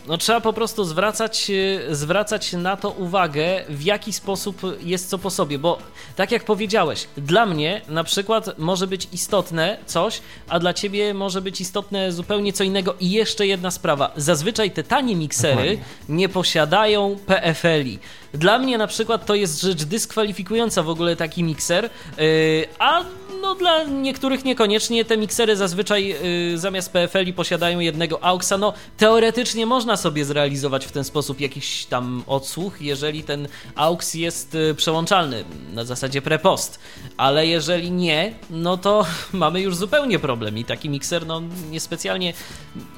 no, 0.08 0.18
trzeba 0.18 0.40
po 0.40 0.52
prostu 0.52 0.84
zwracać, 0.84 1.50
e, 1.90 1.94
zwracać 1.94 2.52
na 2.52 2.76
to 2.76 2.90
uwagę, 2.90 3.64
w 3.68 3.82
jaki 3.82 4.12
sposób 4.12 4.60
jest 4.80 5.08
co 5.08 5.18
po 5.18 5.30
sobie, 5.30 5.58
bo 5.58 5.78
tak 6.16 6.32
jak 6.32 6.44
powiedziałeś, 6.44 7.06
dla 7.16 7.46
mnie 7.46 7.80
na 7.88 8.04
przykład 8.04 8.58
może 8.58 8.86
być 8.86 9.08
istotne 9.12 9.78
coś, 9.86 10.20
a 10.48 10.58
dla 10.58 10.74
ciebie 10.74 11.14
może 11.14 11.42
być 11.42 11.60
istotne 11.60 12.12
zupełnie 12.12 12.52
co 12.52 12.64
innego. 12.64 12.94
I 13.00 13.10
jeszcze 13.10 13.46
jedna 13.46 13.70
sprawa, 13.70 14.12
zazwyczaj 14.16 14.70
te 14.70 14.82
tanie 14.82 15.16
miksery 15.16 15.54
Dokładnie. 15.54 15.84
nie 16.08 16.28
posiadają 16.28 17.16
PFL-i. 17.26 17.98
Dla 18.36 18.58
mnie 18.58 18.78
na 18.78 18.86
przykład 18.86 19.26
to 19.26 19.34
jest 19.34 19.60
rzecz 19.60 19.84
dyskwalifikująca 19.84 20.82
w 20.82 20.88
ogóle 20.88 21.16
taki 21.16 21.42
mikser, 21.42 21.90
yy, 22.18 22.66
a 22.78 23.04
no 23.40 23.54
dla 23.54 23.84
niektórych 23.84 24.44
niekoniecznie 24.44 25.04
te 25.04 25.16
miksery 25.16 25.56
zazwyczaj 25.56 26.08
yy, 26.52 26.58
zamiast 26.58 26.92
PFL-i 26.92 27.32
posiadają 27.32 27.80
jednego 27.80 28.24
AUXa. 28.24 28.52
No 28.58 28.72
teoretycznie 28.96 29.66
można 29.66 29.96
sobie 29.96 30.24
zrealizować 30.24 30.86
w 30.86 30.92
ten 30.92 31.04
sposób 31.04 31.40
jakiś 31.40 31.86
tam 31.86 32.22
odsłuch, 32.26 32.82
jeżeli 32.82 33.24
ten 33.24 33.48
AUX 33.74 34.14
jest 34.14 34.54
yy, 34.54 34.74
przełączalny 34.74 35.44
na 35.72 35.84
zasadzie 35.84 36.22
pre-post, 36.22 36.78
ale 37.16 37.46
jeżeli 37.46 37.90
nie, 37.90 38.34
no 38.50 38.76
to 38.76 39.06
mamy 39.32 39.60
już 39.60 39.76
zupełnie 39.76 40.18
problem 40.18 40.58
i 40.58 40.64
taki 40.64 40.90
mikser 40.90 41.26
no 41.26 41.42
niespecjalnie 41.70 42.32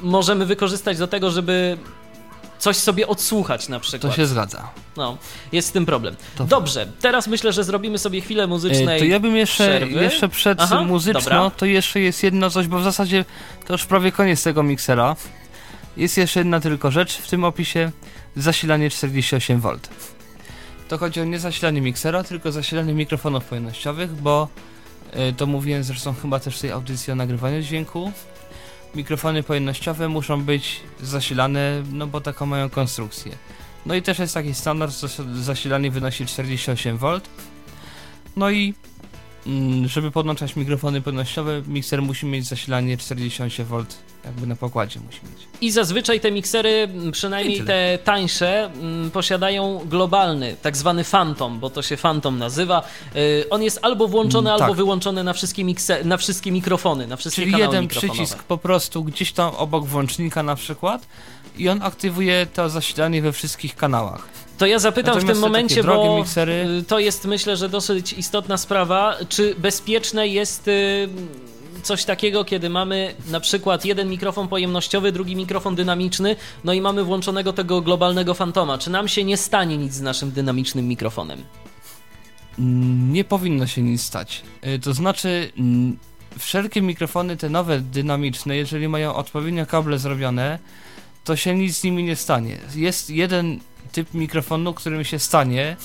możemy 0.03 0.47
wykorzystać 0.47 0.99
do 0.99 1.07
tego, 1.07 1.31
żeby 1.31 1.79
coś 2.59 2.77
sobie 2.77 3.07
odsłuchać 3.07 3.69
na 3.69 3.81
przykład. 3.81 4.13
To 4.13 4.17
się 4.17 4.27
zgadza. 4.27 4.71
No, 4.97 5.19
jest 5.53 5.69
z 5.69 5.73
tym 5.73 5.87
problem. 5.87 6.17
To- 6.37 6.45
Dobrze, 6.45 6.87
teraz 7.01 7.27
myślę, 7.27 7.53
że 7.53 7.65
zrobimy 7.65 7.99
sobie 7.99 8.21
chwilę 8.21 8.47
muzycznej. 8.47 8.97
E, 8.97 8.99
To 8.99 9.05
ja 9.05 9.21
bym 9.21 9.37
jeszcze, 9.37 9.69
przerwy. 9.69 10.03
jeszcze 10.03 10.29
przed 10.29 10.61
Aha, 10.61 10.83
muzyczną, 10.83 11.21
dobra. 11.21 11.51
to 11.51 11.67
jeszcze 11.67 12.01
jest 12.01 12.23
jedno 12.23 12.51
coś, 12.51 12.67
bo 12.67 12.79
w 12.79 12.85
zasadzie 12.85 13.25
to 13.67 13.75
już 13.75 13.87
prawie 13.87 14.13
koniec 14.13 14.43
tego 14.43 14.63
miksera. 14.63 15.17
Jest 15.97 16.17
jeszcze 16.19 16.41
jedna 16.41 16.61
tylko 16.61 16.91
rzecz 16.91 17.17
w 17.17 17.31
tym 17.31 17.45
opisie, 17.45 17.91
zasilanie 18.37 18.89
48V. 18.91 19.79
To 20.89 20.99
chodzi 20.99 21.21
o 21.21 21.25
nie 21.25 21.39
zasilanie 21.39 21.81
miksera, 21.81 22.25
tylko 22.25 22.53
zasilanie 22.53 22.95
mikrofonów 22.95 23.45
pojemnościowych, 23.45 24.13
bo 24.15 24.49
e, 25.13 25.33
to 25.33 25.47
mówiłem 25.47 25.85
zresztą 25.85 26.15
chyba 26.23 26.41
też 26.41 26.57
w 26.57 26.61
tej 26.61 26.71
audycji 26.71 27.13
o 27.13 27.17
nagrywaniu 27.17 27.63
dźwięku. 27.63 28.13
Mikrofony 28.99 29.43
pojemnościowe 29.43 30.09
muszą 30.09 30.43
być 30.43 30.81
zasilane, 31.03 31.83
no 31.93 32.07
bo 32.07 32.21
taką 32.21 32.47
mają 32.47 32.71
konstrukcję. 32.71 33.33
No 33.87 33.95
i 33.95 34.03
też 34.03 34.19
jest 34.19 34.35
taki 34.35 34.55
standard, 34.55 34.95
zasilanie 35.35 35.91
wynosi 35.91 36.25
48V. 36.25 37.21
No 38.37 38.51
i 38.51 38.75
mm, 39.47 39.89
żeby 39.89 40.11
podłączać 40.11 40.57
mikrofony 40.57 41.01
pojemnościowe, 41.01 41.63
mikser 41.67 42.03
musi 42.03 42.27
mieć 42.27 42.47
zasilanie 42.47 42.97
48V, 42.97 43.85
jakby 44.29 44.47
na 44.47 44.57
pokładzie 44.57 45.01
musi 45.07 45.19
mieć. 45.23 45.49
I 45.61 45.71
zazwyczaj 45.71 46.21
te 46.21 46.31
miksery, 46.31 46.89
przynajmniej 47.13 47.65
te 47.65 47.99
tańsze, 48.05 48.71
posiadają 49.13 49.81
globalny, 49.87 50.57
tak 50.63 50.77
zwany 50.77 51.05
Phantom, 51.05 51.59
bo 51.61 51.71
to 51.71 51.83
się 51.83 51.97
Phantom 51.97 52.39
nazywa. 52.39 52.83
Y, 53.17 53.45
On 53.51 53.63
jest 53.63 53.79
albo 53.83 54.09
włączony, 54.09 54.51
Mm, 54.51 54.55
albo 54.63 54.67
tak. 54.73 54.77
wyłączony 54.77 55.25
na 55.25 55.33
wszystkie, 55.33 55.65
mikse, 55.65 56.05
na 56.05 56.17
wszystkie 56.17 56.53
mikrofony, 56.53 57.07
na 57.07 57.17
wszystkie 57.17 57.43
Czyli 57.43 57.53
kanały 57.53 57.75
jeden 57.75 57.89
przycisk 57.89 58.43
po 58.43 58.59
prostu 58.59 59.05
gdzieś 59.05 59.33
tam 59.33 59.55
obok 59.55 59.85
włącznika 59.85 60.43
na 60.43 60.55
przykład 60.57 61.07
i 61.59 61.69
on 61.69 61.83
aktywuje 61.83 62.47
to 62.55 62.69
zasilanie 62.69 63.23
we 63.23 63.33
wszystkich 63.33 63.77
kanałach. 63.77 64.29
To 64.59 64.67
ja 64.67 64.79
zapytam 64.79 65.13
w 65.13 65.17
Natomiast 65.17 65.27
tym 65.41 65.43
te 65.43 65.49
momencie, 65.49 65.85
bo 65.85 66.19
miksery- 66.23 66.79
y, 66.81 66.85
to 66.89 66.99
jest 66.99 67.25
myślę, 67.25 67.57
że 67.57 67.69
dosyć 67.69 68.13
istotna 68.13 68.57
sprawa, 68.57 69.17
czy 69.29 69.55
bezpieczne 69.59 70.29
jest 70.29 70.69
y, 70.69 71.09
coś 71.83 72.05
takiego, 72.05 72.45
kiedy 72.45 72.71
mamy 72.71 73.15
na 73.31 73.41
przykład 73.41 73.85
jeden 73.85 74.09
mikrofon 74.11 74.49
pojemnościowy, 74.49 75.13
drugi 75.13 75.37
mikrofon 75.37 75.75
dynamiczny, 75.75 76.37
no 76.65 76.73
i 76.73 76.81
mamy 76.81 77.05
włączonego 77.05 77.53
tego 77.53 77.81
globalnego 77.81 78.35
fantoma. 78.35 78.79
Czy 78.79 78.91
nam 78.91 79.09
się 79.09 79.25
nie 79.25 79.37
stanie 79.37 79.79
nic 79.79 79.93
z 79.95 80.01
naszym 80.01 80.31
dynamicznym 80.31 80.89
mikrofonem? 80.89 81.45
Mm, 82.59 83.13
Nie 83.13 83.25
powinno 83.25 83.67
się 83.67 83.83
nic 83.83 84.03
stać. 84.03 84.43
Y, 84.67 84.79
To 84.79 84.95
znaczy, 84.95 85.53
mm, 85.59 85.99
wszelkie 86.39 86.83
mikrofony, 86.83 87.37
te 87.37 87.49
nowe, 87.49 87.81
dynamiczne, 87.81 88.57
jeżeli 88.57 88.89
mają 88.89 89.15
odpowiednio 89.15 89.67
kable 89.67 89.99
zrobione, 89.99 90.59
to 91.25 91.37
się 91.37 91.55
nic 91.55 91.77
z 91.77 91.85
nimi 91.85 92.05
nie 92.05 92.17
stanie. 92.17 92.59
Jest 92.75 93.11
jeden 93.11 93.61
typ 93.93 94.15
mikrofonu, 94.15 94.75
którym 94.75 95.05
się 95.05 95.19
stanie, 95.19 95.77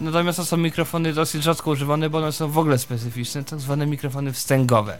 natomiast 0.00 0.36
to 0.36 0.44
są 0.44 0.56
mikrofony 0.56 1.12
dosyć 1.12 1.42
rzadko 1.42 1.70
używane, 1.70 2.10
bo 2.10 2.18
one 2.18 2.32
są 2.32 2.48
w 2.48 2.58
ogóle 2.58 2.78
specyficzne, 2.78 3.44
tak 3.44 3.60
zwane 3.60 3.86
mikrofony 3.86 4.32
wstęgowe. 4.32 4.98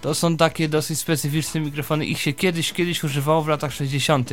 To 0.00 0.14
są 0.14 0.36
takie 0.36 0.68
dosyć 0.68 0.98
specyficzne 0.98 1.60
mikrofony. 1.60 2.06
Ich 2.06 2.20
się 2.20 2.32
kiedyś, 2.32 2.72
kiedyś 2.72 3.04
używało 3.04 3.42
w 3.42 3.48
latach 3.48 3.72
60. 3.72 4.30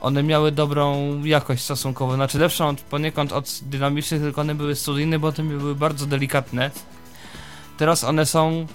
One 0.00 0.22
miały 0.22 0.52
dobrą 0.52 1.14
jakość 1.24 1.62
stosunkowo, 1.62 2.14
znaczy 2.14 2.38
lepszą 2.38 2.68
od, 2.68 2.80
poniekąd 2.80 3.32
od 3.32 3.60
dynamicznych, 3.62 4.20
tylko 4.20 4.40
one 4.40 4.54
były 4.54 4.74
studyjne, 4.74 5.18
bo 5.18 5.32
te 5.32 5.42
były 5.42 5.74
bardzo 5.74 6.06
delikatne. 6.06 6.70
Teraz 7.78 8.04
one 8.04 8.26
są 8.26 8.66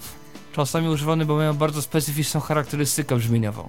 czasami 0.52 0.88
używane, 0.88 1.24
bo 1.24 1.36
mają 1.36 1.54
bardzo 1.54 1.82
specyficzną 1.82 2.40
charakterystykę 2.40 3.16
brzmieniową. 3.16 3.68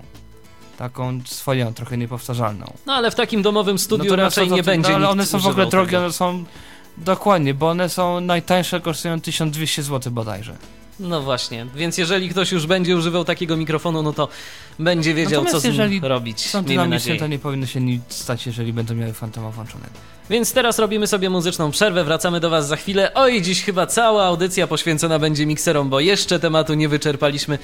Taką 0.77 1.21
swoją, 1.25 1.73
trochę 1.73 1.97
niepowtarzalną. 1.97 2.73
No 2.85 2.93
ale 2.93 3.11
w 3.11 3.15
takim 3.15 3.41
domowym 3.41 3.79
studiu 3.79 4.03
Natomiast 4.11 4.37
raczej 4.37 4.51
nie 4.51 4.63
to- 4.63 4.65
będzie 4.65 4.89
no, 4.89 4.95
ale 4.95 5.09
one 5.09 5.25
są 5.25 5.39
w 5.39 5.47
ogóle 5.47 5.65
drogie, 5.65 5.91
tego. 5.91 6.03
one 6.03 6.13
są 6.13 6.43
dokładnie, 6.97 7.53
bo 7.53 7.69
one 7.69 7.89
są 7.89 8.19
najtańsze, 8.21 8.81
kosztują 8.81 9.21
1200 9.21 9.83
zł 9.83 10.11
bodajże. 10.13 10.55
No 10.99 11.21
właśnie, 11.21 11.65
więc 11.75 11.97
jeżeli 11.97 12.29
ktoś 12.29 12.51
już 12.51 12.67
będzie 12.67 12.95
używał 12.95 13.25
takiego 13.25 13.57
mikrofonu, 13.57 14.01
no 14.01 14.13
to 14.13 14.27
będzie 14.79 15.13
wiedział, 15.13 15.43
Natomiast 15.43 15.65
co 15.65 15.71
z 15.73 15.91
nim 15.91 16.05
robić. 16.05 16.49
Są 16.49 16.63
dynamiczne, 16.63 17.15
to 17.17 17.27
nie 17.27 17.39
powinno 17.39 17.65
się 17.65 17.81
nic 17.81 18.01
stać, 18.09 18.45
jeżeli 18.45 18.73
będą 18.73 18.95
miały 18.95 19.13
fantoma 19.13 19.51
włączonego. 19.51 19.93
Więc 20.29 20.53
teraz 20.53 20.79
robimy 20.79 21.07
sobie 21.07 21.29
muzyczną 21.29 21.71
przerwę, 21.71 22.03
wracamy 22.03 22.39
do 22.39 22.49
Was 22.49 22.67
za 22.67 22.75
chwilę. 22.75 23.11
Oj, 23.13 23.41
dziś 23.41 23.63
chyba 23.63 23.85
cała 23.85 24.25
audycja 24.25 24.67
poświęcona 24.67 25.19
będzie 25.19 25.45
mikserom, 25.45 25.89
bo 25.89 25.99
jeszcze 25.99 26.39
tematu 26.39 26.73
nie 26.73 26.89
wyczerpaliśmy. 26.89 27.59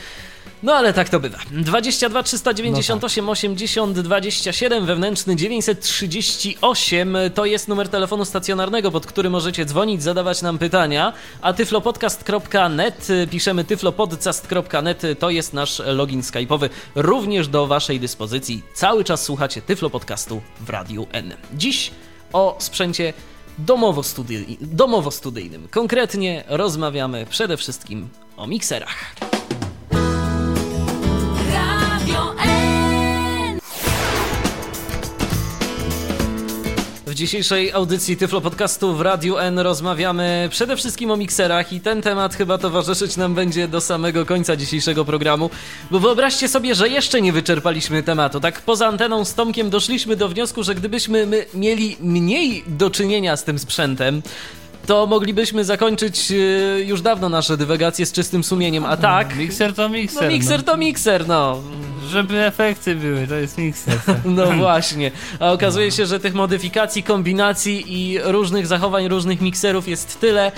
No 0.64 0.74
ale 0.74 0.94
tak 0.94 1.10
to 1.10 1.20
bywa. 1.20 1.38
22 1.52 2.24
398 2.24 3.30
80 3.30 4.00
27 4.00 4.86
wewnętrzny 4.86 5.36
938 5.36 7.18
to 7.36 7.46
jest 7.46 7.68
numer 7.68 7.90
telefonu 7.90 8.26
stacjonarnego, 8.26 8.92
pod 8.92 9.06
który 9.06 9.30
możecie 9.30 9.66
dzwonić, 9.66 10.04
zadawać 10.04 10.42
nam 10.42 10.58
pytania, 10.58 11.14
a 11.42 11.54
tyflopodcast.net 11.54 13.08
piszemy 13.32 13.64
tyflopodcast.net 13.64 15.02
to 15.20 15.30
jest 15.30 15.54
nasz 15.54 15.82
login 15.86 16.22
skype'owy 16.22 16.70
również 16.96 17.48
do 17.48 17.68
Waszej 17.68 18.00
dyspozycji. 18.00 18.64
Cały 18.74 19.04
czas 19.04 19.24
słuchacie 19.24 19.62
Tyflo 19.62 19.90
Podcastu 19.90 20.42
w 20.60 20.70
Radiu 20.70 21.08
N. 21.12 21.34
Dziś 21.54 21.92
o 22.34 22.56
sprzęcie 22.60 23.14
domowo-studyjnym. 23.58 24.58
domowo-studyjnym. 24.62 25.68
Konkretnie 25.68 26.44
rozmawiamy 26.48 27.26
przede 27.30 27.58
wszystkim 27.58 28.10
o 28.38 28.48
mikserach. 28.48 29.16
W 37.12 37.14
dzisiejszej 37.14 37.72
audycji 37.72 38.18
Tyflo 38.18 38.42
Podcastu 38.42 38.96
w 38.96 39.02
Radiu 39.02 39.38
N 39.38 39.60
rozmawiamy 39.60 40.48
przede 40.52 40.78
wszystkim 40.78 41.12
o 41.12 41.18
mikserach 41.18 41.74
i 41.74 41.82
ten 41.82 42.02
temat 42.02 42.36
chyba 42.36 42.58
towarzyszyć 42.58 43.18
nam 43.18 43.36
będzie 43.36 43.68
do 43.68 43.82
samego 43.82 44.26
końca 44.26 44.56
dzisiejszego 44.56 45.06
programu, 45.06 45.50
bo 45.92 46.00
wyobraźcie 46.00 46.48
sobie, 46.48 46.76
że 46.76 46.90
jeszcze 46.90 47.22
nie 47.22 47.34
wyczerpaliśmy 47.34 48.04
tematu. 48.04 48.40
Tak 48.40 48.62
poza 48.62 48.88
anteną 48.88 49.26
z 49.26 49.34
Tomkiem 49.34 49.70
doszliśmy 49.70 50.16
do 50.16 50.30
wniosku, 50.30 50.64
że 50.64 50.76
gdybyśmy 50.76 51.26
my 51.26 51.46
mieli 51.54 51.98
mniej 52.00 52.64
do 52.68 52.90
czynienia 52.90 53.38
z 53.38 53.44
tym 53.44 53.60
sprzętem, 53.60 54.22
to 54.86 55.08
moglibyśmy 55.08 55.66
zakończyć 55.66 56.32
e, 56.32 56.36
już 56.82 57.02
dawno 57.02 57.30
nasze 57.30 57.58
dywagacje 57.58 58.06
z 58.06 58.12
czystym 58.12 58.44
sumieniem, 58.44 58.86
a 58.86 58.98
tak... 58.98 59.36
Mikser 59.38 59.74
to 59.74 59.90
mikser. 59.90 60.24
No 60.24 60.30
mikser 60.30 60.64
to 60.64 60.78
mikser, 60.78 61.28
no. 61.28 61.58
Żeby 62.10 62.46
efekty 62.46 62.96
były, 62.96 63.28
to 63.28 63.36
jest 63.36 63.58
mikser. 63.58 64.00
No 64.26 64.46
właśnie. 64.52 65.12
A 65.40 65.52
okazuje 65.52 65.92
się, 65.92 66.06
że 66.06 66.20
tych 66.20 66.34
modyfikacji, 66.34 67.04
kombinacji 67.04 67.84
i 67.88 68.20
różnych 68.24 68.68
zachowań 68.68 69.08
różnych 69.08 69.42
mikserów 69.42 69.88
jest 69.88 70.20
tyle, 70.20 70.52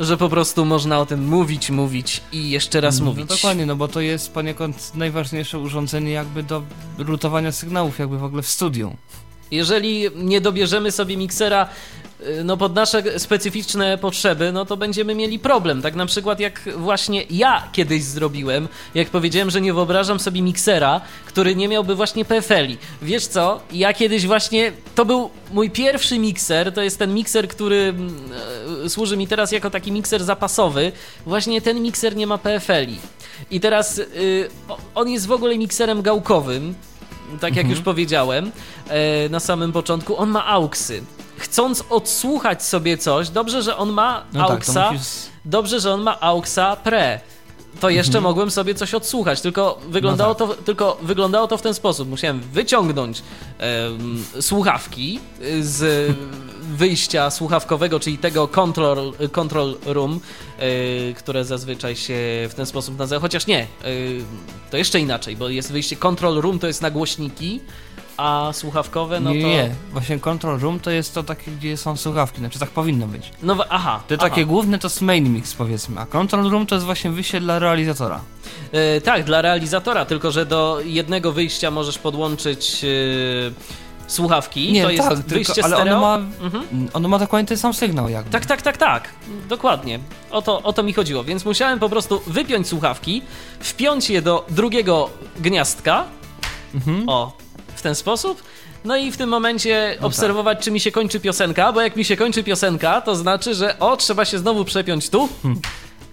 że 0.00 0.16
po 0.16 0.28
prostu 0.28 0.64
można 0.64 0.98
o 0.98 1.06
tym 1.06 1.26
mówić, 1.28 1.70
mówić 1.70 2.20
i 2.32 2.50
jeszcze 2.50 2.80
raz 2.80 2.98
No 2.98 3.04
mówić. 3.04 3.26
dokładnie, 3.26 3.66
no 3.66 3.76
bo 3.76 3.88
to 3.88 4.00
jest 4.00 4.32
poniekąd 4.32 4.94
najważniejsze 4.94 5.58
urządzenie 5.58 6.10
jakby 6.12 6.42
do 6.42 6.62
rutowania 6.98 7.52
sygnałów 7.52 7.98
jakby 7.98 8.18
w 8.18 8.24
ogóle 8.24 8.42
w 8.42 8.48
studiu. 8.48 8.96
Jeżeli 9.50 10.04
nie 10.16 10.40
dobierzemy 10.40 10.92
sobie 10.92 11.16
miksera 11.16 11.64
y, 11.64 11.68
no 12.44 12.56
pod 12.56 12.74
nasze 12.74 13.20
specyficzne 13.20 13.98
potrzeby, 13.98 14.52
no 14.52 14.64
to 14.64 14.76
będziemy 14.76 15.14
mieli 15.14 15.38
problem. 15.38 15.82
Tak 15.82 15.94
na 15.94 16.06
przykład 16.06 16.40
jak 16.40 16.68
właśnie 16.76 17.24
ja 17.30 17.68
kiedyś 17.72 18.02
zrobiłem, 18.02 18.68
jak 18.94 19.08
powiedziałem, 19.08 19.50
że 19.50 19.60
nie 19.60 19.74
wyobrażam 19.74 20.20
sobie 20.20 20.42
miksera, 20.42 21.00
który 21.26 21.56
nie 21.56 21.68
miałby 21.68 21.94
właśnie 21.94 22.24
PFL-i. 22.24 22.78
Wiesz 23.02 23.26
co? 23.26 23.60
Ja 23.72 23.92
kiedyś 23.92 24.26
właśnie, 24.26 24.72
to 24.94 25.04
był 25.04 25.30
mój 25.52 25.70
pierwszy 25.70 26.18
mikser, 26.18 26.72
to 26.72 26.82
jest 26.82 26.98
ten 26.98 27.14
mikser, 27.14 27.48
który 27.48 27.76
mm, 27.76 28.16
e, 28.84 28.88
służy 28.88 29.16
mi 29.16 29.28
teraz 29.28 29.52
jako 29.52 29.70
taki 29.70 29.92
mikser 29.92 30.24
zapasowy. 30.24 30.92
Właśnie 31.26 31.60
ten 31.60 31.82
mikser 31.82 32.16
nie 32.16 32.26
ma 32.26 32.38
PFL-i. 32.38 32.98
I 33.50 33.60
teraz 33.60 33.98
y, 33.98 34.48
on 34.94 35.08
jest 35.08 35.26
w 35.26 35.32
ogóle 35.32 35.58
mikserem 35.58 36.02
gałkowym, 36.02 36.74
tak 37.40 37.56
jak 37.56 37.68
już 37.68 37.80
powiedziałem 37.80 38.50
e, 38.88 39.28
na 39.28 39.40
samym 39.40 39.72
początku, 39.72 40.16
on 40.16 40.30
ma 40.30 40.46
auksy. 40.46 41.02
Chcąc 41.38 41.84
odsłuchać 41.90 42.62
sobie 42.62 42.98
coś, 42.98 43.28
dobrze, 43.28 43.62
że 43.62 43.76
on 43.76 43.90
ma 43.90 44.24
No 44.32 44.40
tak, 44.42 44.50
auksa, 44.50 44.86
to 44.86 44.92
musisz... 44.92 45.06
dobrze, 45.44 45.80
że 45.80 45.94
on 45.94 46.02
ma 46.02 46.20
auksa 46.20 46.76
pre. 46.76 47.20
To 47.80 47.90
jeszcze 47.90 48.20
mogłem 48.20 48.50
sobie 48.50 48.74
coś 48.74 48.94
odsłuchać, 48.94 49.40
tylko 49.40 49.78
wyglądało, 49.88 50.30
Mhm. 50.32 50.48
No 50.50 50.56
to, 50.56 50.62
tylko 50.62 50.98
wyglądało 51.02 51.48
to 51.48 51.58
w 51.58 51.62
ten 51.62 51.74
sposób. 51.74 52.08
Musiałem 52.08 52.40
wyciągnąć 52.40 53.22
em, 53.58 54.24
słuchawki 54.40 55.20
y, 55.42 55.64
z 55.64 56.12
wyjścia 56.78 57.30
słuchawkowego, 57.30 58.00
czyli 58.00 58.18
tego 58.18 58.48
control, 58.48 59.12
control 59.32 59.76
room, 59.86 60.20
y, 61.10 61.14
które 61.16 61.44
zazwyczaj 61.44 61.96
się 61.96 62.14
w 62.50 62.52
ten 62.56 62.66
sposób 62.66 62.98
nazywa. 62.98 63.20
Chociaż 63.20 63.46
nie, 63.46 63.66
y, 63.84 64.20
to 64.70 64.76
jeszcze 64.76 65.00
inaczej, 65.00 65.36
bo 65.36 65.48
jest 65.48 65.72
wyjście 65.72 65.96
control 65.96 66.40
room, 66.40 66.58
to 66.58 66.66
jest 66.66 66.82
na 66.82 66.90
głośniki, 66.90 67.60
a 68.18 68.50
słuchawkowe, 68.52 69.20
no 69.20 69.30
to... 69.30 69.36
nie, 69.36 69.70
właśnie 69.92 70.18
control 70.20 70.58
room 70.60 70.80
to 70.80 70.90
jest 70.90 71.14
to 71.14 71.22
takie, 71.22 71.50
gdzie 71.50 71.76
są 71.76 71.96
słuchawki, 71.96 72.38
znaczy 72.38 72.58
tak 72.58 72.70
powinno 72.70 73.06
być. 73.06 73.32
No 73.42 73.56
aha. 73.68 74.00
Te 74.08 74.14
aha. 74.18 74.28
takie 74.28 74.46
główne 74.46 74.78
to 74.78 74.86
jest 74.88 75.02
main 75.02 75.32
mix 75.34 75.54
powiedzmy, 75.54 76.00
a 76.00 76.06
control 76.06 76.50
room 76.50 76.66
to 76.66 76.74
jest 76.74 76.84
właśnie 76.86 77.10
wyjście 77.10 77.40
dla 77.40 77.58
realizatora. 77.58 78.20
E, 78.72 79.00
tak, 79.00 79.24
dla 79.24 79.42
realizatora, 79.42 80.04
tylko 80.04 80.30
że 80.30 80.46
do 80.46 80.80
jednego 80.84 81.32
wyjścia 81.32 81.70
możesz 81.70 81.98
podłączyć 81.98 82.84
e, 82.84 82.88
słuchawki. 84.06 84.72
nie, 84.72 84.82
to 84.84 84.90
jest 84.90 85.08
tak, 85.08 85.18
wyjście 85.18 85.54
tylko, 85.54 85.66
ale 85.66 85.76
stereo. 85.76 85.96
ono 85.96 86.06
ma, 86.06 86.44
Mhm. 86.44 86.88
ono 86.92 87.08
ma 87.08 87.18
dokładnie 87.18 87.46
ten 87.48 87.58
sam 87.58 87.74
sygnał 87.74 88.08
jakby. 88.08 88.30
Tak, 88.30 88.46
tak, 88.46 88.62
tak, 88.62 88.76
tak. 88.76 89.08
Dokładnie. 89.48 89.98
O 90.30 90.42
to, 90.42 90.62
o 90.62 90.72
to 90.72 90.82
mi 90.82 90.92
chodziło. 90.92 91.24
Więc 91.24 91.44
musiałem 91.44 91.78
po 91.78 91.88
prostu 91.88 92.20
wypiąć 92.26 92.68
słuchawki, 92.68 93.22
wpiąć 93.60 94.10
je 94.10 94.22
do 94.22 94.46
drugiego 94.48 95.10
gniazdka. 95.40 96.04
Mhm. 96.74 97.08
O, 97.08 97.32
w 97.78 97.82
ten 97.82 97.94
sposób. 97.94 98.42
No 98.84 98.96
i 98.96 99.12
w 99.12 99.16
tym 99.16 99.28
momencie 99.28 99.96
No 100.00 100.06
obserwować, 100.06 100.58
czy 100.64 100.70
mi 100.70 100.80
się 100.80 100.92
kończy 100.92 101.20
piosenka, 101.20 101.72
bo 101.72 101.80
jak 101.80 101.96
mi 101.96 102.04
się 102.04 102.16
kończy 102.16 102.42
piosenka, 102.42 103.00
to 103.00 103.16
znaczy, 103.16 103.54
że 103.54 103.78
o, 103.78 103.96
trzeba 103.96 104.24
się 104.24 104.38
znowu 104.38 104.64
przepiąć 104.64 105.10
tu 105.10 105.28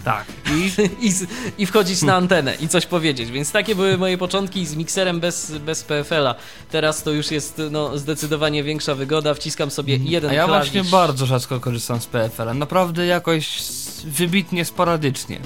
Tak. 0.03 0.25
I 0.53 0.71
i, 1.07 1.13
i 1.57 1.65
wchodzić 1.65 2.01
na 2.01 2.15
antenę 2.15 2.55
i 2.55 2.67
coś 2.67 2.85
powiedzieć. 2.85 3.31
Więc 3.31 3.51
takie 3.51 3.75
były 3.75 3.97
moje 3.97 4.17
początki 4.17 4.65
z 4.65 4.75
mikserem 4.75 5.19
bez, 5.19 5.51
bez 5.51 5.83
PFL-a. 5.83 6.35
Teraz 6.71 7.03
to 7.03 7.11
już 7.11 7.31
jest 7.31 7.61
no, 7.71 7.97
zdecydowanie 7.97 8.63
większa 8.63 8.95
wygoda. 8.95 9.33
Wciskam 9.33 9.71
sobie 9.71 9.99
jeden 10.03 10.31
A 10.31 10.33
ja 10.33 10.45
klawisz. 10.45 10.71
właśnie 10.71 10.91
bardzo 10.91 11.25
rzadko 11.25 11.59
korzystam 11.59 12.01
z 12.01 12.05
PFL-a. 12.05 12.53
Naprawdę 12.53 13.05
jakoś 13.05 13.59
wybitnie 14.05 14.65
sporadycznie. 14.65 15.39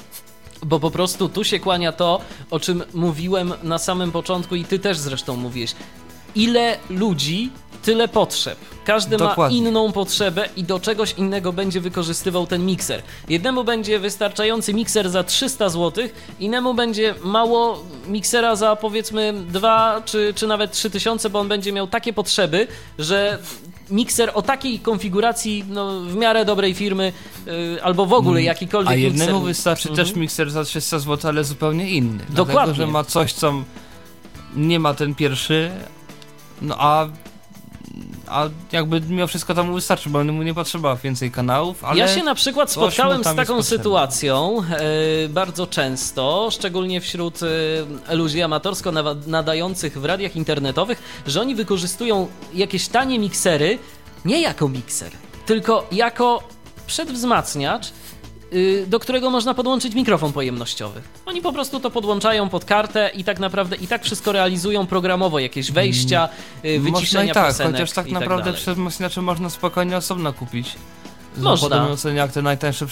Bo 0.65 0.79
po 0.79 0.91
prostu 0.91 1.29
tu 1.29 1.43
się 1.43 1.59
kłania 1.59 1.91
to, 1.91 2.21
o 2.51 2.59
czym 2.59 2.83
mówiłem 2.93 3.53
na 3.63 3.77
samym 3.77 4.11
początku 4.11 4.55
i 4.55 4.65
ty 4.65 4.79
też 4.79 4.97
zresztą 4.97 5.35
mówiłeś. 5.35 5.75
Ile 6.35 6.77
ludzi, 6.89 7.49
tyle 7.83 8.07
potrzeb. 8.07 8.57
Każdy 8.85 9.17
Dokładnie. 9.17 9.61
ma 9.61 9.67
inną 9.67 9.91
potrzebę 9.91 10.49
i 10.55 10.63
do 10.63 10.79
czegoś 10.79 11.13
innego 11.13 11.53
będzie 11.53 11.81
wykorzystywał 11.81 12.47
ten 12.47 12.65
mikser. 12.65 13.01
Jednemu 13.29 13.63
będzie 13.63 13.99
wystarczający 13.99 14.73
mikser 14.73 15.09
za 15.09 15.23
300 15.23 15.69
zł, 15.69 16.03
innemu 16.39 16.73
będzie 16.73 17.15
mało 17.23 17.83
miksera 18.07 18.55
za 18.55 18.75
powiedzmy 18.75 19.33
2 19.47 20.01
czy, 20.05 20.33
czy 20.35 20.47
nawet 20.47 20.71
3000, 20.71 21.29
bo 21.29 21.39
on 21.39 21.47
będzie 21.47 21.71
miał 21.71 21.87
takie 21.87 22.13
potrzeby, 22.13 22.67
że 22.99 23.39
mikser 23.89 24.31
o 24.33 24.41
takiej 24.41 24.79
konfiguracji 24.79 25.65
no, 25.69 25.99
w 26.01 26.15
miarę 26.15 26.45
dobrej 26.45 26.73
firmy 26.73 27.13
yy, 27.45 27.83
albo 27.83 28.05
w 28.05 28.13
ogóle 28.13 28.43
jakikolwiek 28.43 28.93
Mm. 28.93 29.01
A 29.01 29.05
jednemu 29.05 29.31
mikser. 29.31 29.47
wystarczy 29.47 29.89
Mhm. 29.89 30.07
też 30.07 30.15
mikser 30.15 30.51
za 30.51 30.63
300 30.63 30.99
zł, 30.99 31.29
ale 31.29 31.43
zupełnie 31.43 31.89
inny. 31.89 32.23
Dokładnie. 32.29 32.53
Dlatego, 32.53 32.73
że 32.75 32.87
ma 32.87 33.03
coś, 33.03 33.33
co 33.33 33.53
nie 34.55 34.79
ma 34.79 34.93
ten 34.93 35.15
pierwszy, 35.15 35.71
no 36.61 36.75
a, 36.79 37.07
a 38.27 38.49
jakby 38.71 39.01
mimo 39.01 39.27
wszystko 39.27 39.55
to 39.55 39.63
mu 39.63 39.73
wystarczy, 39.73 40.09
bo 40.09 40.23
mu 40.23 40.43
nie 40.43 40.53
potrzeba 40.53 40.95
więcej 40.95 41.31
kanałów, 41.31 41.83
Ja 41.95 42.07
się 42.07 42.23
na 42.23 42.35
przykład 42.35 42.71
spotkałem 42.71 43.21
z 43.21 43.23
tam 43.23 43.35
taką 43.35 43.63
sytuacją 43.63 44.61
e, 44.63 45.29
bardzo 45.29 45.67
często, 45.67 46.49
szczególnie 46.51 47.01
wśród 47.01 47.39
e, 48.07 48.15
ludzi 48.15 48.41
amatorsko 48.41 48.91
nadających 49.27 49.99
w 49.99 50.05
radiach 50.05 50.35
internetowych, 50.35 51.01
że 51.27 51.41
oni 51.41 51.55
wykorzystują 51.55 52.27
jakieś 52.53 52.87
tanie 52.87 53.19
miksery 53.19 53.79
nie 54.25 54.41
jako 54.41 54.69
mikser, 54.69 55.11
tylko 55.45 55.87
jako 55.91 56.43
przedwzmacniacz, 56.87 57.91
do 58.87 58.99
którego 58.99 59.29
można 59.29 59.53
podłączyć 59.53 59.95
mikrofon 59.95 60.33
pojemnościowy. 60.33 61.01
Oni 61.25 61.41
po 61.41 61.53
prostu 61.53 61.79
to 61.79 61.91
podłączają 61.91 62.49
pod 62.49 62.65
kartę 62.65 63.11
i 63.15 63.23
tak 63.23 63.39
naprawdę 63.39 63.75
i 63.75 63.87
tak 63.87 64.03
wszystko 64.03 64.31
realizują 64.31 64.87
programowo, 64.87 65.39
jakieś 65.39 65.71
wejścia, 65.71 66.29
y, 66.65 66.79
można 66.79 66.99
wyciszenia 66.99 67.31
i 67.31 67.33
tak, 67.33 67.55
chociaż 67.55 67.91
tak 67.91 68.05
tak 68.05 68.13
naprawdę 68.13 68.45
dalej. 68.45 68.61
przedwzmacniacze 68.61 69.21
można 69.21 69.49
spokojnie 69.49 69.97
osobno 69.97 70.33
kupić. 70.33 70.75
Można. 71.43 71.77
Można. 71.77 71.89
Ocenię, 71.93 72.15
jak 72.17 72.31
te 72.31 72.41
najtańsze 72.41 72.85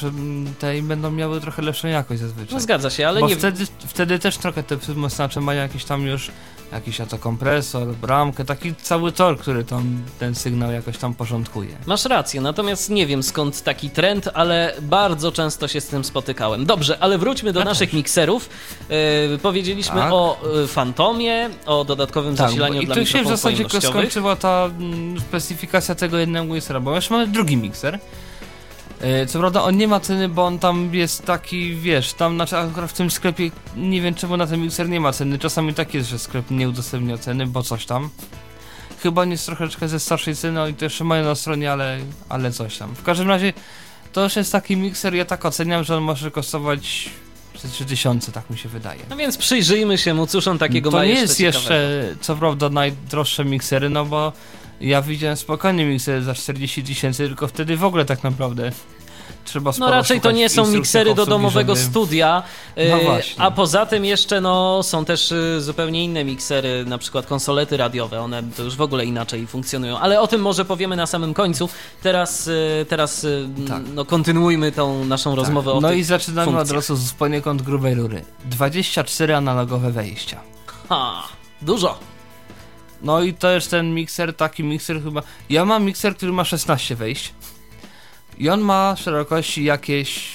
te 0.60 0.78
i 0.78 0.82
będą 0.82 1.12
miały 1.12 1.42
trochę 1.42 1.62
lepszą 1.62 1.88
jakość 1.88 2.22
zazwyczaj. 2.22 2.54
No 2.54 2.60
zgadza 2.60 2.90
się, 2.90 3.08
ale 3.08 3.20
Bo 3.20 3.28
nie... 3.28 3.36
wtedy, 3.36 3.66
wtedy 3.88 4.20
też 4.20 4.38
trochę 4.38 4.64
te 4.64 4.78
przedwzmacniacze 4.78 5.42
mają 5.42 5.62
jakiś 5.62 5.86
tam 5.86 6.02
już 6.02 6.32
jakiś 6.72 7.02
oto 7.02 7.18
kompresor, 7.18 7.88
bramkę, 7.88 8.46
taki 8.46 8.76
cały 8.76 9.12
tor, 9.12 9.38
który 9.38 9.64
tam 9.64 10.02
ten 10.20 10.36
sygnał 10.36 10.72
jakoś 10.72 10.98
tam 10.98 11.14
porządkuje. 11.14 11.78
Masz 11.86 12.06
rację, 12.06 12.42
natomiast 12.42 12.90
nie 12.90 13.08
wiem 13.08 13.24
skąd 13.24 13.64
taki 13.64 13.90
trend, 13.90 14.30
ale 14.34 14.74
bardzo 14.82 15.32
często 15.32 15.68
się 15.68 15.82
z 15.82 15.88
tym 15.88 16.04
spotykałem. 16.04 16.66
Dobrze, 16.66 16.98
ale 17.00 17.18
wróćmy 17.18 17.54
do 17.54 17.60
Ja 17.60 17.66
naszych 17.66 17.90
też. 17.90 17.98
mikserów. 17.98 18.50
Yy, 18.90 19.38
powiedzieliśmy 19.38 19.96
Tak. 19.96 20.14
o 20.14 20.38
y, 20.64 20.68
Fantomie, 20.68 21.50
o 21.66 21.86
dodatkowym 21.86 22.36
Tak, 22.36 22.48
zasilaniu 22.48 22.82
i 22.82 22.86
dla 22.86 22.96
tu 22.96 23.06
się 23.06 23.24
w 23.24 23.28
zasadzie 23.28 23.66
skończyła 23.82 24.36
ta 24.36 24.66
mm, 24.80 25.20
specyfikacja 25.20 25.96
tego 25.96 26.18
jednego 26.18 26.54
miksera, 26.54 26.80
bo 26.80 26.96
już 26.96 27.10
mamy 27.10 27.28
drugi 27.28 27.58
mikser. 27.58 28.00
E, 29.02 29.26
Co 29.26 29.40
prawda 29.40 29.62
on 29.64 29.78
nie 29.78 29.88
ma 29.88 30.00
ceny, 30.00 30.30
bo 30.30 30.46
on 30.46 30.60
tam 30.60 30.94
jest 30.94 31.26
taki, 31.26 31.76
wiesz, 31.76 32.14
tam 32.14 32.36
znaczy 32.36 32.58
akurat 32.58 32.90
w 32.92 32.94
tym 32.94 33.12
sklepie 33.12 33.52
nie 33.76 34.02
wiem 34.02 34.16
czemu 34.16 34.38
na 34.38 34.48
ten 34.48 34.62
mikser 34.62 34.90
nie 34.90 35.00
ma 35.00 35.12
ceny. 35.14 35.40
Czasami 35.40 35.74
tak 35.74 35.94
jest, 35.94 36.10
że 36.10 36.20
sklep 36.20 36.52
nie 36.52 36.70
udostępnia 36.70 37.18
ceny, 37.18 37.48
bo 37.48 37.64
coś 37.64 37.86
tam. 37.86 38.10
Chyba 39.04 39.22
on 39.22 39.32
jest 39.32 39.46
troszeczkę 39.46 39.88
ze 39.88 40.00
starszej 40.00 40.36
ceny, 40.36 40.62
oni 40.62 40.74
to 40.74 40.86
jeszcze 40.86 41.04
mają 41.04 41.26
na 41.26 41.36
stronie, 41.36 41.72
ale, 41.72 41.98
ale 42.30 42.52
coś 42.52 42.78
tam. 42.78 42.96
W 42.96 43.04
każdym 43.04 43.28
razie 43.28 43.54
to 44.14 44.24
już 44.24 44.36
jest 44.36 44.52
taki 44.52 44.78
mikser, 44.78 45.16
ja 45.16 45.26
tak 45.26 45.46
oceniam, 45.46 45.84
że 45.84 45.98
on 45.98 46.04
może 46.04 46.32
kosztować 46.32 47.10
ze 47.62 47.68
3000, 47.70 48.32
tak 48.32 48.50
mi 48.50 48.58
się 48.58 48.70
wydaje. 48.70 49.00
No 49.10 49.16
więc 49.16 49.38
przyjrzyjmy 49.38 49.98
się 49.98 50.14
mu, 50.14 50.28
cóż 50.28 50.48
on 50.48 50.58
takiego 50.58 50.92
to 50.92 50.98
ma 50.98 51.04
nie 51.04 51.10
jeszcze 51.10 51.24
jest 51.28 51.40
jeszcze, 51.40 52.04
co 52.22 52.36
prawda, 52.36 52.70
najdroższe 52.70 53.46
miksery, 53.46 53.90
no 53.90 54.06
bo 54.06 54.34
ja 54.82 55.02
widziałem 55.02 55.38
spokojnie 55.38 55.86
miksery 55.86 56.24
za 56.24 56.34
40 56.34 56.84
tysięcy, 56.84 57.28
tylko 57.28 57.48
wtedy 57.48 57.78
w 57.78 57.84
ogóle 57.84 58.06
tak 58.06 58.24
naprawdę 58.24 58.72
trzeba 59.46 59.72
No 59.80 59.92
raczej 59.92 60.22
to 60.22 60.32
nie 60.32 60.50
są 60.50 60.68
miksery 60.68 61.16
do 61.16 61.26
domowego 61.26 61.76
żeby- 61.76 61.88
studia, 61.88 62.44
No 62.92 62.98
właśnie. 63.00 63.44
a 63.44 63.52
poza 63.52 63.86
tym 63.86 64.06
jeszcze 64.06 64.42
no, 64.42 64.84
są 64.84 65.06
też 65.06 65.32
yy, 65.32 65.62
zupełnie 65.62 66.04
inne 66.04 66.24
miksery, 66.26 66.84
na 66.88 66.98
przykład 66.98 67.26
konsolety 67.26 67.78
radiowe, 67.78 68.22
one 68.22 68.44
to 68.58 68.64
już 68.64 68.76
w 68.76 68.82
ogóle 68.82 69.06
inaczej 69.06 69.48
funkcjonują, 69.48 70.00
ale 70.00 70.22
o 70.22 70.28
tym 70.28 70.42
może 70.42 70.66
powiemy 70.66 70.96
na 70.96 71.06
samym 71.06 71.34
końcu. 71.34 71.70
Teraz, 72.04 72.46
yy, 72.46 72.86
teraz 72.90 73.26
Tak. 73.68 73.82
no, 73.94 74.06
kontynuujmy 74.06 74.72
tą 74.72 75.06
naszą 75.06 75.36
rozmowę 75.36 75.72
o 75.74 75.82
No 75.82 75.92
i 75.92 76.04
zaczynamy 76.04 76.48
od 76.52 76.56
funkcjach. 76.56 76.76
razu 76.76 76.96
z 76.96 77.14
poniekąd 77.14 77.62
grubej 77.62 77.96
rury. 77.96 78.22
24 78.46 79.36
analogowe 79.36 79.92
wejścia. 79.92 80.40
Ha, 80.90 81.24
dużo. 81.62 82.00
No 83.02 83.24
i 83.24 83.34
to 83.34 83.52
jest 83.52 83.72
ten 83.72 83.94
mikser, 83.94 84.36
taki 84.36 84.64
mikser 84.64 85.04
chyba... 85.04 85.24
Ja 85.50 85.66
mam 85.66 85.84
mikser, 85.84 86.16
który 86.16 86.32
ma 86.32 86.46
16 86.46 86.96
wejść. 86.96 87.34
I 88.38 88.50
on 88.50 88.62
ma 88.62 88.96
szerokości 88.96 89.64
jakieś 89.64 90.30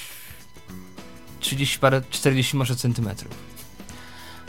30 1.40 1.78
parę, 1.78 2.02
40 2.10 2.56
może 2.56 2.76
centymetrów. 2.76 3.34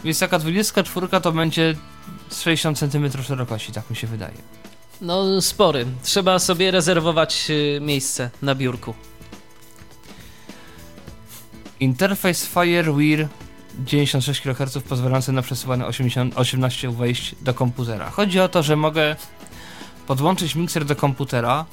Więc 0.03 0.19
taka 0.19 0.39
24 0.39 1.07
to 1.21 1.31
będzie 1.31 1.75
z 2.29 2.41
60 2.41 2.79
centymetrów 2.79 3.25
szerokości, 3.25 3.71
tak 3.71 3.89
mi 3.89 3.95
się 3.95 4.07
wydaje. 4.07 4.37
No 5.01 5.41
spory. 5.41 5.85
Trzeba 6.03 6.39
sobie 6.39 6.71
rezerwować 6.71 7.49
yy, 7.49 7.79
miejsce 7.81 8.29
na 8.41 8.55
biurku. 8.55 8.93
Interfejs 11.79 12.45
FireWire 12.45 13.27
96 13.79 14.41
kHz 14.41 14.77
pozwalający 14.89 15.31
na 15.31 15.41
przesuwanie 15.41 15.85
80, 15.85 16.37
18 16.37 16.91
wejść 16.91 17.35
do 17.41 17.53
komputera. 17.53 18.09
Chodzi 18.09 18.39
o 18.39 18.49
to, 18.49 18.63
że 18.63 18.75
mogę 18.75 19.15
podłączyć 20.07 20.55
mikser 20.55 20.85
do 20.85 20.95
komputera 20.95 21.65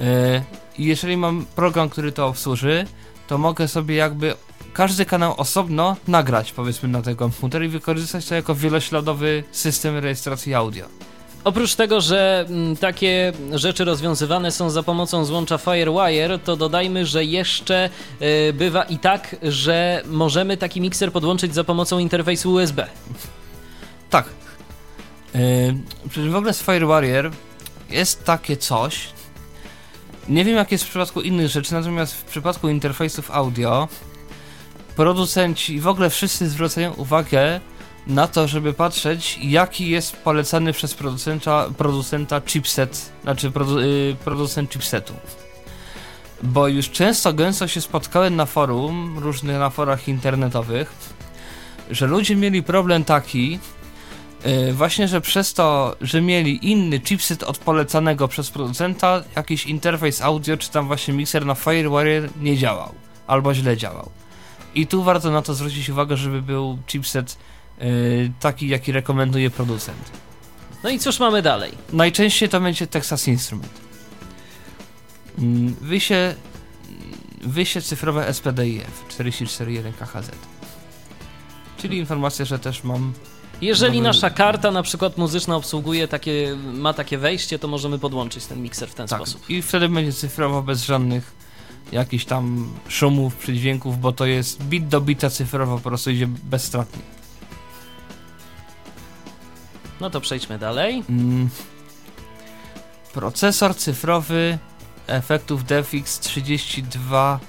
yy, 0.00 0.06
i 0.78 0.84
jeżeli 0.84 1.16
mam 1.16 1.46
program, 1.56 1.88
który 1.88 2.12
to 2.12 2.26
obsłuży, 2.26 2.86
to 3.26 3.38
mogę 3.38 3.68
sobie 3.68 3.94
jakby 3.94 4.34
każdy 4.72 5.04
kanał 5.04 5.34
osobno 5.36 5.96
nagrać 6.08 6.52
powiedzmy 6.52 6.88
na 6.88 7.02
ten 7.02 7.16
komputer 7.16 7.64
i 7.64 7.68
wykorzystać 7.68 8.26
to 8.26 8.34
jako 8.34 8.54
wielośladowy 8.54 9.44
system 9.52 9.96
rejestracji 9.96 10.54
audio. 10.54 10.86
Oprócz 11.46 11.74
tego, 11.74 12.00
że 12.00 12.44
mm, 12.48 12.76
takie 12.76 13.32
rzeczy 13.52 13.84
rozwiązywane 13.84 14.52
są 14.52 14.70
za 14.70 14.82
pomocą 14.82 15.24
złącza 15.24 15.58
FireWire, 15.58 16.38
to 16.44 16.56
dodajmy, 16.56 17.06
że 17.06 17.24
jeszcze 17.24 17.90
y, 18.22 18.52
bywa 18.52 18.82
i 18.82 18.98
tak, 18.98 19.36
że 19.42 20.02
możemy 20.06 20.56
taki 20.56 20.80
mikser 20.80 21.12
podłączyć 21.12 21.54
za 21.54 21.64
pomocą 21.64 21.98
interfejsu 21.98 22.52
USB. 22.52 22.86
Tak. 24.10 24.28
Yy, 26.16 26.30
w 26.30 26.36
ogóle 26.36 26.54
z 26.54 26.62
FireWire 26.62 27.30
jest 27.90 28.24
takie 28.24 28.56
coś. 28.56 29.08
Nie 30.28 30.44
wiem 30.44 30.56
jak 30.56 30.72
jest 30.72 30.84
w 30.84 30.88
przypadku 30.88 31.20
innych 31.20 31.48
rzeczy, 31.48 31.74
natomiast 31.74 32.14
w 32.14 32.24
przypadku 32.24 32.68
interfejsów 32.68 33.30
audio 33.30 33.88
producenci 34.96 35.74
i 35.74 35.80
w 35.80 35.88
ogóle 35.88 36.10
wszyscy 36.10 36.48
zwracają 36.48 36.92
uwagę 36.92 37.60
na 38.06 38.28
to, 38.28 38.48
żeby 38.48 38.72
patrzeć 38.72 39.38
jaki 39.42 39.90
jest 39.90 40.16
polecany 40.16 40.72
przez 40.72 40.94
producenta, 40.94 41.66
producenta 41.78 42.40
chipset, 42.40 43.12
znaczy 43.22 43.50
produ, 43.50 43.80
yy, 43.80 44.16
producent 44.24 44.70
chipsetu. 44.70 45.14
Bo 46.42 46.68
już 46.68 46.90
często 46.90 47.32
gęsto 47.32 47.68
się 47.68 47.80
spotkałem 47.80 48.36
na 48.36 48.46
forum, 48.46 49.18
różnych 49.18 49.58
na 49.58 49.70
forach 49.70 50.08
internetowych, 50.08 50.92
że 51.90 52.06
ludzie 52.06 52.36
mieli 52.36 52.62
problem 52.62 53.04
taki, 53.04 53.58
Yy, 54.44 54.72
właśnie, 54.72 55.08
że 55.08 55.20
przez 55.20 55.54
to, 55.54 55.96
że 56.00 56.20
mieli 56.20 56.70
inny 56.70 57.00
chipset 57.00 57.42
od 57.42 57.58
polecanego 57.58 58.28
przez 58.28 58.50
producenta, 58.50 59.22
jakiś 59.36 59.66
interfejs 59.66 60.22
audio, 60.22 60.56
czy 60.56 60.70
tam 60.70 60.86
właśnie 60.86 61.14
mikser 61.14 61.46
na 61.46 61.54
FireWire 61.54 62.28
nie 62.40 62.56
działał, 62.56 62.94
albo 63.26 63.54
źle 63.54 63.76
działał. 63.76 64.10
I 64.74 64.86
tu 64.86 65.02
warto 65.02 65.30
na 65.30 65.42
to 65.42 65.54
zwrócić 65.54 65.88
uwagę, 65.88 66.16
żeby 66.16 66.42
był 66.42 66.78
chipset 66.86 67.38
taki, 68.40 68.68
jaki 68.68 68.92
rekomenduje 68.92 69.50
producent. 69.50 70.10
No 70.84 70.90
i 70.90 70.98
cóż 70.98 71.18
mamy 71.20 71.42
dalej? 71.42 71.72
Najczęściej 71.92 72.48
to 72.48 72.60
będzie 72.60 72.86
Texas 72.86 73.28
Instrument. 73.28 73.72
Mm, 75.38 75.74
Wyjście, 75.80 76.34
wyjście 77.42 77.82
cyfrowe 77.82 78.34
SPDIF 78.34 79.04
441KHZ. 79.18 80.22
Czyli 81.78 81.98
informacja, 81.98 82.44
że 82.44 82.58
też 82.58 82.84
mam. 82.84 83.12
Jeżeli 83.60 84.00
nasza 84.00 84.30
karta 84.30 84.70
na 84.70 84.82
przykład 84.82 85.16
muzyczna 85.18 85.56
obsługuje 85.56 86.08
takie, 86.08 86.56
ma 86.74 86.94
takie 86.94 87.18
wejście, 87.18 87.58
to 87.58 87.68
możemy 87.68 87.98
podłączyć 87.98 88.46
ten 88.46 88.62
mikser 88.62 88.88
w 88.88 88.94
ten 88.94 89.06
Tak. 89.08 89.18
sposób. 89.18 89.50
I 89.50 89.62
wtedy 89.62 89.88
będzie 89.88 90.12
cyfrowo 90.12 90.62
bez 90.62 90.84
żadnych 90.84 91.32
jakichś 91.92 92.24
tam 92.24 92.72
szumów, 92.88 93.36
przydźwięków, 93.36 94.00
bo 94.00 94.12
to 94.12 94.26
jest 94.26 94.62
bit 94.62 94.88
do 94.88 95.00
bita 95.00 95.30
cyfrowo, 95.30 95.76
po 95.78 95.82
prostu 95.88 96.10
idzie 96.10 96.26
bezstratnie. 96.26 97.02
No 100.06 100.10
to 100.10 100.20
przejdźmy 100.20 100.58
dalej. 100.58 101.04
Mm. 101.10 101.48
Procesor 103.12 103.76
cyfrowy 103.76 104.58
efektów 105.06 105.64
DFX 105.64 106.20
32. 106.20 107.40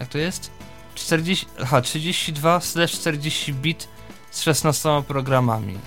Jak 0.00 0.08
to 0.08 0.18
jest? 0.18 0.50
40, 0.94 1.46
aha, 1.62 1.80
32 1.80 2.60
40 2.88 3.54
bit 3.54 3.88
z 4.30 4.42
16 4.42 5.02
programami. 5.08 5.78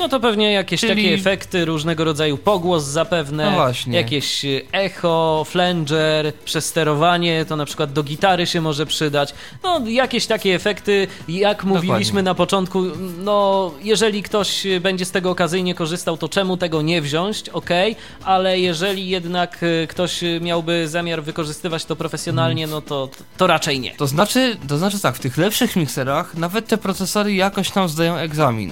No 0.00 0.08
to 0.08 0.20
pewnie 0.20 0.52
jakieś 0.52 0.80
Czyli- 0.80 0.94
takie 1.02 1.14
efekty, 1.14 1.64
różnego 1.64 2.04
rodzaju 2.04 2.38
pogłos 2.38 2.84
zapewne, 2.84 3.44
No 3.50 3.56
właśnie. 3.56 3.96
jakieś 3.96 4.44
y, 4.44 4.62
echo, 4.72 5.44
flanger, 5.46 6.32
przesterowanie, 6.44 7.44
to 7.44 7.56
na 7.56 7.64
przykład 7.64 7.92
do 7.92 8.02
gitary 8.02 8.46
się 8.46 8.60
może 8.60 8.86
przydać. 8.86 9.34
No 9.62 9.80
jakieś 9.88 10.26
takie 10.26 10.54
efekty, 10.54 11.06
jak 11.28 11.64
mówiliśmy 11.64 12.22
na 12.22 12.34
początku, 12.34 12.82
no 13.18 13.70
jeżeli 13.82 14.22
ktoś 14.22 14.66
y, 14.66 14.80
będzie 14.80 15.04
z 15.04 15.10
tego 15.10 15.30
okazyjnie 15.30 15.74
korzystał, 15.74 16.16
to 16.16 16.28
czemu 16.28 16.56
tego 16.56 16.82
nie 16.82 17.02
wziąć, 17.02 17.48
ok, 17.48 17.70
ale 18.24 18.58
jeżeli 18.60 19.08
jednak 19.08 19.62
y, 19.62 19.86
ktoś 19.90 20.20
miałby 20.40 20.88
zamiar 20.88 21.22
wykorzystywać 21.22 21.84
to 21.84 21.96
profesjonalnie, 21.96 22.66
no 22.66 22.80
to, 22.80 23.08
to 23.36 23.46
raczej 23.46 23.80
nie. 23.80 23.90
To 23.94 24.06
znaczy, 24.06 24.56
to 24.68 24.78
znaczy 24.78 25.00
tak, 25.00 25.16
w 25.16 25.20
tych 25.20 25.36
lepszych 25.38 25.76
mikserach 25.76 26.34
nawet 26.34 26.66
te 26.66 26.78
procesory 26.78 27.34
jakoś 27.34 27.70
tam 27.70 27.88
zdają 27.88 28.16
egzamin. 28.16 28.70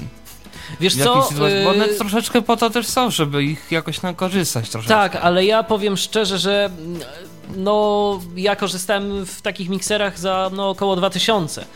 Wiesz 0.81 0.97
co? 0.97 1.23
sytuacji, 1.29 1.65
bo 1.65 1.71
one 1.71 1.87
y, 1.87 1.95
troszeczkę 1.95 2.43
po 2.43 2.57
to 2.57 2.71
też 2.71 2.87
są, 2.87 3.11
żeby 3.11 3.45
ich 3.45 3.73
jakoś 3.73 3.99
tam 3.99 4.15
korzystać 4.15 4.71
troszeczkę. 4.71 4.95
Tak, 4.95 5.17
ale 5.17 5.45
ja 5.45 5.63
powiem 5.63 5.97
szczerze, 5.97 6.39
że 6.39 6.71
no 7.57 8.21
ja 8.37 8.57
korzystałem 8.57 9.27
w 9.27 9.43
takich 9.43 9.69
mikserach 9.69 10.19
za 10.19 10.51
no, 10.57 10.71
około 10.71 10.97
2000 10.97 11.61
yy, 11.61 11.67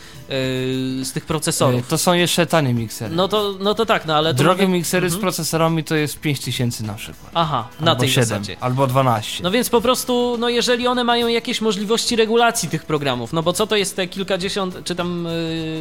z 1.05 1.13
tych 1.13 1.23
Y, 1.25 1.27
procesorów. 1.27 1.89
To 1.89 1.99
są 1.99 2.13
jeszcze 2.13 2.47
tanie 2.47 2.75
miksery. 2.75 3.15
No 3.17 3.29
to, 3.29 3.55
no 3.61 3.75
to 3.75 3.87
tak, 3.87 4.07
no 4.07 4.15
ale 4.17 4.35
to 4.35 4.39
Drogie 4.39 4.63
mówię- 4.67 4.79
miksery 4.79 5.11
z 5.11 5.13
Mhm. 5.15 5.21
procesorami 5.23 5.85
to 5.85 5.95
jest 5.95 6.21
5000 6.21 6.85
na 6.85 6.95
przykład. 6.95 7.31
Aha, 7.35 7.69
na 7.81 7.91
albo 7.91 8.01
tej 8.01 8.09
7, 8.11 8.25
zasadzie. 8.29 8.57
albo 8.61 8.87
12. 8.87 9.43
No 9.43 9.51
więc 9.51 9.71
po 9.71 9.81
prostu, 9.81 10.37
no 10.39 10.49
jeżeli 10.49 10.87
one 10.87 11.05
mają 11.05 11.29
jakieś 11.29 11.61
możliwości 11.61 12.17
regulacji 12.17 12.69
tych 12.69 12.85
programów, 12.85 13.33
no 13.33 13.43
bo 13.43 13.53
co 13.53 13.67
to 13.67 13.77
jest 13.77 13.97
te 13.97 14.07
kilkadziesiąt, 14.07 14.77
czy 14.85 14.95
tam 14.95 15.27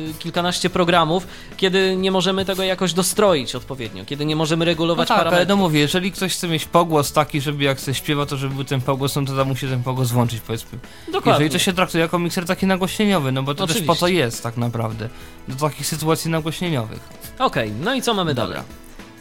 yy, 0.08 0.14
kilkanaście 0.20 0.70
programów, 0.70 1.28
kiedy 1.58 1.96
nie 1.96 2.12
możemy 2.12 2.46
tego 2.46 2.64
jakoś 2.64 2.94
dostroić 2.94 3.56
odpowiednio, 3.56 4.06
kiedy 4.06 4.26
nie 4.26 4.36
możemy 4.36 4.66
No 4.66 4.72
regulować 4.72 5.08
tak, 5.08 5.18
ale 5.18 5.26
parametrów. 5.26 5.50
no 5.50 5.56
mówię, 5.56 5.80
jeżeli 5.80 6.12
ktoś 6.12 6.34
chce 6.34 6.48
mieć 6.48 6.66
pogłos 6.66 7.12
taki, 7.12 7.42
żeby 7.42 7.64
jak 7.64 7.78
ktoś 7.78 7.98
śpiewa, 7.98 8.26
to 8.26 8.38
żeby 8.38 8.56
był 8.56 8.64
ten 8.64 8.82
pogłos, 8.82 9.16
no 9.16 9.26
to 9.26 9.36
tam 9.38 9.48
musi 9.48 9.68
ten 9.68 9.81
pogłos 9.84 10.12
włączyć, 10.12 10.42
powiedzmy. 10.42 10.80
Dokładnie. 11.08 11.32
Jeżeli 11.32 11.50
to 11.50 11.60
się 11.60 11.74
traktuje 11.74 12.02
jako 12.02 12.20
mikser 12.20 12.46
taki 12.46 12.66
nagłośnieniowy, 12.68 13.32
no 13.32 13.44
bo 13.44 13.56
to 13.56 13.68
też 13.68 13.78
po 13.78 13.86
to 13.86 13.92
Oczywiście. 13.92 14.20
jest 14.20 14.44
tak 14.44 14.58
naprawdę. 14.58 15.10
Do 15.48 15.56
takich 15.56 15.88
sytuacji 15.88 16.32
nagłośnieniowych. 16.32 17.00
Okej, 17.40 17.72
no 17.72 17.94
i 17.94 18.02
co 18.02 18.14
mamy 18.14 18.34
Dobra. 18.34 18.54
dalej? 18.54 18.70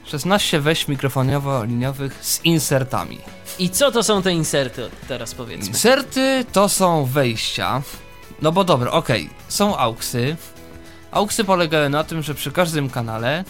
16 0.05 0.61
weź 0.61 0.89
mikrofoniowo-liniowych 0.89 2.11
z 2.21 2.45
insertami. 2.45 3.19
I 3.59 3.71
co 3.71 3.91
to 3.91 4.03
są 4.03 4.23
te 4.23 4.33
inserty 4.33 4.91
teraz 5.09 5.35
powiedzmy? 5.35 5.67
Inserty 5.67 6.45
to 6.53 6.69
są 6.69 7.05
wejścia. 7.05 7.83
No 8.43 8.53
bo 8.53 8.65
dobra, 8.65 8.91
okej, 8.91 9.31
są 9.49 9.77
auksy. 9.77 10.37
Auksy 11.11 11.45
polegają 11.45 11.89
na 11.89 12.05
tym, 12.05 12.23
że 12.23 12.35
przy 12.35 12.53
każdym 12.53 12.91
kanale 12.91 13.45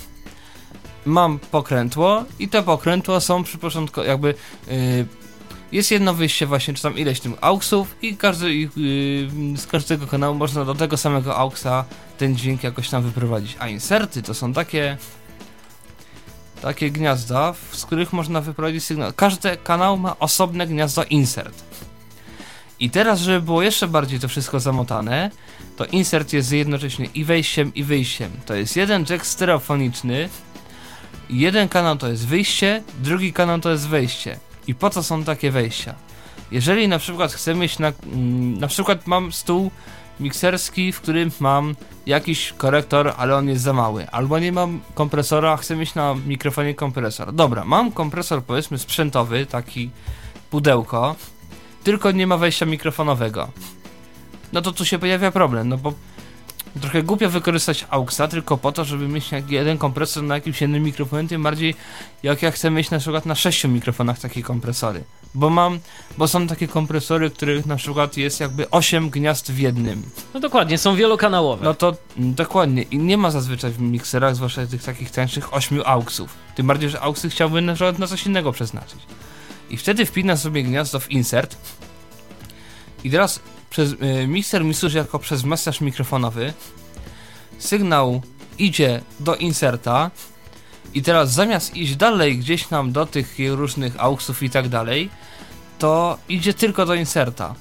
mam 1.05 1.39
pokrętło 1.39 2.25
i 2.39 2.49
te 2.49 2.63
pokrętła 2.63 3.21
są 3.21 3.45
przy 3.45 3.59
początku 3.59 4.01
jakby 4.01 4.35
yy, 4.69 5.07
jest 5.73 5.91
jedno 5.91 6.15
wyjście 6.15 6.47
właśnie, 6.47 6.75
czy 6.75 6.83
tam 6.83 6.99
ileś 6.99 7.21
tym 7.21 7.35
auksów 7.41 7.97
i 8.03 8.17
każdy, 8.17 8.55
yy, 8.55 8.69
z 9.57 9.67
każdego 9.67 10.07
kanału 10.07 10.35
można 10.35 10.65
do 10.65 10.75
tego 10.75 10.97
samego 10.97 11.37
auksa 11.37 11.85
ten 12.19 12.37
dźwięk 12.37 12.63
jakoś 12.63 12.89
tam 12.89 13.03
wyprowadzić. 13.03 13.57
A 13.59 13.69
inserty 13.69 14.23
to 14.23 14.35
są 14.35 14.53
takie 14.53 14.97
takie 16.63 16.91
gniazda, 16.91 17.55
z 17.73 17.85
których 17.87 18.13
można 18.13 18.41
wyprowadzić 18.41 18.85
sygnał. 18.85 19.13
Każdy 19.17 19.57
kanał 19.57 19.97
ma 19.97 20.19
osobne 20.19 20.67
gniazdo 20.67 21.05
insert. 21.05 21.63
I 22.81 22.91
teraz, 22.91 23.21
żeby 23.21 23.41
było 23.43 23.63
jeszcze 23.63 23.89
bardziej 23.89 24.21
to 24.21 24.29
wszystko 24.29 24.61
zamotane, 24.61 25.31
to 25.77 25.85
insert 25.85 26.33
jest 26.33 26.53
jednocześnie 26.53 27.09
i 27.15 27.25
wejściem, 27.25 27.75
i 27.75 27.85
wyjściem. 27.85 28.31
To 28.47 28.55
jest 28.55 28.77
jeden 28.77 29.05
jack 29.11 29.27
stereofoniczny, 29.27 30.29
jeden 31.31 31.69
kanał 31.69 31.97
to 31.97 32.09
jest 32.09 32.27
wyjście, 32.27 32.83
drugi 33.03 33.33
kanał 33.33 33.61
to 33.61 33.71
jest 33.71 33.89
wejście. 33.89 34.39
I 34.67 34.75
po 34.75 34.91
co 34.91 35.03
są 35.03 35.25
takie 35.25 35.51
wejścia? 35.51 35.95
Jeżeli 36.51 36.89
na 36.89 36.99
przykład 36.99 37.33
chcę 37.33 37.55
mieć 37.55 37.79
na, 37.79 37.93
mm, 38.13 38.59
na 38.59 38.67
przykład 38.67 39.07
mam 39.07 39.33
stół 39.33 39.71
mikserski, 40.21 40.93
w 40.93 41.01
którym 41.01 41.31
mam 41.41 41.75
jakiś 42.07 42.53
korektor, 42.53 43.15
ale 43.17 43.37
on 43.37 43.49
jest 43.49 43.63
za 43.63 43.73
mały, 43.73 44.11
albo 44.11 44.39
nie 44.39 44.53
mam 44.53 44.81
kompresora, 44.95 45.57
chcę 45.57 45.77
mieć 45.77 45.95
na 45.95 46.15
mikrofonie 46.27 46.75
kompresor. 46.75 47.33
Dobra, 47.33 47.65
mam 47.65 47.93
kompresor 47.93 48.45
powiedzmy 48.45 48.79
sprzętowy, 48.79 49.47
taki 49.47 49.91
pudełko, 50.51 51.17
tylko 51.85 52.11
nie 52.11 52.27
ma 52.27 52.37
wejścia 52.37 52.67
mikrofonowego. 52.67 53.49
No 54.53 54.63
to 54.63 54.73
tu 54.73 54.85
się 54.85 54.99
pojawia 54.99 55.31
problem, 55.31 55.69
no 55.69 55.77
bo 55.77 55.93
trochę 56.81 57.03
głupio 57.03 57.31
wykorzystać 57.31 57.87
AUXa 57.91 58.29
tylko 58.31 58.57
po 58.57 58.73
to, 58.73 58.85
żeby 58.85 59.09
mieć 59.09 59.31
jeden 59.49 59.79
kompresor 59.79 60.23
na 60.23 60.35
jakimś 60.35 60.61
jednym 60.61 60.83
mikrofonie, 60.83 61.29
tym 61.29 61.43
bardziej 61.43 61.75
jak 62.23 62.43
ja 62.43 62.51
chcę 62.51 62.71
mieć 62.71 62.91
na 62.91 62.99
przykład 62.99 63.27
na 63.27 63.35
sześciu 63.35 63.69
mikrofonach 63.69 64.19
takie 64.19 64.43
kompresory. 64.43 65.05
Bo 65.35 65.51
mam, 65.51 65.79
bo 66.19 66.29
są 66.29 66.47
takie 66.47 66.69
kompresory, 66.69 67.31
których 67.31 67.67
na 67.67 67.77
przykład 67.77 68.17
jest 68.17 68.41
jakby 68.41 68.71
8 68.71 69.11
gniazd 69.11 69.53
w 69.53 69.59
jednym. 69.59 70.03
No 70.35 70.41
dokładnie, 70.41 70.79
są 70.79 70.97
wielokanałowe. 70.97 71.65
No 71.65 71.75
to 71.75 71.97
mm, 72.19 72.35
dokładnie. 72.35 72.83
I 72.83 72.99
nie 72.99 73.17
ma 73.17 73.31
zazwyczaj 73.31 73.71
w 73.71 73.81
mikserach, 73.81 74.37
zwłaszcza 74.37 74.67
tych 74.67 74.83
takich 74.83 75.11
tańszych, 75.11 75.55
8 75.55 75.83
auksów. 75.85 76.35
Tym 76.55 76.67
bardziej, 76.67 76.91
że 76.91 77.01
auksy 77.01 77.31
chciałby 77.31 77.61
na 77.61 77.75
przykład 77.75 77.99
na 77.99 78.07
coś 78.07 78.27
innego 78.27 78.53
przeznaczyć. 78.53 78.99
I 79.71 79.77
wtedy 79.77 80.07
wpina 80.07 80.37
sobie 80.37 80.63
gniazdo 80.63 81.01
w 81.01 81.11
insert. 81.11 81.57
I 83.05 83.11
teraz 83.11 83.41
przez, 83.71 83.93
y, 83.93 84.27
mikser 84.27 84.65
mi 84.65 84.75
służy 84.75 84.99
jako 84.99 85.19
przez 85.19 85.45
masaż 85.45 85.81
mikrofonowy. 85.81 86.53
Sygnał 87.59 88.23
idzie 88.59 89.01
do 89.21 89.37
inserta. 89.37 90.11
I 90.95 91.03
teraz 91.03 91.33
zamiast 91.33 91.77
iść 91.77 91.97
dalej 91.97 92.39
gdzieś 92.39 92.67
tam 92.67 92.93
do 92.93 93.07
tych 93.07 93.37
różnych 93.51 94.01
auksów 94.01 94.43
i 94.43 94.51
tak 94.51 94.69
dalej, 94.69 95.11
to 95.79 96.19
idzie 96.29 96.55
tylko 96.55 96.87
do 96.87 96.95
inserta. 96.95 97.55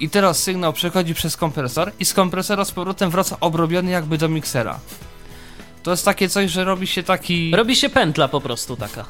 I 0.00 0.10
teraz 0.10 0.42
sygnał 0.42 0.72
przechodzi 0.72 1.14
przez 1.14 1.36
kompresor 1.36 1.92
i 1.98 2.04
z 2.04 2.14
kompresora 2.14 2.64
z 2.64 2.72
powrotem 2.72 3.10
wraca 3.10 3.36
obrobiony 3.40 3.90
jakby 3.90 4.18
do 4.18 4.28
miksera. 4.28 4.80
To 5.82 5.90
jest 5.90 6.04
takie 6.04 6.28
coś, 6.28 6.50
że 6.50 6.64
robi 6.64 6.86
się 6.86 7.02
taki 7.02 7.52
Robi 7.56 7.76
się 7.76 7.88
pętla 7.88 8.28
po 8.28 8.40
prostu 8.40 8.76
taka. 8.76 9.04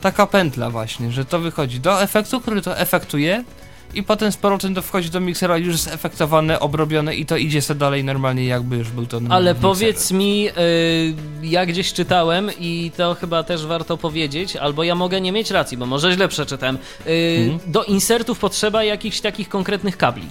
taka 0.00 0.26
pętla 0.26 0.70
właśnie, 0.70 1.12
że 1.12 1.24
to 1.24 1.38
wychodzi 1.38 1.80
do 1.80 2.02
efektu, 2.02 2.40
który 2.40 2.62
to 2.62 2.78
efektuje 2.78 3.44
i 3.94 4.02
potem 4.02 4.32
z 4.32 4.36
powrotem 4.36 4.74
to 4.74 4.82
wchodzi 4.82 5.10
do 5.10 5.20
miksera 5.20 5.56
już 5.58 5.76
zefektowane, 5.76 6.60
obrobione 6.60 7.14
i 7.16 7.26
to 7.26 7.36
idzie 7.36 7.62
sobie 7.62 7.80
dalej 7.80 8.04
normalnie 8.04 8.44
jakby 8.44 8.76
już 8.76 8.90
był 8.90 9.06
to 9.06 9.20
Ale 9.28 9.54
powiedz 9.54 10.10
mi, 10.10 10.42
yy, 10.42 10.50
ja 11.42 11.66
gdzieś 11.66 11.92
czytałem 11.92 12.50
i 12.60 12.92
to 12.96 13.14
chyba 13.14 13.42
też 13.42 13.66
warto 13.66 13.96
powiedzieć, 13.96 14.56
albo 14.56 14.84
ja 14.84 14.94
mogę 14.94 15.20
nie 15.20 15.32
mieć 15.32 15.50
racji, 15.50 15.76
bo 15.76 15.86
może 15.86 16.12
źle 16.12 16.28
przeczytałem. 16.28 16.78
Yy, 17.06 17.12
Mhm. 17.38 17.72
Do 17.72 17.84
insertów 17.84 18.38
potrzeba 18.38 18.84
jakichś 18.84 19.20
takich 19.20 19.48
konkretnych 19.48 19.96
kabli. 19.96 20.28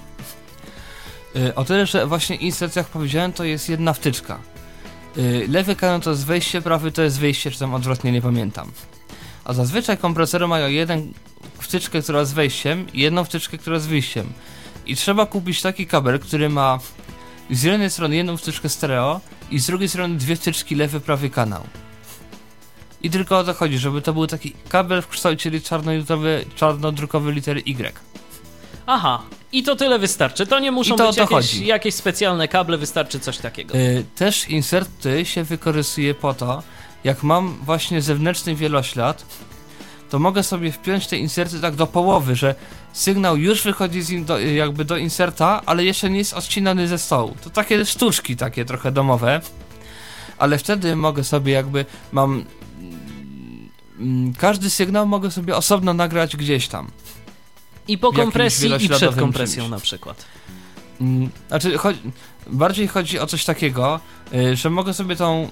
Y, 1.35 1.55
O 1.55 1.63
tyle, 1.65 1.85
że 1.85 2.05
właśnie 2.07 2.35
insert, 2.35 2.75
jak 2.75 2.88
powiedziałem, 2.88 3.34
to 3.34 3.43
jest 3.43 3.69
jedna 3.69 3.93
wtyczka. 3.93 4.39
Y, 5.17 5.45
Lewy 5.49 5.75
kanał 5.75 5.99
to 5.99 6.09
jest 6.09 6.25
wejście, 6.25 6.61
prawy 6.61 6.91
to 6.91 7.01
jest 7.01 7.19
wyjście, 7.19 7.51
czy 7.51 7.59
tam 7.59 7.73
odwrotnie, 7.73 8.11
nie 8.11 8.21
pamiętam. 8.21 8.71
A 9.48 9.53
zazwyczaj 9.53 9.98
kompresory 9.98 10.48
mają 10.48 10.68
jeden 10.68 11.14
wtyczkę, 11.60 12.02
która 12.02 12.19
jest 12.19 12.34
wejściem 12.34 12.86
i 12.94 12.99
jedną 12.99 13.24
wtyczkę, 13.24 13.57
która 13.57 13.76
jest 13.76 13.88
wyjściem. 13.88 14.28
I 14.86 14.95
trzeba 14.95 15.26
kupić 15.26 15.61
taki 15.61 15.88
kabel, 15.88 16.19
który 16.19 16.49
ma 16.49 16.80
z 17.52 17.64
jednej 17.64 17.90
strony 17.90 18.15
jedną 18.15 18.38
wtyczkę 18.38 18.69
stereo 18.69 19.22
i 19.52 19.60
z 19.60 19.65
drugiej 19.65 19.90
strony 19.90 20.15
dwie 20.18 20.36
wtyczki 20.36 20.76
lewy, 20.76 20.99
prawy 20.99 21.30
kanał. 21.30 21.64
I 23.02 23.10
tylko 23.10 23.38
o 23.38 23.44
to 23.44 23.53
chodzi, 23.53 23.78
żeby 23.78 24.02
to 24.02 24.14
był 24.14 24.28
taki 24.28 24.53
kabel 24.69 25.02
w 25.02 25.07
kształcie 25.07 25.61
czarnodrukowy, 25.61 26.45
czarnodrukowy 26.56 27.32
litery 27.32 27.60
Y. 27.65 27.94
Aha, 28.88 29.22
i 29.52 29.64
to 29.64 29.76
tyle 29.76 29.99
wystarczy. 29.99 30.48
To 30.48 30.60
nie 30.60 30.72
muszą 30.72 30.95
I 30.95 30.98
to 30.98 31.07
być 31.07 31.18
jakieś, 31.18 31.30
chodzi. 31.32 31.65
jakieś 31.65 31.95
specjalne 31.95 32.48
kable, 32.48 32.78
wystarczy 32.78 33.19
coś 33.19 33.38
takiego. 33.38 33.78
Y, 33.78 34.06
Też 34.15 34.49
inserty 34.49 35.26
się 35.26 35.44
wykorzystuje 35.44 36.14
po 36.14 36.34
to, 36.34 36.64
jak 37.03 37.24
mam 37.24 37.57
właśnie 37.64 38.02
zewnętrzny 38.02 38.56
wieloślad, 38.56 39.26
to 40.10 40.19
mogę 40.19 40.44
sobie 40.44 40.72
wpiąć 40.72 41.07
te 41.07 41.18
inserty 41.18 41.61
tak 41.61 41.76
do 41.76 41.88
połowy, 41.88 42.36
że 42.36 42.56
sygnał 42.94 43.38
już 43.38 43.64
wychodzi 43.64 44.02
z 44.02 44.10
in, 44.10 44.26
do, 44.26 44.40
jakby 44.40 44.86
do 44.86 44.98
inserta, 44.98 45.61
ale 45.65 45.84
jeszcze 45.84 46.10
nie 46.10 46.18
jest 46.18 46.34
odcinany 46.34 46.88
ze 46.88 46.98
stołu. 46.98 47.36
To 47.44 47.49
takie 47.49 47.86
sztuczki 47.86 48.36
takie 48.36 48.65
trochę 48.65 48.91
domowe, 48.91 49.41
ale 50.38 50.57
wtedy 50.57 50.95
mogę 50.95 51.24
sobie 51.24 51.53
jakby, 51.53 51.86
mam 52.11 52.45
mm, 53.99 54.34
każdy 54.34 54.69
sygnał 54.69 55.07
mogę 55.07 55.32
sobie 55.32 55.56
osobno 55.56 55.94
nagrać 55.94 56.38
gdzieś 56.38 56.68
tam. 56.68 56.88
I 57.88 57.98
po 57.98 58.14
kompresji, 58.14 58.72
i 58.80 58.90
przed 58.90 59.15
kompresją 59.15 59.64
czymś. 59.64 59.72
na 59.72 59.80
przykład. 59.80 60.26
Mm, 61.02 61.30
Znaczy, 61.48 61.78
chodzi, 61.78 61.99
bardziej 62.48 62.88
chodzi 62.88 63.19
o 63.19 63.28
coś 63.28 63.45
takiego, 63.45 63.99
y, 64.34 64.56
że 64.56 64.69
mogę 64.69 64.94
sobie 64.94 65.15
tą. 65.15 65.49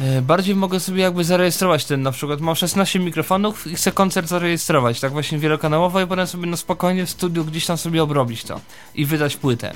Y, 0.00 0.22
Bardziej 0.22 0.54
mogę 0.54 0.80
sobie 0.80 1.02
jakby 1.02 1.24
zarejestrować 1.24 1.84
ten, 1.84 2.02
na 2.02 2.12
przykład 2.12 2.40
mam 2.40 2.56
16 2.56 2.98
mikrofonów 2.98 3.66
i 3.66 3.74
chcę 3.74 3.92
koncert 3.92 4.28
zarejestrować, 4.28 5.00
tak 5.00 5.12
właśnie 5.12 5.38
wielokanałowo 5.38 6.00
i 6.00 6.06
potem 6.06 6.26
sobie 6.26 6.46
no 6.46 6.56
spokojnie 6.56 7.06
w 7.06 7.10
studiu 7.10 7.44
gdzieś 7.44 7.66
tam 7.66 7.78
sobie 7.78 8.02
obrobić 8.02 8.44
to 8.44 8.60
i 8.94 9.04
wydać 9.04 9.36
płytę. 9.36 9.72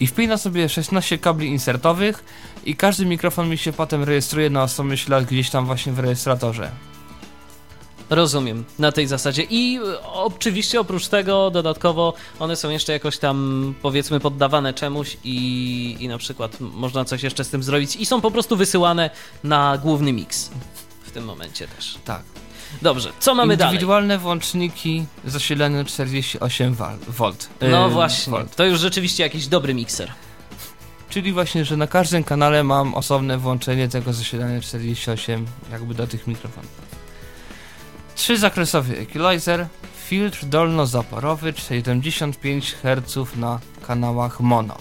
I 0.00 0.06
wpina 0.06 0.36
sobie 0.36 0.68
16 0.68 1.18
kabli 1.18 1.48
insertowych 1.48 2.24
i 2.64 2.76
każdy 2.76 3.06
mikrofon 3.06 3.48
mi 3.48 3.58
się 3.58 3.72
potem 3.72 4.02
rejestruje 4.02 4.50
na 4.50 4.62
osobny 4.62 4.96
ślad 4.96 5.24
gdzieś 5.24 5.50
tam 5.50 5.66
właśnie 5.66 5.92
w 5.92 5.98
rejestratorze. 5.98 6.93
Rozumiem, 8.10 8.64
na 8.78 8.92
tej 8.92 9.06
zasadzie. 9.06 9.42
I 9.50 9.78
y, 9.78 10.00
oczywiście 10.02 10.80
oprócz 10.80 11.08
tego 11.08 11.50
dodatkowo 11.50 12.14
one 12.38 12.56
są 12.56 12.70
jeszcze 12.70 12.92
jakoś 12.92 13.18
tam 13.18 13.74
powiedzmy 13.82 14.20
poddawane 14.20 14.74
czemuś 14.74 15.16
i, 15.24 15.96
i 16.00 16.08
na 16.08 16.18
przykład 16.18 16.60
można 16.60 17.04
coś 17.04 17.22
jeszcze 17.22 17.44
z 17.44 17.48
tym 17.50 17.62
zrobić 17.62 17.96
i 17.96 18.06
są 18.06 18.20
po 18.20 18.30
prostu 18.30 18.56
wysyłane 18.56 19.10
na 19.44 19.78
główny 19.78 20.12
mix 20.12 20.50
w 21.02 21.10
tym 21.10 21.24
momencie 21.24 21.68
też. 21.68 21.94
Tak. 22.04 22.22
Dobrze, 22.82 23.12
co 23.20 23.34
mamy 23.34 23.56
dalej? 23.56 23.74
Indywidualne 23.74 24.18
włączniki 24.18 25.04
zasilania 25.24 25.84
48 25.84 26.74
val- 26.74 26.98
V. 27.08 27.32
No 27.70 27.90
właśnie, 27.90 28.32
V. 28.32 28.46
to 28.56 28.64
już 28.64 28.80
rzeczywiście 28.80 29.22
jakiś 29.22 29.46
dobry 29.46 29.74
mikser. 29.74 30.10
Czyli 31.08 31.32
właśnie, 31.32 31.64
że 31.64 31.76
na 31.76 31.86
każdym 31.86 32.24
kanale 32.24 32.64
mam 32.64 32.94
osobne 32.94 33.38
włączenie 33.38 33.88
tego 33.88 34.12
zasilania 34.12 34.60
48 34.60 35.46
jakby 35.72 35.94
do 35.94 36.06
tych 36.06 36.26
mikrofonów. 36.26 36.70
Trzykresowy 38.14 38.98
equalizer, 38.98 39.66
filtr 40.08 40.46
dolnozaporowy 40.46 41.52
75 41.56 42.74
Hz 42.74 43.36
na 43.36 43.60
kanałach 43.86 44.40
mono. 44.40 44.76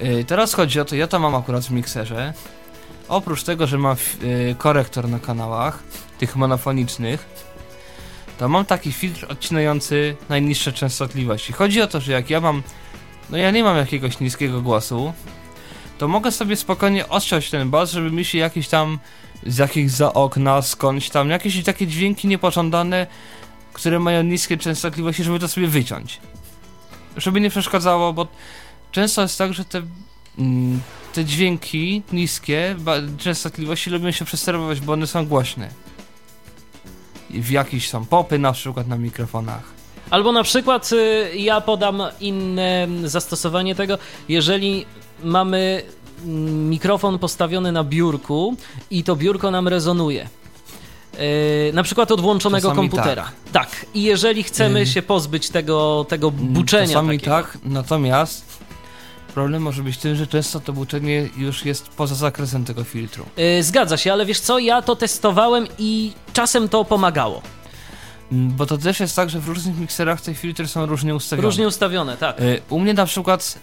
Yy, 0.00 0.24
teraz 0.24 0.54
chodzi 0.54 0.80
o 0.80 0.84
to, 0.84 0.96
ja 0.96 1.06
to 1.06 1.18
mam 1.18 1.34
akurat 1.34 1.64
w 1.64 1.70
mikserze. 1.70 2.34
Oprócz 3.08 3.42
tego, 3.42 3.66
że 3.66 3.78
mam 3.78 3.96
yy, 4.22 4.54
korektor 4.58 5.08
na 5.08 5.18
kanałach, 5.18 5.82
tych 6.18 6.36
monofonicznych, 6.36 7.26
to 8.38 8.48
mam 8.48 8.64
taki 8.64 8.92
filtr 8.92 9.26
odcinający 9.28 10.16
najniższe 10.28 10.72
częstotliwości. 10.72 11.52
Chodzi 11.52 11.82
o 11.82 11.86
to, 11.86 12.00
że 12.00 12.12
jak 12.12 12.30
ja 12.30 12.40
mam 12.40 12.62
no 13.30 13.38
ja 13.38 13.50
nie 13.50 13.64
mam 13.64 13.76
jakiegoś 13.76 14.20
niskiego 14.20 14.62
głosu, 14.62 15.12
to 15.98 16.08
mogę 16.08 16.32
sobie 16.32 16.56
spokojnie 16.56 17.08
odciąć 17.08 17.50
ten 17.50 17.70
bas, 17.70 17.90
żeby 17.90 18.10
mi 18.10 18.24
się 18.24 18.38
jakieś 18.38 18.68
tam 18.68 18.98
z 19.46 19.58
jakichś 19.58 19.92
za 19.92 20.12
okna, 20.12 20.62
skądś 20.62 21.10
tam, 21.10 21.30
jakieś 21.30 21.64
takie 21.64 21.86
dźwięki 21.86 22.28
niepożądane, 22.28 23.06
które 23.72 23.98
mają 23.98 24.22
niskie 24.22 24.56
częstotliwości, 24.56 25.24
żeby 25.24 25.38
to 25.38 25.48
sobie 25.48 25.66
wyciąć. 25.66 26.20
Żeby 27.16 27.40
nie 27.40 27.50
przeszkadzało, 27.50 28.12
bo 28.12 28.26
często 28.92 29.22
jest 29.22 29.38
tak, 29.38 29.52
że 29.54 29.64
te, 29.64 29.82
mm, 30.38 30.80
te 31.12 31.24
dźwięki 31.24 32.02
niskie 32.12 32.76
częstotliwości 33.18 33.90
lubią 33.90 34.10
się 34.10 34.24
przesterować, 34.24 34.80
bo 34.80 34.92
one 34.92 35.06
są 35.06 35.26
głośne. 35.26 35.68
I 37.30 37.40
w 37.40 37.50
jakieś 37.50 37.88
są 37.88 38.06
popy 38.06 38.38
na 38.38 38.52
przykład 38.52 38.88
na 38.88 38.96
mikrofonach. 38.96 39.74
Albo 40.10 40.32
na 40.32 40.42
przykład 40.42 40.92
y, 40.92 41.30
ja 41.36 41.60
podam 41.60 42.02
inne 42.20 42.88
zastosowanie 43.04 43.74
tego, 43.74 43.98
jeżeli 44.28 44.86
mamy 45.24 45.82
mikrofon 46.68 47.18
postawiony 47.18 47.72
na 47.72 47.84
biurku 47.84 48.56
i 48.90 49.04
to 49.04 49.16
biurko 49.16 49.50
nam 49.50 49.68
rezonuje. 49.68 50.28
Yy, 51.18 51.72
na 51.72 51.82
przykład 51.82 52.10
od 52.12 52.20
włączonego 52.20 52.68
Czasami 52.68 52.88
komputera. 52.88 53.30
Tak. 53.52 53.86
I 53.94 54.02
jeżeli 54.02 54.42
chcemy 54.42 54.80
Yy. 54.80 54.86
się 54.86 55.02
pozbyć 55.02 55.50
tego, 55.50 56.06
tego 56.08 56.30
buczenia 56.30 56.86
Czasami 56.86 57.18
takiego, 57.18 57.36
tak, 57.36 57.58
natomiast 57.64 58.44
problem 59.34 59.62
może 59.62 59.82
być 59.82 59.98
tym, 59.98 60.16
że 60.16 60.26
często 60.26 60.60
to 60.60 60.72
buczenie 60.72 61.28
już 61.36 61.64
jest 61.64 61.88
poza 61.88 62.14
zakresem 62.14 62.64
tego 62.64 62.84
filtru. 62.84 63.24
Yy, 63.36 63.62
zgadza 63.62 63.96
się, 63.96 64.12
ale 64.12 64.26
wiesz 64.26 64.40
co, 64.40 64.58
ja 64.58 64.82
to 64.82 64.96
testowałem 64.96 65.66
i 65.78 66.12
czasem 66.32 66.68
to 66.68 66.84
pomagało. 66.84 67.42
Mm, 68.32 68.50
Bo 68.50 68.66
to 68.66 68.78
też 68.78 69.00
jest 69.00 69.16
tak, 69.16 69.30
że 69.30 69.40
w 69.40 69.48
różnych 69.48 69.78
mikserach 69.78 70.20
te 70.20 70.34
filtry 70.34 70.68
są 70.68 70.86
różnie 70.86 71.14
ustawione. 71.14 71.46
Różnie 71.48 71.66
ustawione, 71.66 72.16
tak. 72.16 72.40
Y, 72.40 72.62
U 72.70 72.80
mnie 72.80 72.94
na 72.94 73.06
przykład 73.06 73.58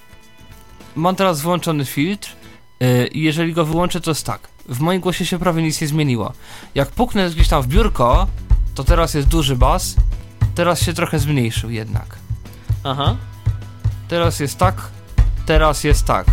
mam 0.96 1.16
teraz 1.16 1.42
włączony 1.42 1.86
filtr 1.86 2.36
jeżeli 3.14 3.54
go 3.54 3.66
wyłączę, 3.66 4.02
to 4.02 4.12
jest 4.12 4.26
tak. 4.26 4.48
W 4.70 4.80
moim 4.80 5.02
głosie 5.02 5.26
się 5.26 5.40
prawie 5.40 5.64
nic 5.64 5.82
nie 5.82 5.88
zmieniło. 5.88 6.34
Jak 6.76 6.90
puknę 6.90 7.30
gdzieś 7.30 7.48
tam 7.48 7.62
w 7.62 7.68
biurko, 7.68 8.28
to 8.76 8.84
teraz 8.84 9.14
jest 9.14 9.28
duży 9.28 9.56
bas, 9.56 9.96
teraz 10.56 10.82
się 10.82 10.94
trochę 10.94 11.20
zmniejszył 11.20 11.70
jednak. 11.70 12.18
Aha. 12.84 13.16
Teraz 14.08 14.40
jest 14.40 14.58
tak, 14.58 14.76
teraz 15.46 15.84
jest 15.84 16.06
tak. 16.06 16.26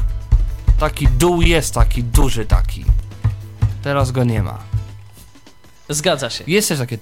Taki 0.79 1.09
dół 1.09 1.43
jest 1.43 1.75
taki, 1.75 2.05
duży 2.05 2.47
taki. 2.47 2.85
Teraz 3.83 4.11
go 4.11 4.25
nie 4.25 4.43
ma. 4.43 4.59
Zgadza 5.89 6.31
się. 6.31 6.45
Jest 6.47 6.69
też 6.69 6.79
takie... 6.79 6.99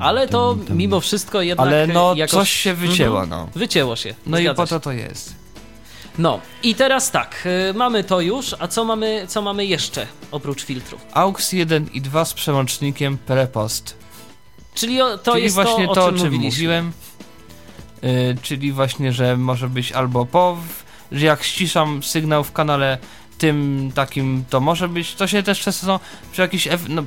Ale 0.00 0.28
to 0.28 0.56
mimo 0.70 1.00
wszystko 1.00 1.42
jednak 1.42 1.66
Ale 1.66 1.86
no, 1.86 2.14
jakoś... 2.14 2.32
coś 2.32 2.50
się 2.50 2.74
wycięło, 2.74 3.22
Mhm. 3.22 3.30
no. 3.30 3.48
Wycięło 3.58 3.96
się. 3.96 4.14
No 4.26 4.38
i 4.38 4.42
Zgadza 4.42 4.56
po 4.56 4.66
się. 4.66 4.70
to 4.70 4.80
to 4.80 4.92
jest. 4.92 5.34
No 6.18 6.40
i 6.62 6.74
teraz 6.74 7.10
tak, 7.10 7.48
y, 7.70 7.74
mamy 7.74 8.04
to 8.04 8.20
już, 8.20 8.54
a 8.58 8.68
co 8.68 8.84
mamy, 8.84 9.24
co 9.28 9.42
mamy 9.42 9.64
jeszcze 9.66 10.06
oprócz 10.30 10.64
filtrów? 10.64 11.00
AUX 11.12 11.52
1 11.52 11.88
i 11.92 12.00
2 12.00 12.24
z 12.24 12.34
przełącznikiem 12.34 13.18
prepost. 13.18 13.96
Czyli 14.74 15.02
o, 15.02 15.18
to 15.18 15.32
czyli 15.32 15.44
jest 15.44 15.54
właśnie 15.54 15.86
to, 15.86 15.94
to, 15.94 16.04
o 16.04 16.06
o 16.06 16.08
czym, 16.08 16.18
czym 16.18 16.32
mówiliśmy. 16.32 16.48
mówiłem. 16.62 16.92
Y, 18.04 18.36
czyli 18.42 18.72
właśnie, 18.72 19.12
że 19.12 19.36
może 19.36 19.68
być 19.68 19.92
albo 19.92 20.26
po, 20.26 20.56
że 21.12 21.26
jak 21.26 21.42
ściszam 21.42 22.02
sygnał 22.02 22.44
w 22.44 22.52
kanale 22.52 22.98
tym 23.38 23.90
takim, 23.94 24.44
to 24.50 24.60
może 24.60 24.88
być, 24.88 25.14
to 25.14 25.26
się 25.26 25.42
też 25.42 25.60
często 25.60 26.00
przy 26.32 26.42
ef- 26.42 26.88
no, 26.88 27.02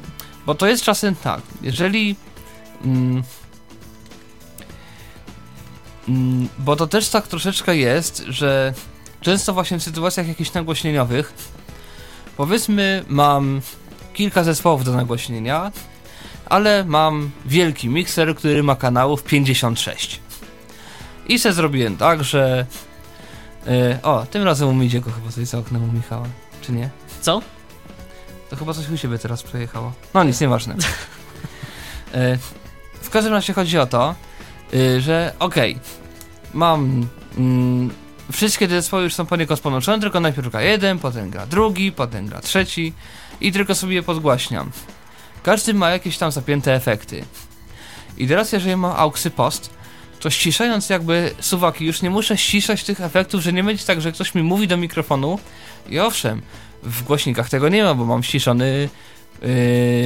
bo 0.45 0.55
to 0.55 0.67
jest 0.67 0.83
czasem 0.83 1.15
tak, 1.15 1.41
jeżeli 1.61 2.15
mm, 2.85 3.23
mm, 6.09 6.49
bo 6.59 6.75
to 6.75 6.87
też 6.87 7.09
tak 7.09 7.27
troszeczkę 7.27 7.77
jest, 7.77 8.23
że 8.27 8.73
często 9.21 9.53
właśnie 9.53 9.79
w 9.79 9.83
sytuacjach 9.83 10.27
jakichś 10.27 10.53
nagłośnieniowych 10.53 11.33
powiedzmy 12.37 13.03
mam 13.07 13.61
kilka 14.13 14.43
zespołów 14.43 14.83
do 14.83 14.95
nagłośnienia 14.95 15.71
ale 16.49 16.83
mam 16.83 17.31
wielki 17.45 17.89
mikser, 17.89 18.35
który 18.35 18.63
ma 18.63 18.75
kanałów 18.75 19.23
56. 19.23 20.19
I 21.27 21.39
se 21.39 21.53
zrobiłem 21.53 21.97
tak, 21.97 22.23
że. 22.23 22.65
Yy, 23.65 23.99
o, 24.03 24.25
tym 24.25 24.43
razem 24.43 24.67
u 24.67 24.73
mnie 24.73 24.85
idzie 24.85 25.01
go 25.01 25.11
chyba 25.11 25.31
coś 25.31 25.47
za 25.47 25.57
oknem 25.57 25.89
u 25.89 25.93
Michała, 25.93 26.25
czy 26.61 26.71
nie? 26.71 26.89
Co? 27.21 27.41
To 28.49 28.55
chyba 28.55 28.73
coś 28.73 28.89
u 28.89 28.97
siebie 28.97 29.17
teraz 29.17 29.43
przejechało. 29.43 29.93
No 30.13 30.23
nic, 30.23 30.41
nieważne. 30.41 30.75
Yy, 32.13 32.39
w 33.01 33.09
każdym 33.09 33.33
razie 33.33 33.53
chodzi 33.53 33.77
o 33.77 33.85
to, 33.85 34.15
yy, 34.73 35.01
że 35.01 35.33
okej, 35.39 35.79
mam. 36.53 37.07
Mm, 37.37 37.89
wszystkie 38.31 38.67
te 38.67 38.73
zespoły 38.73 39.03
już 39.03 39.13
są 39.13 39.25
poniekąd 39.25 39.59
połączone, 39.59 39.99
tylko 39.99 40.19
najpierw 40.19 40.49
gra 40.49 40.61
jeden, 40.61 40.99
potem 40.99 41.29
gra 41.29 41.45
drugi, 41.45 41.91
potem 41.91 42.27
gra 42.27 42.41
trzeci 42.41 42.93
i 43.41 43.51
tylko 43.51 43.75
sobie 43.75 43.95
je 43.95 44.03
podgłaśniam. 44.03 44.71
Każdy 45.43 45.73
ma 45.73 45.89
jakieś 45.89 46.17
tam 46.17 46.31
zapięte 46.31 46.73
efekty. 46.73 47.25
I 48.17 48.27
teraz 48.27 48.51
jeżeli 48.51 48.75
mam 48.75 48.91
auksy 48.97 49.31
post, 49.31 49.69
to 50.19 50.29
ściszając 50.29 50.89
jakby 50.89 51.31
suwaki, 51.39 51.85
już 51.85 52.01
nie 52.01 52.09
muszę 52.09 52.37
ściszać 52.37 52.83
tych 52.83 53.01
efektów, 53.01 53.41
że 53.41 53.53
nie 53.53 53.63
będzie 53.63 53.85
tak, 53.85 54.01
że 54.01 54.11
ktoś 54.11 54.35
mi 54.35 54.43
mówi 54.43 54.67
do 54.67 54.77
mikrofonu 54.77 55.39
i 55.89 55.99
owszem, 55.99 56.41
w 56.83 57.03
głośnikach 57.03 57.49
tego 57.49 57.69
nie 57.69 57.83
ma, 57.83 57.93
bo 57.93 58.05
mam 58.05 58.23
ściszony 58.23 58.89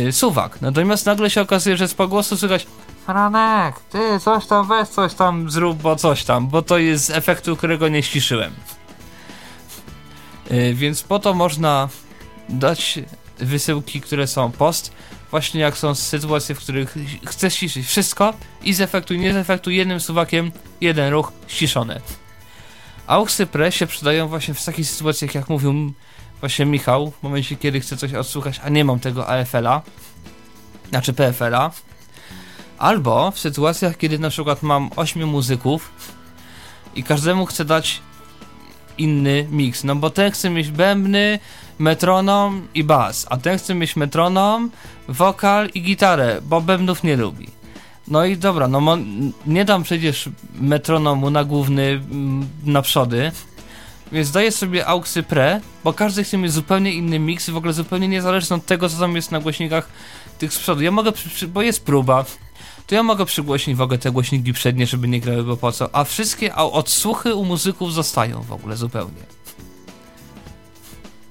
yy, 0.05 0.11
suwak. 0.11 0.61
Natomiast 0.61 1.05
nagle 1.05 1.29
się 1.29 1.41
okazuje, 1.41 1.77
że 1.77 1.87
z 1.87 1.93
pogłosu 1.93 2.37
słychać 2.37 2.67
Franek, 3.05 3.79
ty 3.79 4.19
coś 4.19 4.45
tam 4.45 4.67
weź, 4.67 4.89
coś 4.89 5.13
tam 5.13 5.51
zrób, 5.51 5.81
bo 5.81 5.95
coś 5.95 6.23
tam, 6.23 6.47
bo 6.47 6.61
to 6.61 6.77
jest 6.77 7.05
z 7.05 7.09
efektu, 7.09 7.55
którego 7.55 7.87
nie 7.87 8.03
ściszyłem. 8.03 8.53
Y, 10.51 10.73
Więc 10.73 11.03
po 11.03 11.19
to 11.19 11.33
można 11.33 11.89
dać 12.49 12.99
wysyłki, 13.37 14.01
które 14.01 14.27
są 14.27 14.51
post, 14.51 14.93
właśnie 15.31 15.61
jak 15.61 15.77
są 15.77 15.95
sytuacje, 15.95 16.55
w 16.55 16.59
których 16.59 16.95
chcesz 17.25 17.55
ciszyć 17.55 17.87
wszystko 17.87 18.33
i 18.63 18.73
zefektuj, 18.73 19.19
nie 19.19 19.33
zefektuj 19.33 19.75
jednym 19.75 19.99
suwakiem, 19.99 20.51
jeden 20.81 21.13
ruch 21.13 21.31
ściszone. 21.47 22.01
Auxy 23.07 23.45
pre 23.45 23.71
się 23.71 23.87
przydają 23.87 24.27
właśnie 24.27 24.53
w 24.53 24.65
takich 24.65 24.89
sytuacjach, 24.89 25.35
jak 25.35 25.49
mówił 25.49 25.93
właśnie 26.39 26.65
Michał, 26.65 27.11
w 27.11 27.23
momencie 27.23 27.55
kiedy 27.55 27.79
chcę 27.79 27.97
coś 27.97 28.13
odsłuchać, 28.13 28.61
a 28.63 28.69
nie 28.69 28.85
mam 28.85 28.99
tego 28.99 29.27
AFL-a, 29.27 29.81
znaczy 30.89 31.13
PFL-a, 31.13 31.71
albo 32.83 33.31
w 33.31 33.39
sytuacjach, 33.39 33.97
kiedy 33.97 34.19
na 34.19 34.29
przykład 34.29 34.63
mam 34.63 34.89
8 34.95 35.27
muzyków 35.27 35.91
i 36.95 37.03
każdemu 37.03 37.45
chcę 37.45 37.65
dać 37.65 38.01
inny 38.97 39.47
miks, 39.51 39.83
no 39.83 39.95
bo 39.95 40.09
ten 40.09 40.31
chce 40.31 40.49
mieć 40.49 40.69
bębny, 40.69 41.39
metronom 41.79 42.67
i 42.75 42.83
bas, 42.83 43.25
a 43.29 43.37
ten 43.37 43.57
chce 43.57 43.75
mieć 43.75 43.95
metronom, 43.95 44.71
wokal 45.07 45.69
i 45.73 45.81
gitarę, 45.81 46.41
bo 46.41 46.61
bębnów 46.61 47.03
nie 47.03 47.15
lubi. 47.15 47.47
No 48.07 48.25
i 48.25 48.37
dobra, 48.37 48.67
no 48.67 48.97
nie 49.45 49.65
dam 49.65 49.83
przecież 49.83 50.29
metronomu 50.55 51.29
na 51.29 51.43
główny 51.43 51.83
mm, 51.83 52.47
na 52.65 52.81
przody, 52.81 53.31
więc 54.11 54.31
daję 54.31 54.51
sobie 54.51 54.85
auxy 54.85 55.23
pre, 55.23 55.61
bo 55.83 55.93
każdy 55.93 56.23
chce 56.23 56.37
mieć 56.37 56.51
zupełnie 56.51 56.93
inny 56.93 57.19
miks, 57.19 57.49
w 57.49 57.57
ogóle 57.57 57.73
zupełnie 57.73 58.07
niezależny 58.07 58.55
od 58.55 58.65
tego, 58.65 58.89
co 58.89 58.99
tam 58.99 59.15
jest 59.15 59.31
na 59.31 59.39
głośnikach 59.39 59.89
tych 60.37 60.53
z 60.53 60.59
przodu. 60.59 60.81
Ja 60.81 60.91
mogę, 60.91 61.11
bo 61.47 61.61
jest 61.61 61.85
próba, 61.85 62.25
to 62.87 62.95
ja 62.95 63.03
mogę 63.03 63.25
przygłośnić 63.25 63.77
w 63.77 63.81
ogóle 63.81 63.97
te 63.97 64.11
głośniki 64.11 64.53
przednie, 64.53 64.87
żeby 64.87 65.07
nie 65.07 65.19
grały, 65.21 65.43
bo 65.43 65.57
po 65.57 65.71
co, 65.71 65.95
a 65.95 66.03
wszystkie 66.03 66.53
a 66.53 66.63
odsłuchy 66.63 67.35
u 67.35 67.45
muzyków 67.45 67.93
zostają 67.93 68.41
w 68.41 68.51
ogóle 68.51 68.77
zupełnie. 68.77 69.23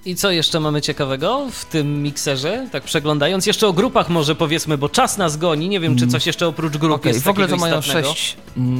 I 0.05 0.17
co 0.17 0.31
jeszcze 0.31 0.61
mamy 0.61 0.83
ciekawego 0.83 1.47
w 1.53 1.65
tym 1.65 2.03
mikserze? 2.03 2.69
Tak 2.73 2.85
przeglądając, 2.85 3.47
jeszcze 3.47 3.69
o 3.69 3.73
grupach 3.73 4.09
może 4.09 4.35
powiedzmy, 4.35 4.79
bo 4.79 4.89
czas 4.89 5.19
nas 5.19 5.37
goni. 5.37 5.69
Nie 5.69 5.81
wiem, 5.81 5.97
czy 5.97 6.07
coś 6.07 6.27
jeszcze 6.27 6.47
oprócz 6.47 6.77
grup 6.77 6.93
Mm. 6.93 7.01
Okej, 7.01 7.13
jest 7.13 7.25
w 7.25 7.29
ogóle 7.29 7.49
to 7.49 7.57
mają 7.57 7.79
istotnego. 7.79 8.09
6, 8.09 8.37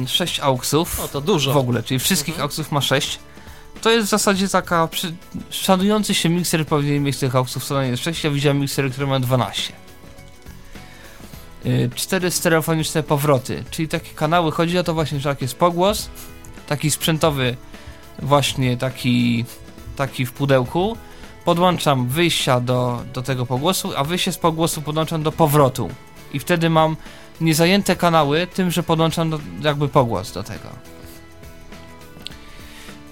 sześć 0.07 0.39
auxów. 0.39 0.99
O, 0.99 1.07
to 1.07 1.21
dużo. 1.21 1.53
W 1.53 1.57
ogóle, 1.57 1.83
czyli 1.83 1.99
wszystkich 1.99 2.39
auxów 2.39 2.71
ma 2.71 2.81
6. 2.81 3.19
To 3.81 3.91
jest 3.91 4.07
w 4.07 4.09
zasadzie 4.09 4.49
taka 4.49 4.87
przy... 4.87 5.13
szanujący 5.49 6.13
się 6.13 6.29
mikser 6.29 6.65
powinien 6.65 7.03
mieć 7.03 7.17
tych 7.17 7.35
auxów 7.35 7.65
co 7.65 7.73
najmniej 7.73 7.97
6. 7.97 8.23
Ja 8.23 8.29
widziałem 8.31 8.59
miksery, 8.59 8.89
które 8.89 9.07
mają 9.07 9.21
12. 9.21 9.73
Yy, 11.63 11.89
Cztery 11.95 12.31
stereofoniczne 12.31 13.03
powroty, 13.03 13.63
czyli 13.71 13.87
takie 13.87 14.09
kanały. 14.13 14.51
Chodzi 14.51 14.77
o 14.77 14.83
to 14.83 14.93
właśnie, 14.93 15.19
że 15.19 15.29
jak 15.29 15.41
jest 15.41 15.55
pogłos, 15.55 16.09
taki 16.67 16.91
sprzętowy, 16.91 17.57
właśnie 18.19 18.77
taki, 18.77 19.45
taki 19.95 20.25
w 20.25 20.31
pudełku, 20.31 20.97
podłączam 21.45 22.07
wyjścia 22.07 22.59
do, 22.59 23.03
do 23.13 23.21
tego 23.21 23.45
pogłosu, 23.45 23.93
a 23.95 24.03
wyjście 24.03 24.31
z 24.31 24.37
pogłosu 24.37 24.81
podłączam 24.81 25.23
do 25.23 25.31
powrotu. 25.31 25.89
I 26.33 26.39
wtedy 26.39 26.69
mam 26.69 26.95
niezajęte 27.41 27.95
kanały 27.95 28.47
tym, 28.47 28.71
że 28.71 28.83
podłączam 28.83 29.29
do, 29.29 29.39
jakby 29.61 29.87
pogłos 29.87 30.31
do 30.31 30.43
tego. 30.43 30.69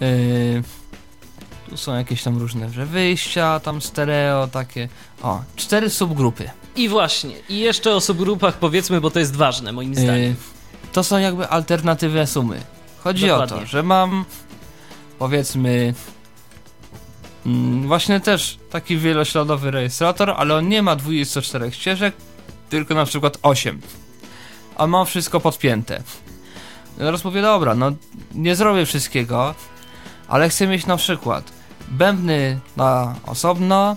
Yy, 0.01 0.63
tu 1.69 1.77
są 1.77 1.95
jakieś 1.95 2.23
tam 2.23 2.37
różne 2.37 2.67
wyjścia, 2.67 3.59
tam 3.59 3.81
stereo, 3.81 4.47
takie. 4.47 4.89
O, 5.23 5.41
cztery 5.55 5.89
subgrupy. 5.89 6.49
I 6.75 6.89
właśnie, 6.89 7.35
i 7.49 7.59
jeszcze 7.59 7.95
o 7.95 8.01
subgrupach 8.01 8.57
powiedzmy, 8.57 9.01
bo 9.01 9.11
to 9.11 9.19
jest 9.19 9.35
ważne 9.35 9.71
moim 9.71 9.95
zdaniem. 9.95 10.21
Yy, 10.21 10.35
to 10.91 11.03
są 11.03 11.17
jakby 11.17 11.47
alternatywne 11.47 12.27
sumy. 12.27 12.61
Chodzi 13.03 13.31
o 13.31 13.39
Dokładnie. 13.39 13.57
to, 13.57 13.65
że 13.65 13.83
mam 13.83 14.25
powiedzmy 15.19 15.93
mm, 17.45 17.87
właśnie 17.87 18.19
też 18.19 18.57
taki 18.69 18.97
wielośladowy 18.97 19.71
rejestrator, 19.71 20.33
ale 20.37 20.55
on 20.55 20.67
nie 20.67 20.81
ma 20.81 20.95
24 20.95 21.71
ścieżek, 21.71 22.15
tylko 22.69 22.95
na 22.95 23.05
przykład 23.05 23.37
8. 23.41 23.81
A 24.77 24.87
mam 24.87 25.05
wszystko 25.05 25.39
podpięte. 25.39 26.03
Teraz 26.97 27.23
mówię, 27.23 27.41
dobra, 27.41 27.75
no 27.75 27.91
nie 28.35 28.55
zrobię 28.55 28.85
wszystkiego, 28.85 29.55
ale 30.27 30.49
chcę 30.49 30.67
mieć 30.67 30.85
na 30.85 30.97
przykład 30.97 31.51
bębny 31.87 32.59
na 32.77 33.15
osobno, 33.25 33.95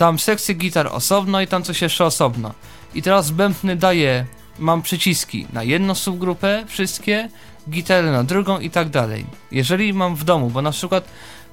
tam 0.00 0.18
sekcję 0.18 0.54
gitar 0.54 0.86
osobno 0.86 1.40
i 1.40 1.46
tam 1.46 1.62
coś 1.62 1.82
jeszcze 1.82 2.04
osobno. 2.04 2.54
I 2.94 3.02
teraz 3.02 3.30
bębny 3.30 3.76
daje, 3.76 4.26
mam 4.58 4.82
przyciski 4.82 5.46
na 5.52 5.62
jedną 5.62 5.94
subgrupę, 5.94 6.64
wszystkie, 6.68 7.28
gitary 7.70 8.10
na 8.10 8.24
drugą 8.24 8.58
i 8.58 8.70
tak 8.70 8.88
dalej. 8.88 9.26
Jeżeli 9.52 9.92
mam 9.92 10.16
w 10.16 10.24
domu, 10.24 10.50
bo 10.50 10.62
na 10.62 10.70
przykład 10.70 11.04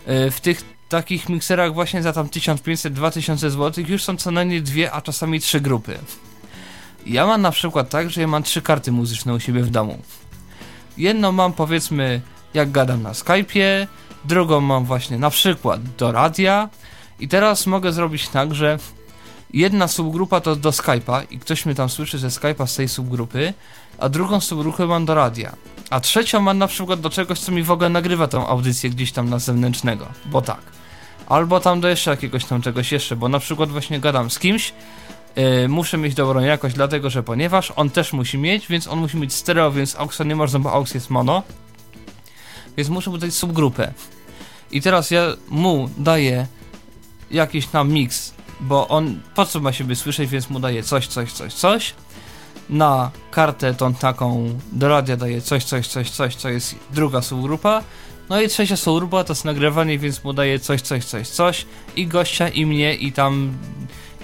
y, 0.07 0.31
w 0.31 0.41
tych 0.41 0.63
takich 0.89 1.29
mikserach 1.29 1.73
właśnie 1.73 2.03
za 2.03 2.13
tam 2.13 2.27
1500-2000 2.27 3.49
zł 3.49 3.83
już 3.87 4.03
są 4.03 4.17
co 4.17 4.31
najmniej 4.31 4.61
dwie, 4.61 4.91
a 4.91 5.01
czasami 5.01 5.39
trzy 5.39 5.61
grupy. 5.61 5.97
Ja 7.05 7.25
mam 7.25 7.41
na 7.41 7.51
przykład 7.51 7.89
tak, 7.89 8.09
że 8.09 8.21
ja 8.21 8.27
mam 8.27 8.43
trzy 8.43 8.61
karty 8.61 8.91
muzyczne 8.91 9.33
u 9.33 9.39
siebie 9.39 9.63
w 9.63 9.69
domu. 9.69 9.99
Jedną 10.97 11.31
mam 11.31 11.53
powiedzmy 11.53 12.21
jak 12.53 12.71
gadam 12.71 13.03
na 13.03 13.11
Skype'ie, 13.11 13.87
drugą 14.25 14.61
mam 14.61 14.85
właśnie 14.85 15.17
na 15.17 15.29
przykład 15.29 15.81
do 15.97 16.11
radia 16.11 16.69
i 17.19 17.27
teraz 17.27 17.67
mogę 17.67 17.91
zrobić 17.91 18.27
tak, 18.27 18.55
że 18.55 18.77
jedna 19.53 19.87
subgrupa 19.87 20.41
to 20.41 20.55
do 20.55 20.69
Skype'a 20.69 21.23
i 21.31 21.39
ktoś 21.39 21.65
mnie 21.65 21.75
tam 21.75 21.89
słyszy 21.89 22.17
ze 22.17 22.27
Skype'a 22.27 22.67
z 22.67 22.75
tej 22.75 22.89
subgrupy, 22.89 23.53
a 23.97 24.09
drugą 24.09 24.39
subgrupę 24.39 24.87
mam 24.87 25.05
do 25.05 25.15
radia. 25.15 25.55
A 25.89 25.99
trzecią 25.99 26.41
mam 26.41 26.57
na 26.57 26.67
przykład 26.67 27.01
do 27.01 27.09
czegoś, 27.09 27.39
co 27.39 27.51
mi 27.51 27.63
w 27.63 27.71
ogóle 27.71 27.89
nagrywa 27.89 28.27
tą 28.27 28.47
audycję 28.47 28.89
gdzieś 28.89 29.11
tam 29.11 29.29
na 29.29 29.39
zewnętrznego, 29.39 30.07
bo 30.25 30.41
tak. 30.41 30.61
Albo 31.29 31.59
tam 31.59 31.81
do 31.81 31.87
jeszcze 31.87 32.11
jakiegoś 32.11 32.45
tam 32.45 32.61
czegoś 32.61 32.91
jeszcze, 32.91 33.15
bo 33.15 33.29
na 33.29 33.39
przykład 33.39 33.69
właśnie 33.69 33.99
gadam 33.99 34.29
z 34.29 34.39
kimś, 34.39 34.73
yy, 35.35 35.67
muszę 35.67 35.97
mieć 35.97 36.13
dobrą 36.13 36.39
jakość, 36.39 36.75
dlatego 36.75 37.09
że 37.09 37.23
ponieważ 37.23 37.73
on 37.75 37.89
też 37.89 38.13
musi 38.13 38.37
mieć, 38.37 38.67
więc 38.67 38.87
on 38.87 38.99
musi 38.99 39.17
mieć 39.17 39.33
stereo, 39.33 39.71
więc 39.71 39.95
AUXa 39.95 40.23
nie 40.25 40.35
można, 40.35 40.59
bo 40.59 40.71
AUX 40.71 40.93
jest 40.93 41.09
mono. 41.09 41.43
Więc 42.77 42.89
muszę 42.89 43.09
mu 43.09 43.17
dać 43.17 43.33
subgrupę. 43.33 43.93
I 44.71 44.81
teraz 44.81 45.11
ja 45.11 45.21
mu 45.49 45.89
daję 45.97 46.47
jakiś 47.31 47.67
tam 47.67 47.91
mix, 47.91 48.33
bo 48.59 48.87
on 48.87 49.19
po 49.35 49.45
co 49.45 49.59
ma 49.59 49.73
siebie 49.73 49.95
słyszeć, 49.95 50.29
więc 50.29 50.49
mu 50.49 50.59
daję 50.59 50.83
coś, 50.83 51.07
coś, 51.07 51.31
coś, 51.31 51.53
coś. 51.53 51.93
Na 52.69 53.11
kartę 53.31 53.73
tą 53.73 53.93
taką 53.93 54.59
do 54.71 54.87
radia 54.87 55.17
daję 55.17 55.41
coś, 55.41 55.63
coś, 55.63 55.87
coś, 55.87 56.09
coś, 56.09 56.35
co 56.35 56.49
jest 56.49 56.75
druga 56.93 57.21
subgrupa. 57.21 57.83
No 58.29 58.41
i 58.41 58.47
trzecia 58.47 58.77
subgrupa 58.77 59.23
to 59.23 59.33
jest 59.33 59.45
nagrywanie, 59.45 59.99
więc 59.99 60.23
mu 60.23 60.33
daję 60.33 60.59
coś, 60.59 60.81
coś, 60.81 61.05
coś, 61.05 61.27
coś. 61.27 61.65
I 61.95 62.07
gościa, 62.07 62.49
i 62.49 62.65
mnie, 62.65 62.95
i 62.95 63.11
tam 63.11 63.57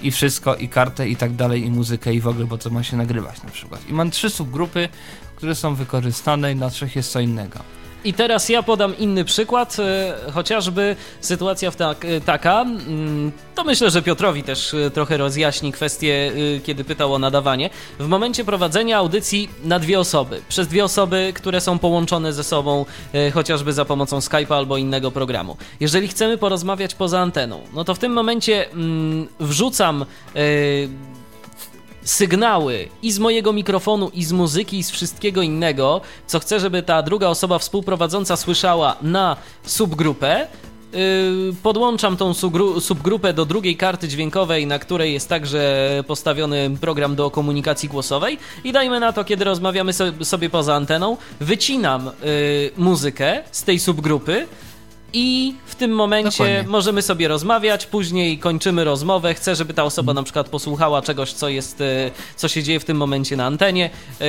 i 0.02 0.10
wszystko, 0.10 0.54
i 0.56 0.68
kartę, 0.68 1.08
i 1.08 1.16
tak 1.16 1.34
dalej, 1.34 1.66
i 1.66 1.70
muzykę, 1.70 2.14
i 2.14 2.20
w 2.20 2.28
ogóle, 2.28 2.46
bo 2.46 2.58
to 2.58 2.70
ma 2.70 2.82
się 2.82 2.96
nagrywać 2.96 3.42
na 3.42 3.50
przykład. 3.50 3.88
I 3.88 3.92
mam 3.92 4.10
trzy 4.10 4.30
subgrupy, 4.30 4.88
które 5.36 5.54
są 5.54 5.74
wykorzystane 5.74 6.52
i 6.52 6.56
na 6.56 6.70
trzech 6.70 6.96
jest 6.96 7.12
co 7.12 7.20
innego. 7.20 7.58
I 8.04 8.12
teraz 8.12 8.48
ja 8.48 8.62
podam 8.62 8.98
inny 8.98 9.24
przykład, 9.24 9.76
e, 9.78 10.32
chociażby 10.32 10.96
sytuacja 11.20 11.70
w 11.70 11.76
tak, 11.76 12.04
e, 12.04 12.20
taka, 12.20 12.60
mm, 12.60 13.32
to 13.54 13.64
myślę, 13.64 13.90
że 13.90 14.02
Piotrowi 14.02 14.42
też 14.42 14.74
e, 14.74 14.90
trochę 14.90 15.16
rozjaśni 15.16 15.72
kwestię, 15.72 16.32
kiedy 16.64 16.84
pytał 16.84 17.14
o 17.14 17.18
nadawanie. 17.18 17.70
W 17.98 18.06
momencie 18.06 18.44
prowadzenia 18.44 18.98
audycji 18.98 19.48
na 19.64 19.78
dwie 19.78 20.00
osoby, 20.00 20.42
przez 20.48 20.68
dwie 20.68 20.84
osoby, 20.84 21.32
które 21.34 21.60
są 21.60 21.78
połączone 21.78 22.32
ze 22.32 22.44
sobą, 22.44 22.86
chociażby 23.34 23.72
za 23.72 23.84
pomocą 23.84 24.18
Skype'a 24.18 24.54
albo 24.54 24.76
innego 24.76 25.10
programu. 25.10 25.56
Jeżeli 25.80 26.08
chcemy 26.08 26.38
porozmawiać 26.38 26.94
poza 26.94 27.20
anteną, 27.20 27.60
no 27.74 27.84
to 27.84 27.94
w 27.94 27.98
tym 27.98 28.12
momencie 28.12 28.70
mm, 28.70 29.28
wrzucam 29.40 30.04
sygnały 32.04 32.88
i 33.02 33.12
z 33.12 33.18
mojego 33.18 33.52
mikrofonu, 33.52 34.10
i 34.14 34.24
z 34.24 34.32
muzyki, 34.32 34.78
i 34.78 34.84
z 34.84 34.90
wszystkiego 34.90 35.42
innego, 35.42 36.00
co 36.26 36.38
chcę, 36.40 36.60
żeby 36.60 36.82
ta 36.82 37.02
druga 37.02 37.28
osoba 37.28 37.58
współprowadząca 37.58 38.36
słyszała 38.36 38.96
na 39.02 39.36
subgrupę. 39.62 40.46
Yy, 40.92 41.54
podłączam 41.62 42.16
tą 42.16 42.32
subgru- 42.32 42.80
subgrupę 42.80 43.32
do 43.32 43.44
drugiej 43.44 43.76
karty 43.76 44.08
dźwiękowej, 44.08 44.66
na 44.66 44.78
której 44.78 45.12
jest 45.12 45.28
także 45.28 45.88
postawiony 46.06 46.76
program 46.80 47.16
do 47.16 47.30
komunikacji 47.30 47.88
głosowej 47.88 48.38
i 48.64 48.72
dajmy 48.72 49.00
na 49.00 49.12
to, 49.12 49.24
kiedy 49.24 49.44
rozmawiamy 49.44 49.92
so- 49.92 50.24
sobie 50.24 50.50
poza 50.50 50.74
anteną, 50.74 51.16
wycinam 51.40 52.04
yy, 52.04 52.70
muzykę 52.76 53.42
z 53.52 53.62
tej 53.62 53.78
subgrupy 53.78 54.46
i 55.14 55.54
w 55.66 55.74
tym 55.74 55.90
momencie 55.90 56.30
Dokładnie. 56.30 56.64
możemy 56.68 57.02
sobie 57.02 57.28
rozmawiać, 57.28 57.86
później 57.86 58.38
kończymy 58.38 58.84
rozmowę. 58.84 59.34
Chcę, 59.34 59.56
żeby 59.56 59.74
ta 59.74 59.84
osoba 59.84 60.14
na 60.14 60.22
przykład 60.22 60.48
posłuchała 60.48 61.02
czegoś, 61.02 61.32
co 61.32 61.48
jest, 61.48 61.80
e, 61.80 62.10
co 62.36 62.48
się 62.48 62.62
dzieje 62.62 62.80
w 62.80 62.84
tym 62.84 62.96
momencie 62.96 63.36
na 63.36 63.46
antenie. 63.46 63.90
e, 64.20 64.24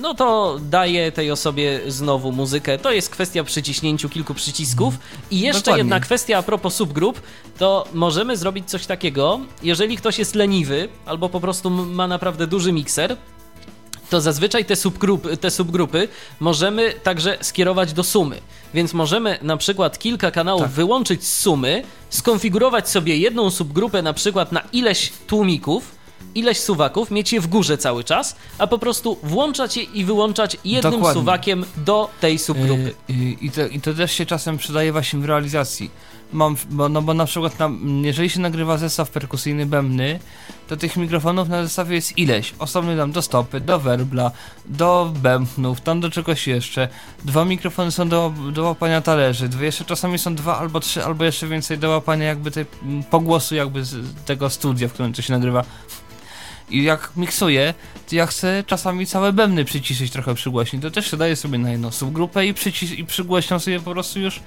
No 0.00 0.14
to 0.14 0.58
daję 0.70 1.12
tej 1.12 1.30
osobie 1.30 1.80
znowu 1.86 2.32
muzykę. 2.32 2.78
To 2.78 2.92
jest 2.92 3.10
kwestia 3.10 3.44
przyciśnięciu 3.44 4.08
kilku 4.08 4.34
przycisków. 4.34 4.94
I 5.30 5.40
jeszcze 5.40 5.60
Dokładnie. 5.60 5.78
jedna 5.80 6.00
kwestia 6.00 6.38
a 6.38 6.42
propos 6.42 6.74
subgrup, 6.74 7.20
to 7.58 7.84
możemy 7.94 8.36
zrobić 8.36 8.70
coś 8.70 8.86
takiego, 8.86 9.40
jeżeli 9.62 9.96
ktoś 9.96 10.18
jest 10.18 10.34
leniwy 10.34 10.88
albo 11.06 11.28
po 11.28 11.40
prostu 11.40 11.70
ma 11.70 12.06
naprawdę 12.08 12.46
duży 12.46 12.72
mikser, 12.72 13.16
to 14.12 14.20
zazwyczaj 14.20 14.64
te 14.64 14.76
subgrupy, 14.76 15.36
te 15.36 15.50
subgrupy 15.50 16.08
możemy 16.40 16.92
także 17.02 17.38
skierować 17.40 17.92
do 17.92 18.04
sumy. 18.04 18.40
Więc 18.74 18.94
możemy 18.94 19.38
na 19.42 19.56
przykład 19.56 19.98
kilka 19.98 20.30
kanałów 20.30 20.62
Tak. 20.62 20.70
wyłączyć 20.70 21.24
z 21.24 21.40
sumy, 21.40 21.82
skonfigurować 22.10 22.88
sobie 22.88 23.16
jedną 23.16 23.50
subgrupę 23.50 24.02
na 24.02 24.12
przykład 24.12 24.52
na 24.52 24.62
ileś 24.72 25.12
tłumików, 25.26 25.94
ileś 26.34 26.60
suwaków, 26.60 27.10
mieć 27.10 27.32
je 27.32 27.40
w 27.40 27.46
górze 27.46 27.78
cały 27.78 28.04
czas, 28.04 28.36
a 28.58 28.66
po 28.66 28.78
prostu 28.78 29.18
włączać 29.22 29.76
je 29.76 29.82
i 29.82 30.04
wyłączać 30.04 30.56
jednym 30.64 30.92
Dokładnie. 30.92 31.20
suwakiem 31.20 31.64
do 31.76 32.10
tej 32.20 32.38
subgrupy. 32.38 32.94
Y, 33.10 33.12
y, 33.12 33.36
I 33.40 33.50
to, 33.50 33.66
I 33.66 33.80
to 33.80 33.94
też 33.94 34.12
się 34.12 34.26
czasem 34.26 34.58
przydaje 34.58 34.92
właśnie 34.92 35.18
w 35.18 35.24
realizacji. 35.24 35.90
Mam, 36.32 36.56
bo, 36.70 36.88
no 36.88 37.02
bo 37.02 37.14
na 37.14 37.24
przykład 37.24 37.58
na, 37.58 37.70
jeżeli 38.02 38.30
się 38.30 38.40
nagrywa 38.40 38.78
zestaw 38.78 39.10
perkusyjny 39.10 39.66
bębny, 39.66 40.18
to 40.68 40.76
tych 40.76 40.96
mikrofonów 40.96 41.48
na 41.48 41.62
zestawie 41.62 41.94
jest 41.94 42.18
ileś. 42.18 42.54
Osobny 42.58 42.96
tam 42.96 43.12
do 43.12 43.22
stopy, 43.22 43.60
do 43.60 43.78
werbla, 43.78 44.30
do 44.66 45.12
bębnów, 45.22 45.80
tam 45.80 46.00
do 46.00 46.10
czegoś 46.10 46.46
jeszcze. 46.46 46.88
Dwa 47.24 47.44
mikrofony 47.44 47.90
są 47.90 48.08
do, 48.08 48.32
do 48.52 48.64
łapania 48.64 49.00
talerzy, 49.00 49.48
dwie 49.48 49.66
jeszcze 49.66 49.84
czasami 49.84 50.18
są 50.18 50.34
dwa 50.34 50.58
albo 50.58 50.80
trzy, 50.80 51.04
albo 51.04 51.24
jeszcze 51.24 51.46
więcej 51.46 51.78
do 51.78 51.90
łapania 51.90 52.26
jakby 52.26 52.50
tej 52.50 52.66
pogłosu 53.10 53.54
jakby 53.54 53.84
z 53.84 54.24
tego 54.24 54.50
studia, 54.50 54.88
w 54.88 54.92
którym 54.92 55.12
to 55.12 55.22
się 55.22 55.32
nagrywa. 55.32 55.64
I 56.72 56.82
jak 56.82 57.12
miksuję, 57.16 57.74
to 58.08 58.16
ja 58.16 58.26
chcę 58.26 58.64
czasami 58.66 59.06
całe 59.06 59.32
bębny 59.32 59.64
przyciszyć 59.64 60.12
trochę 60.12 60.34
przygłośnić. 60.34 60.82
To 60.82 60.90
też 60.90 61.10
się 61.10 61.16
daje 61.16 61.36
sobie 61.36 61.58
na 61.58 61.70
jedną 61.70 61.90
subgrupę 61.90 62.46
i, 62.46 62.54
przycis- 62.54 62.98
i 62.98 63.04
przygłośniam 63.04 63.60
sobie 63.60 63.80
po 63.80 63.90
prostu 63.90 64.20
już 64.20 64.40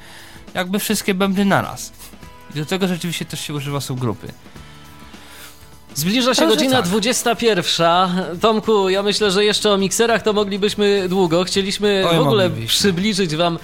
jakby 0.54 0.80
wszystkie 0.80 1.14
bębny 1.14 1.46
naraz. 1.46 1.94
I 2.56 2.60
do 2.60 2.66
tego 2.66 2.88
rzeczywiście 2.88 3.26
też 3.26 3.40
się 3.40 3.54
używa 3.54 3.82
subgrupy. 3.82 4.32
Zbliża 5.96 6.34
się 6.34 6.42
Także 6.42 6.56
godzina 6.56 6.78
tak. 6.78 6.86
21. 6.86 8.40
Tomku, 8.42 8.90
ja 8.90 9.04
myślę, 9.04 9.32
że 9.32 9.46
jeszcze 9.46 9.72
o 9.72 9.78
mikserach 9.78 10.22
to 10.22 10.34
moglibyśmy 10.34 11.10
długo. 11.10 11.44
Chcieliśmy 11.44 12.04
Oj, 12.10 12.18
w 12.18 12.20
ogóle 12.20 12.50
moglibyśmy. 12.50 12.78
przybliżyć 12.80 13.36
wam 13.36 13.60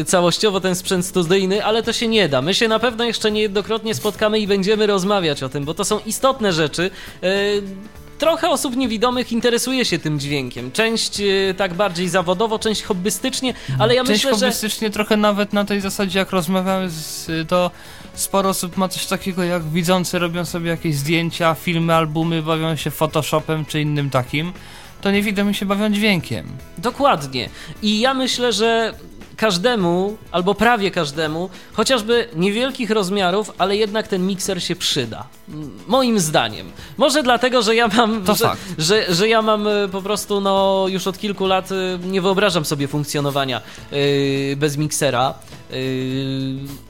e, 0.00 0.04
całościowo 0.04 0.60
ten 0.60 0.74
sprzęt 0.74 1.06
studyjny, 1.06 1.64
ale 1.64 1.82
to 1.82 1.92
się 1.92 2.08
nie 2.08 2.28
da. 2.28 2.42
My 2.42 2.54
się 2.54 2.68
na 2.68 2.78
pewno 2.78 3.04
jeszcze 3.04 3.30
niejednokrotnie 3.30 3.94
spotkamy 3.94 4.38
i 4.38 4.46
będziemy 4.46 4.86
rozmawiać 4.86 5.42
o 5.42 5.48
tym, 5.48 5.64
bo 5.64 5.74
to 5.74 5.84
są 5.84 5.98
istotne 6.06 6.52
rzeczy. 6.52 6.90
E, 7.22 7.28
Trochę 8.18 8.48
osób 8.48 8.76
niewidomych 8.76 9.32
interesuje 9.32 9.84
się 9.84 9.98
tym 9.98 10.20
dźwiękiem. 10.20 10.72
Część 10.72 11.20
e, 11.20 11.54
tak 11.54 11.74
bardziej 11.74 12.08
zawodowo, 12.08 12.58
część 12.58 12.82
hobbystycznie, 12.82 13.54
ale 13.78 13.94
ja 13.94 14.04
Część 14.04 14.24
myślę, 14.24 14.38
że 14.38 14.46
hobbystycznie 14.46 14.90
trochę 14.90 15.16
nawet 15.16 15.52
na 15.52 15.64
tej 15.64 15.80
zasadzie, 15.80 16.18
jak 16.18 16.30
rozmawiamy, 16.30 16.90
z, 16.90 17.26
to 17.48 17.70
sporo 18.20 18.48
osób 18.48 18.76
ma 18.76 18.88
coś 18.88 19.06
takiego, 19.06 19.44
jak 19.44 19.62
widzący 19.62 20.18
robią 20.18 20.44
sobie 20.44 20.70
jakieś 20.70 20.96
zdjęcia, 20.96 21.54
filmy, 21.54 21.94
albumy, 21.94 22.42
bawią 22.42 22.76
się 22.76 22.90
Photoshopem 22.90 23.64
czy 23.64 23.80
innym 23.80 24.10
takim. 24.10 24.52
To 25.00 25.10
niewidomi 25.10 25.54
się 25.54 25.66
bawią 25.66 25.90
dźwiękiem. 25.90 26.46
Dokładnie. 26.78 27.48
I 27.82 28.00
ja 28.00 28.14
myślę, 28.14 28.52
że 28.52 28.94
każdemu, 29.38 30.16
albo 30.32 30.54
prawie 30.54 30.90
każdemu, 30.90 31.50
chociażby 31.72 32.28
niewielkich 32.36 32.90
rozmiarów, 32.90 33.52
ale 33.58 33.76
jednak 33.76 34.08
ten 34.08 34.26
mikser 34.26 34.62
się 34.62 34.76
przyda. 34.76 35.26
Moim 35.86 36.20
zdaniem. 36.20 36.70
Może 36.96 37.22
dlatego, 37.22 37.62
że 37.62 37.74
ja 37.74 37.88
mam. 37.88 38.24
To 38.24 38.34
że, 38.34 38.44
fakt. 38.44 38.60
Że, 38.78 39.14
że 39.14 39.28
ja 39.28 39.42
mam 39.42 39.68
e, 39.68 39.88
po 39.88 40.02
prostu, 40.02 40.40
no, 40.40 40.84
już 40.88 41.06
od 41.06 41.18
kilku 41.18 41.46
lat 41.46 41.72
e, 41.72 41.98
nie 42.06 42.20
wyobrażam 42.22 42.64
sobie 42.64 42.88
funkcjonowania 42.88 43.60
e, 43.60 44.56
bez 44.56 44.76
miksera. 44.76 45.34
E, 45.70 45.74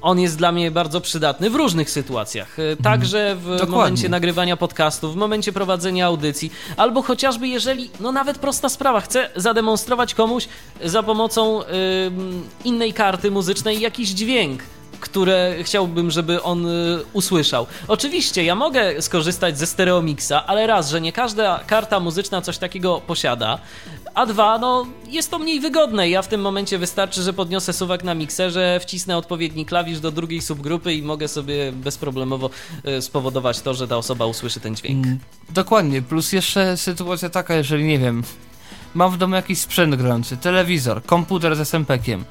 on 0.02 0.20
jest 0.20 0.38
dla 0.38 0.52
mnie 0.52 0.70
bardzo 0.70 1.00
przydatny 1.00 1.50
w 1.50 1.55
różnych 1.55 1.90
sytuacjach. 1.90 2.59
E, 2.59 2.76
Także 2.76 3.36
w 3.36 3.44
Dokładnie. 3.44 3.66
momencie 3.76 4.09
nagrywania 4.09 4.56
podcastów, 4.56 5.14
w 5.14 5.16
momencie 5.16 5.52
prowadzenia 5.52 6.06
audycji, 6.06 6.52
albo 6.76 7.02
chociażby 7.02 7.48
jeżeli, 7.48 7.90
no 8.00 8.12
nawet 8.12 8.38
prosta 8.38 8.68
sprawa, 8.68 9.00
chcę 9.00 9.30
zademonstrować 9.36 10.14
komuś 10.14 10.48
za 10.84 11.02
pomocą 11.02 11.62
ym, 11.62 12.48
innej 12.64 12.92
karty 12.92 13.30
muzycznej 13.30 13.80
jakiś 13.80 14.09
dźwięk. 14.09 14.62
Które 15.00 15.55
chciałbym, 15.62 16.10
żeby 16.10 16.42
on 16.42 16.66
usłyszał. 17.12 17.66
Oczywiście, 17.88 18.44
ja 18.44 18.55
mogę 18.55 19.02
skorzystać 19.02 19.59
ze 19.59 19.66
Stereomixa, 19.66 20.32
ale 20.46 20.66
raz, 20.66 20.90
że 20.90 21.00
nie 21.00 21.12
każda 21.12 21.60
karta 21.66 22.00
muzyczna 22.00 22.42
coś 22.42 22.59
takiego 22.59 23.00
posiada, 23.06 23.59
a 24.19 24.27
dwa, 24.27 24.59
no 24.59 24.86
jest 25.09 25.31
to 25.31 25.39
mniej 25.39 25.61
wygodne. 25.61 26.09
Ja 26.09 26.23
w 26.23 26.28
tym 26.28 26.40
momencie 26.40 26.78
wystarczy, 26.78 27.23
że 27.23 27.32
podniosę 27.32 27.73
suwak 27.73 28.05
na 28.05 28.15
mikserze, 28.15 28.81
wcisnę 28.82 29.16
odpowiedni 29.16 29.66
klawisz 29.66 30.01
do 30.01 30.11
drugiej 30.11 30.43
subgrupy 30.43 30.95
i 30.95 31.03
mogę 31.03 31.28
sobie 31.28 31.73
bezproblemowo 31.73 32.51
y, 32.89 33.03
spowodować 33.03 33.61
to, 33.61 33.74
że 33.74 33.89
ta 33.89 33.97
osoba 33.97 34.27
usłyszy 34.27 34.61
ten 34.61 34.77
dźwięk. 34.77 35.07
Mm, 35.07 35.19
Dokładnie, 35.51 36.03
plus 36.03 36.32
jeszcze 36.32 36.77
sytuacja 36.77 37.31
taka, 37.31 37.55
jeżeli 37.55 37.85
nie 37.85 37.99
wiem, 37.99 38.23
mam 38.95 39.11
w 39.11 39.16
domu 39.16 39.35
jakiś 39.35 39.59
sprzęt 39.59 39.95
grający, 39.95 40.36
telewizor, 40.36 41.03
komputer 41.03 41.57
z 41.57 41.61
SMP-kiem, 41.61 42.24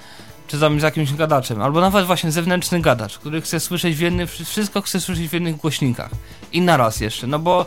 czy 0.48 0.60
tam 0.60 0.80
z 0.80 0.84
jakimś 0.84 1.14
gadaczem, 1.14 1.62
albo 1.62 1.82
nawet 1.82 2.06
właśnie 2.06 2.32
zewnętrzny 2.32 2.82
gadacz, 2.82 3.18
który 3.18 3.42
chce 3.42 3.60
słyszeć 3.60 3.96
w 3.96 4.00
jednym, 4.00 4.28
wszystko 4.28 4.82
chce 4.82 5.02
słyszeć 5.02 5.28
w 5.28 5.34
jednych 5.34 5.56
głośnikach 5.56 6.10
i 6.54 6.62
naraz 6.62 7.00
jeszcze, 7.00 7.28
no 7.28 7.40
bo 7.40 7.66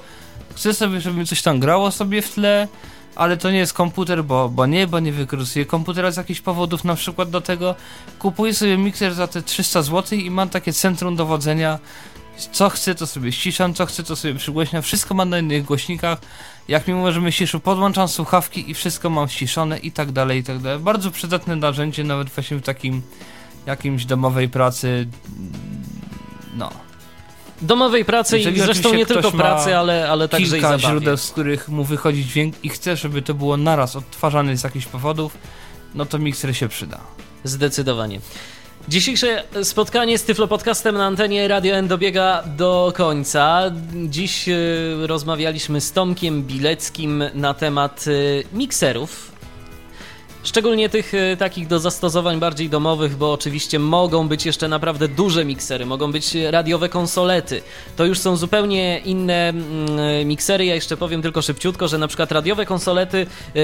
chcę 0.54 0.74
sobie, 0.74 1.00
żeby 1.00 1.24
coś 1.24 1.42
tam 1.42 1.60
grało 1.60 1.90
sobie 1.90 2.22
w 2.22 2.34
tle, 2.34 2.68
ale 3.16 3.36
to 3.36 3.50
nie 3.50 3.58
jest 3.58 3.72
komputer, 3.72 4.24
bo, 4.24 4.48
bo 4.48 4.66
nie, 4.66 4.86
bo 4.86 5.00
nie 5.00 5.12
wykorzystuje 5.12 5.66
komputera 5.66 6.10
z 6.10 6.16
jakichś 6.16 6.40
powodów, 6.40 6.84
na 6.84 6.94
przykład 6.94 7.30
do 7.30 7.40
tego 7.40 7.74
kupuję 8.18 8.54
sobie 8.54 8.78
mikser 8.78 9.14
za 9.14 9.26
te 9.26 9.42
300 9.42 9.82
zł 9.82 10.18
i 10.18 10.30
mam 10.30 10.48
takie 10.48 10.72
centrum 10.72 11.16
dowodzenia, 11.16 11.78
co 12.52 12.70
chcę, 12.70 12.94
to 12.94 13.06
sobie 13.06 13.32
ściszam, 13.32 13.74
co 13.74 13.86
chcę, 13.86 14.02
to 14.02 14.16
sobie 14.16 14.34
przygłośniam. 14.34 14.82
Wszystko 14.82 15.14
mam 15.14 15.30
na 15.30 15.38
innych 15.38 15.64
głośnikach. 15.64 16.18
Jak 16.68 16.88
mi 16.88 16.94
mówię, 16.94 17.12
że 17.12 17.20
my 17.20 17.32
ciszu, 17.32 17.60
podłączam 17.60 18.08
słuchawki 18.08 18.70
i 18.70 18.74
wszystko 18.74 19.10
mam 19.10 19.28
ściszone 19.28 19.78
i 19.78 19.92
tak 19.92 20.12
dalej, 20.12 20.38
i 20.38 20.44
tak 20.44 20.58
dalej. 20.58 20.78
Bardzo 20.78 21.10
przydatne 21.10 21.56
narzędzie, 21.56 22.04
nawet 22.04 22.28
właśnie 22.28 22.56
w 22.56 22.62
takim 22.62 23.02
jakimś 23.66 24.04
domowej 24.04 24.48
pracy. 24.48 25.08
No. 26.56 26.89
Domowej 27.62 28.04
pracy 28.04 28.36
i 28.36 28.40
Jeżeli 28.40 28.60
zresztą 28.60 28.88
oczywiście 28.88 28.98
nie 28.98 29.06
tylko 29.22 29.38
pracy, 29.38 29.76
ale, 29.76 30.08
ale 30.10 30.28
także 30.28 30.46
i 30.46 30.60
Kilka 30.60 30.78
zabawie. 30.78 30.88
źródeł, 30.88 31.16
z 31.16 31.30
których 31.30 31.68
mu 31.68 31.84
wychodzi 31.84 32.24
dźwięk 32.24 32.54
i 32.62 32.68
chce, 32.68 32.96
żeby 32.96 33.22
to 33.22 33.34
było 33.34 33.56
naraz 33.56 33.96
odtwarzane 33.96 34.56
z 34.56 34.64
jakichś 34.64 34.86
powodów, 34.86 35.36
no 35.94 36.06
to 36.06 36.18
mikser 36.18 36.56
się 36.56 36.68
przyda. 36.68 37.00
Zdecydowanie. 37.44 38.20
Dzisiejsze 38.88 39.44
spotkanie 39.62 40.18
z 40.18 40.24
Tyflo 40.24 40.48
Podcastem 40.48 40.94
na 40.94 41.06
antenie 41.06 41.48
Radio 41.48 41.74
N 41.74 41.88
dobiega 41.88 42.42
do 42.56 42.92
końca. 42.96 43.62
Dziś 44.08 44.48
e, 44.48 44.54
rozmawialiśmy 45.06 45.80
z 45.80 45.92
Tomkiem 45.92 46.42
Bileckim 46.42 47.24
na 47.34 47.54
temat 47.54 48.04
e, 48.52 48.56
mikserów. 48.56 49.32
Szczególnie 50.44 50.88
tych 50.88 51.14
e, 51.14 51.36
takich 51.36 51.66
do 51.66 51.78
zastosowań 51.78 52.38
bardziej 52.38 52.68
domowych, 52.68 53.16
bo 53.16 53.32
oczywiście 53.32 53.78
mogą 53.78 54.28
być 54.28 54.46
jeszcze 54.46 54.68
naprawdę 54.68 55.08
duże 55.08 55.44
miksery, 55.44 55.86
mogą 55.86 56.12
być 56.12 56.34
radiowe 56.50 56.88
konsolety. 56.88 57.62
To 57.96 58.04
już 58.04 58.18
są 58.18 58.36
zupełnie 58.36 58.98
inne 58.98 59.48
mm, 59.48 60.28
miksery. 60.28 60.64
Ja 60.64 60.74
jeszcze 60.74 60.96
powiem 60.96 61.22
tylko 61.22 61.42
szybciutko, 61.42 61.88
że 61.88 61.98
na 61.98 62.08
przykład 62.08 62.32
radiowe 62.32 62.66
konsolety 62.66 63.26
e, 63.56 63.60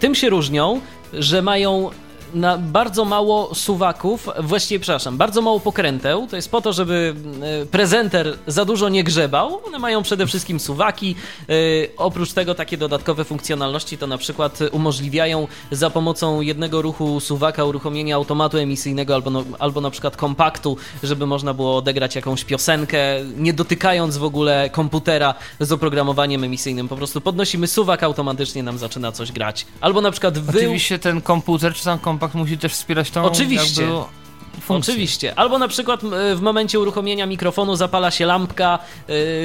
tym 0.00 0.14
się 0.14 0.30
różnią, 0.30 0.80
że 1.12 1.42
mają 1.42 1.90
na 2.34 2.58
bardzo 2.58 3.04
mało 3.04 3.54
suwaków, 3.54 4.28
właściwie 4.38 4.80
przepraszam, 4.80 5.16
bardzo 5.16 5.42
mało 5.42 5.60
pokręteł. 5.60 6.26
To 6.26 6.36
jest 6.36 6.50
po 6.50 6.60
to, 6.60 6.72
żeby 6.72 7.14
e, 7.62 7.66
prezenter 7.66 8.38
za 8.46 8.64
dużo 8.64 8.88
nie 8.88 9.04
grzebał. 9.04 9.60
One 9.66 9.78
mają 9.78 10.02
przede 10.02 10.26
wszystkim 10.26 10.60
suwaki. 10.60 11.14
E, 11.48 11.52
Oprócz 11.96 12.32
tego 12.32 12.54
takie 12.54 12.76
dodatkowe 12.76 13.24
funkcjonalności 13.24 13.98
to 13.98 14.06
na 14.06 14.18
przykład 14.18 14.58
umożliwiają 14.72 15.48
za 15.70 15.90
pomocą 15.90 16.40
jednego 16.40 16.82
ruchu 16.82 17.20
suwaka 17.20 17.64
uruchomienie 17.64 18.14
automatu 18.14 18.58
emisyjnego 18.58 19.14
albo, 19.14 19.30
no, 19.30 19.44
albo 19.58 19.80
na 19.80 19.90
przykład 19.90 20.16
kompaktu, 20.16 20.76
żeby 21.02 21.26
można 21.26 21.54
było 21.54 21.76
odegrać 21.76 22.16
jakąś 22.16 22.44
piosenkę, 22.44 22.98
nie 23.36 23.52
dotykając 23.52 24.16
w 24.16 24.24
ogóle 24.24 24.70
komputera 24.70 25.34
z 25.60 25.72
oprogramowaniem 25.72 26.44
emisyjnym. 26.44 26.88
Po 26.88 26.96
prostu 26.96 27.20
podnosimy 27.20 27.66
suwak, 27.66 28.02
automatycznie 28.02 28.62
nam 28.62 28.78
zaczyna 28.78 29.12
coś 29.12 29.32
grać. 29.32 29.66
Albo 29.80 30.00
na 30.00 30.10
przykład 30.10 30.38
wy... 30.38 30.58
Oczywiście 30.58 30.98
ten 30.98 31.20
komputer 31.20 31.74
czy 31.74 31.84
tam 31.84 31.98
kompakt 32.20 32.34
musi 32.34 32.58
też 32.58 32.72
wspierać 32.72 33.10
tą 33.10 33.24
Oczywiście. 33.24 33.82
jakby 33.82 34.19
funkcję. 34.60 34.92
Oczywiście. 34.94 35.38
Albo 35.38 35.58
na 35.58 35.68
przykład 35.68 36.00
w 36.36 36.40
momencie 36.40 36.80
uruchomienia 36.80 37.26
mikrofonu 37.26 37.76
zapala 37.76 38.10
się 38.10 38.26
lampka, 38.26 38.78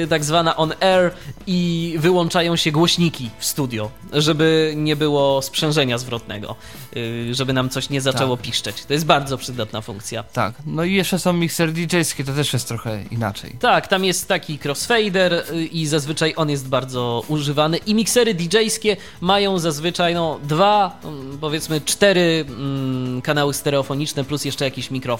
y, 0.02 0.06
tak 0.10 0.24
zwana 0.24 0.56
on 0.56 0.72
air 0.80 1.10
i 1.46 1.94
wyłączają 1.98 2.56
się 2.56 2.72
głośniki 2.72 3.30
w 3.38 3.44
studio, 3.44 3.90
żeby 4.12 4.72
nie 4.76 4.96
było 4.96 5.42
sprzężenia 5.42 5.98
zwrotnego, 5.98 6.56
y, 6.96 7.34
żeby 7.34 7.52
nam 7.52 7.70
coś 7.70 7.90
nie 7.90 8.00
zaczęło 8.00 8.36
Tak. 8.36 8.46
piszczeć. 8.46 8.84
To 8.84 8.92
jest 8.92 9.06
bardzo 9.06 9.38
przydatna 9.38 9.80
funkcja. 9.80 10.22
Tak, 10.22 10.54
no 10.66 10.84
i 10.84 10.92
jeszcze 10.94 11.18
są 11.18 11.32
mikser 11.32 11.72
DJ-skie, 11.72 12.24
to 12.24 12.32
też 12.32 12.52
jest 12.52 12.68
trochę 12.68 13.02
inaczej. 13.10 13.56
Tak, 13.60 13.86
tam 13.88 14.04
jest 14.04 14.28
taki 14.28 14.58
crossfader 14.64 15.32
y, 15.32 15.64
i 15.66 15.86
zazwyczaj 15.86 16.34
on 16.36 16.50
jest 16.50 16.68
bardzo 16.68 17.22
używany. 17.28 17.76
I 17.76 17.94
miksery 17.94 18.34
DJ-skie 18.34 18.96
mają 19.20 19.58
zazwyczaj 19.58 20.14
no, 20.14 20.38
dwa, 20.42 20.98
mm, 21.04 21.38
powiedzmy 21.40 21.80
cztery 21.80 22.44
mm, 22.48 23.22
kanały 23.22 23.54
stereofoniczne 23.54 24.24
plus 24.24 24.44
jeszcze 24.44 24.64
jakiś 24.64 24.90
mikrofon. 24.90 25.15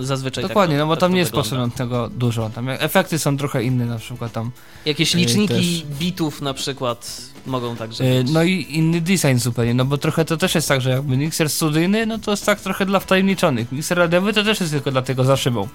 Zazwyczaj 0.00 0.44
tak 0.44 0.48
Dokładnie, 0.50 0.76
to- 0.76 0.82
no 0.82 0.86
bo 0.86 0.96
tak 0.96 1.00
tam 1.00 1.12
nie 1.12 1.18
jest 1.18 1.32
potrzebne 1.32 1.70
tego 1.70 2.08
dużo. 2.08 2.50
Tam 2.50 2.68
efekty 2.68 3.18
są 3.18 3.36
trochę 3.36 3.64
inne, 3.64 3.86
na 3.86 3.98
przykład 3.98 4.32
tam 4.32 4.50
Jakieś 4.84 5.14
y, 5.14 5.18
liczniki 5.18 5.54
Dźwięki 5.54 5.86
bitów 5.98 6.42
na 6.42 6.54
przykład 6.54 7.20
mogą 7.46 7.76
także 7.76 8.04
E, 8.04 8.22
być. 8.24 8.32
No 8.32 8.42
i 8.42 8.66
inny 8.70 9.00
design 9.00 9.36
zupełnie, 9.36 9.74
no 9.74 9.84
bo 9.84 9.98
trochę 9.98 10.24
to 10.24 10.36
też 10.36 10.54
jest 10.54 10.68
tak, 10.68 10.80
że 10.80 10.90
jakby 10.90 11.16
mikser 11.16 11.50
studyjny, 11.50 12.06
no 12.06 12.18
to 12.18 12.30
jest 12.30 12.46
tak 12.46 12.60
trochę 12.60 12.86
dla 12.86 13.00
wtajemniczonych. 13.00 13.72
Mikser 13.72 13.98
radiowy 13.98 14.32
to 14.32 14.44
też 14.44 14.60
jest 14.60 14.72
tylko 14.72 14.90
dla 14.90 15.02
tego 15.02 15.24
za 15.24 15.36
szybą. 15.36 15.68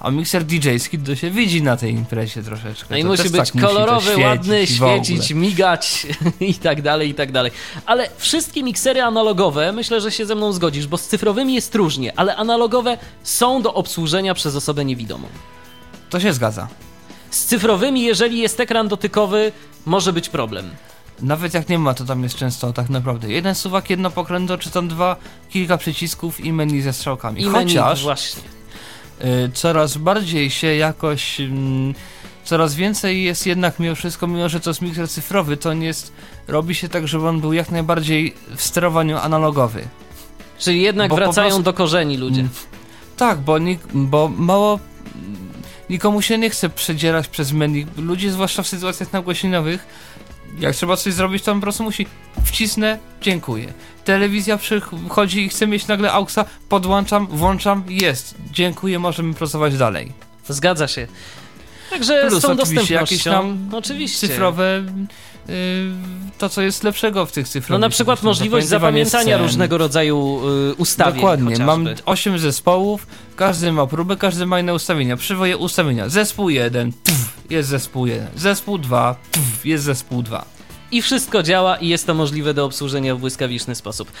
A 0.00 0.10
mikser 0.10 0.44
DJ-ski 0.44 0.98
to 0.98 1.16
się 1.16 1.30
widzi 1.30 1.62
na 1.62 1.76
tej 1.76 1.92
imprezie 1.92 2.42
troszeczkę. 2.42 2.86
No 2.90 2.96
i 2.96 3.02
To 3.02 3.08
musi 3.08 3.22
być 3.22 3.32
tak 3.32 3.54
musi 3.54 3.66
kolorowy, 3.66 4.06
świecić 4.06 4.24
ładny, 4.24 4.66
świecić, 4.66 5.30
migać 5.30 6.06
i 6.40 6.54
tak 6.54 6.82
dalej, 6.82 7.08
i 7.08 7.14
tak 7.14 7.32
dalej. 7.32 7.52
Ale 7.86 8.08
wszystkie 8.16 8.62
miksery 8.62 9.02
analogowe, 9.02 9.72
myślę, 9.72 10.00
że 10.00 10.12
się 10.12 10.26
ze 10.26 10.34
mną 10.34 10.52
zgodzisz, 10.52 10.86
bo 10.86 10.98
z 10.98 11.06
cyfrowymi 11.06 11.54
jest 11.54 11.74
różnie, 11.74 12.18
ale 12.18 12.36
analogowe 12.36 12.98
są 13.22 13.62
do 13.62 13.74
obsłużenia 13.74 14.34
przez 14.34 14.56
osobę 14.56 14.84
niewidomą. 14.84 15.28
To 16.10 16.20
się 16.20 16.32
zgadza. 16.32 16.68
Z 17.30 17.44
cyfrowymi, 17.44 18.02
jeżeli 18.02 18.38
jest 18.38 18.60
ekran 18.60 18.88
dotykowy, 18.88 19.52
może 19.86 20.12
być 20.12 20.28
problem. 20.28 20.70
Nawet 21.22 21.54
jak 21.54 21.68
nie 21.68 21.78
ma, 21.78 21.94
to 21.94 22.04
tam 22.04 22.22
jest 22.22 22.36
często 22.36 22.72
tak 22.72 22.90
naprawdę 22.90 23.28
jeden 23.28 23.54
suwak, 23.54 23.90
jedno 23.90 24.10
pokrętło, 24.10 24.58
czy 24.58 24.70
tam 24.70 24.88
dwa, 24.88 25.16
kilka 25.50 25.78
przycisków 25.78 26.44
i 26.44 26.52
menu 26.52 26.82
ze 26.82 26.92
strzałkami. 26.92 27.42
I 27.42 27.46
menu, 27.46 27.74
Chociaż 27.74 28.02
właśnie. 28.02 28.57
Y, 29.24 29.50
coraz 29.54 29.96
bardziej 29.96 30.50
się 30.50 30.66
jakoś... 30.74 31.40
mm, 31.40 31.94
coraz 32.44 32.74
więcej 32.74 33.24
jest 33.24 33.46
jednak 33.46 33.78
mimo 33.78 33.94
wszystko, 33.94 34.26
mimo 34.26 34.48
że 34.48 34.60
to 34.60 34.70
jest 34.70 34.82
mikser 34.82 35.08
cyfrowy, 35.08 35.56
to 35.56 35.74
nie 35.74 35.86
jest... 35.86 36.12
Robi 36.48 36.74
się 36.74 36.88
tak, 36.88 37.08
żeby 37.08 37.28
on 37.28 37.40
był 37.40 37.52
jak 37.52 37.70
najbardziej 37.70 38.34
w 38.56 38.62
sterowaniu 38.62 39.16
analogowy. 39.18 39.88
Czyli 40.58 40.82
jednak 40.82 41.08
Bo 41.10 41.16
wracają 41.16 41.48
prostu- 41.48 41.62
do 41.62 41.72
korzeni 41.72 42.16
ludzie. 42.16 42.40
Mm. 42.40 42.52
Tak, 43.16 43.38
bo, 43.38 43.58
nik- 43.58 43.78
bo 43.94 44.28
mało. 44.36 44.80
Nikomu 45.90 46.22
się 46.22 46.38
nie 46.38 46.50
chce 46.50 46.68
przedzierać 46.68 47.28
przez 47.28 47.52
menu. 47.52 47.86
Ludzie, 47.96 48.32
zwłaszcza 48.32 48.62
w 48.62 48.68
sytuacjach 48.68 49.12
nagłośnieniowych, 49.12 49.86
jak 50.60 50.74
trzeba 50.74 50.96
coś 50.96 51.12
zrobić, 51.14 51.42
to 51.42 51.52
on 51.52 51.58
po 51.58 51.62
prostu 51.62 51.82
musi 51.84 52.06
wcisnę, 52.44 52.98
dziękuję. 53.22 53.72
Telewizja 54.08 54.58
przychodzi 54.58 55.44
i 55.44 55.48
chce 55.48 55.66
mieć 55.66 55.86
nagle 55.86 56.12
AUXa, 56.12 56.38
podłączam, 56.68 57.26
włączam, 57.26 57.84
jest. 57.88 58.34
Dziękuję, 58.52 58.98
możemy 58.98 59.34
pracować 59.34 59.76
dalej. 59.76 60.12
Zgadza 60.48 60.88
się. 60.88 61.06
Także 61.90 62.26
Plus 62.28 62.38
z 62.38 62.42
tą 62.42 62.52
oczywiście 62.52 62.94
jakieś 62.94 63.24
tam 63.24 63.70
oczywiście. 63.72 64.28
Cyfrowe, 64.28 64.84
yy, 65.48 65.54
to 66.38 66.48
co 66.48 66.62
jest 66.62 66.84
lepszego 66.84 67.26
w 67.26 67.32
tych 67.32 67.48
cyfrowych. 67.48 67.70
No 67.70 67.78
na 67.78 67.88
przykład 67.88 68.22
możliwość 68.22 68.66
zapamiętania 68.66 69.38
różnego 69.38 69.78
rodzaju 69.78 70.40
y, 70.70 70.74
ustawień 70.74 71.14
Dokładnie, 71.14 71.44
chociażby. 71.44 71.66
mam 71.66 71.88
8 72.04 72.38
zespołów, 72.38 73.06
każdy 73.36 73.72
ma 73.72 73.86
próbę, 73.86 74.16
każdy 74.16 74.46
ma 74.46 74.60
inne 74.60 74.74
ustawienia. 74.74 75.16
Przywoję 75.16 75.56
ustawienia. 75.56 76.08
Zespół 76.08 76.50
1, 76.50 76.92
jest 77.50 77.68
zespół 77.68 78.06
1. 78.06 78.28
Zespół 78.36 78.78
2, 78.78 79.16
jest 79.64 79.84
zespół 79.84 80.22
2. 80.22 80.57
I 80.92 81.02
wszystko 81.02 81.42
działa 81.42 81.76
i 81.76 81.88
jest 81.88 82.06
to 82.06 82.14
możliwe 82.14 82.54
do 82.54 82.64
obsłużenia 82.64 83.14
w 83.14 83.18
błyskawiczny 83.18 83.74
sposób. 83.74 84.12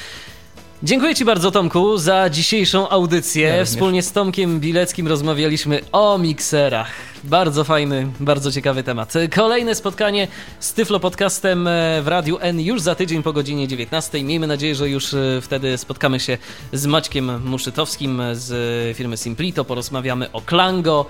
Dziękuję 0.82 1.14
Ci 1.14 1.24
bardzo, 1.24 1.50
Tomku, 1.50 1.98
za 1.98 2.30
dzisiejszą 2.30 2.88
audycję. 2.88 3.48
Ja. 3.48 3.64
Wspólnie 3.64 4.02
z 4.02 4.12
Tomkiem 4.12 4.60
Bileckim 4.60 5.08
rozmawialiśmy 5.08 5.80
o 5.92 6.18
mikserach. 6.18 6.90
Bardzo 7.24 7.64
fajny, 7.64 8.08
bardzo 8.20 8.52
ciekawy 8.52 8.82
temat. 8.82 9.12
Kolejne 9.34 9.74
spotkanie 9.74 10.28
z 10.60 10.72
Tyflo 10.72 11.00
Podcastem 11.00 11.66
e, 11.66 12.02
w 12.02 12.08
Radiu 12.08 12.38
N 12.40 12.60
już 12.60 12.80
za 12.80 12.94
tydzień 12.94 13.22
po 13.22 13.32
godzinie 13.32 13.68
19. 13.68 14.24
Miejmy 14.24 14.46
nadzieję, 14.46 14.74
że 14.74 14.88
już 14.88 15.14
e, 15.14 15.40
wtedy 15.42 15.78
spotkamy 15.78 16.20
się 16.20 16.38
z 16.72 16.86
Maćkiem 16.86 17.48
Muszytowskim 17.48 18.22
z 18.32 18.96
firmy 18.96 19.16
Simplito, 19.16 19.64
porozmawiamy 19.64 20.32
o 20.32 20.40
Klango. 20.40 21.06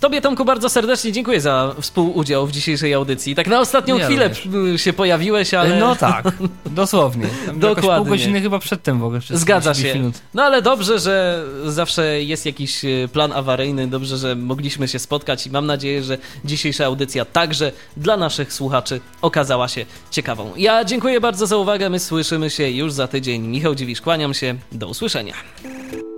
Tobie, 0.00 0.20
Tomku, 0.20 0.44
bardzo 0.44 0.68
serdecznie 0.68 1.12
dziękuję 1.12 1.40
za 1.40 1.74
współudział 1.80 2.46
w 2.46 2.52
dzisiejszej 2.52 2.94
audycji. 2.94 3.34
Tak 3.34 3.46
na 3.46 3.60
ostatnią 3.60 3.98
Ja 3.98 4.06
chwilę 4.06 4.30
również. 4.44 4.82
się 4.82 4.92
pojawiłeś, 4.92 5.54
ale... 5.54 5.78
No 5.78 5.96
tak, 5.96 6.24
dosłownie. 6.66 7.26
Tam 7.46 7.60
Dokładnie. 7.60 7.96
pół 7.96 8.04
godziny 8.04 8.40
chyba 8.40 8.58
przedtem 8.58 8.98
w 8.98 9.04
ogóle. 9.04 9.20
Zgadza 9.30 9.74
40 9.74 9.92
się. 9.92 9.98
Minut. 9.98 10.14
No 10.34 10.42
ale 10.42 10.62
dobrze, 10.62 10.98
że 10.98 11.44
zawsze 11.66 12.22
jest 12.22 12.46
jakiś 12.46 12.84
e, 12.84 12.88
plan 13.12 13.32
awaryjny, 13.32 13.86
dobrze, 13.88 14.16
że 14.18 14.36
mogliśmy 14.36 14.88
się 14.88 14.98
spotkać 14.98 15.46
i 15.46 15.50
mam 15.50 15.66
nadzieję, 15.66 16.02
że 16.02 16.18
dzisiejsza 16.44 16.86
audycja 16.86 17.24
także 17.24 17.72
dla 17.96 18.16
naszych 18.16 18.52
słuchaczy 18.52 19.00
okazała 19.22 19.68
się 19.68 19.86
ciekawą. 20.10 20.52
Ja 20.56 20.84
dziękuję 20.84 21.20
bardzo 21.20 21.46
za 21.46 21.56
uwagę, 21.56 21.90
my 21.90 21.98
słyszymy 21.98 22.50
się 22.50 22.70
już 22.70 22.92
za 22.92 23.08
tydzień. 23.08 23.46
Michał 23.46 23.74
Dziwisz, 23.74 24.00
kłaniam 24.00 24.34
się, 24.34 24.54
do 24.72 24.88
usłyszenia. 24.88 25.34